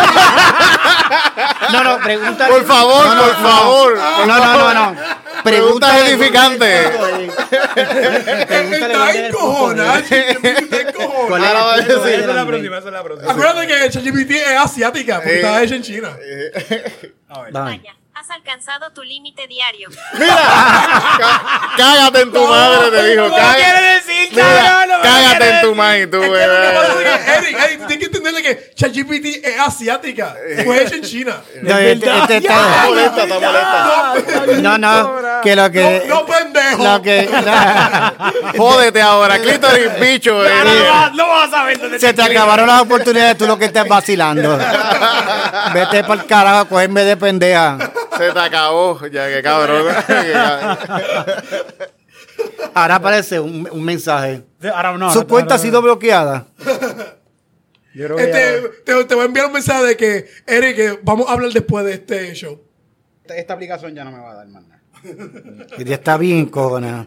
no, 1.73 1.83
no, 1.85 1.99
pregunta. 2.03 2.49
por 2.49 2.65
favor, 2.65 3.07
No, 3.07 3.15
no, 3.15 3.23
por 3.23 3.39
no. 3.41 3.49
favor. 3.49 3.99
No, 4.27 4.27
no, 4.27 4.75
no, 4.75 4.93
no. 4.93 4.97
Preguntas 5.43 5.97
edificantes. 6.03 6.91
Pregúntale 6.91 7.27
Está 8.47 8.61
está 8.61 9.33
¿Cuál 11.29 11.43
es 11.43 11.49
Ahora 11.49 11.65
va 11.65 11.73
a 11.73 11.77
el 11.77 11.87
punto 11.87 12.05
de 12.05 12.11
decir. 12.11 12.19
la 12.19 12.25
Esa 12.25 12.31
es 12.31 12.37
la 12.37 12.47
próxima, 12.47 12.79
esa 12.79 12.87
es 12.89 12.93
la 12.93 13.03
próxima. 13.03 13.33
Acuérdate 13.33 13.67
que 13.67 13.91
ChatGPT 13.91 14.31
es 14.31 14.59
asiática, 14.59 15.17
porque 15.17 15.33
Eh. 15.35 15.37
está 15.37 15.63
hecha 15.63 15.75
en 15.77 15.83
China. 15.83 16.09
A 17.29 17.43
ver. 17.43 17.53
Dale. 17.53 17.83
Has 18.19 18.31
alcanzado 18.31 18.91
tu 18.93 19.03
límite 19.03 19.47
diario. 19.47 19.91
Cá- 19.91 21.75
Cágate 21.77 22.21
en 22.23 22.33
tu 22.33 22.47
madre, 22.47 22.91
te 22.91 23.07
dijo. 23.11 23.25
¿Cómo 23.25 23.37
Cágate, 23.37 23.63
quiere 23.63 23.93
decir, 23.95 24.29
Mira? 24.33 24.87
No 24.87 25.03
cágate 25.03 25.49
en 25.51 25.61
tu 25.61 25.75
madre, 25.75 26.07
tú, 26.07 26.23
Eric, 26.23 27.59
Eric, 27.59 27.81
tú 27.81 27.87
tienes 27.87 27.99
que 27.99 28.05
entenderle 28.07 28.43
que 28.43 28.73
ChatGPT 28.75 29.45
es 29.47 29.61
asiática. 29.61 30.35
Fue 30.65 30.83
hecha 30.83 30.95
en 30.97 31.03
China. 31.03 31.37
No, 31.61 31.77
este- 31.79 32.19
este 32.19 32.37
está- 32.39 32.55
Está 32.57 32.85
molesta, 32.87 33.23
está 33.25 33.35
molesta. 33.39 34.63
No, 34.63 34.79
no, 34.79 35.41
que 35.43 35.55
lo 35.57 35.71
que. 35.71 36.05
No, 36.09 36.15
no, 36.21 36.27
pendejo. 36.27 36.85
Lo 36.85 37.03
que. 37.03 37.29
Jódete 38.57 39.03
ahora, 39.03 39.39
clítoris, 39.39 40.01
bicho. 40.01 40.45
eh. 40.47 40.51
No, 40.65 40.65
no, 40.65 40.85
no, 41.11 41.11
no 41.11 41.29
vas 41.29 41.49
a 41.49 41.51
saber 41.51 41.79
dónde 41.79 41.99
Se 42.01 42.15
te 42.15 42.23
acabaron 42.23 42.67
las 42.67 42.81
oportunidades, 42.81 43.37
tú 43.37 43.47
lo 43.47 43.59
que 43.59 43.67
estás 43.67 43.87
vacilando. 43.87 44.59
Vete 45.75 46.03
para 46.05 46.23
el 46.23 46.27
carajo 46.27 46.59
a 46.61 46.65
cogerme 46.69 47.05
de 47.05 47.17
pendeja. 47.19 47.77
Se 48.19 48.33
te 48.33 48.39
acabó. 48.39 49.07
Ya, 49.09 49.29
que 49.29 49.43
cabrón. 49.43 49.87
Ahora 52.75 52.97
aparece 52.97 53.41
un, 53.41 53.69
un 53.71 53.83
mensaje. 53.85 54.43
Ahora 54.75 54.97
no. 54.99 55.11
Su 55.11 55.19
ahora- 55.21 55.29
cuenta 55.29 55.55
ha 55.55 55.59
sido 55.59 55.81
bloqueada. 55.83 56.47
Yo 57.95 58.05
creo 58.07 58.17
que 58.17 58.25
Este, 58.25 58.63
ya- 58.63 58.69
te, 58.85 59.05
te 59.07 59.15
voy 59.15 59.23
a 59.23 59.27
enviar 59.27 59.47
un 59.47 59.53
mensaje 59.53 59.85
de 59.85 59.97
que, 59.97 60.27
Eric, 60.47 61.01
vamos 61.03 61.29
a 61.29 61.33
hablar 61.33 61.51
después 61.51 61.85
de 61.87 61.95
este 61.95 62.35
show. 62.35 62.61
esta, 63.23 63.37
esta 63.37 63.55
aplicación 63.55 63.95
ya 63.95 64.05
no 64.05 64.13
me 64.13 64.19
va 64.19 64.33
a 64.33 64.35
dar 64.35 64.47
más 64.49 64.63
nada. 64.65 64.83
Ya 65.79 65.95
está 65.95 66.17
bien, 66.19 66.47
cojona. 66.47 67.07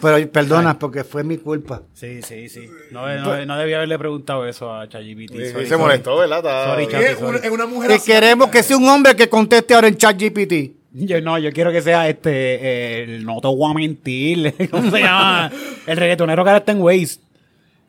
Pero 0.00 0.30
perdona, 0.30 0.78
porque 0.78 1.04
fue 1.04 1.24
mi 1.24 1.38
culpa. 1.38 1.82
Sí, 1.94 2.22
sí, 2.22 2.48
sí. 2.48 2.68
No, 2.90 3.06
no, 3.16 3.44
no 3.46 3.58
debía 3.58 3.76
haberle 3.76 3.98
preguntado 3.98 4.46
eso 4.46 4.72
a 4.72 4.88
ChatGPT. 4.88 5.32
Sí, 5.32 5.66
se 5.66 5.76
molestó, 5.76 6.16
¿verdad? 6.16 6.42
Sorry, 6.42 6.84
Es 6.84 6.90
Chapi, 6.90 7.24
una, 7.24 7.38
es 7.38 7.50
una 7.50 7.66
mujer 7.66 7.90
Y 7.90 8.00
queremos 8.00 8.48
que 8.50 8.62
sea 8.62 8.76
un 8.76 8.88
hombre 8.88 9.16
que 9.16 9.28
conteste 9.28 9.74
ahora 9.74 9.88
en 9.88 9.96
ChatGPT. 9.96 10.76
Yo 10.92 11.20
no, 11.20 11.38
yo 11.38 11.52
quiero 11.52 11.70
que 11.70 11.82
sea 11.82 12.08
este, 12.08 12.30
eh, 12.30 13.02
el 13.04 13.24
no 13.24 13.40
te 13.40 13.48
voy 13.48 13.70
a 13.70 13.74
mentir, 13.74 14.54
¿cómo 14.70 14.90
se 14.90 15.00
llama? 15.00 15.50
El 15.86 15.96
reggaetonero 15.96 16.42
que 16.42 16.50
ahora 16.50 16.58
está 16.58 16.72
en 16.72 16.80
Waze. 16.80 17.20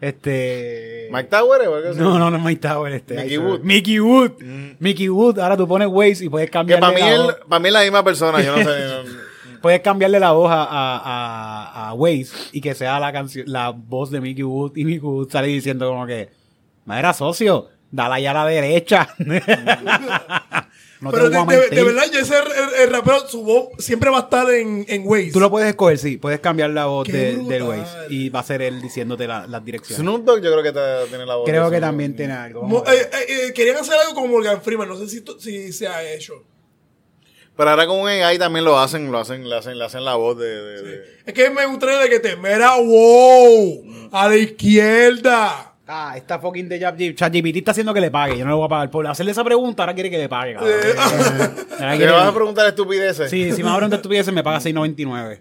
Este... 0.01 1.09
Mike 1.11 1.29
Tower 1.29 1.67
o. 1.67 1.93
No, 1.95 2.19
no, 2.19 2.29
no 2.31 2.37
es 2.37 2.43
Mike 2.43 2.67
Tower, 2.67 2.93
este. 2.93 3.15
Mickey 3.15 3.37
Wood. 3.37 3.59
Mickey 3.61 3.99
Wood. 3.99 4.31
Mickey 4.79 5.09
Wood, 5.09 5.39
ahora 5.39 5.57
tú 5.57 5.67
pones 5.67 5.87
Waze 5.89 6.25
y 6.25 6.29
puedes 6.29 6.47
Que 6.47 6.53
cambiarle 6.53 6.85
para 6.85 6.93
mí, 6.97 7.17
voz. 7.17 7.35
para 7.47 7.59
mí 7.59 7.67
es 7.67 7.73
la 7.73 7.81
misma 7.81 8.03
persona, 8.03 8.41
yo 8.41 8.55
no 8.55 8.63
sé. 8.63 8.69
Puedes 9.61 9.81
cambiarle 9.81 10.19
la 10.19 10.31
voz 10.31 10.51
a, 10.51 10.63
a, 10.63 10.97
a, 10.97 11.89
a 11.89 11.93
Waze 11.93 12.29
y 12.51 12.61
que 12.61 12.73
sea 12.75 12.99
la 12.99 13.11
canción, 13.11 13.45
la 13.47 13.69
voz 13.69 14.11
de 14.11 14.21
Mickey 14.21 14.43
Wood 14.43 14.77
y 14.77 14.85
Mickey 14.85 14.99
Wood 14.99 15.29
sale 15.31 15.47
diciendo 15.47 15.87
como 15.89 16.05
que, 16.05 16.29
madre 16.85 17.13
socio, 17.13 17.67
dale 17.91 18.15
allá 18.15 18.31
a 18.31 18.33
la 18.33 18.45
derecha. 18.45 19.09
no 21.01 21.11
Pero 21.11 21.29
de, 21.29 21.45
de- 21.45 21.69
de 21.69 21.83
verdad, 21.83 22.03
yo 22.11 22.19
ese 22.19 22.35
el, 22.35 22.83
el 22.83 22.89
rapero, 22.91 23.25
su 23.27 23.43
voz 23.43 23.69
siempre 23.77 24.09
va 24.09 24.17
a 24.17 24.21
estar 24.21 24.49
en, 24.51 24.85
en 24.87 25.03
Waze. 25.07 25.31
Tú 25.31 25.39
lo 25.39 25.49
puedes 25.49 25.69
escoger, 25.69 25.97
sí. 25.97 26.17
Puedes 26.17 26.39
cambiar 26.39 26.71
la 26.71 26.85
voz 26.87 27.07
de- 27.07 27.37
del 27.37 27.63
Waze. 27.63 28.07
Y 28.09 28.29
va 28.29 28.41
a 28.41 28.43
ser 28.43 28.61
él 28.61 28.81
diciéndote 28.81 29.25
la- 29.27 29.47
las 29.47 29.63
direcciones. 29.63 30.01
Snoop 30.01 30.25
Dogg 30.25 30.41
yo 30.41 30.51
creo 30.51 30.63
que 30.63 30.71
te- 30.73 31.07
tiene 31.09 31.25
la 31.25 31.35
voz. 31.35 31.45
Creo 31.49 31.69
que 31.71 31.79
también 31.79 32.15
tiene 32.15 32.33
algo. 32.33 32.63
Mo- 32.63 32.83
eh, 32.85 33.09
eh, 33.13 33.47
eh, 33.47 33.53
querían 33.53 33.77
hacer 33.77 33.95
algo 34.05 34.13
con 34.19 34.29
Morgan 34.29 34.61
Freeman, 34.61 34.89
no 34.89 34.97
sé 34.97 35.07
si, 35.07 35.23
si 35.39 35.71
se 35.71 35.87
ha 35.87 36.03
hecho. 36.13 36.33
Pero 37.59 37.71
ahora 37.71 37.87
con 37.87 37.99
un 37.99 38.07
AI 38.07 38.37
también 38.39 38.63
lo 38.63 38.79
hacen, 38.79 39.11
lo 39.11 39.19
hacen, 39.19 39.49
le 39.49 39.53
hacen, 39.57 39.77
le 39.77 39.83
hacen 39.83 40.05
la 40.05 40.15
voz 40.15 40.37
de... 40.39 40.47
de- 40.47 40.81
de- 40.81 41.03
Es 41.25 41.33
que 41.33 41.49
me 41.49 41.65
gustaría 41.65 41.97
de 41.97 42.07
que 42.09 42.21
te 42.21 42.37
mira, 42.37 42.77
wow, 42.77 44.09
a 44.13 44.29
la 44.29 44.37
izquierda. 44.37 45.68
Ah, 45.91 46.13
esta 46.15 46.37
fucking 46.37 46.69
de 46.69 46.79
ChatGPT 46.79 47.17
ChatGPT 47.17 47.55
está 47.57 47.71
haciendo 47.71 47.91
que 47.95 47.99
le 48.01 48.11
pague. 48.11 48.37
Yo 48.37 48.45
no 48.45 48.51
le 48.51 48.55
voy 48.57 48.65
a 48.67 48.69
pagar 48.69 48.91
por 48.91 49.07
hacerle 49.07 49.31
esa 49.31 49.43
pregunta. 49.43 49.81
Ahora 49.81 49.95
quiere 49.95 50.11
que 50.11 50.19
le 50.19 50.29
pague, 50.29 50.53
cabrón. 50.53 50.71
Ahora 51.79 51.91
¿Le 51.93 51.97
quiere- 51.97 52.11
vas 52.11 52.27
a 52.27 52.33
preguntar 52.33 52.67
estupideces? 52.67 53.27
Sí, 53.31 53.51
si 53.53 53.63
me 53.63 53.71
abren 53.71 53.89
de 53.89 53.95
estupideces 53.95 54.31
me 54.31 54.43
paga 54.43 54.59
6.99. 54.59 55.39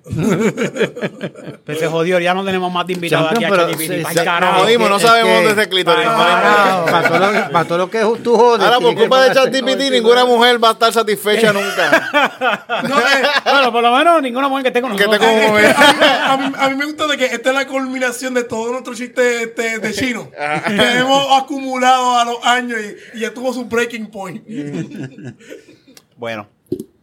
Pero 1.67 1.79
se 1.79 1.87
jodió, 1.87 2.19
ya 2.19 2.33
no 2.33 2.45
tenemos 2.47 2.73
más 2.73 2.87
de 2.87 2.95
invitados 2.95 3.31
aquí 3.33 3.45
a 3.45 3.49
Champion, 3.51 3.69
pero 3.69 3.79
ChatGPT. 3.79 4.09
sí, 4.09 4.25
carajo. 4.25 4.53
Nos 4.55 4.63
jodimos, 4.63 4.89
no 4.91 4.97
Es 4.97 5.03
sabemos 5.03 5.29
que- 5.29 5.35
dónde 5.35 5.51
está 5.51 5.63
el 5.65 5.69
clítoris. 5.69 6.07
Para- 6.07 6.15
nos 6.15 6.25
jodimos. 6.25 6.41
Carajo, 6.49 6.85
para 6.91 7.09
todo 7.09 7.19
lo, 7.19 7.53
para 7.53 7.65
todo 7.69 7.79
lo 7.79 7.91
que 7.91 8.23
tú 8.23 8.37
jodes. 8.37 8.65
Ahora, 8.65 8.81
por 8.81 8.95
culpa 8.95 9.23
que 9.23 9.29
de 9.29 9.35
ChatGPT, 9.35 9.91
ninguna 9.93 10.25
mujer 10.25 10.65
va 10.65 10.69
a 10.71 10.73
estar 10.73 10.93
satisfecha 10.95 11.53
nunca. 11.53 12.65
No, 12.89 12.97
eh, 12.99 13.03
Bueno, 13.45 13.73
por 13.73 13.83
lo 13.83 13.97
menos 13.97 14.23
ninguna 14.23 14.49
mujer 14.49 14.63
que 14.63 14.69
esté 14.69 14.81
con 14.81 14.97
Que 14.97 15.05
nosotros. 15.05 15.29
esté 15.31 15.47
como- 15.47 15.59
eh, 15.59 15.75
a, 15.77 16.37
mí, 16.37 16.45
a 16.45 16.49
mí- 16.49 16.55
a 16.59 16.69
mí 16.71 16.77
me 16.77 16.85
gusta 16.87 17.07
de 17.07 17.17
que 17.19 17.25
esta 17.27 17.49
es 17.51 17.55
la 17.55 17.67
culminación 17.67 18.35
de 18.35 18.45
todos 18.45 18.71
nuestros 18.71 18.97
chistes 18.97 19.43
este, 19.43 19.79
de 19.81 19.93
chino 19.93 20.31
que 20.67 20.99
hemos 20.99 21.43
acumulado 21.43 22.19
a 22.19 22.25
los 22.25 22.45
años 22.45 22.79
y, 22.81 23.19
y 23.19 23.21
ya 23.21 23.35
tuvo 23.35 23.53
su 23.53 23.65
breaking 23.65 24.07
point. 24.09 24.45
Bueno, 26.19 26.49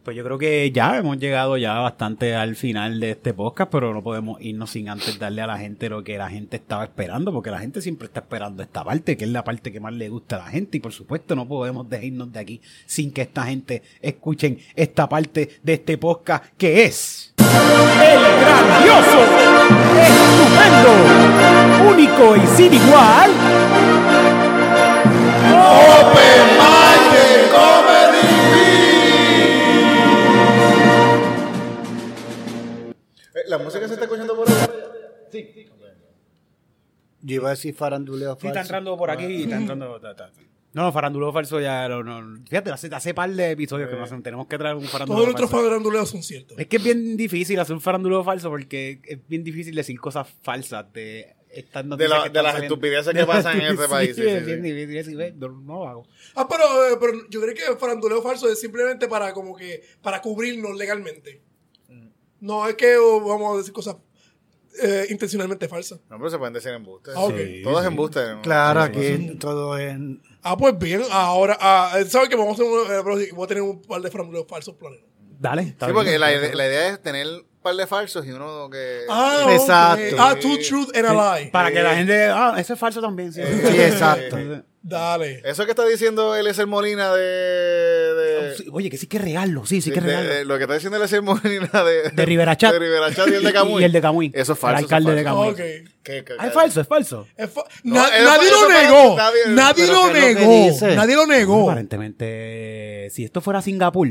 pues 0.06 0.16
yo 0.16 0.22
creo 0.22 0.38
que 0.38 0.70
ya 0.70 0.98
hemos 0.98 1.18
llegado 1.18 1.56
ya 1.56 1.80
bastante 1.80 2.36
al 2.36 2.54
final 2.54 3.00
de 3.00 3.10
este 3.10 3.34
podcast, 3.34 3.72
pero 3.72 3.92
no 3.92 4.04
podemos 4.04 4.40
irnos 4.40 4.70
sin 4.70 4.88
antes 4.88 5.18
darle 5.18 5.42
a 5.42 5.48
la 5.48 5.58
gente 5.58 5.88
lo 5.88 6.04
que 6.04 6.16
la 6.16 6.28
gente 6.28 6.58
estaba 6.58 6.84
esperando, 6.84 7.32
porque 7.32 7.50
la 7.50 7.58
gente 7.58 7.82
siempre 7.82 8.06
está 8.06 8.20
esperando 8.20 8.62
esta 8.62 8.84
parte, 8.84 9.16
que 9.16 9.24
es 9.24 9.30
la 9.32 9.42
parte 9.42 9.72
que 9.72 9.80
más 9.80 9.92
le 9.92 10.08
gusta 10.08 10.36
a 10.36 10.44
la 10.44 10.44
gente, 10.44 10.76
y 10.76 10.80
por 10.80 10.92
supuesto 10.92 11.34
no 11.34 11.48
podemos 11.48 11.90
dejarnos 11.90 12.32
de 12.32 12.38
aquí 12.38 12.60
sin 12.86 13.10
que 13.10 13.22
esta 13.22 13.46
gente 13.46 13.82
escuchen 14.00 14.60
esta 14.76 15.08
parte 15.08 15.58
de 15.60 15.72
este 15.72 15.98
podcast 15.98 16.44
que 16.56 16.84
es 16.84 17.34
el 17.36 18.20
grandioso, 18.40 19.24
estupendo, 20.06 20.92
único 21.90 22.36
y 22.36 22.46
sin 22.56 22.74
igual. 22.74 23.32
Eh, 25.48 26.65
¿La 33.48 33.58
música 33.58 33.86
se 33.86 33.94
está 33.94 34.04
escuchando 34.04 34.34
por 34.36 34.48
ahí? 34.48 34.56
Yo 37.22 37.34
iba 37.36 37.48
a 37.48 37.50
decir 37.50 37.74
faranduleo 37.74 38.32
Sí, 38.40 38.46
está 38.46 38.60
falso. 38.60 38.60
entrando 38.60 38.96
por 38.96 39.10
aquí, 39.10 39.42
está 39.44 39.56
entrando. 39.56 40.00
ta, 40.00 40.14
ta, 40.14 40.30
ta. 40.32 40.40
No, 40.72 40.82
no, 40.82 40.92
farandulo 40.92 41.32
falso 41.32 41.58
ya. 41.58 41.88
No, 41.88 42.02
no. 42.04 42.44
Fíjate, 42.48 42.70
hace, 42.70 42.94
hace 42.94 43.14
par 43.14 43.30
de 43.30 43.52
episodios 43.52 43.88
que 43.88 43.96
no 43.96 44.04
hacen. 44.04 44.22
Tenemos 44.22 44.46
que 44.46 44.58
traer 44.58 44.76
un 44.76 44.82
farandulo 44.84 45.16
Todos 45.16 45.28
nuestros 45.28 45.50
falso. 45.50 45.66
faranduleos 45.68 46.10
son 46.10 46.22
ciertos. 46.22 46.58
Es 46.58 46.66
que 46.66 46.76
es 46.76 46.84
bien 46.84 47.16
difícil 47.16 47.58
hacer 47.58 47.74
un 47.74 47.80
farandulo 47.80 48.22
falso 48.22 48.50
porque 48.50 49.00
es 49.04 49.18
bien 49.26 49.42
difícil 49.42 49.74
decir 49.74 49.98
cosas 49.98 50.28
falsas 50.42 50.92
de 50.92 51.34
estas 51.48 51.86
noticias 51.86 52.10
la- 52.18 52.22
que 52.24 52.28
de 52.30 52.42
las 52.42 52.52
saliendo. 52.52 52.74
estupideces 52.74 53.14
que 53.14 53.24
pasan 53.24 53.58
en 53.60 53.66
este 53.72 53.88
país, 53.88 54.14
sí, 54.14 54.22
sí, 54.22 54.28
sí. 54.38 54.44
bien 54.44 54.62
difícil 54.62 54.94
decir, 54.94 55.16
"Ve, 55.16 55.32
no, 55.32 55.48
no 55.48 55.74
lo 55.78 55.88
hago. 55.88 56.06
Ah, 56.34 56.46
pero, 56.46 56.64
eh, 56.92 56.98
pero 57.00 57.12
yo 57.30 57.40
creo 57.40 57.54
que 57.54 57.64
el 57.72 57.78
faranduleo 57.78 58.20
falso 58.20 58.46
es 58.50 58.60
simplemente 58.60 59.08
para 59.08 59.32
como 59.32 59.56
que 59.56 59.82
para 60.02 60.20
cubrirnos 60.20 60.76
legalmente. 60.76 61.40
No 62.40 62.66
es 62.68 62.74
que 62.74 62.96
oh, 62.96 63.20
vamos 63.20 63.54
a 63.54 63.58
decir 63.58 63.72
cosas 63.72 63.96
eh, 64.82 65.06
intencionalmente 65.10 65.68
falsas. 65.68 66.00
No, 66.10 66.18
pero 66.18 66.30
se 66.30 66.38
pueden 66.38 66.52
decir 66.54 66.72
embustes. 66.72 67.14
Ah, 67.16 67.20
ok. 67.20 67.34
Todo 67.64 67.80
es 67.80 67.86
embuste. 67.86 68.20
¿no? 68.34 68.42
Claro, 68.42 68.82
aquí 68.82 69.36
todo 69.40 69.78
es. 69.78 69.96
Ah, 70.42 70.56
pues 70.56 70.78
bien, 70.78 71.02
ahora, 71.10 71.56
ah, 71.60 71.98
¿sabes 72.08 72.28
que 72.28 72.36
vamos 72.36 72.58
a 72.58 72.62
hacer 72.62 72.66
un, 73.02 73.20
eh, 73.20 73.30
voy 73.34 73.44
a 73.44 73.48
tener 73.48 73.62
un 73.62 73.80
par 73.82 74.00
de 74.00 74.10
faranduleos 74.10 74.46
falsos 74.48 74.74
planeados? 74.74 75.08
Dale. 75.38 75.62
está 75.62 75.86
Sí, 75.86 75.92
bien. 75.92 76.04
porque 76.04 76.18
la, 76.18 76.30
la 76.30 76.66
idea 76.66 76.88
es 76.90 77.02
tener 77.02 77.26
un 77.26 77.44
par 77.62 77.74
de 77.74 77.86
falsos 77.86 78.24
y 78.24 78.30
uno 78.30 78.70
que... 78.70 79.00
Ah, 79.08 79.42
ok. 79.44 79.50
Exacto. 79.52 80.16
Ah, 80.18 80.36
two 80.40 80.56
truth 80.58 80.96
and 80.96 81.06
a 81.06 81.12
lie. 81.40 81.50
Para 81.50 81.72
que 81.72 81.82
la 81.82 81.96
gente. 81.96 82.24
Ah, 82.26 82.54
eso 82.58 82.74
es 82.74 82.78
falso 82.78 83.00
también. 83.00 83.32
Sí, 83.32 83.42
Sí, 83.42 83.80
exacto. 83.80 84.36
Dale. 84.82 85.42
Eso 85.44 85.64
que 85.64 85.72
está 85.72 85.84
diciendo 85.84 86.36
él 86.36 86.46
es 86.46 86.58
el 86.60 86.68
Molina 86.68 87.12
de... 87.12 87.95
oye, 88.72 88.90
que 88.90 88.96
sí 88.98 89.06
que 89.06 89.16
es 89.18 89.22
regarlo, 89.24 89.64
sí, 89.66 89.80
sí 89.80 89.90
que 89.90 90.00
de- 90.00 90.22
de- 90.22 90.44
lo 90.44 90.56
que 90.56 90.64
está 90.64 90.74
diciendo 90.74 91.02
el 91.02 91.22
Molina 91.22 91.84
de, 91.84 92.10
De 92.10 92.26
Rivera 92.26 92.56
Chat. 92.56 92.72
de 92.72 92.78
Rivera 92.78 93.12
Chat 93.14 93.28
y 93.28 93.34
el 93.34 93.42
de 93.42 93.52
Camuy. 93.52 93.82
Y 93.82 93.84
el 93.84 93.92
de 93.92 94.00
Camuy. 94.00 94.30
Eso 94.34 94.52
es 94.54 94.58
falso. 94.58 94.78
El 94.78 94.84
alcalde 94.84 95.12
de 95.14 95.18
es 95.20 95.24
Camuy. 95.24 95.46
falso. 95.48 95.62
Ok. 95.62 95.68
¿Qué- 96.02 96.24
qué- 96.24 96.32
Ah, 96.38 96.46
es 96.46 96.52
falso, 96.52 96.80
es 96.80 96.86
falso. 96.88 97.26
Es 97.36 97.50
fa- 97.50 97.64
No, 97.82 97.94
Na- 97.96 98.08
eso- 98.08 98.24
nadie 98.24 98.50
lo 98.50 98.68
negó. 98.68 99.16
nadie- 99.16 99.40
lo 99.48 99.74
¿qué 99.74 99.82
es 99.82 99.90
lo 99.90 100.12
que 100.12 100.34
negó. 100.34 100.94
Nadie 100.96 101.16
lo 101.16 101.26
negó. 101.26 101.70
Aparentemente, 101.70 103.08
si 103.10 103.24
esto 103.24 103.40
fuera 103.40 103.62
Singapur, 103.62 104.08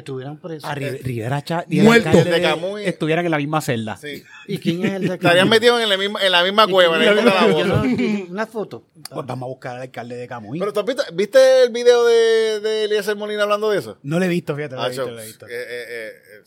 Estuvieran 0.00 0.36
presos. 0.38 0.68
a 0.68 0.74
Ri- 0.74 1.00
Rivera 1.02 1.42
Chat 1.42 1.64
y 1.72 1.78
el 1.78 1.84
Muerto. 1.84 2.08
alcalde 2.10 2.30
De 2.30 2.42
Camuy. 2.42 2.84
estuvieran 2.84 3.24
en 3.24 3.30
la 3.30 3.36
misma 3.38 3.60
celda. 3.60 3.96
Sí. 3.96 4.22
¿Y 4.48 4.58
quién 4.58 4.84
es 4.84 4.92
el 4.94 5.02
de 5.08 5.14
Estarían 5.14 5.48
metidos 5.48 5.80
en 5.80 5.88
la 5.88 5.96
misma, 5.96 6.20
en 6.22 6.32
la 6.32 6.42
misma 6.44 6.66
cueva. 6.66 6.96
en 7.02 7.16
la 7.24 7.46
Yo 7.46 7.52
boda. 7.54 7.64
no- 7.84 8.24
Una 8.30 8.46
foto. 8.46 8.84
Pues 9.10 9.26
vamos 9.26 9.46
a 9.46 9.48
buscar 9.48 9.76
al 9.76 9.82
alcalde 9.82 10.16
de 10.16 10.26
Camuy. 10.28 10.58
Pero 10.58 10.72
¿tú 10.72 10.80
has 10.80 10.86
visto, 10.86 11.02
¿viste 11.12 11.62
el 11.62 11.70
video 11.70 12.04
de, 12.04 12.60
de 12.60 12.84
Eliezer 12.84 13.16
Molina 13.16 13.44
hablando 13.44 13.70
de 13.70 13.78
eso? 13.78 13.98
no 14.02 14.18
lo 14.18 14.24
he 14.24 14.28
visto, 14.28 14.54
fíjate, 14.54 14.74
no 14.74 14.82
lo 14.82 14.86
he 14.88 14.90
Acho, 14.90 15.02
visto, 15.02 15.10
no 15.10 15.16
lo 15.16 15.22
he 15.22 15.26
visto. 15.26 15.46
eh, 15.46 15.50
eh, 15.52 15.84
eh, 15.88 16.12
eh, 16.38 16.42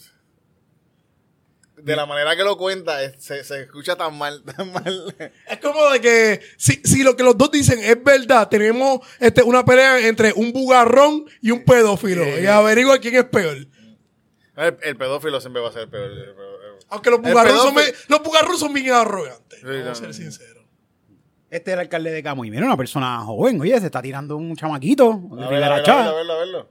de 1.83 1.95
la 1.95 2.05
manera 2.05 2.35
que 2.35 2.43
lo 2.43 2.57
cuenta, 2.57 3.03
es- 3.03 3.15
se, 3.23 3.43
se 3.43 3.61
escucha 3.63 3.95
tan 3.95 4.17
mal, 4.17 4.43
tan 4.57 4.71
mal. 4.71 5.15
Es 5.49 5.57
como 5.59 5.89
de 5.91 5.99
que 6.01 6.41
si, 6.57 6.81
si 6.83 7.03
lo 7.03 7.15
que 7.15 7.23
los 7.23 7.37
dos 7.37 7.51
dicen 7.51 7.79
es 7.79 8.01
verdad, 8.03 8.47
tenemos 8.49 8.99
este, 9.19 9.43
una 9.43 9.65
pelea 9.65 9.99
entre 10.07 10.33
un 10.33 10.51
bugarrón 10.53 11.25
y 11.41 11.51
un 11.51 11.63
pedófilo. 11.65 12.23
Y 12.39 12.45
averigua 12.45 12.97
quién 12.99 13.15
es 13.15 13.25
peor. 13.25 13.57
El, 14.55 14.77
el 14.83 14.95
pedófilo 14.97 15.41
siempre 15.41 15.61
va 15.61 15.69
a 15.69 15.71
ser 15.71 15.83
el 15.83 15.89
peor. 15.89 16.05
el 16.11 16.17
el- 16.19 16.35
Aunque 16.89 17.09
los 17.09 17.21
bugarrón 17.21 17.57
son, 17.57 17.75
los 18.07 18.23
bugarrón 18.23 18.57
son 18.57 18.73
bien 18.73 18.91
arrogantes. 18.91 19.59
Sí, 19.59 19.65
vamos 19.65 19.87
a 19.89 19.95
ser 19.95 20.13
sinceros. 20.13 20.63
Este 21.49 21.69
es 21.71 21.73
el 21.73 21.79
alcalde 21.81 22.11
de 22.11 22.23
Camuy. 22.23 22.49
Mira, 22.49 22.65
una 22.65 22.77
persona 22.77 23.19
joven. 23.19 23.61
Oye, 23.61 23.79
se 23.79 23.85
está 23.87 24.01
tirando 24.01 24.37
un 24.37 24.55
chamaquito. 24.55 25.11
A 25.39 25.47
verlo, 25.49 25.65
a 25.65 26.13
verlo, 26.15 26.33
a 26.33 26.37
verlo. 26.39 26.69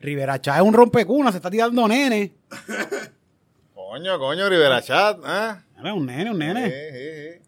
Rivera 0.00 0.40
Chat 0.40 0.56
es 0.56 0.62
un 0.62 0.74
rompecuna, 0.74 1.30
se 1.30 1.38
está 1.38 1.50
tirando 1.50 1.86
nene. 1.88 2.34
Coño, 3.94 4.18
coño, 4.18 4.48
Rivera 4.48 4.82
Chat. 4.82 5.18
¿ah? 5.24 5.60
Mira, 5.78 5.94
un 5.94 6.04
nene, 6.04 6.28
un 6.32 6.36
Sí, 6.36 6.44
nene. 6.46 6.68
sí, 6.68 7.38
sí. 7.38 7.42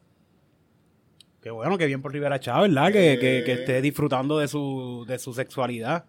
Qué 1.42 1.50
bueno, 1.50 1.76
qué 1.76 1.86
bien 1.86 2.00
por 2.00 2.12
Rivera 2.12 2.38
Chat, 2.38 2.60
¿verdad? 2.60 2.86
Que, 2.92 3.18
que, 3.20 3.42
que 3.44 3.52
esté 3.54 3.80
disfrutando 3.82 4.38
de 4.38 4.46
su, 4.46 5.04
de 5.08 5.18
su 5.18 5.34
sexualidad. 5.34 6.04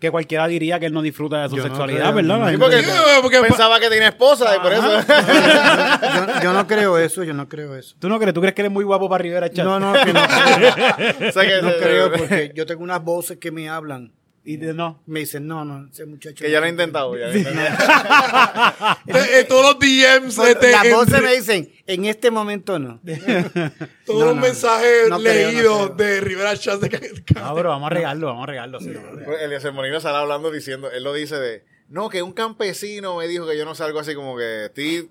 Que 0.00 0.10
cualquiera 0.10 0.46
diría 0.48 0.80
que 0.80 0.86
él 0.86 0.94
no 0.94 1.02
disfruta 1.02 1.42
de 1.42 1.50
su 1.50 1.56
Yo 1.56 1.62
no 1.64 1.68
sexualidad, 1.68 2.04
creo, 2.04 2.14
¿verdad? 2.14 2.38
no. 2.38 2.48
Sí, 2.48 2.56
porque, 2.56 2.82
Sí, 2.82 2.90
porque- 3.20 3.40
pensaba 3.42 3.78
que 3.80 3.90
tenía 3.90 4.08
esposa 4.08 4.56
y 4.56 4.60
por 4.60 4.72
eso. 4.72 4.82
Yo, 5.02 6.42
yo 6.42 6.52
no 6.54 6.66
creo 6.66 6.96
eso, 6.96 7.22
yo 7.22 7.34
no 7.34 7.46
creo 7.46 7.76
eso. 7.76 7.94
¿Tú 7.98 8.08
no 8.08 8.18
crees? 8.18 8.32
¿Tú 8.32 8.40
crees 8.40 8.54
que 8.54 8.62
eres 8.62 8.72
muy 8.72 8.84
guapo 8.84 9.10
para 9.10 9.22
Rivera 9.22 9.50
Chat? 9.50 9.66
No, 9.66 9.78
no, 9.78 9.92
que 9.92 10.10
no 10.14 10.20
creo. 10.56 11.28
O 11.28 11.32
sea 11.32 11.42
que, 11.46 11.60
No 11.62 11.70
creo 11.78 12.12
porque 12.12 12.52
yo 12.54 12.64
tengo 12.64 12.82
unas 12.82 13.02
voces 13.04 13.36
que 13.36 13.50
me 13.50 13.68
hablan. 13.68 14.10
Y 14.44 14.56
de- 14.56 14.74
no. 14.74 15.00
Me 15.06 15.20
dicen, 15.20 15.46
no, 15.46 15.64
no, 15.64 15.88
ese 15.88 16.04
muchacho. 16.04 16.44
que 16.44 16.50
ya 16.50 16.58
lo 16.60 16.66
he 16.66 16.70
intentado. 16.70 17.16
Ya 17.16 17.30
todos 19.48 19.64
los 19.64 19.78
DMs, 19.78 20.38
este, 20.38 20.70
Las 20.72 20.90
voces 20.90 21.14
entre- 21.14 21.20
me 21.20 21.34
dicen, 21.36 21.72
en 21.86 22.04
este 22.06 22.30
momento 22.30 22.78
no. 22.78 23.00
todos 24.06 24.20
No, 24.20 24.26
los 24.26 24.34
no, 24.36 24.42
mensajes 24.42 25.08
no 25.08 25.18
creo, 25.20 25.46
no 25.46 25.52
leídos 25.52 25.96
de 25.96 26.20
Rivera 26.20 26.56
Chat 26.56 26.80
de 26.80 27.22
No, 27.34 27.54
pero 27.54 27.68
vamos 27.70 27.90
a 27.90 27.94
regarlo, 27.94 28.26
vamos 28.28 28.44
a 28.44 28.46
regarlo. 28.46 28.80
sí. 28.80 28.92
Pues 29.24 29.42
Eliezer 29.42 29.72
Molina 29.72 30.00
sale 30.00 30.18
hablando 30.18 30.50
diciendo, 30.50 30.90
él 30.90 31.04
lo 31.04 31.12
dice 31.12 31.36
de, 31.36 31.64
no, 31.88 32.08
que 32.08 32.22
un 32.22 32.32
campesino 32.32 33.16
me 33.18 33.28
dijo 33.28 33.46
que 33.46 33.56
yo 33.56 33.64
no 33.64 33.74
sé 33.74 33.84
algo 33.84 34.00
así 34.00 34.14
como 34.14 34.36
que 34.36 34.66
estoy 34.66 35.10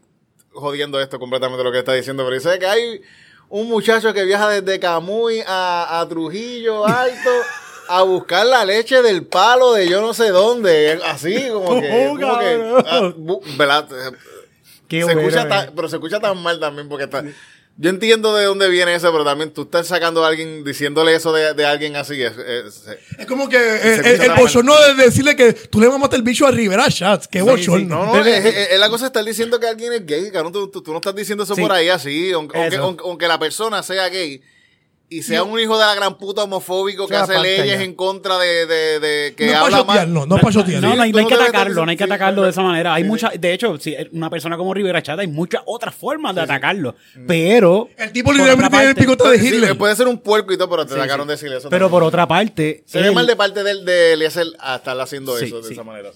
jodiendo 0.52 1.00
esto 1.00 1.20
completamente 1.20 1.64
lo 1.64 1.72
que 1.72 1.80
está 1.80 1.94
diciendo, 1.94 2.24
pero 2.26 2.36
dice 2.36 2.60
que 2.60 2.66
hay 2.68 3.02
un 3.50 3.68
muchacho 3.70 4.14
que 4.14 4.26
viaja 4.26 4.50
desde 4.50 4.80
Camuy 4.80 5.42
a, 5.48 6.00
a 6.02 6.08
Trujillo 6.10 6.86
Alto 6.86 7.30
a 7.98 8.04
buscar 8.04 8.46
la 8.46 8.66
leche 8.66 9.02
del 9.02 9.26
palo 9.26 9.74
de 9.74 9.88
yo 9.88 10.02
no 10.02 10.14
sé 10.14 10.30
dónde, 10.30 11.00
así 11.06 11.48
como 11.52 11.80
que, 11.82 11.89
Oh, 12.12 12.20
como 12.20 12.39
que 12.39 12.74
ah, 12.88 13.02
bu- 13.18 13.58
¿verdad? 13.58 13.88
Qué 14.88 15.04
se 15.04 15.12
escucha 15.12 15.44
eh. 15.44 15.46
tan- 15.50 15.72
pero 15.76 15.88
se 15.89 15.96
escucha 15.98 16.20
tan 16.20 16.38
mal 16.42 16.60
también 16.60 16.89
porque 16.89 17.06
está, 17.06 17.24
yo 17.78 17.89
entiendo 17.89 18.36
de 18.36 18.44
dónde 18.46 18.68
viene 18.70 18.94
eso, 18.94 19.10
pero 19.12 19.24
también 19.24 19.52
tú 19.52 19.62
estás 19.64 19.88
sacando 19.88 20.24
a 20.24 20.28
alguien, 20.28 20.64
diciéndole 20.66 21.16
eso 21.16 21.32
de, 21.32 21.54
de 21.54 21.66
alguien 21.66 21.96
así, 21.96 22.22
es- 22.22 22.38
es- 22.38 22.84
Es 23.18 23.26
como 23.26 23.48
que 23.48 23.56
eh, 23.58 23.80
el, 23.82 24.06
escucha 24.06 24.24
el 24.24 24.30
mal. 24.32 24.39
bochorno 24.39 24.76
de 24.82 24.94
decirle 25.06 25.36
que 25.38 25.54
tú 25.54 25.80
le 25.80 25.88
mamaste 25.88 26.18
el 26.18 26.22
bicho 26.24 26.46
a 26.46 26.52
Rivera 26.52 26.89
Chat. 26.89 27.26
Qué 27.28 27.42
bochorno. 27.42 28.06
No, 28.06 28.14
no, 28.16 28.26
es, 28.26 28.46
es- 28.46 28.70
es 28.72 28.80
la 28.80 28.89
cosa 28.89 29.06
estar 29.08 29.24
diciendo 29.24 29.60
que 29.60 29.68
alguien 29.68 29.94
es 29.94 30.06
gay, 30.06 30.30
cabrón. 30.32 30.52
Tú, 30.52 30.68
tú- 30.70 30.82
tú 30.84 30.92
no 30.92 30.98
estás 30.98 31.16
diciendo 31.16 31.46
eso 31.46 31.56
Sí. 31.56 31.62
por 31.62 31.72
ahí 31.72 31.88
así. 31.88 32.32
Aunque, 32.34 32.58
aunque, 32.58 32.76
Eso. 32.76 32.84
aunque- 32.84 33.04
aunque 33.06 33.28
la 33.30 33.39
persona 33.39 33.82
sea 33.82 34.10
gay 34.10 34.42
y 35.14 35.24
sea 35.24 35.43
un 35.43 35.59
hijo 35.59 35.78
de 35.78 35.86
la 35.86 35.93
gran 35.93 36.18
puta 36.18 36.43
homofóbico 36.43 37.05
que 37.05 37.16
hace 37.18 37.38
leyes 37.38 37.78
ya. 37.80 37.84
en 37.84 37.93
contra 37.95 38.39
de, 38.39 38.66
de, 38.66 38.99
de 39.01 39.36
que 39.36 39.47
No 39.47 39.51
es 39.51 39.57
para 39.59 39.66
habla 39.66 39.78
chotear, 39.80 39.97
mal. 40.07 40.14
no, 40.14 40.26
no 40.26 40.36
es 40.38 40.41
para 40.41 40.53
chotear. 40.53 40.82
No, 40.82 40.95
no, 40.95 41.01
hay, 41.03 41.12
no 41.12 41.28
que 41.28 41.34
atacarlo, 41.34 41.86
no 41.86 41.91
hay 41.91 41.97
que 41.97 42.05
sí, 42.05 42.09
atacarlo 42.09 42.43
de 42.43 42.49
esa 42.49 42.62
manera. 42.62 42.93
Hay 42.93 43.03
sí, 43.03 43.09
muchas, 43.09 43.32
de 43.39 43.53
hecho, 43.53 43.78
si 43.78 43.93
una 44.14 44.30
persona 44.30 44.55
como 44.55 44.74
Rivera 44.74 45.01
Chat, 45.03 45.20
hay 45.20 45.28
muchas 45.28 45.62
otras 45.66 45.93
formas 45.93 46.34
de 46.34 46.41
atacarlo. 46.41 46.95
Pero. 47.28 47.89
El 47.97 48.12
tipo 48.14 48.32
literalmente 48.32 48.70
tiene 48.70 48.89
el 48.89 48.95
picote 48.95 49.30
de 49.30 49.39
Sí, 49.39 49.47
Hitler. 49.49 49.78
puede 49.78 49.95
ser 49.97 50.07
un 50.07 50.18
puerco 50.18 50.53
y 50.53 50.57
todo, 50.57 50.70
pero 50.70 50.86
te 50.86 50.95
sacaron 50.95 51.28
de 51.28 51.34
decir 51.34 51.49
eso. 51.51 51.70
Pero 51.70 51.86
también. 51.88 51.91
por 51.91 52.03
otra 52.03 52.26
parte. 52.28 52.84
Se 52.88 53.01
ve 53.01 53.09
él- 53.09 53.14
mal 53.14 53.28
de 53.28 53.36
parte 53.36 53.64
del 53.64 53.84
de 53.84 54.14
Eliezer 54.14 54.47
a 54.59 54.78
estar 54.78 54.97
haciendo 54.99 55.38
Sí, 55.38 55.45
eso 55.45 55.57
de 55.62 55.68
sí. 55.68 55.74
esa 55.74 55.84
manera. 55.84 56.12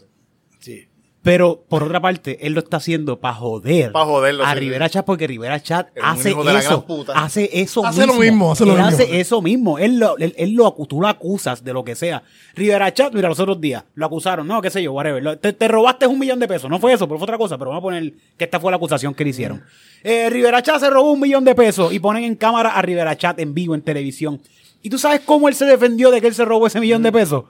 sí. 0.59 0.87
Pero 1.25 1.65
por 1.67 1.81
otra 1.81 1.99
parte, 1.99 2.37
él 2.45 2.53
lo 2.53 2.59
está 2.59 2.77
haciendo 2.77 3.19
para 3.19 3.33
joder. 3.33 3.91
Pa' 3.91 4.05
joderlo, 4.05 4.45
A 4.45 4.53
sí. 4.53 4.59
Rivera 4.59 4.87
Chat 4.87 5.03
porque 5.07 5.25
Rivera 5.25 5.59
Chat 5.59 5.87
hace 5.99 6.29
eso. 6.29 6.85
puta. 6.85 7.13
Hace 7.13 7.49
eso 7.51 7.83
Hace 7.83 8.05
lo 8.05 8.13
mismo, 8.13 8.51
hace 8.51 8.63
lo 8.63 8.73
él 8.73 8.77
mismo. 8.83 8.89
hace 8.89 9.19
eso 9.19 9.41
mismo. 9.41 9.79
Él 9.79 9.97
lo, 9.97 10.15
él, 10.19 10.35
él 10.37 10.51
lo 10.53 10.71
tú 10.87 11.01
lo 11.01 11.07
acusas 11.07 11.63
de 11.63 11.73
lo 11.73 11.83
que 11.83 11.95
sea. 11.95 12.21
Rivera 12.53 12.93
Chat, 12.93 13.11
mira, 13.11 13.27
los 13.27 13.39
otros 13.39 13.59
días 13.59 13.83
lo 13.95 14.05
acusaron. 14.05 14.45
No, 14.47 14.61
qué 14.61 14.69
sé 14.69 14.83
yo, 14.83 14.93
whatever. 14.93 15.23
Lo- 15.23 15.39
Te, 15.39 15.51
te 15.51 15.67
robaste 15.67 16.05
un 16.05 16.19
millón 16.19 16.39
de 16.39 16.47
pesos. 16.47 16.69
No 16.69 16.77
fue 16.77 16.93
eso, 16.93 17.07
pero 17.07 17.17
fue 17.17 17.23
otra 17.25 17.39
cosa. 17.39 17.57
Pero 17.57 17.71
vamos 17.71 17.81
a 17.81 17.85
poner 17.85 18.13
que 18.37 18.43
esta 18.45 18.59
fue 18.59 18.69
la 18.71 18.77
acusación 18.77 19.15
que 19.15 19.23
le 19.23 19.31
hicieron. 19.31 19.63
Eh, 20.03 20.29
Rivera 20.29 20.61
Chat 20.61 20.79
se 20.79 20.91
robó 20.91 21.11
un 21.11 21.19
millón 21.19 21.43
de 21.43 21.55
pesos 21.55 21.91
y 21.91 21.97
ponen 21.97 22.23
en 22.23 22.35
cámara 22.35 22.69
a 22.75 22.83
Rivera 22.83 23.17
Chat 23.17 23.39
en 23.39 23.55
vivo 23.55 23.73
en 23.73 23.81
televisión. 23.81 24.39
¿Y 24.83 24.91
tú 24.91 24.99
sabes 24.99 25.21
cómo 25.25 25.49
él 25.49 25.55
se 25.55 25.65
defendió 25.65 26.11
de 26.11 26.21
que 26.21 26.27
él 26.27 26.35
se 26.35 26.45
robó 26.45 26.67
ese 26.67 26.79
millón 26.79 27.01
de 27.01 27.11
pesos? 27.11 27.45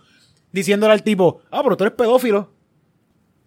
Diciéndole 0.53 0.93
al 0.93 1.03
tipo, 1.03 1.41
ah, 1.51 1.61
pero 1.61 1.75
tú 1.75 1.83
eres 1.83 1.97
pedófilo. 1.97 2.54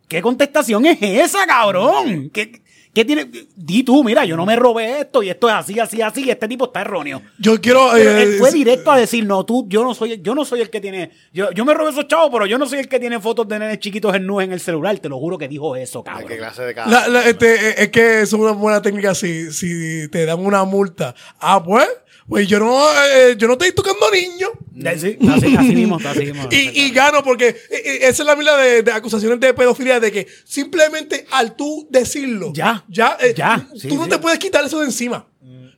¿Qué 0.08 0.22
contestación 0.22 0.86
es 0.86 0.98
esa, 1.02 1.46
cabrón? 1.46 2.30
¿Qué, 2.32 2.62
qué 2.94 3.04
tiene? 3.04 3.30
Di 3.54 3.82
tú, 3.82 4.02
mira, 4.02 4.24
yo 4.24 4.36
no 4.36 4.46
me 4.46 4.56
robé 4.56 5.00
esto 5.00 5.22
y 5.22 5.28
esto 5.28 5.48
es 5.48 5.54
así, 5.54 5.78
así, 5.78 6.00
así, 6.00 6.24
y 6.24 6.30
este 6.30 6.48
tipo 6.48 6.64
está 6.64 6.80
erróneo. 6.80 7.20
Yo 7.38 7.60
quiero. 7.60 7.90
Pero 7.92 8.10
eh, 8.18 8.22
él 8.22 8.34
fue 8.38 8.50
directo 8.50 8.90
a 8.90 8.98
decir, 8.98 9.26
no, 9.26 9.44
tú, 9.44 9.66
yo 9.68 9.84
no 9.84 9.94
soy, 9.94 10.20
yo 10.22 10.34
no 10.34 10.44
soy 10.46 10.62
el 10.62 10.70
que 10.70 10.80
tiene, 10.80 11.10
yo, 11.32 11.50
yo 11.52 11.64
me 11.66 11.74
robé 11.74 11.90
esos 11.90 12.08
chavos, 12.08 12.30
pero 12.32 12.46
yo 12.46 12.56
no 12.58 12.66
soy 12.66 12.78
el 12.78 12.88
que 12.88 12.98
tiene 12.98 13.20
fotos 13.20 13.46
de 13.48 13.58
nenes 13.58 13.78
chiquitos 13.80 14.14
en 14.14 14.26
nubes 14.26 14.46
en 14.46 14.52
el 14.54 14.60
celular, 14.60 14.98
te 14.98 15.08
lo 15.10 15.18
juro 15.18 15.36
que 15.36 15.46
dijo 15.46 15.76
eso, 15.76 16.02
Ay, 16.06 16.12
cabrón. 16.12 16.28
qué 16.28 16.36
clase 16.38 16.62
de. 16.62 16.74
La- 16.74 17.06
la- 17.08 17.28
este, 17.28 17.54
eh, 17.70 17.74
es 17.78 17.88
que 17.90 18.22
es 18.22 18.32
una 18.32 18.52
buena 18.52 18.80
técnica 18.80 19.14
si, 19.14 19.52
si 19.52 20.08
te 20.08 20.24
dan 20.24 20.40
una 20.40 20.64
multa. 20.64 21.14
Ah, 21.38 21.62
pues, 21.62 21.86
pues 22.28 22.46
yo 22.46 22.58
no, 22.58 22.80
eh, 23.14 23.34
yo 23.38 23.46
no 23.46 23.54
estoy 23.54 23.72
tocando 23.72 24.10
niños. 24.10 24.50
Sí, 24.74 24.86
así, 24.86 25.56
así 25.56 25.74
mismo, 25.74 25.96
está, 25.96 26.10
así 26.10 26.20
mismo. 26.26 26.48
Y, 26.50 26.82
y 26.84 26.90
gano 26.90 27.22
porque 27.24 27.48
eh, 27.48 27.56
eh, 27.70 27.98
esa 28.02 28.22
es 28.22 28.26
la 28.26 28.36
mila 28.36 28.56
de, 28.56 28.82
de 28.82 28.92
acusaciones 28.92 29.40
de 29.40 29.52
pedofilia 29.54 29.98
de 29.98 30.12
que 30.12 30.26
simplemente 30.44 31.26
al 31.32 31.56
tú 31.56 31.86
decirlo, 31.90 32.52
Ya, 32.54 32.84
ya, 32.88 33.16
eh, 33.20 33.34
ya, 33.36 33.66
tú 33.72 33.78
sí, 33.80 33.88
no 33.96 34.04
sí. 34.04 34.10
te 34.10 34.18
puedes 34.18 34.38
quitar 34.38 34.64
eso 34.64 34.78
de 34.80 34.86
encima. 34.86 35.26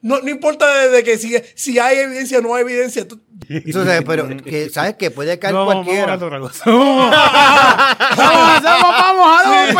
No, 0.02 0.18
no 0.22 0.30
importa 0.30 0.66
de, 0.78 0.88
de 0.88 1.04
que 1.04 1.18
si, 1.18 1.34
si 1.54 1.78
hay 1.78 1.98
evidencia 1.98 2.38
o 2.38 2.40
no 2.40 2.54
hay 2.54 2.62
evidencia. 2.62 3.06
tú- 3.06 3.20
Entonces, 3.50 4.02
pero, 4.06 4.26
que, 4.44 4.70
¿sabes 4.70 4.94
qué? 4.98 5.10
Puede 5.10 5.38
caer 5.38 5.52
No, 5.52 5.66
vamos, 5.66 5.84
cualquiera. 5.84 6.16
vamos. 6.16 6.58
Vamos, 6.64 8.62
vamos, 8.62 8.62
vamos, 8.62 9.26
vamos, 9.26 9.68
¿Ese 9.68 9.74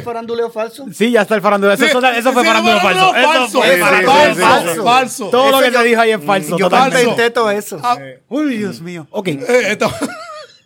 el 0.00 0.04
faranduleo 0.04 0.50
falso? 0.50 0.86
Sí, 0.92 1.10
ya 1.10 1.22
está 1.22 1.34
el 1.36 1.42
faranduleo. 1.42 1.74
Eso, 1.74 2.32
fue 2.32 2.44
faranduleo 2.44 2.80
falso. 2.80 3.12
falso. 3.12 4.84
Falso. 4.84 5.28
Todo 5.30 5.50
lo 5.50 5.60
que 5.60 5.70
te 5.70 5.84
dijo 5.84 6.00
ahí 6.00 6.10
es 6.12 6.24
falso. 6.24 6.56
Yo 6.58 6.68
totalmente. 6.68 7.02
inventé 7.02 7.30
todo 7.30 7.50
eso. 7.50 7.80
Uy, 8.28 8.56
Dios 8.56 8.80
mío. 8.80 9.06
Ok. 9.10 9.28
Eh, 9.28 9.78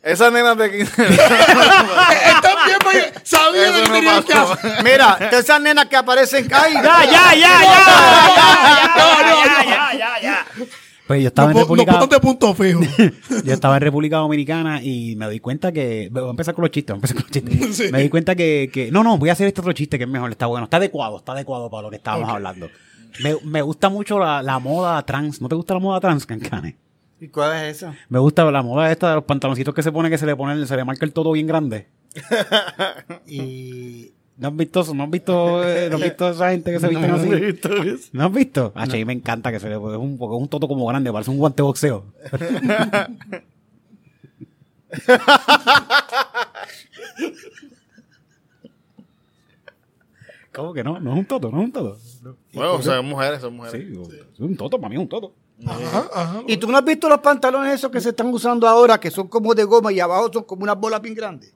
Esas 0.02 0.30
nenas 0.32 0.58
de 0.58 0.70
15 0.70 1.02
Están 1.02 2.56
bien, 2.92 3.12
sabía 3.22 3.72
que 3.72 3.90
tenían 3.90 4.22
que. 4.22 4.34
Mira, 4.82 5.18
esas 5.32 5.60
nenas 5.62 5.86
que 5.86 5.96
aparecen. 5.96 6.46
¡Ay! 6.52 6.74
¡Ya, 6.74 6.82
ya! 6.82 7.04
ya, 7.04 7.34
ya, 7.34 7.34
ya, 7.34 7.74
ya, 8.36 8.94
ya, 9.64 9.64
ya, 9.64 9.98
ya, 9.98 10.20
ya 10.20 10.46
pues 11.06 11.20
yo 11.22 11.28
estaba 11.28 11.48
en 11.48 11.52
po- 11.52 11.58
nos 11.60 11.68
República 11.68 12.06
de 12.06 12.20
punto 12.20 12.54
fijo. 12.54 12.80
yo 13.44 13.52
estaba 13.52 13.76
en 13.76 13.82
República 13.82 14.16
Dominicana 14.16 14.82
y 14.82 15.16
me 15.16 15.26
doy 15.26 15.38
cuenta 15.40 15.70
que 15.70 16.08
voy 16.10 16.26
a 16.26 16.30
empezar 16.30 16.54
con 16.54 16.62
los 16.62 16.70
chistes, 16.70 16.94
voy 16.94 16.96
a 16.96 16.98
empezar 16.98 17.16
con 17.16 17.24
los 17.24 17.30
chistes. 17.32 17.76
Sí. 17.86 17.92
Me 17.92 18.00
di 18.02 18.08
cuenta 18.08 18.34
que, 18.34 18.70
que 18.72 18.90
no, 18.90 19.02
no, 19.04 19.18
voy 19.18 19.28
a 19.28 19.32
hacer 19.32 19.46
este 19.46 19.60
otro 19.60 19.72
chiste 19.72 19.98
que 19.98 20.04
es 20.04 20.10
mejor, 20.10 20.30
está 20.30 20.46
bueno, 20.46 20.64
está 20.64 20.78
adecuado, 20.78 21.18
está 21.18 21.32
adecuado 21.32 21.68
para 21.70 21.82
lo 21.82 21.90
que 21.90 21.96
estábamos 21.96 22.28
hablando. 22.30 22.68
Me, 23.22 23.36
me 23.44 23.62
gusta 23.62 23.88
mucho 23.90 24.18
la, 24.18 24.42
la 24.42 24.58
moda 24.58 25.00
trans. 25.04 25.40
¿No 25.40 25.48
te 25.48 25.54
gusta 25.54 25.74
la 25.74 25.80
moda 25.80 26.00
trans, 26.00 26.24
Cancane? 26.26 26.76
¿Y 27.20 27.28
cuál 27.28 27.56
es 27.56 27.76
esa? 27.76 27.94
Me 28.08 28.18
gusta 28.18 28.44
la 28.50 28.62
moda 28.62 28.90
esta 28.90 29.10
de 29.10 29.14
los 29.16 29.24
pantaloncitos 29.24 29.72
que 29.74 29.82
se 29.82 29.92
pone 29.92 30.10
que 30.10 30.18
se 30.18 30.26
le 30.26 30.34
pone, 30.34 30.66
se 30.66 30.76
le 30.76 30.84
marca 30.84 31.04
el 31.04 31.12
todo 31.12 31.32
bien 31.32 31.46
grande. 31.46 31.86
Y 33.26 34.12
¿No 34.36 34.48
has 34.48 34.56
visto 34.56 34.80
eso? 34.80 34.94
¿No 34.94 35.04
has 35.04 35.10
visto, 35.10 35.62
eh, 35.64 35.88
¿no 35.88 35.96
has 35.96 36.02
visto 36.02 36.28
esa 36.28 36.50
gente 36.50 36.72
que 36.72 36.80
se 36.80 36.88
visten 36.90 37.08
No, 37.08 37.14
así? 37.16 37.28
no 37.28 37.36
he 37.36 37.40
visto 37.52 37.72
eso. 37.82 38.08
¿No 38.12 38.24
has 38.26 38.32
visto? 38.32 38.72
Ah, 38.74 38.86
mí 38.86 39.04
me 39.04 39.12
encanta 39.12 39.52
que 39.52 39.60
se 39.60 39.68
le 39.68 39.74
es 39.76 39.80
un, 39.80 40.18
porque 40.18 40.36
es 40.36 40.42
un 40.42 40.48
toto 40.48 40.66
como 40.66 40.86
grande, 40.86 41.12
parece 41.12 41.30
un 41.30 41.38
guante 41.38 41.58
de 41.58 41.62
boxeo. 41.62 42.04
¿Cómo 50.52 50.72
que 50.72 50.84
no? 50.84 51.00
No 51.00 51.12
es 51.12 51.18
un 51.18 51.24
toto, 51.26 51.50
no 51.50 51.58
es 51.58 51.64
un 51.64 51.72
toto. 51.72 51.98
Bueno, 52.52 52.74
o 52.74 52.82
sea, 52.82 52.96
son 52.96 53.06
mujeres, 53.06 53.40
son 53.40 53.56
mujeres. 53.56 53.86
Sí, 53.86 54.20
es 54.34 54.40
un 54.40 54.56
toto, 54.56 54.78
para 54.78 54.88
mí 54.88 54.94
es 54.94 55.00
un 55.02 55.08
toto. 55.08 55.32
Ajá, 55.66 56.08
ajá. 56.14 56.42
¿Y 56.46 56.56
tú 56.56 56.68
no 56.68 56.78
has 56.78 56.84
visto 56.84 57.08
los 57.08 57.18
pantalones 57.20 57.74
esos 57.74 57.90
que 57.90 58.00
se 58.00 58.10
están 58.10 58.28
usando 58.28 58.68
ahora, 58.68 58.98
que 58.98 59.10
son 59.10 59.26
como 59.28 59.54
de 59.54 59.64
goma 59.64 59.92
y 59.92 60.00
abajo 60.00 60.30
son 60.32 60.44
como 60.44 60.62
unas 60.62 60.78
bolas 60.78 61.00
bien 61.02 61.14
grandes? 61.14 61.54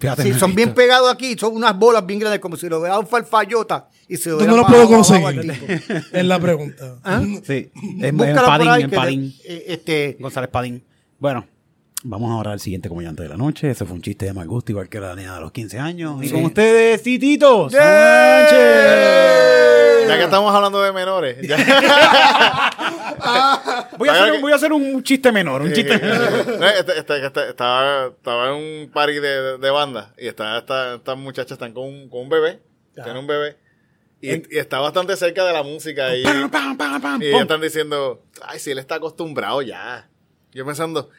Fíjate, 0.00 0.22
Sí, 0.22 0.30
no 0.30 0.38
son 0.38 0.54
bien 0.54 0.74
pegados 0.74 1.12
aquí, 1.12 1.36
son 1.38 1.56
unas 1.56 1.76
bolas 1.78 2.06
bien 2.06 2.18
grandes, 2.20 2.40
como 2.40 2.56
si 2.56 2.68
lo 2.68 2.78
hubiera 2.78 2.98
un 2.98 3.06
farfallota 3.06 3.88
y 4.08 4.16
se 4.16 4.30
lo 4.30 4.36
¿Dónde 4.38 4.52
hubiera 4.52 4.68
lo 4.68 4.74
puedo 4.74 4.88
conseguir? 4.88 5.50
Es 6.12 6.24
la 6.24 6.38
pregunta. 6.38 6.98
¿Ah? 7.02 7.22
Sí, 7.44 7.70
en 8.00 8.16
Búscala 8.16 8.40
por 8.40 8.48
Padín, 8.48 8.68
ahí, 8.68 8.82
en 8.82 8.90
Padín. 8.90 9.34
eh, 9.44 9.64
este, 9.68 10.16
González 10.20 10.50
Padín. 10.50 10.84
Bueno, 11.18 11.46
vamos 12.04 12.30
ahora 12.30 12.52
al 12.52 12.60
siguiente 12.60 12.88
comediante 12.88 13.22
de 13.24 13.28
la 13.28 13.36
noche. 13.36 13.70
Ese 13.70 13.84
fue 13.84 13.94
un 13.96 14.02
chiste 14.02 14.26
de 14.26 14.32
mal 14.32 14.46
gusto, 14.46 14.72
igual 14.72 14.88
que 14.88 15.00
la 15.00 15.14
niña 15.16 15.34
de 15.34 15.40
los 15.40 15.52
15 15.52 15.78
años. 15.78 16.22
Y 16.22 16.30
con 16.30 16.44
ustedes, 16.44 17.02
Titito 17.02 17.68
Sánchez. 17.70 19.61
Ya 20.12 20.18
que 20.18 20.24
estamos 20.24 20.54
hablando 20.54 20.80
de 20.82 20.92
menores. 20.92 21.36
ya- 21.46 21.56
Voy 23.98 24.08
a, 24.08 24.12
hacer, 24.12 24.32
un- 24.32 24.40
voy 24.40 24.52
a 24.52 24.56
hacer 24.56 24.72
un 24.72 25.02
chiste 25.02 25.32
menor, 25.32 25.62
un 25.62 25.72
chiste 25.72 25.98
menor. 25.98 26.58
No, 26.58 26.68
este- 26.68 26.98
este- 26.98 27.26
este- 27.26 27.48
estaba, 27.50 28.06
estaba 28.06 28.48
en 28.48 28.54
un 28.54 28.90
party 28.92 29.14
de, 29.14 29.58
de 29.58 29.70
banda 29.70 30.12
y 30.18 30.26
estas 30.26 31.16
muchachas 31.16 31.52
están 31.52 31.72
con, 31.72 31.84
un- 31.84 32.08
con 32.08 32.22
un 32.22 32.28
bebé. 32.28 32.60
Tienen 32.94 33.16
un 33.18 33.26
bebé. 33.26 33.56
Y, 34.20 34.54
y 34.54 34.58
está 34.58 34.78
bastante 34.78 35.16
cerca 35.16 35.44
de 35.44 35.52
la 35.52 35.62
música. 35.62 36.14
Y, 36.16 36.22
Pam, 36.24 36.76
pam, 36.76 37.00
pam, 37.00 37.22
y 37.22 37.26
están 37.42 37.60
diciendo, 37.60 38.22
ay, 38.42 38.58
si 38.58 38.70
él 38.70 38.78
está 38.78 38.96
acostumbrado 38.96 39.62
ya. 39.62 40.08
Yo 40.52 40.64
pensando, 40.66 41.10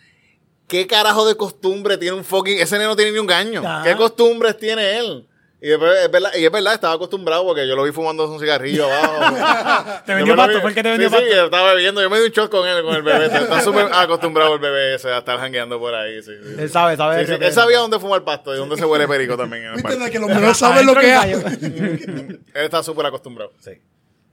¿qué 0.68 0.88
carajo 0.88 1.28
de 1.28 1.36
costumbre 1.36 1.98
tiene 1.98 2.16
un 2.16 2.24
fucking... 2.24 2.60
Ese 2.60 2.76
nene 2.78 2.88
no 2.88 2.96
tiene 2.96 3.12
ni 3.12 3.20
un 3.20 3.28
gaño. 3.28 3.62
¿Qué 3.84 3.96
costumbres 3.96 4.58
tiene 4.58 5.00
él? 5.00 5.28
Y 5.64 5.70
después, 5.70 5.98
es 6.04 6.12
verdad, 6.12 6.32
y 6.36 6.44
es 6.44 6.52
verdad, 6.52 6.74
estaba 6.74 6.94
acostumbrado 6.96 7.46
porque 7.46 7.66
yo 7.66 7.78
lo 7.78 7.86
vi 7.86 7.94
fumando 7.94 8.30
un 8.30 8.38
cigarrillo 8.38 8.86
abajo. 8.86 10.02
Te 10.06 10.14
vendió 10.14 10.36
pasto, 10.36 10.60
fue 10.60 10.72
el 10.72 10.76
que 10.76 10.84
te 10.84 10.90
sí, 10.90 10.92
vendió 10.92 11.08
sí, 11.08 11.16
pasto. 11.16 11.30
yo 11.34 11.46
estaba 11.46 11.74
bebiendo, 11.74 12.02
yo 12.02 12.10
me 12.10 12.20
di 12.20 12.26
un 12.26 12.32
shot 12.32 12.52
con 12.52 12.68
él, 12.68 12.84
con 12.84 12.94
el 12.96 13.02
bebé. 13.02 13.28
Está 13.28 13.62
súper 13.64 13.86
acostumbrado 13.94 14.56
el 14.56 14.60
bebé 14.60 14.96
ese 14.96 15.10
a 15.10 15.20
estar 15.20 15.40
jangueando 15.40 15.80
por 15.80 15.96
ahí. 15.96 16.22
Sí, 16.22 16.32
sí. 16.44 16.56
Él 16.60 16.70
sabe, 16.70 16.98
sabe. 16.98 17.26
Sí, 17.26 17.32
sí, 17.32 17.40
Él 17.40 17.54
sabía 17.54 17.78
dónde 17.78 17.98
fuma 17.98 18.18
el 18.18 18.24
pasto 18.24 18.54
y 18.54 18.58
dónde 18.58 18.76
se 18.76 18.84
huele 18.84 19.08
perico 19.08 19.38
también. 19.38 19.64
En 19.64 19.70
el 19.76 19.84
¿Viste 19.84 20.12
que 20.12 20.20
los 20.20 20.28
menores 20.28 20.58
saben 20.58 20.86
lo 20.86 20.96
que 20.96 21.08
gallo. 21.08 21.38
Él 21.48 22.42
está 22.54 22.84
súper 22.84 23.06
acostumbrado. 23.06 23.54
Sí. 23.62 23.72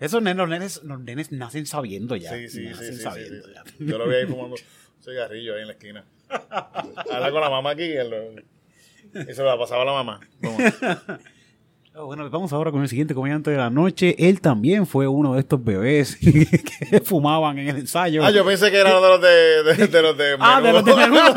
Esos 0.01 0.20
nenes, 0.20 0.36
los 0.36 0.48
nenes, 0.48 0.82
los 0.82 0.98
nenes 0.98 1.31
nacen 1.31 1.65
sabiendo 1.65 2.16
ya. 2.16 2.31
Sí, 2.32 2.48
sí, 2.48 2.57
sí, 2.57 2.69
nacen 2.70 2.86
sí, 2.89 2.97
sí, 2.97 3.02
sabiendo 3.05 3.47
sí. 3.47 3.52
ya. 3.55 3.62
Yo 3.78 3.98
lo 3.98 4.09
vi 4.09 4.16
ahí 4.16 4.27
fumando 4.27 4.57
un 4.57 5.05
cigarrillo 5.05 5.55
ahí 5.55 5.61
en 5.61 5.69
la 5.69 5.74
esquina. 5.74 6.05
Habla 7.09 7.31
con 7.31 7.40
la 7.40 7.51
mamá 7.51 7.70
aquí 7.70 7.85
y, 7.85 7.97
él 9.14 9.24
lo- 9.24 9.30
y 9.30 9.34
se 9.34 9.42
lo 9.42 9.58
pasaba 9.58 9.82
a 9.82 9.84
la 9.86 9.92
mamá. 9.92 10.20
Oh, 11.92 12.06
bueno, 12.06 12.30
vamos 12.30 12.52
ahora 12.52 12.70
con 12.70 12.80
el 12.82 12.88
siguiente 12.88 13.14
comediante 13.14 13.50
de 13.50 13.56
la 13.56 13.68
noche. 13.68 14.14
Él 14.16 14.40
también 14.40 14.86
fue 14.86 15.08
uno 15.08 15.34
de 15.34 15.40
estos 15.40 15.62
bebés 15.62 16.16
que 16.20 17.00
fumaban 17.04 17.58
en 17.58 17.68
el 17.68 17.78
ensayo. 17.78 18.24
Ah, 18.24 18.30
yo 18.30 18.44
pensé 18.44 18.70
que 18.70 18.76
era 18.78 18.96
uno 18.96 19.02
de 19.02 19.08
los 19.08 19.20
de, 19.20 19.74
de, 19.74 19.86
de 19.88 20.02
los 20.02 20.16
de 20.16 20.36
Ah, 20.38 20.60
de 20.62 20.72
los 20.72 20.84
de 20.84 20.94
menudo. 20.94 21.20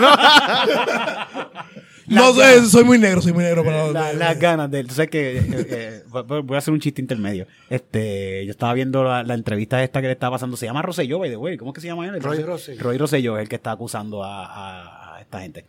No 2.05 2.33
sé, 2.33 2.65
soy 2.65 2.83
muy 2.83 2.99
negro, 2.99 3.21
soy 3.21 3.31
muy 3.31 3.43
negro 3.45 3.63
para 3.63 3.85
los 3.85 3.93
La- 3.93 4.07
de- 4.11 4.17
las 4.17 4.37
ganas 4.37 4.69
de 4.69 4.81
él. 4.81 4.87
Tú 4.87 4.93
sabes 4.93 5.09
que 5.09 5.37
eh, 5.37 5.43
eh, 5.49 6.03
voy 6.09 6.41
voy 6.41 6.55
a 6.55 6.57
hacer 6.57 6.73
un 6.73 6.79
chiste 6.81 7.01
intermedio. 7.01 7.47
Este, 7.69 8.45
yo 8.45 8.51
estaba 8.51 8.73
viendo 8.73 9.03
la, 9.05 9.23
la 9.23 9.33
entrevista 9.33 9.81
esta 9.81 10.01
que 10.01 10.07
le 10.07 10.13
estaba 10.13 10.35
pasando. 10.35 10.57
Se 10.57 10.65
llama 10.65 10.81
Rosselló, 10.81 11.19
by 11.19 11.29
the 11.29 11.37
way. 11.37 11.55
¿Cómo 11.57 11.71
es 11.71 11.75
que 11.75 11.81
se 11.81 11.87
llama 11.87 12.05
él? 12.07 12.21
Roy 12.21 12.41
Rosselló. 12.43 12.81
Roy 12.83 12.97
Rosselló 12.97 13.37
es 13.37 13.43
el 13.43 13.49
que 13.49 13.55
está 13.55 13.71
acusando 13.71 14.21
a, 14.23 14.45
a- 14.45 15.15
a 15.15 15.21
esta 15.21 15.41
gente. 15.41 15.65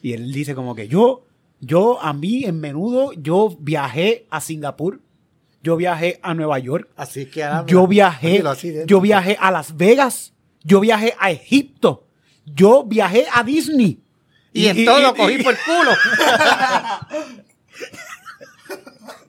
Y 0.00 0.14
él 0.14 0.32
dice 0.32 0.54
como 0.54 0.74
que 0.74 0.88
yo, 0.88 1.25
yo 1.60 2.00
a 2.02 2.12
mí 2.12 2.44
en 2.44 2.60
menudo, 2.60 3.12
yo 3.14 3.56
viajé 3.58 4.26
a 4.30 4.40
Singapur. 4.40 5.00
Yo 5.62 5.76
viajé 5.76 6.20
a 6.22 6.32
Nueva 6.34 6.58
York. 6.60 6.88
así 6.96 7.26
que. 7.26 7.44
Yo 7.66 7.86
viajé, 7.88 8.32
Dilo 8.38 8.50
así 8.50 8.70
de- 8.70 8.86
yo 8.86 9.00
viajé 9.00 9.36
a 9.40 9.50
Las 9.50 9.76
Vegas, 9.76 10.32
yo 10.62 10.78
viajé 10.80 11.14
a 11.18 11.30
Egipto, 11.32 12.06
yo 12.44 12.84
viajé 12.84 13.26
a 13.32 13.42
Disney. 13.42 14.00
y 14.52 14.66
en 14.68 14.84
todo 14.84 15.00
lo 15.00 15.14
cogí 15.14 15.42
por 15.42 15.52
el 15.54 15.58
culo. 15.64 15.90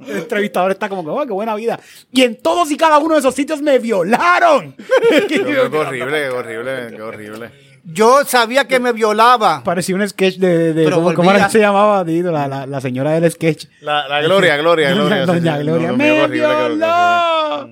El 0.07 0.17
entrevistador 0.19 0.71
está 0.71 0.87
como 0.87 1.03
que, 1.03 1.09
oh, 1.09 1.25
qué 1.25 1.33
buena 1.33 1.55
vida. 1.55 1.79
Y 2.11 2.21
en 2.21 2.37
todos 2.41 2.71
y 2.71 2.77
cada 2.77 2.97
uno 2.99 3.15
de 3.15 3.19
esos 3.19 3.33
sitios 3.35 3.61
me 3.61 3.77
violaron. 3.79 4.75
Qué 5.27 5.39
horrible, 5.41 5.69
qué 5.69 6.29
horrible, 6.29 6.93
qué 6.95 7.01
horrible. 7.01 7.51
Yo 7.89 8.25
sabía 8.25 8.67
que 8.67 8.79
me 8.81 8.91
violaba. 8.91 9.63
Parecía 9.63 9.95
un 9.95 10.07
sketch 10.07 10.35
de, 10.37 10.73
de- 10.73 10.91
¿cómo, 10.91 11.13
cómo 11.13 11.15
volvía. 11.29 11.35
era 11.35 11.45
que 11.45 11.51
se 11.53 11.59
llamaba? 11.59 12.03
La, 12.03 12.47
la, 12.47 12.65
la 12.67 12.81
señora 12.81 13.11
del 13.17 13.31
sketch. 13.31 13.65
La, 13.79 14.07
la 14.09 14.21
Gloria, 14.21 14.57
Gloria, 14.57 14.91
Gloria. 14.91 15.25
Doña. 15.25 15.57
Gloria. 15.59 15.91
No, 15.91 15.97
me 15.97 16.27
violó. 16.27 17.69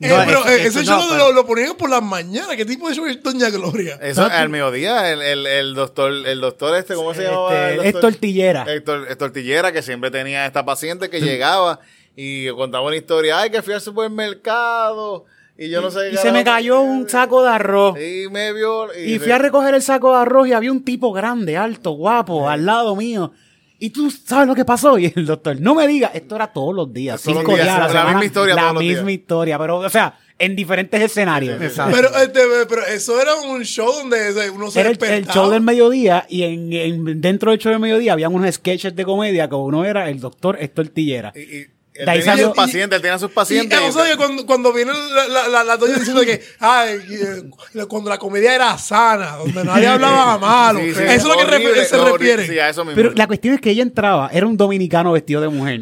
Eh, 0.00 0.08
No, 0.08 0.16
pero 0.26 0.38
eso- 0.40 0.48
eh, 0.48 0.66
eso 0.66 0.80
ese 0.80 0.90
no, 0.90 1.00
show 1.00 1.08
pero- 1.10 1.26
lo, 1.28 1.32
lo 1.32 1.46
ponían 1.46 1.76
por 1.76 1.90
las 1.90 2.02
mañanas. 2.02 2.56
¿Qué 2.56 2.64
tipo 2.64 2.88
de 2.88 2.94
show 2.94 3.04
es 3.06 3.22
Doña 3.22 3.50
Gloria? 3.50 3.98
Eso 4.00 4.24
al 4.24 4.48
mediodía, 4.48 5.12
el, 5.12 5.20
el, 5.20 5.46
el 5.46 5.74
doctor, 5.74 6.10
el 6.12 6.40
doctor 6.40 6.76
este, 6.76 6.94
¿cómo 6.94 7.12
se 7.14 7.24
llamaba? 7.24 7.70
Este, 7.70 7.74
el 7.82 7.86
es 7.94 8.00
tortillera. 8.00 8.64
Héctor, 8.66 9.02
Héctor 9.10 9.16
Tortillera, 9.18 9.72
que 9.72 9.82
siempre 9.82 10.10
tenía 10.10 10.46
esta 10.46 10.64
paciente 10.64 11.10
que 11.10 11.20
llegaba 11.20 11.80
y 12.16 12.48
contaba 12.50 12.86
una 12.86 12.96
historia. 12.96 13.40
Ay, 13.40 13.50
que 13.50 13.60
fui 13.60 13.74
al 13.74 13.80
supermercado 13.80 15.24
y 15.58 15.68
yo 15.68 15.80
no 15.80 15.90
sé. 15.90 16.12
Y 16.12 16.16
se 16.16 16.30
me 16.32 16.44
cayó 16.44 16.80
un 16.80 17.08
saco 17.08 17.42
de 17.42 17.50
arroz. 17.50 17.98
Y 18.00 18.28
me 18.30 18.52
vio. 18.52 18.86
Y 18.96 19.18
fui 19.18 19.32
a 19.32 19.38
recoger 19.38 19.74
el 19.74 19.82
saco 19.82 20.12
de 20.14 20.22
arroz 20.22 20.48
y 20.48 20.52
había 20.52 20.70
un 20.72 20.84
tipo 20.84 21.12
grande, 21.12 21.56
alto, 21.56 21.90
guapo, 21.92 22.48
al 22.48 22.64
lado 22.64 22.94
mío. 22.96 23.32
Y 23.80 23.90
tú 23.90 24.10
sabes 24.10 24.48
lo 24.48 24.54
que 24.56 24.64
pasó. 24.64 24.98
Y 24.98 25.12
el 25.14 25.26
doctor, 25.26 25.60
no 25.60 25.74
me 25.74 25.86
digas, 25.86 26.10
esto 26.14 26.34
era 26.36 26.48
todos 26.48 26.74
los 26.74 26.92
días. 26.92 27.22
Todos 27.22 27.34
los 27.36 27.42
cinco 27.42 27.54
días, 27.54 27.66
días 27.66 27.76
a 27.76 27.80
la 27.82 27.88
semana, 27.88 28.08
misma 28.10 28.24
historia 28.24 28.54
La 28.54 28.60
todos 28.62 28.74
los 28.74 28.82
misma 28.82 29.06
días. 29.08 29.20
historia, 29.20 29.58
pero, 29.58 29.78
o 29.78 29.88
sea, 29.88 30.18
en 30.40 30.56
diferentes 30.56 31.00
escenarios. 31.00 31.60
Exacto. 31.62 31.96
Pero, 31.96 32.08
este, 32.16 32.40
pero 32.68 32.86
eso 32.86 33.20
era 33.20 33.34
un 33.36 33.62
show 33.64 33.92
donde 33.92 34.50
uno 34.50 34.70
se 34.70 34.80
Era 34.80 34.90
el, 34.90 34.98
el 35.04 35.26
show 35.28 35.48
del 35.50 35.60
mediodía 35.62 36.26
y 36.28 36.42
en, 36.42 36.72
en- 36.72 37.20
dentro 37.20 37.52
del 37.52 37.60
show 37.60 37.70
del 37.70 37.80
mediodía 37.80 38.12
habían 38.14 38.34
unos 38.34 38.52
sketches 38.54 38.96
de 38.96 39.04
comedia 39.04 39.48
que 39.48 39.54
uno 39.54 39.84
era 39.84 40.08
el 40.10 40.18
doctor 40.18 40.56
Héctor 40.60 40.88
Tillera. 40.88 41.32
Y, 41.36 41.40
y 41.40 41.66
él 41.98 42.04
De 42.04 42.10
ahí 42.10 42.18
tenía 42.18 42.32
salió- 42.32 42.46
sus 42.48 42.56
pacientes, 42.56 42.96
él 42.96 43.02
tenía 43.02 43.18
sus 43.18 43.30
Y, 43.30 43.34
pacientes. 43.34 43.78
eh, 43.80 43.84
o 43.88 43.92
sea, 43.92 44.04
que 44.10 44.16
cuando, 44.16 44.46
cuando 44.46 44.72
viene 44.72 44.92
la, 44.92 45.28
la, 45.28 45.48
la, 45.48 45.64
la 45.64 45.76
doña 45.76 45.94
diciendo 45.98 46.22
que 46.22 46.40
ay, 46.60 46.98
eh, 47.10 47.84
cuando 47.88 48.10
la 48.10 48.18
comedia 48.18 48.54
era 48.54 48.76
sana, 48.78 49.36
donde 49.36 49.64
nadie 49.64 49.86
hablaba 49.86 50.38
malo. 50.38 50.80
Sí, 50.80 50.94
sí, 50.94 51.02
eso 51.02 51.12
es 51.12 51.24
lo 51.24 51.34
que 51.36 51.42
horrible, 51.56 51.84
se 51.84 51.96
horrible. 51.96 52.18
refiere. 52.36 52.46
Sí, 52.46 52.58
a 52.58 52.68
eso 52.68 52.84
mismo. 52.84 52.96
Pero 52.96 53.12
la 53.14 53.26
cuestión 53.26 53.54
es 53.54 53.60
que 53.60 53.70
ella 53.70 53.82
entraba, 53.82 54.30
era 54.32 54.46
un 54.46 54.56
dominicano 54.56 55.12
vestido 55.12 55.40
de 55.40 55.48
mujer, 55.48 55.80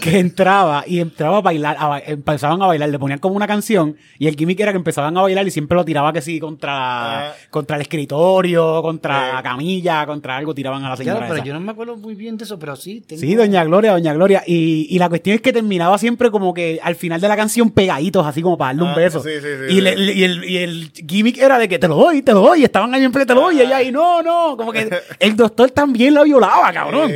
que 0.00 0.18
entraba 0.18 0.84
y 0.86 1.00
entraba 1.00 1.38
a 1.38 1.40
bailar, 1.40 1.76
a 1.78 1.86
ba- 1.88 2.00
empezaban 2.04 2.60
a 2.62 2.66
bailar, 2.66 2.88
le 2.88 2.98
ponían 2.98 3.18
como 3.18 3.34
una 3.36 3.46
canción 3.46 3.96
y 4.18 4.26
el 4.28 4.36
gimmick 4.36 4.60
era 4.60 4.72
que 4.72 4.78
empezaban 4.78 5.16
a 5.16 5.22
bailar 5.22 5.46
y 5.46 5.50
siempre 5.50 5.76
lo 5.76 5.84
tiraba 5.84 6.12
que 6.12 6.20
sí 6.22 6.38
contra, 6.40 7.28
Ah. 7.30 7.34
contra 7.50 7.76
el 7.76 7.82
escritorio, 7.82 8.82
contra 8.82 9.30
Eh. 9.30 9.32
la 9.34 9.42
camilla, 9.42 10.06
contra 10.06 10.36
algo, 10.36 10.54
tiraban 10.54 10.84
a 10.84 10.90
la 10.90 10.96
señora. 10.96 11.18
Claro, 11.18 11.28
pero 11.32 11.36
esa. 11.38 11.46
yo 11.46 11.54
no 11.54 11.60
me 11.60 11.72
acuerdo 11.72 11.96
muy 11.96 12.14
bien 12.14 12.36
de 12.36 12.44
eso, 12.44 12.58
pero 12.58 12.76
sí. 12.76 13.00
tengo- 13.06 13.20
Sí, 13.20 13.34
doña 13.34 13.64
Gloria, 13.64 13.92
doña 13.92 14.12
Gloria. 14.12 14.42
Y, 14.46 14.86
y 14.90 14.98
la 14.98 15.08
cuestión 15.08 15.36
es 15.36 15.40
que 15.42 15.52
terminaba 15.54 15.96
siempre 15.96 16.30
como 16.30 16.52
que 16.52 16.78
al 16.82 16.94
final 16.96 17.20
de 17.20 17.28
la 17.28 17.36
canción 17.36 17.70
pegaditos, 17.70 18.26
así 18.26 18.42
como 18.42 18.58
para 18.58 18.68
darle 18.74 18.82
un 18.82 18.88
Ah, 18.90 18.94
beso. 18.96 19.22
sí, 19.22 19.30
sí, 19.40 19.46
sí, 19.68 19.74
y, 19.76 19.80
le- 19.80 19.92
el, 19.92 20.44
y 20.44 20.56
el 20.58 20.90
gimmick 20.92 21.38
era 21.38 21.58
de 21.58 21.68
que 21.68 21.78
te 21.78 21.88
lo 21.88 21.94
doy, 21.96 22.20
te 22.20 22.32
lo 22.32 22.40
doy. 22.40 22.64
Estaban 22.64 22.92
ahí 22.94 23.02
en 23.04 23.10
pleno, 23.12 23.26
te 23.26 23.34
lo 23.34 23.40
doy. 23.40 23.56
Y 23.56 23.60
ella 23.62 23.76
ahí, 23.78 23.90
no, 23.90 24.22
no. 24.22 24.56
Como 24.58 24.70
que 24.72 24.90
el 25.18 25.36
doctor 25.36 25.70
también 25.70 26.12
la 26.14 26.22
violaba, 26.24 26.70
cabrón. 26.72 27.10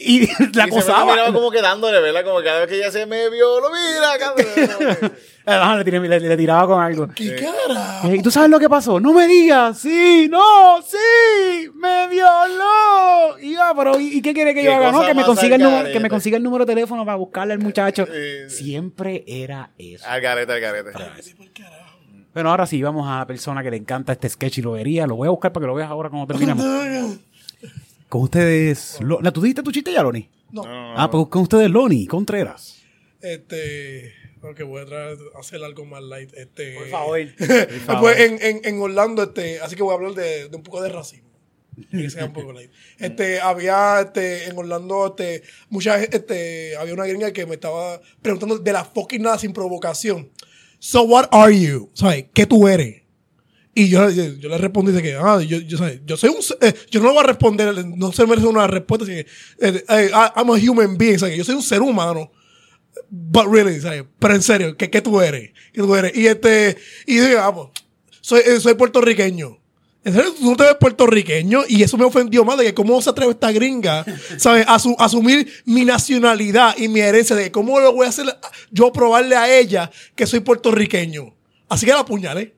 Y 0.00 0.20
la 0.26 0.26
y 0.26 0.28
se 0.52 0.56
me 0.56 0.62
acosaba. 0.62 1.12
miraba 1.12 1.32
como 1.32 1.50
quedándole, 1.50 2.00
¿verdad? 2.00 2.24
Como 2.24 2.40
cada 2.42 2.60
vez 2.60 2.68
que 2.68 2.76
ella 2.76 2.90
se 2.92 3.04
me 3.04 3.28
vio, 3.30 3.60
lo 3.60 3.68
mira, 3.70 4.16
cabrón. 4.18 5.78
Le, 5.78 5.84
tiré- 5.84 6.00
le- 6.08 6.20
le 6.20 6.36
tiraba 6.36 6.66
con 6.66 6.80
algo. 6.82 7.08
¿Qué 7.14 7.34
cara? 7.34 8.14
¿Y 8.14 8.22
tú 8.22 8.30
sabes 8.30 8.48
lo 8.50 8.60
que 8.60 8.68
pasó? 8.68 9.00
No 9.00 9.12
me 9.12 9.26
digas, 9.26 9.78
sí, 9.78 10.28
no, 10.30 10.80
sí, 10.82 11.68
me 11.74 12.06
violó. 12.08 13.38
Y 13.40 13.54
ya, 13.54 13.72
pero 13.76 13.98
¿y, 13.98 14.18
y 14.18 14.22
qué 14.22 14.34
quiere 14.34 14.54
que 14.54 14.62
yo 14.62 14.74
haga? 14.74 14.92
No, 14.92 15.04
que 15.06 15.14
me, 15.14 15.24
consiga 15.24 15.56
el 15.56 15.62
número, 15.62 15.90
que 15.90 16.00
me 16.00 16.08
consiga 16.10 16.36
el 16.36 16.42
número 16.42 16.64
de 16.64 16.74
teléfono 16.74 17.04
para 17.04 17.16
buscarle 17.16 17.54
al 17.54 17.60
muchacho. 17.60 18.06
Sí. 18.06 18.50
Siempre 18.54 19.24
era 19.26 19.70
eso. 19.78 20.04
Al 20.06 20.20
garete, 20.20 20.52
al 20.52 20.60
garete. 20.60 20.90
Bueno, 22.34 22.50
ahora 22.50 22.66
sí, 22.66 22.80
vamos 22.82 23.08
a 23.08 23.18
la 23.20 23.26
persona 23.26 23.62
que 23.62 23.70
le 23.70 23.78
encanta 23.78 24.12
este 24.12 24.28
sketch 24.28 24.58
y 24.58 24.62
lo 24.62 24.72
vería. 24.72 25.06
Lo 25.06 25.16
voy 25.16 25.26
a 25.26 25.30
buscar 25.30 25.50
para 25.52 25.64
que 25.64 25.66
lo 25.68 25.74
veas 25.74 25.90
ahora 25.90 26.08
cuando 26.10 26.26
terminemos. 26.26 26.64
Con 28.08 28.22
ustedes. 28.22 28.98
Lo- 29.00 29.20
¿La 29.20 29.30
tú 29.32 29.42
dijiste 29.42 29.62
tu 29.62 29.72
chiste 29.72 29.92
ya, 29.92 30.02
Loni? 30.02 30.28
No. 30.50 30.62
Ah, 30.66 31.08
pues 31.10 31.26
con 31.28 31.42
ustedes, 31.42 31.70
Loni 31.70 32.06
Contreras. 32.06 32.78
Este. 33.20 34.12
Ok, 34.40 34.62
voy 34.62 34.82
a 34.82 34.86
tratar 34.86 35.16
de 35.18 35.24
hacer 35.38 35.62
algo 35.64 35.84
más 35.84 36.02
light. 36.02 36.32
Este, 36.34 36.76
Por 36.76 36.88
favor. 36.90 37.18
Pues 38.00 38.20
en, 38.20 38.38
en, 38.40 38.60
en 38.64 38.80
Orlando, 38.80 39.22
este, 39.24 39.60
así 39.60 39.74
que 39.76 39.82
voy 39.82 39.92
a 39.92 39.96
hablar 39.96 40.12
de, 40.14 40.48
de 40.48 40.56
un 40.56 40.62
poco 40.62 40.80
de 40.80 40.88
racismo. 40.90 41.28
Que 41.90 42.08
sea 42.10 42.24
un 42.26 42.32
poco 42.32 42.52
light. 42.52 42.70
Este, 42.98 43.40
había, 43.40 44.00
este, 44.00 44.46
en 44.46 44.56
Orlando, 44.58 45.08
este, 45.08 45.42
mucha, 45.68 46.02
este, 46.02 46.76
había 46.76 46.94
una 46.94 47.06
gringa 47.06 47.32
que 47.32 47.46
me 47.46 47.54
estaba 47.54 48.00
preguntando 48.22 48.58
de 48.58 48.72
la 48.72 48.84
fucking 48.84 49.22
nada 49.22 49.38
sin 49.38 49.52
provocación. 49.52 50.30
So 50.80 51.02
what 51.02 51.28
are 51.32 51.52
you? 51.56 51.90
¿Sabes? 51.94 52.26
¿Qué 52.32 52.46
tú 52.46 52.66
eres? 52.68 53.02
Y 53.80 53.88
yo, 53.90 54.10
yo, 54.10 54.48
le 54.48 54.58
respondí 54.58 54.90
de 54.90 55.00
que, 55.00 55.14
ah, 55.14 55.40
yo, 55.40 55.58
yo, 55.58 55.78
yo 56.04 56.16
soy 56.16 56.30
un, 56.30 56.38
eh, 56.60 56.74
yo 56.90 57.00
no 57.00 57.10
voy 57.12 57.20
a 57.22 57.26
responder, 57.28 57.86
no 57.96 58.10
se 58.10 58.26
merece 58.26 58.48
una 58.48 58.66
respuesta, 58.66 59.04
así 59.04 59.12
eh, 59.12 59.24
eh, 59.60 60.10
I'm 60.34 60.50
a 60.50 60.54
human 60.54 60.98
being, 60.98 61.16
¿sabes? 61.16 61.38
Yo 61.38 61.44
soy 61.44 61.54
un 61.54 61.62
ser 61.62 61.80
humano. 61.80 62.28
But 63.08 63.46
really, 63.46 63.80
¿sabes? 63.80 64.02
Pero 64.18 64.34
en 64.34 64.42
serio, 64.42 64.76
¿qué, 64.76 64.90
qué 64.90 65.00
tú 65.00 65.20
eres? 65.20 65.50
¿Qué 65.72 65.80
tú 65.80 65.94
eres? 65.94 66.16
Y 66.16 66.26
este, 66.26 66.76
y 67.06 67.20
vamos, 67.34 67.70
soy, 68.20 68.40
eh, 68.44 68.58
soy 68.58 68.74
puertorriqueño. 68.74 69.58
¿En 70.04 70.12
serio 70.12 70.34
tú 70.40 70.56
te 70.56 70.64
ves 70.64 70.76
puertorriqueño? 70.80 71.62
Y 71.68 71.82
eso 71.84 71.96
me 71.96 72.04
ofendió 72.04 72.44
más 72.44 72.58
de 72.58 72.64
que 72.64 72.74
cómo 72.74 73.00
se 73.00 73.10
atreve 73.10 73.30
esta 73.32 73.52
gringa, 73.52 74.04
¿sabes? 74.38 74.64
A 74.66 74.80
su- 74.80 74.96
asumir 74.98 75.52
mi 75.66 75.84
nacionalidad 75.84 76.76
y 76.76 76.88
mi 76.88 76.98
herencia, 76.98 77.36
de 77.36 77.52
cómo 77.52 77.78
lo 77.78 77.92
voy 77.92 78.06
a 78.06 78.08
hacer 78.08 78.26
yo 78.72 78.90
probarle 78.92 79.36
a 79.36 79.56
ella 79.56 79.88
que 80.16 80.26
soy 80.26 80.40
puertorriqueño. 80.40 81.32
Así 81.68 81.86
que 81.86 81.92
la 81.92 82.00
apuñalé. 82.00 82.57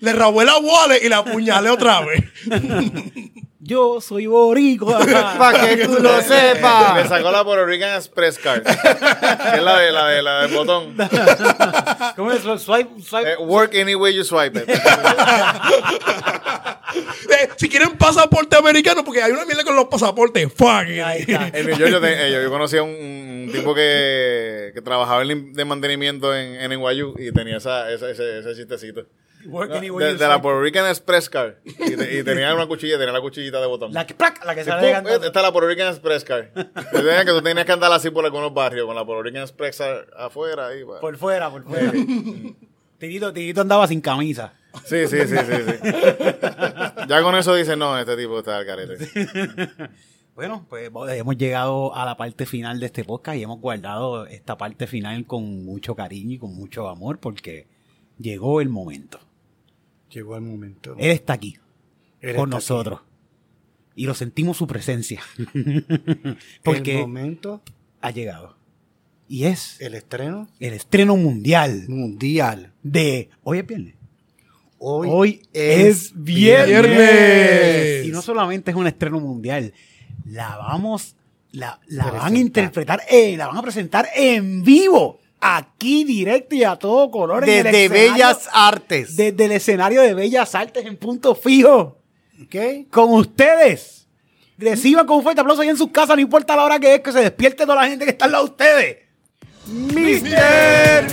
Le 0.00 0.12
robé 0.12 0.44
la 0.44 0.56
wallet 0.58 1.00
y 1.04 1.08
la 1.08 1.18
apuñalé 1.18 1.70
otra 1.70 2.00
vez. 2.02 2.24
Yo 3.60 4.00
soy 4.00 4.26
boricua. 4.26 4.98
Para 5.38 5.74
que 5.76 5.86
tú 5.86 5.98
lo 6.00 6.16
Le 6.16 6.22
sepas. 6.24 7.08
sacó 7.08 7.30
la 7.30 7.44
Puerto 7.44 7.66
Rican 7.66 7.96
Express 7.96 8.38
Card. 8.38 8.62
que 8.62 8.70
es 9.56 9.62
la 9.62 9.78
de 9.78 9.92
la 9.92 10.08
de 10.08 10.22
la 10.22 10.42
del 10.42 10.54
botón. 10.56 10.96
¿Cómo 12.16 12.32
es? 12.32 12.40
Swipe, 12.62 13.02
swipe. 13.02 13.32
Eh, 13.32 13.36
work 13.38 13.74
any 13.74 13.94
way 13.94 14.14
you 14.14 14.24
swipe 14.24 14.58
it. 14.58 14.68
Eh, 17.30 17.48
si 17.56 17.68
quieren 17.68 17.96
pasaporte 17.98 18.56
americano, 18.56 19.04
porque 19.04 19.22
hay 19.22 19.32
una 19.32 19.44
mierda 19.44 19.62
con 19.64 19.76
los 19.76 19.84
pasaportes. 19.86 20.48
Fuck. 20.54 20.68
Ahí 21.04 21.24
está. 21.26 21.48
En 21.52 21.66
New 21.66 21.76
York 21.76 21.90
yo, 21.90 22.00
te- 22.00 22.26
eh, 22.28 22.32
yo, 22.32 22.42
yo 22.42 22.50
conocí 22.50 22.76
a 22.78 22.82
un, 22.82 22.90
un 22.90 23.50
tipo 23.52 23.74
que, 23.74 24.70
que 24.74 24.80
trabajaba 24.80 25.22
en 25.22 25.52
de 25.52 25.64
mantenimiento 25.64 26.34
en, 26.34 26.54
en 26.54 26.70
NYU 26.80 27.14
y 27.18 27.32
tenía 27.32 27.58
esa, 27.58 27.90
esa- 27.92 28.10
ese, 28.10 28.38
ese 28.38 28.54
chistecito. 28.54 29.02
De, 29.48 30.28
la. 30.28 30.40
Puerto 30.42 30.60
Rican 30.60 30.86
Express 30.86 31.28
Card. 31.30 31.54
Y, 31.64 31.96
te- 31.96 32.18
y 32.18 32.22
tenía 32.22 32.54
una 32.54 32.66
cuchilla, 32.66 32.98
tenía 32.98 33.12
la 33.12 33.20
cuchillita 33.20 33.60
de 33.60 33.66
botón. 33.66 33.92
La 33.92 34.06
que, 34.06 34.14
¡prac! 34.14 34.44
la 34.44 34.54
que 34.54 34.64
sale 34.64 34.94
pum, 35.00 35.06
esta 35.10 35.26
es 35.26 35.34
la 35.42 35.52
Puerto 35.52 35.68
Rican 35.68 35.88
Express. 35.88 36.24
Yo 36.54 36.64
tenía 36.92 37.24
que 37.24 37.30
tú 37.32 37.42
tenías 37.42 37.64
que 37.66 37.72
andar 37.72 37.92
así 37.92 38.10
por 38.10 38.24
algunos 38.24 38.52
barrios 38.54 38.86
con 38.86 38.94
la 38.94 39.04
Puerto 39.04 39.22
Rican 39.22 39.42
Express 39.42 39.80
a- 39.80 40.04
afuera. 40.16 40.68
Ahí. 40.68 40.82
Por 40.84 41.16
fuera, 41.16 41.50
por 41.50 41.64
fuera. 41.64 41.92
Tirito, 42.98 43.32
Tirito 43.32 43.60
andaba 43.60 43.86
sin 43.86 44.00
camisa. 44.00 44.52
Sí, 44.84 45.06
sí, 45.08 45.18
sí, 45.26 45.36
sí, 45.36 45.54
sí. 45.66 45.90
Ya 47.08 47.22
con 47.22 47.34
eso 47.36 47.54
dicen, 47.54 47.78
no, 47.78 47.98
este 47.98 48.16
tipo 48.16 48.38
está 48.38 48.58
al 48.58 48.66
carete. 48.66 49.08
Bueno, 50.34 50.64
pues 50.70 50.88
hemos 51.16 51.36
llegado 51.36 51.92
a 51.96 52.04
la 52.04 52.16
parte 52.16 52.46
final 52.46 52.78
de 52.78 52.86
este 52.86 53.02
podcast 53.02 53.36
y 53.36 53.42
hemos 53.42 53.60
guardado 53.60 54.24
esta 54.26 54.56
parte 54.56 54.86
final 54.86 55.26
con 55.26 55.64
mucho 55.64 55.96
cariño 55.96 56.34
y 56.34 56.38
con 56.38 56.54
mucho 56.54 56.88
amor 56.88 57.18
porque 57.18 57.66
llegó 58.20 58.60
el 58.60 58.68
momento. 58.68 59.18
Llegó 60.10 60.36
el 60.36 60.42
momento. 60.42 60.94
Él 60.98 61.10
está 61.10 61.34
aquí 61.34 61.56
Él 62.20 62.36
con 62.36 62.48
está 62.48 62.56
nosotros 62.56 63.00
y 63.98 64.06
lo 64.06 64.14
sentimos 64.14 64.56
su 64.56 64.68
presencia 64.68 65.20
El 65.54 66.36
porque 66.62 66.98
momento, 66.98 67.62
ha 68.00 68.12
llegado. 68.12 68.56
Y 69.26 69.44
es 69.44 69.80
el 69.80 69.94
estreno 69.94 70.48
el 70.60 70.72
estreno 70.72 71.16
mundial 71.16 71.86
mundial. 71.88 72.72
de 72.82 73.28
hoy 73.42 73.58
es 73.58 73.66
viernes. 73.66 73.94
Hoy, 74.78 75.08
Hoy 75.10 75.42
es 75.52 76.12
viernes. 76.14 76.82
viernes. 76.82 78.06
Y 78.06 78.12
no 78.12 78.22
solamente 78.22 78.70
es 78.70 78.76
un 78.76 78.86
estreno 78.86 79.18
mundial, 79.18 79.74
la 80.24 80.56
vamos, 80.56 81.16
la, 81.50 81.80
la 81.88 82.12
van 82.12 82.36
a 82.36 82.38
interpretar, 82.38 83.00
eh, 83.10 83.36
la 83.36 83.48
van 83.48 83.56
a 83.56 83.62
presentar 83.62 84.06
en 84.14 84.62
vivo, 84.62 85.18
aquí 85.40 86.04
directo 86.04 86.54
y 86.54 86.64
a 86.64 86.76
todo 86.76 87.10
color. 87.10 87.44
Desde 87.44 87.88
Bellas 87.88 88.48
Artes. 88.52 89.16
Desde 89.16 89.44
el 89.44 89.52
escenario 89.52 90.02
de 90.02 90.14
Bellas 90.14 90.54
Artes 90.54 90.84
en 90.84 90.96
punto 90.96 91.34
fijo. 91.34 91.98
¿Ok? 92.42 92.90
Con 92.90 93.12
ustedes. 93.12 94.06
Reciban 94.58 95.06
con 95.06 95.18
un 95.18 95.22
fuerte 95.22 95.40
aplauso 95.40 95.62
ahí 95.62 95.68
en 95.68 95.76
sus 95.76 95.90
casas, 95.92 96.16
no 96.16 96.22
importa 96.22 96.56
la 96.56 96.64
hora 96.64 96.80
que 96.80 96.96
es, 96.96 97.00
que 97.00 97.12
se 97.12 97.20
despierte 97.20 97.64
toda 97.64 97.76
la 97.76 97.88
gente 97.88 98.04
que 98.04 98.10
está 98.10 98.24
al 98.24 98.32
lado 98.32 98.44
de 98.44 98.50
ustedes. 98.50 98.96
Mr. 99.66 101.06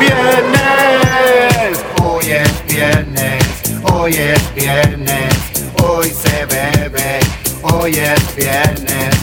Viernes, 0.00 1.84
hoy 2.02 2.30
es 2.30 2.66
viernes, 2.66 3.44
hoy 3.92 4.12
es 4.14 4.54
viernes, 4.54 5.34
hoy 5.82 6.08
se 6.08 6.46
bebe, 6.46 7.20
hoy 7.62 7.92
es 7.92 8.36
viernes, 8.36 9.14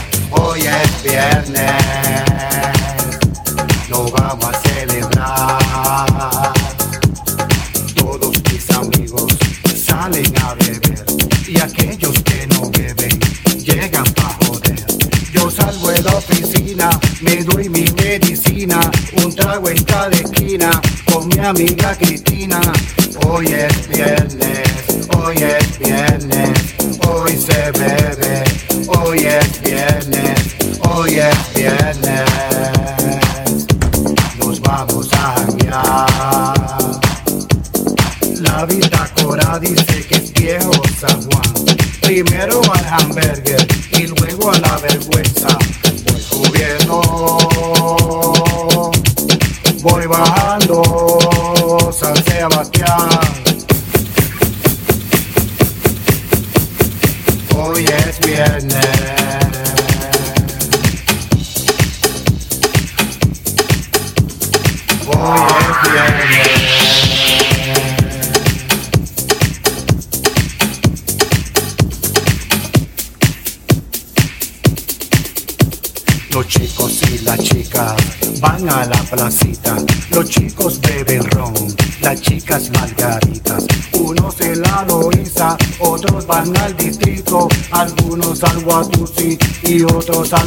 hoy 0.59 0.67
es 0.67 1.03
viernes, 1.03 1.71
lo 3.89 4.09
vamos 4.11 4.45
a 4.45 4.59
celebrar. 4.67 6.53
Todos 7.95 8.35
mis 8.51 8.69
amigos 8.71 9.37
salen 9.75 10.33
a 10.41 10.53
beber 10.55 11.05
y 11.47 11.59
aquellos 11.59 12.21
que 12.23 12.47
no 12.47 12.69
beben 12.71 13.19
llegan 13.63 14.03
pa' 14.15 14.37
joder. 14.45 14.85
Yo 15.33 15.49
salgo 15.49 15.91
de 15.91 16.01
la 16.01 16.15
oficina, 16.15 16.89
me 17.21 17.43
doy 17.43 17.69
mi 17.69 17.85
medicina, 17.91 18.79
un 19.23 19.33
trago 19.35 19.69
en 19.69 19.83
cada 19.83 20.09
esquina 20.11 20.81
con 21.11 21.27
mi 21.29 21.39
amiga 21.39 21.95
Cristina. 21.97 22.59
Hoy 23.27 23.47
es 23.47 23.87
viernes, 23.87 25.07
hoy 25.15 25.37
es 25.37 25.58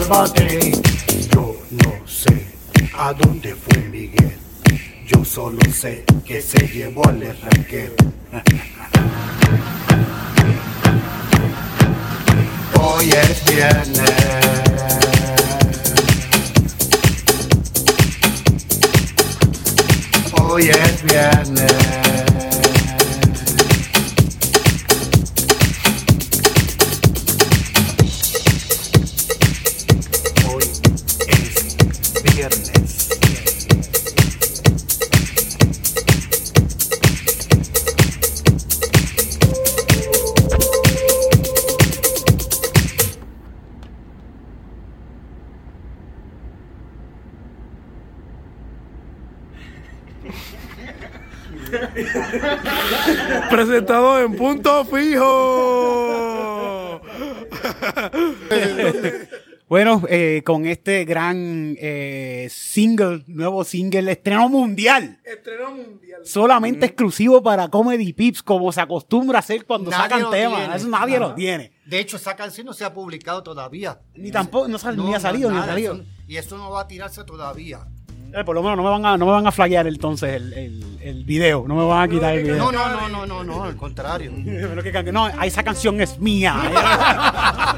Batey. 0.08 0.72
Yo 1.34 1.56
no 1.70 2.06
sé 2.06 2.46
a 2.94 3.12
dónde 3.12 3.54
fue 3.54 3.78
Miguel. 3.88 4.36
Yo 5.06 5.24
solo 5.24 5.60
sé 5.72 6.04
que 6.24 6.40
se 6.40 6.66
llevó 6.66 7.06
al 7.08 7.20
ranquero. 7.20 8.01
Presentado 53.50 54.20
en 54.20 54.36
punto 54.36 54.84
fijo. 54.84 57.00
Bueno, 59.68 60.02
eh, 60.10 60.42
con 60.44 60.66
este 60.66 61.04
gran 61.06 61.76
eh, 61.80 62.46
single, 62.50 63.24
nuevo 63.26 63.64
single, 63.64 64.12
estreno 64.12 64.48
mundial. 64.50 65.18
Estreno 65.24 65.70
mundial. 65.70 66.20
Solamente 66.24 66.84
exclusivo 66.86 67.42
para 67.42 67.68
Comedy 67.68 68.12
Pips, 68.12 68.42
como 68.42 68.70
se 68.70 68.82
acostumbra 68.82 69.38
a 69.38 69.40
hacer 69.40 69.64
cuando 69.64 69.90
Nadie 69.90 70.02
sacan 70.10 70.30
temas. 70.30 70.58
tiene. 70.60 70.76
Eso 70.76 70.88
nadie 70.88 71.16
Ajá. 71.16 71.28
lo 71.28 71.34
tiene. 71.34 71.72
De 71.86 72.00
hecho, 72.00 72.18
esa 72.18 72.36
canción 72.36 72.66
no 72.66 72.74
se 72.74 72.84
ha 72.84 72.92
publicado 72.92 73.42
todavía. 73.42 73.98
Ni 74.14 74.30
tampoco, 74.30 74.68
no, 74.68 74.78
sal- 74.78 74.96
ni 74.98 75.14
ha 75.14 75.20
salido, 75.20 75.50
ni 75.50 75.56
ha 75.58 75.64
salido. 75.64 75.94
eso- 75.94 76.04
y 76.28 76.36
eso 76.36 76.58
no 76.58 76.70
va 76.70 76.82
a 76.82 76.86
tirarse 76.88 77.24
todavía. 77.24 77.80
Eh, 78.34 78.44
por 78.44 78.54
lo 78.54 78.62
menos 78.62 78.76
no 78.78 78.82
me 78.82 78.88
van 78.90 79.04
a, 79.04 79.16
no 79.18 79.26
me 79.26 79.32
van 79.32 79.46
a 79.46 79.52
flaguear 79.52 79.86
entonces 79.86 80.34
el, 80.36 80.52
el, 80.54 80.98
el 81.02 81.24
video. 81.24 81.64
No 81.68 81.74
me 81.74 81.84
van 81.84 82.02
a 82.04 82.08
quitar 82.08 82.34
el 82.34 82.42
video. 82.44 82.56
No, 82.56 82.72
no, 82.72 82.88
no, 82.88 83.08
no, 83.08 83.26
no, 83.26 83.44
no, 83.44 83.64
al 83.64 83.76
contrario. 83.76 84.32
No, 85.12 85.28
esa 85.42 85.62
canción 85.62 86.00
es 86.00 86.18
mía. 86.18 86.56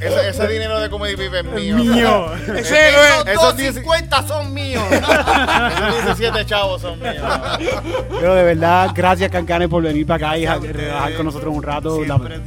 Ese, 0.00 0.30
ese 0.30 0.48
dinero 0.48 0.80
de 0.80 0.88
Comedy 0.88 1.14
Pip 1.14 1.32
es 1.34 1.44
mío. 1.44 1.76
mío. 1.76 2.34
Ese 2.56 2.88
es. 2.88 2.94
Esos 2.94 3.26
esos 3.28 3.42
250 3.56 4.22
son 4.26 4.54
míos. 4.54 4.82
Esos 4.90 6.16
17 6.18 6.46
chavos 6.46 6.80
son 6.80 6.98
míos. 7.00 7.16
Pero 8.18 8.34
de 8.34 8.42
verdad, 8.42 8.90
gracias 8.94 9.30
Cancane 9.30 9.68
por 9.68 9.82
venir 9.82 10.06
para 10.06 10.28
acá 10.28 10.38
y 10.38 10.46
ja- 10.46 10.56
relajar 10.58 11.14
con 11.16 11.26
nosotros 11.26 11.54
un 11.54 11.62
rato. 11.62 11.96
Siempre 12.02 12.38
verdad. 12.38 12.44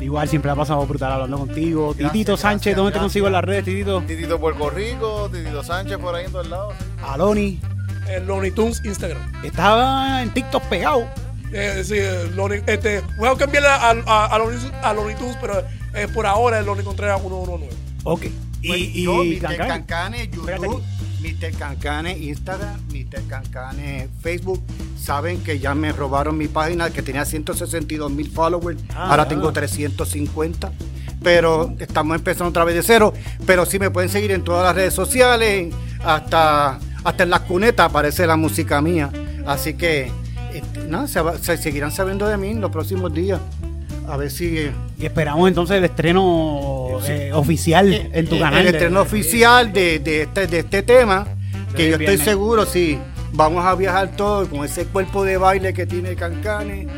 Igual 0.00 0.28
siempre 0.28 0.50
ha 0.50 0.54
pasado 0.54 0.84
brutal 0.86 1.12
hablando 1.12 1.38
contigo. 1.38 1.88
Gracias, 1.90 2.12
Titito 2.12 2.36
Sánchez, 2.36 2.62
gracias, 2.64 2.76
¿dónde 2.76 2.92
te 2.92 2.98
consigo 2.98 3.26
en 3.26 3.32
las 3.34 3.44
redes, 3.44 3.64
Titito? 3.64 4.02
Titito 4.06 4.40
Puerto 4.40 4.70
Rico, 4.70 5.28
Titito 5.32 5.62
Sánchez 5.62 5.98
por 5.98 6.14
ahí 6.14 6.26
en 6.26 6.32
todos 6.32 6.48
lados. 6.48 6.74
Aloni. 7.02 7.60
En 8.08 8.26
Looney 8.26 8.50
Tunes 8.50 8.84
Instagram. 8.84 9.20
Estaba 9.44 10.22
en 10.22 10.30
TikTok 10.34 10.62
pegado. 10.64 11.06
Eh, 11.52 11.82
sí, 11.84 11.94
eh, 11.96 12.28
Looney- 12.34 12.62
este, 12.66 13.02
voy 13.18 13.28
a 13.28 13.36
cambiarle 13.36 13.68
a, 13.68 13.90
a, 13.90 13.90
a, 13.90 14.34
a 14.82 14.94
Tunes, 15.16 15.36
pero 15.40 15.62
eh, 15.94 16.08
por 16.12 16.26
ahora 16.26 16.58
es 16.60 16.66
Looney 16.66 16.84
Contreras 16.84 17.20
119. 17.20 17.68
Ok. 18.04 18.24
Y, 18.62 18.68
Pues 18.68 18.80
y 18.80 19.02
yo, 19.04 19.22
Mr. 19.24 19.40
Cancane. 19.40 19.68
Cancane, 19.68 20.28
YouTube, 20.28 20.82
Mr. 21.20 21.52
Cancane, 21.58 22.16
Instagram, 22.18 22.80
Mr. 22.92 23.22
Cancane, 23.28 24.08
Facebook. 24.20 24.60
Saben 24.98 25.42
que 25.42 25.58
ya 25.58 25.74
me 25.74 25.92
robaron 25.92 26.36
mi 26.36 26.48
página 26.48 26.90
que 26.90 27.02
tenía 27.02 27.24
162 27.24 28.10
mil 28.10 28.30
followers. 28.30 28.80
Ah, 28.94 29.10
Ahora 29.10 29.28
tengo 29.28 29.52
350. 29.52 30.72
Pero 31.22 31.74
estamos 31.78 32.16
empezando 32.16 32.48
otra 32.48 32.64
vez 32.64 32.74
de 32.74 32.82
cero. 32.82 33.12
Pero 33.46 33.66
sí 33.66 33.78
me 33.78 33.90
pueden 33.90 34.08
seguir 34.08 34.30
en 34.32 34.42
todas 34.42 34.64
las 34.64 34.74
redes 34.74 34.94
sociales. 34.94 35.72
Hasta, 36.02 36.78
hasta 37.04 37.22
en 37.22 37.30
las 37.30 37.40
cunetas 37.40 37.86
aparece 37.90 38.26
la 38.26 38.36
música 38.36 38.80
mía. 38.80 39.10
Así 39.46 39.74
que, 39.74 40.10
este, 40.54 40.84
nada, 40.86 41.06
se, 41.08 41.20
se 41.42 41.56
seguirán 41.58 41.92
sabiendo 41.92 42.26
de 42.26 42.36
mí 42.38 42.48
en 42.48 42.60
los 42.60 42.70
próximos 42.70 43.12
días. 43.12 43.40
A 44.10 44.16
ver 44.16 44.30
si... 44.30 44.58
eh, 44.58 44.72
Y 44.98 45.06
esperamos 45.06 45.48
entonces 45.48 45.76
el 45.76 45.84
estreno 45.84 46.98
eh, 47.06 47.30
oficial 47.32 47.92
en 48.12 48.26
tu 48.26 48.36
Eh, 48.36 48.40
canal. 48.40 48.58
El 48.66 48.72
de- 48.72 48.78
estreno 48.78 49.00
oficial 49.00 49.72
de, 49.72 49.98
de 50.00 50.22
este, 50.22 50.46
de 50.46 50.58
este 50.60 50.82
tema, 50.82 51.26
que 51.76 51.84
yo 51.86 51.92
estoy 51.92 51.98
viernes. 52.06 52.24
seguro, 52.24 52.66
sí, 52.66 52.98
vamos 53.32 53.64
a 53.64 53.74
viajar 53.74 54.16
todos 54.16 54.48
con 54.48 54.64
ese 54.64 54.84
cuerpo 54.86 55.24
de 55.24 55.36
baile 55.36 55.72
que 55.72 55.86
tiene 55.86 56.14
Cancane. 56.16 56.88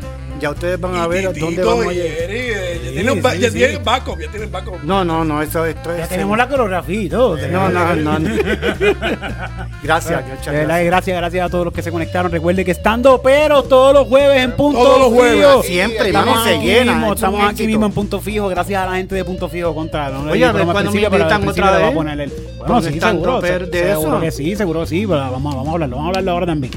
Ya 0.43 0.49
ustedes 0.49 0.77
van 0.77 0.95
a 0.97 1.07
ver 1.07 1.33
dónde 1.39 1.63
vamos 1.63 1.87
a 1.87 1.91
llegar. 1.93 2.17
Eh, 2.29 2.91
ya 3.39 3.49
tienen, 3.49 3.81
backup, 3.81 4.19
ya 4.19 4.29
tienen 4.29 4.51
backup. 4.51 4.83
No, 4.83 5.05
no, 5.05 5.23
no, 5.23 5.41
eso 5.41 5.65
esto 5.65 5.89
es. 5.93 5.99
Ya 5.99 6.07
tenemos 6.09 6.37
la 6.37 6.49
coreografía 6.49 7.01
y 7.01 7.07
todo. 7.07 7.37
No, 7.47 7.69
no, 7.69 7.95
no. 7.95 8.19
no. 8.19 8.29
Gracias, 9.83 10.21
gracias. 10.27 10.67
gracias, 10.85 11.17
gracias 11.17 11.45
a 11.45 11.49
todos 11.49 11.63
los 11.63 11.73
que 11.73 11.81
se 11.81 11.91
conectaron. 11.93 12.29
Recuerde 12.29 12.65
que 12.65 12.71
estando, 12.71 13.21
pero 13.21 13.63
todos 13.63 13.93
los 13.93 14.05
jueves 14.09 14.43
en 14.43 14.51
punto 14.51 14.79
Todos 14.83 14.99
los 14.99 15.13
jueves. 15.13 15.37
fijo. 15.45 15.63
Siempre, 15.63 16.07
estamos 16.07 16.27
hermano, 16.35 16.43
se 16.43 16.59
llena, 16.65 17.13
estamos 17.13 17.49
aquí 17.49 17.65
mismo 17.67 17.85
en 17.85 17.91
punto 17.93 18.19
fijo, 18.19 18.49
gracias 18.49 18.83
a 18.83 18.85
la 18.89 18.97
gente 18.97 19.15
de 19.15 19.23
punto 19.23 19.47
fijo 19.47 19.73
contra. 19.73 20.09
No 20.09 20.25
le 20.25 20.31
Oye, 20.33 20.51
cuándo 20.51 20.91
me 20.91 21.01
invitan 21.01 21.47
otra 21.47 21.77
vez. 21.77 21.91
poner 21.93 22.19
el- 22.19 22.33
Bueno, 22.57 22.73
¿Dónde 22.75 22.91
sí, 22.91 22.99
seguro, 22.99 23.41
seguro 23.41 24.19
que 24.19 24.31
sí, 24.31 24.55
seguro 24.57 24.79
que 24.81 24.87
sí, 24.87 25.05
pero 25.07 25.19
vamos, 25.19 25.55
vamos 25.55 25.69
a 25.69 25.71
hablarlo, 25.71 25.95
vamos 25.95 26.07
a 26.07 26.09
hablarlo 26.09 26.31
ahora 26.31 26.45
también. 26.47 26.73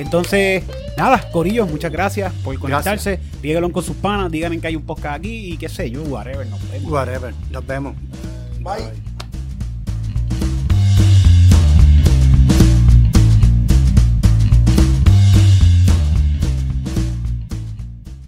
Entonces, 0.00 0.62
nada, 0.96 1.30
Corillo, 1.30 1.66
muchas 1.66 1.92
gracias 1.92 2.32
por 2.42 2.58
conectarse. 2.58 3.20
Díganlo 3.42 3.70
con 3.70 3.84
sus 3.84 3.96
panas, 3.96 4.30
díganle 4.30 4.58
que 4.58 4.66
hay 4.66 4.76
un 4.76 4.84
podcast 4.86 5.18
aquí 5.18 5.52
y 5.52 5.56
qué 5.58 5.68
sé 5.68 5.90
yo, 5.90 6.02
whatever, 6.04 6.46
nos 6.46 6.70
vemos. 6.70 6.90
Whatever, 6.90 7.34
nos 7.50 7.66
vemos. 7.66 7.94
Bye. 8.60 9.09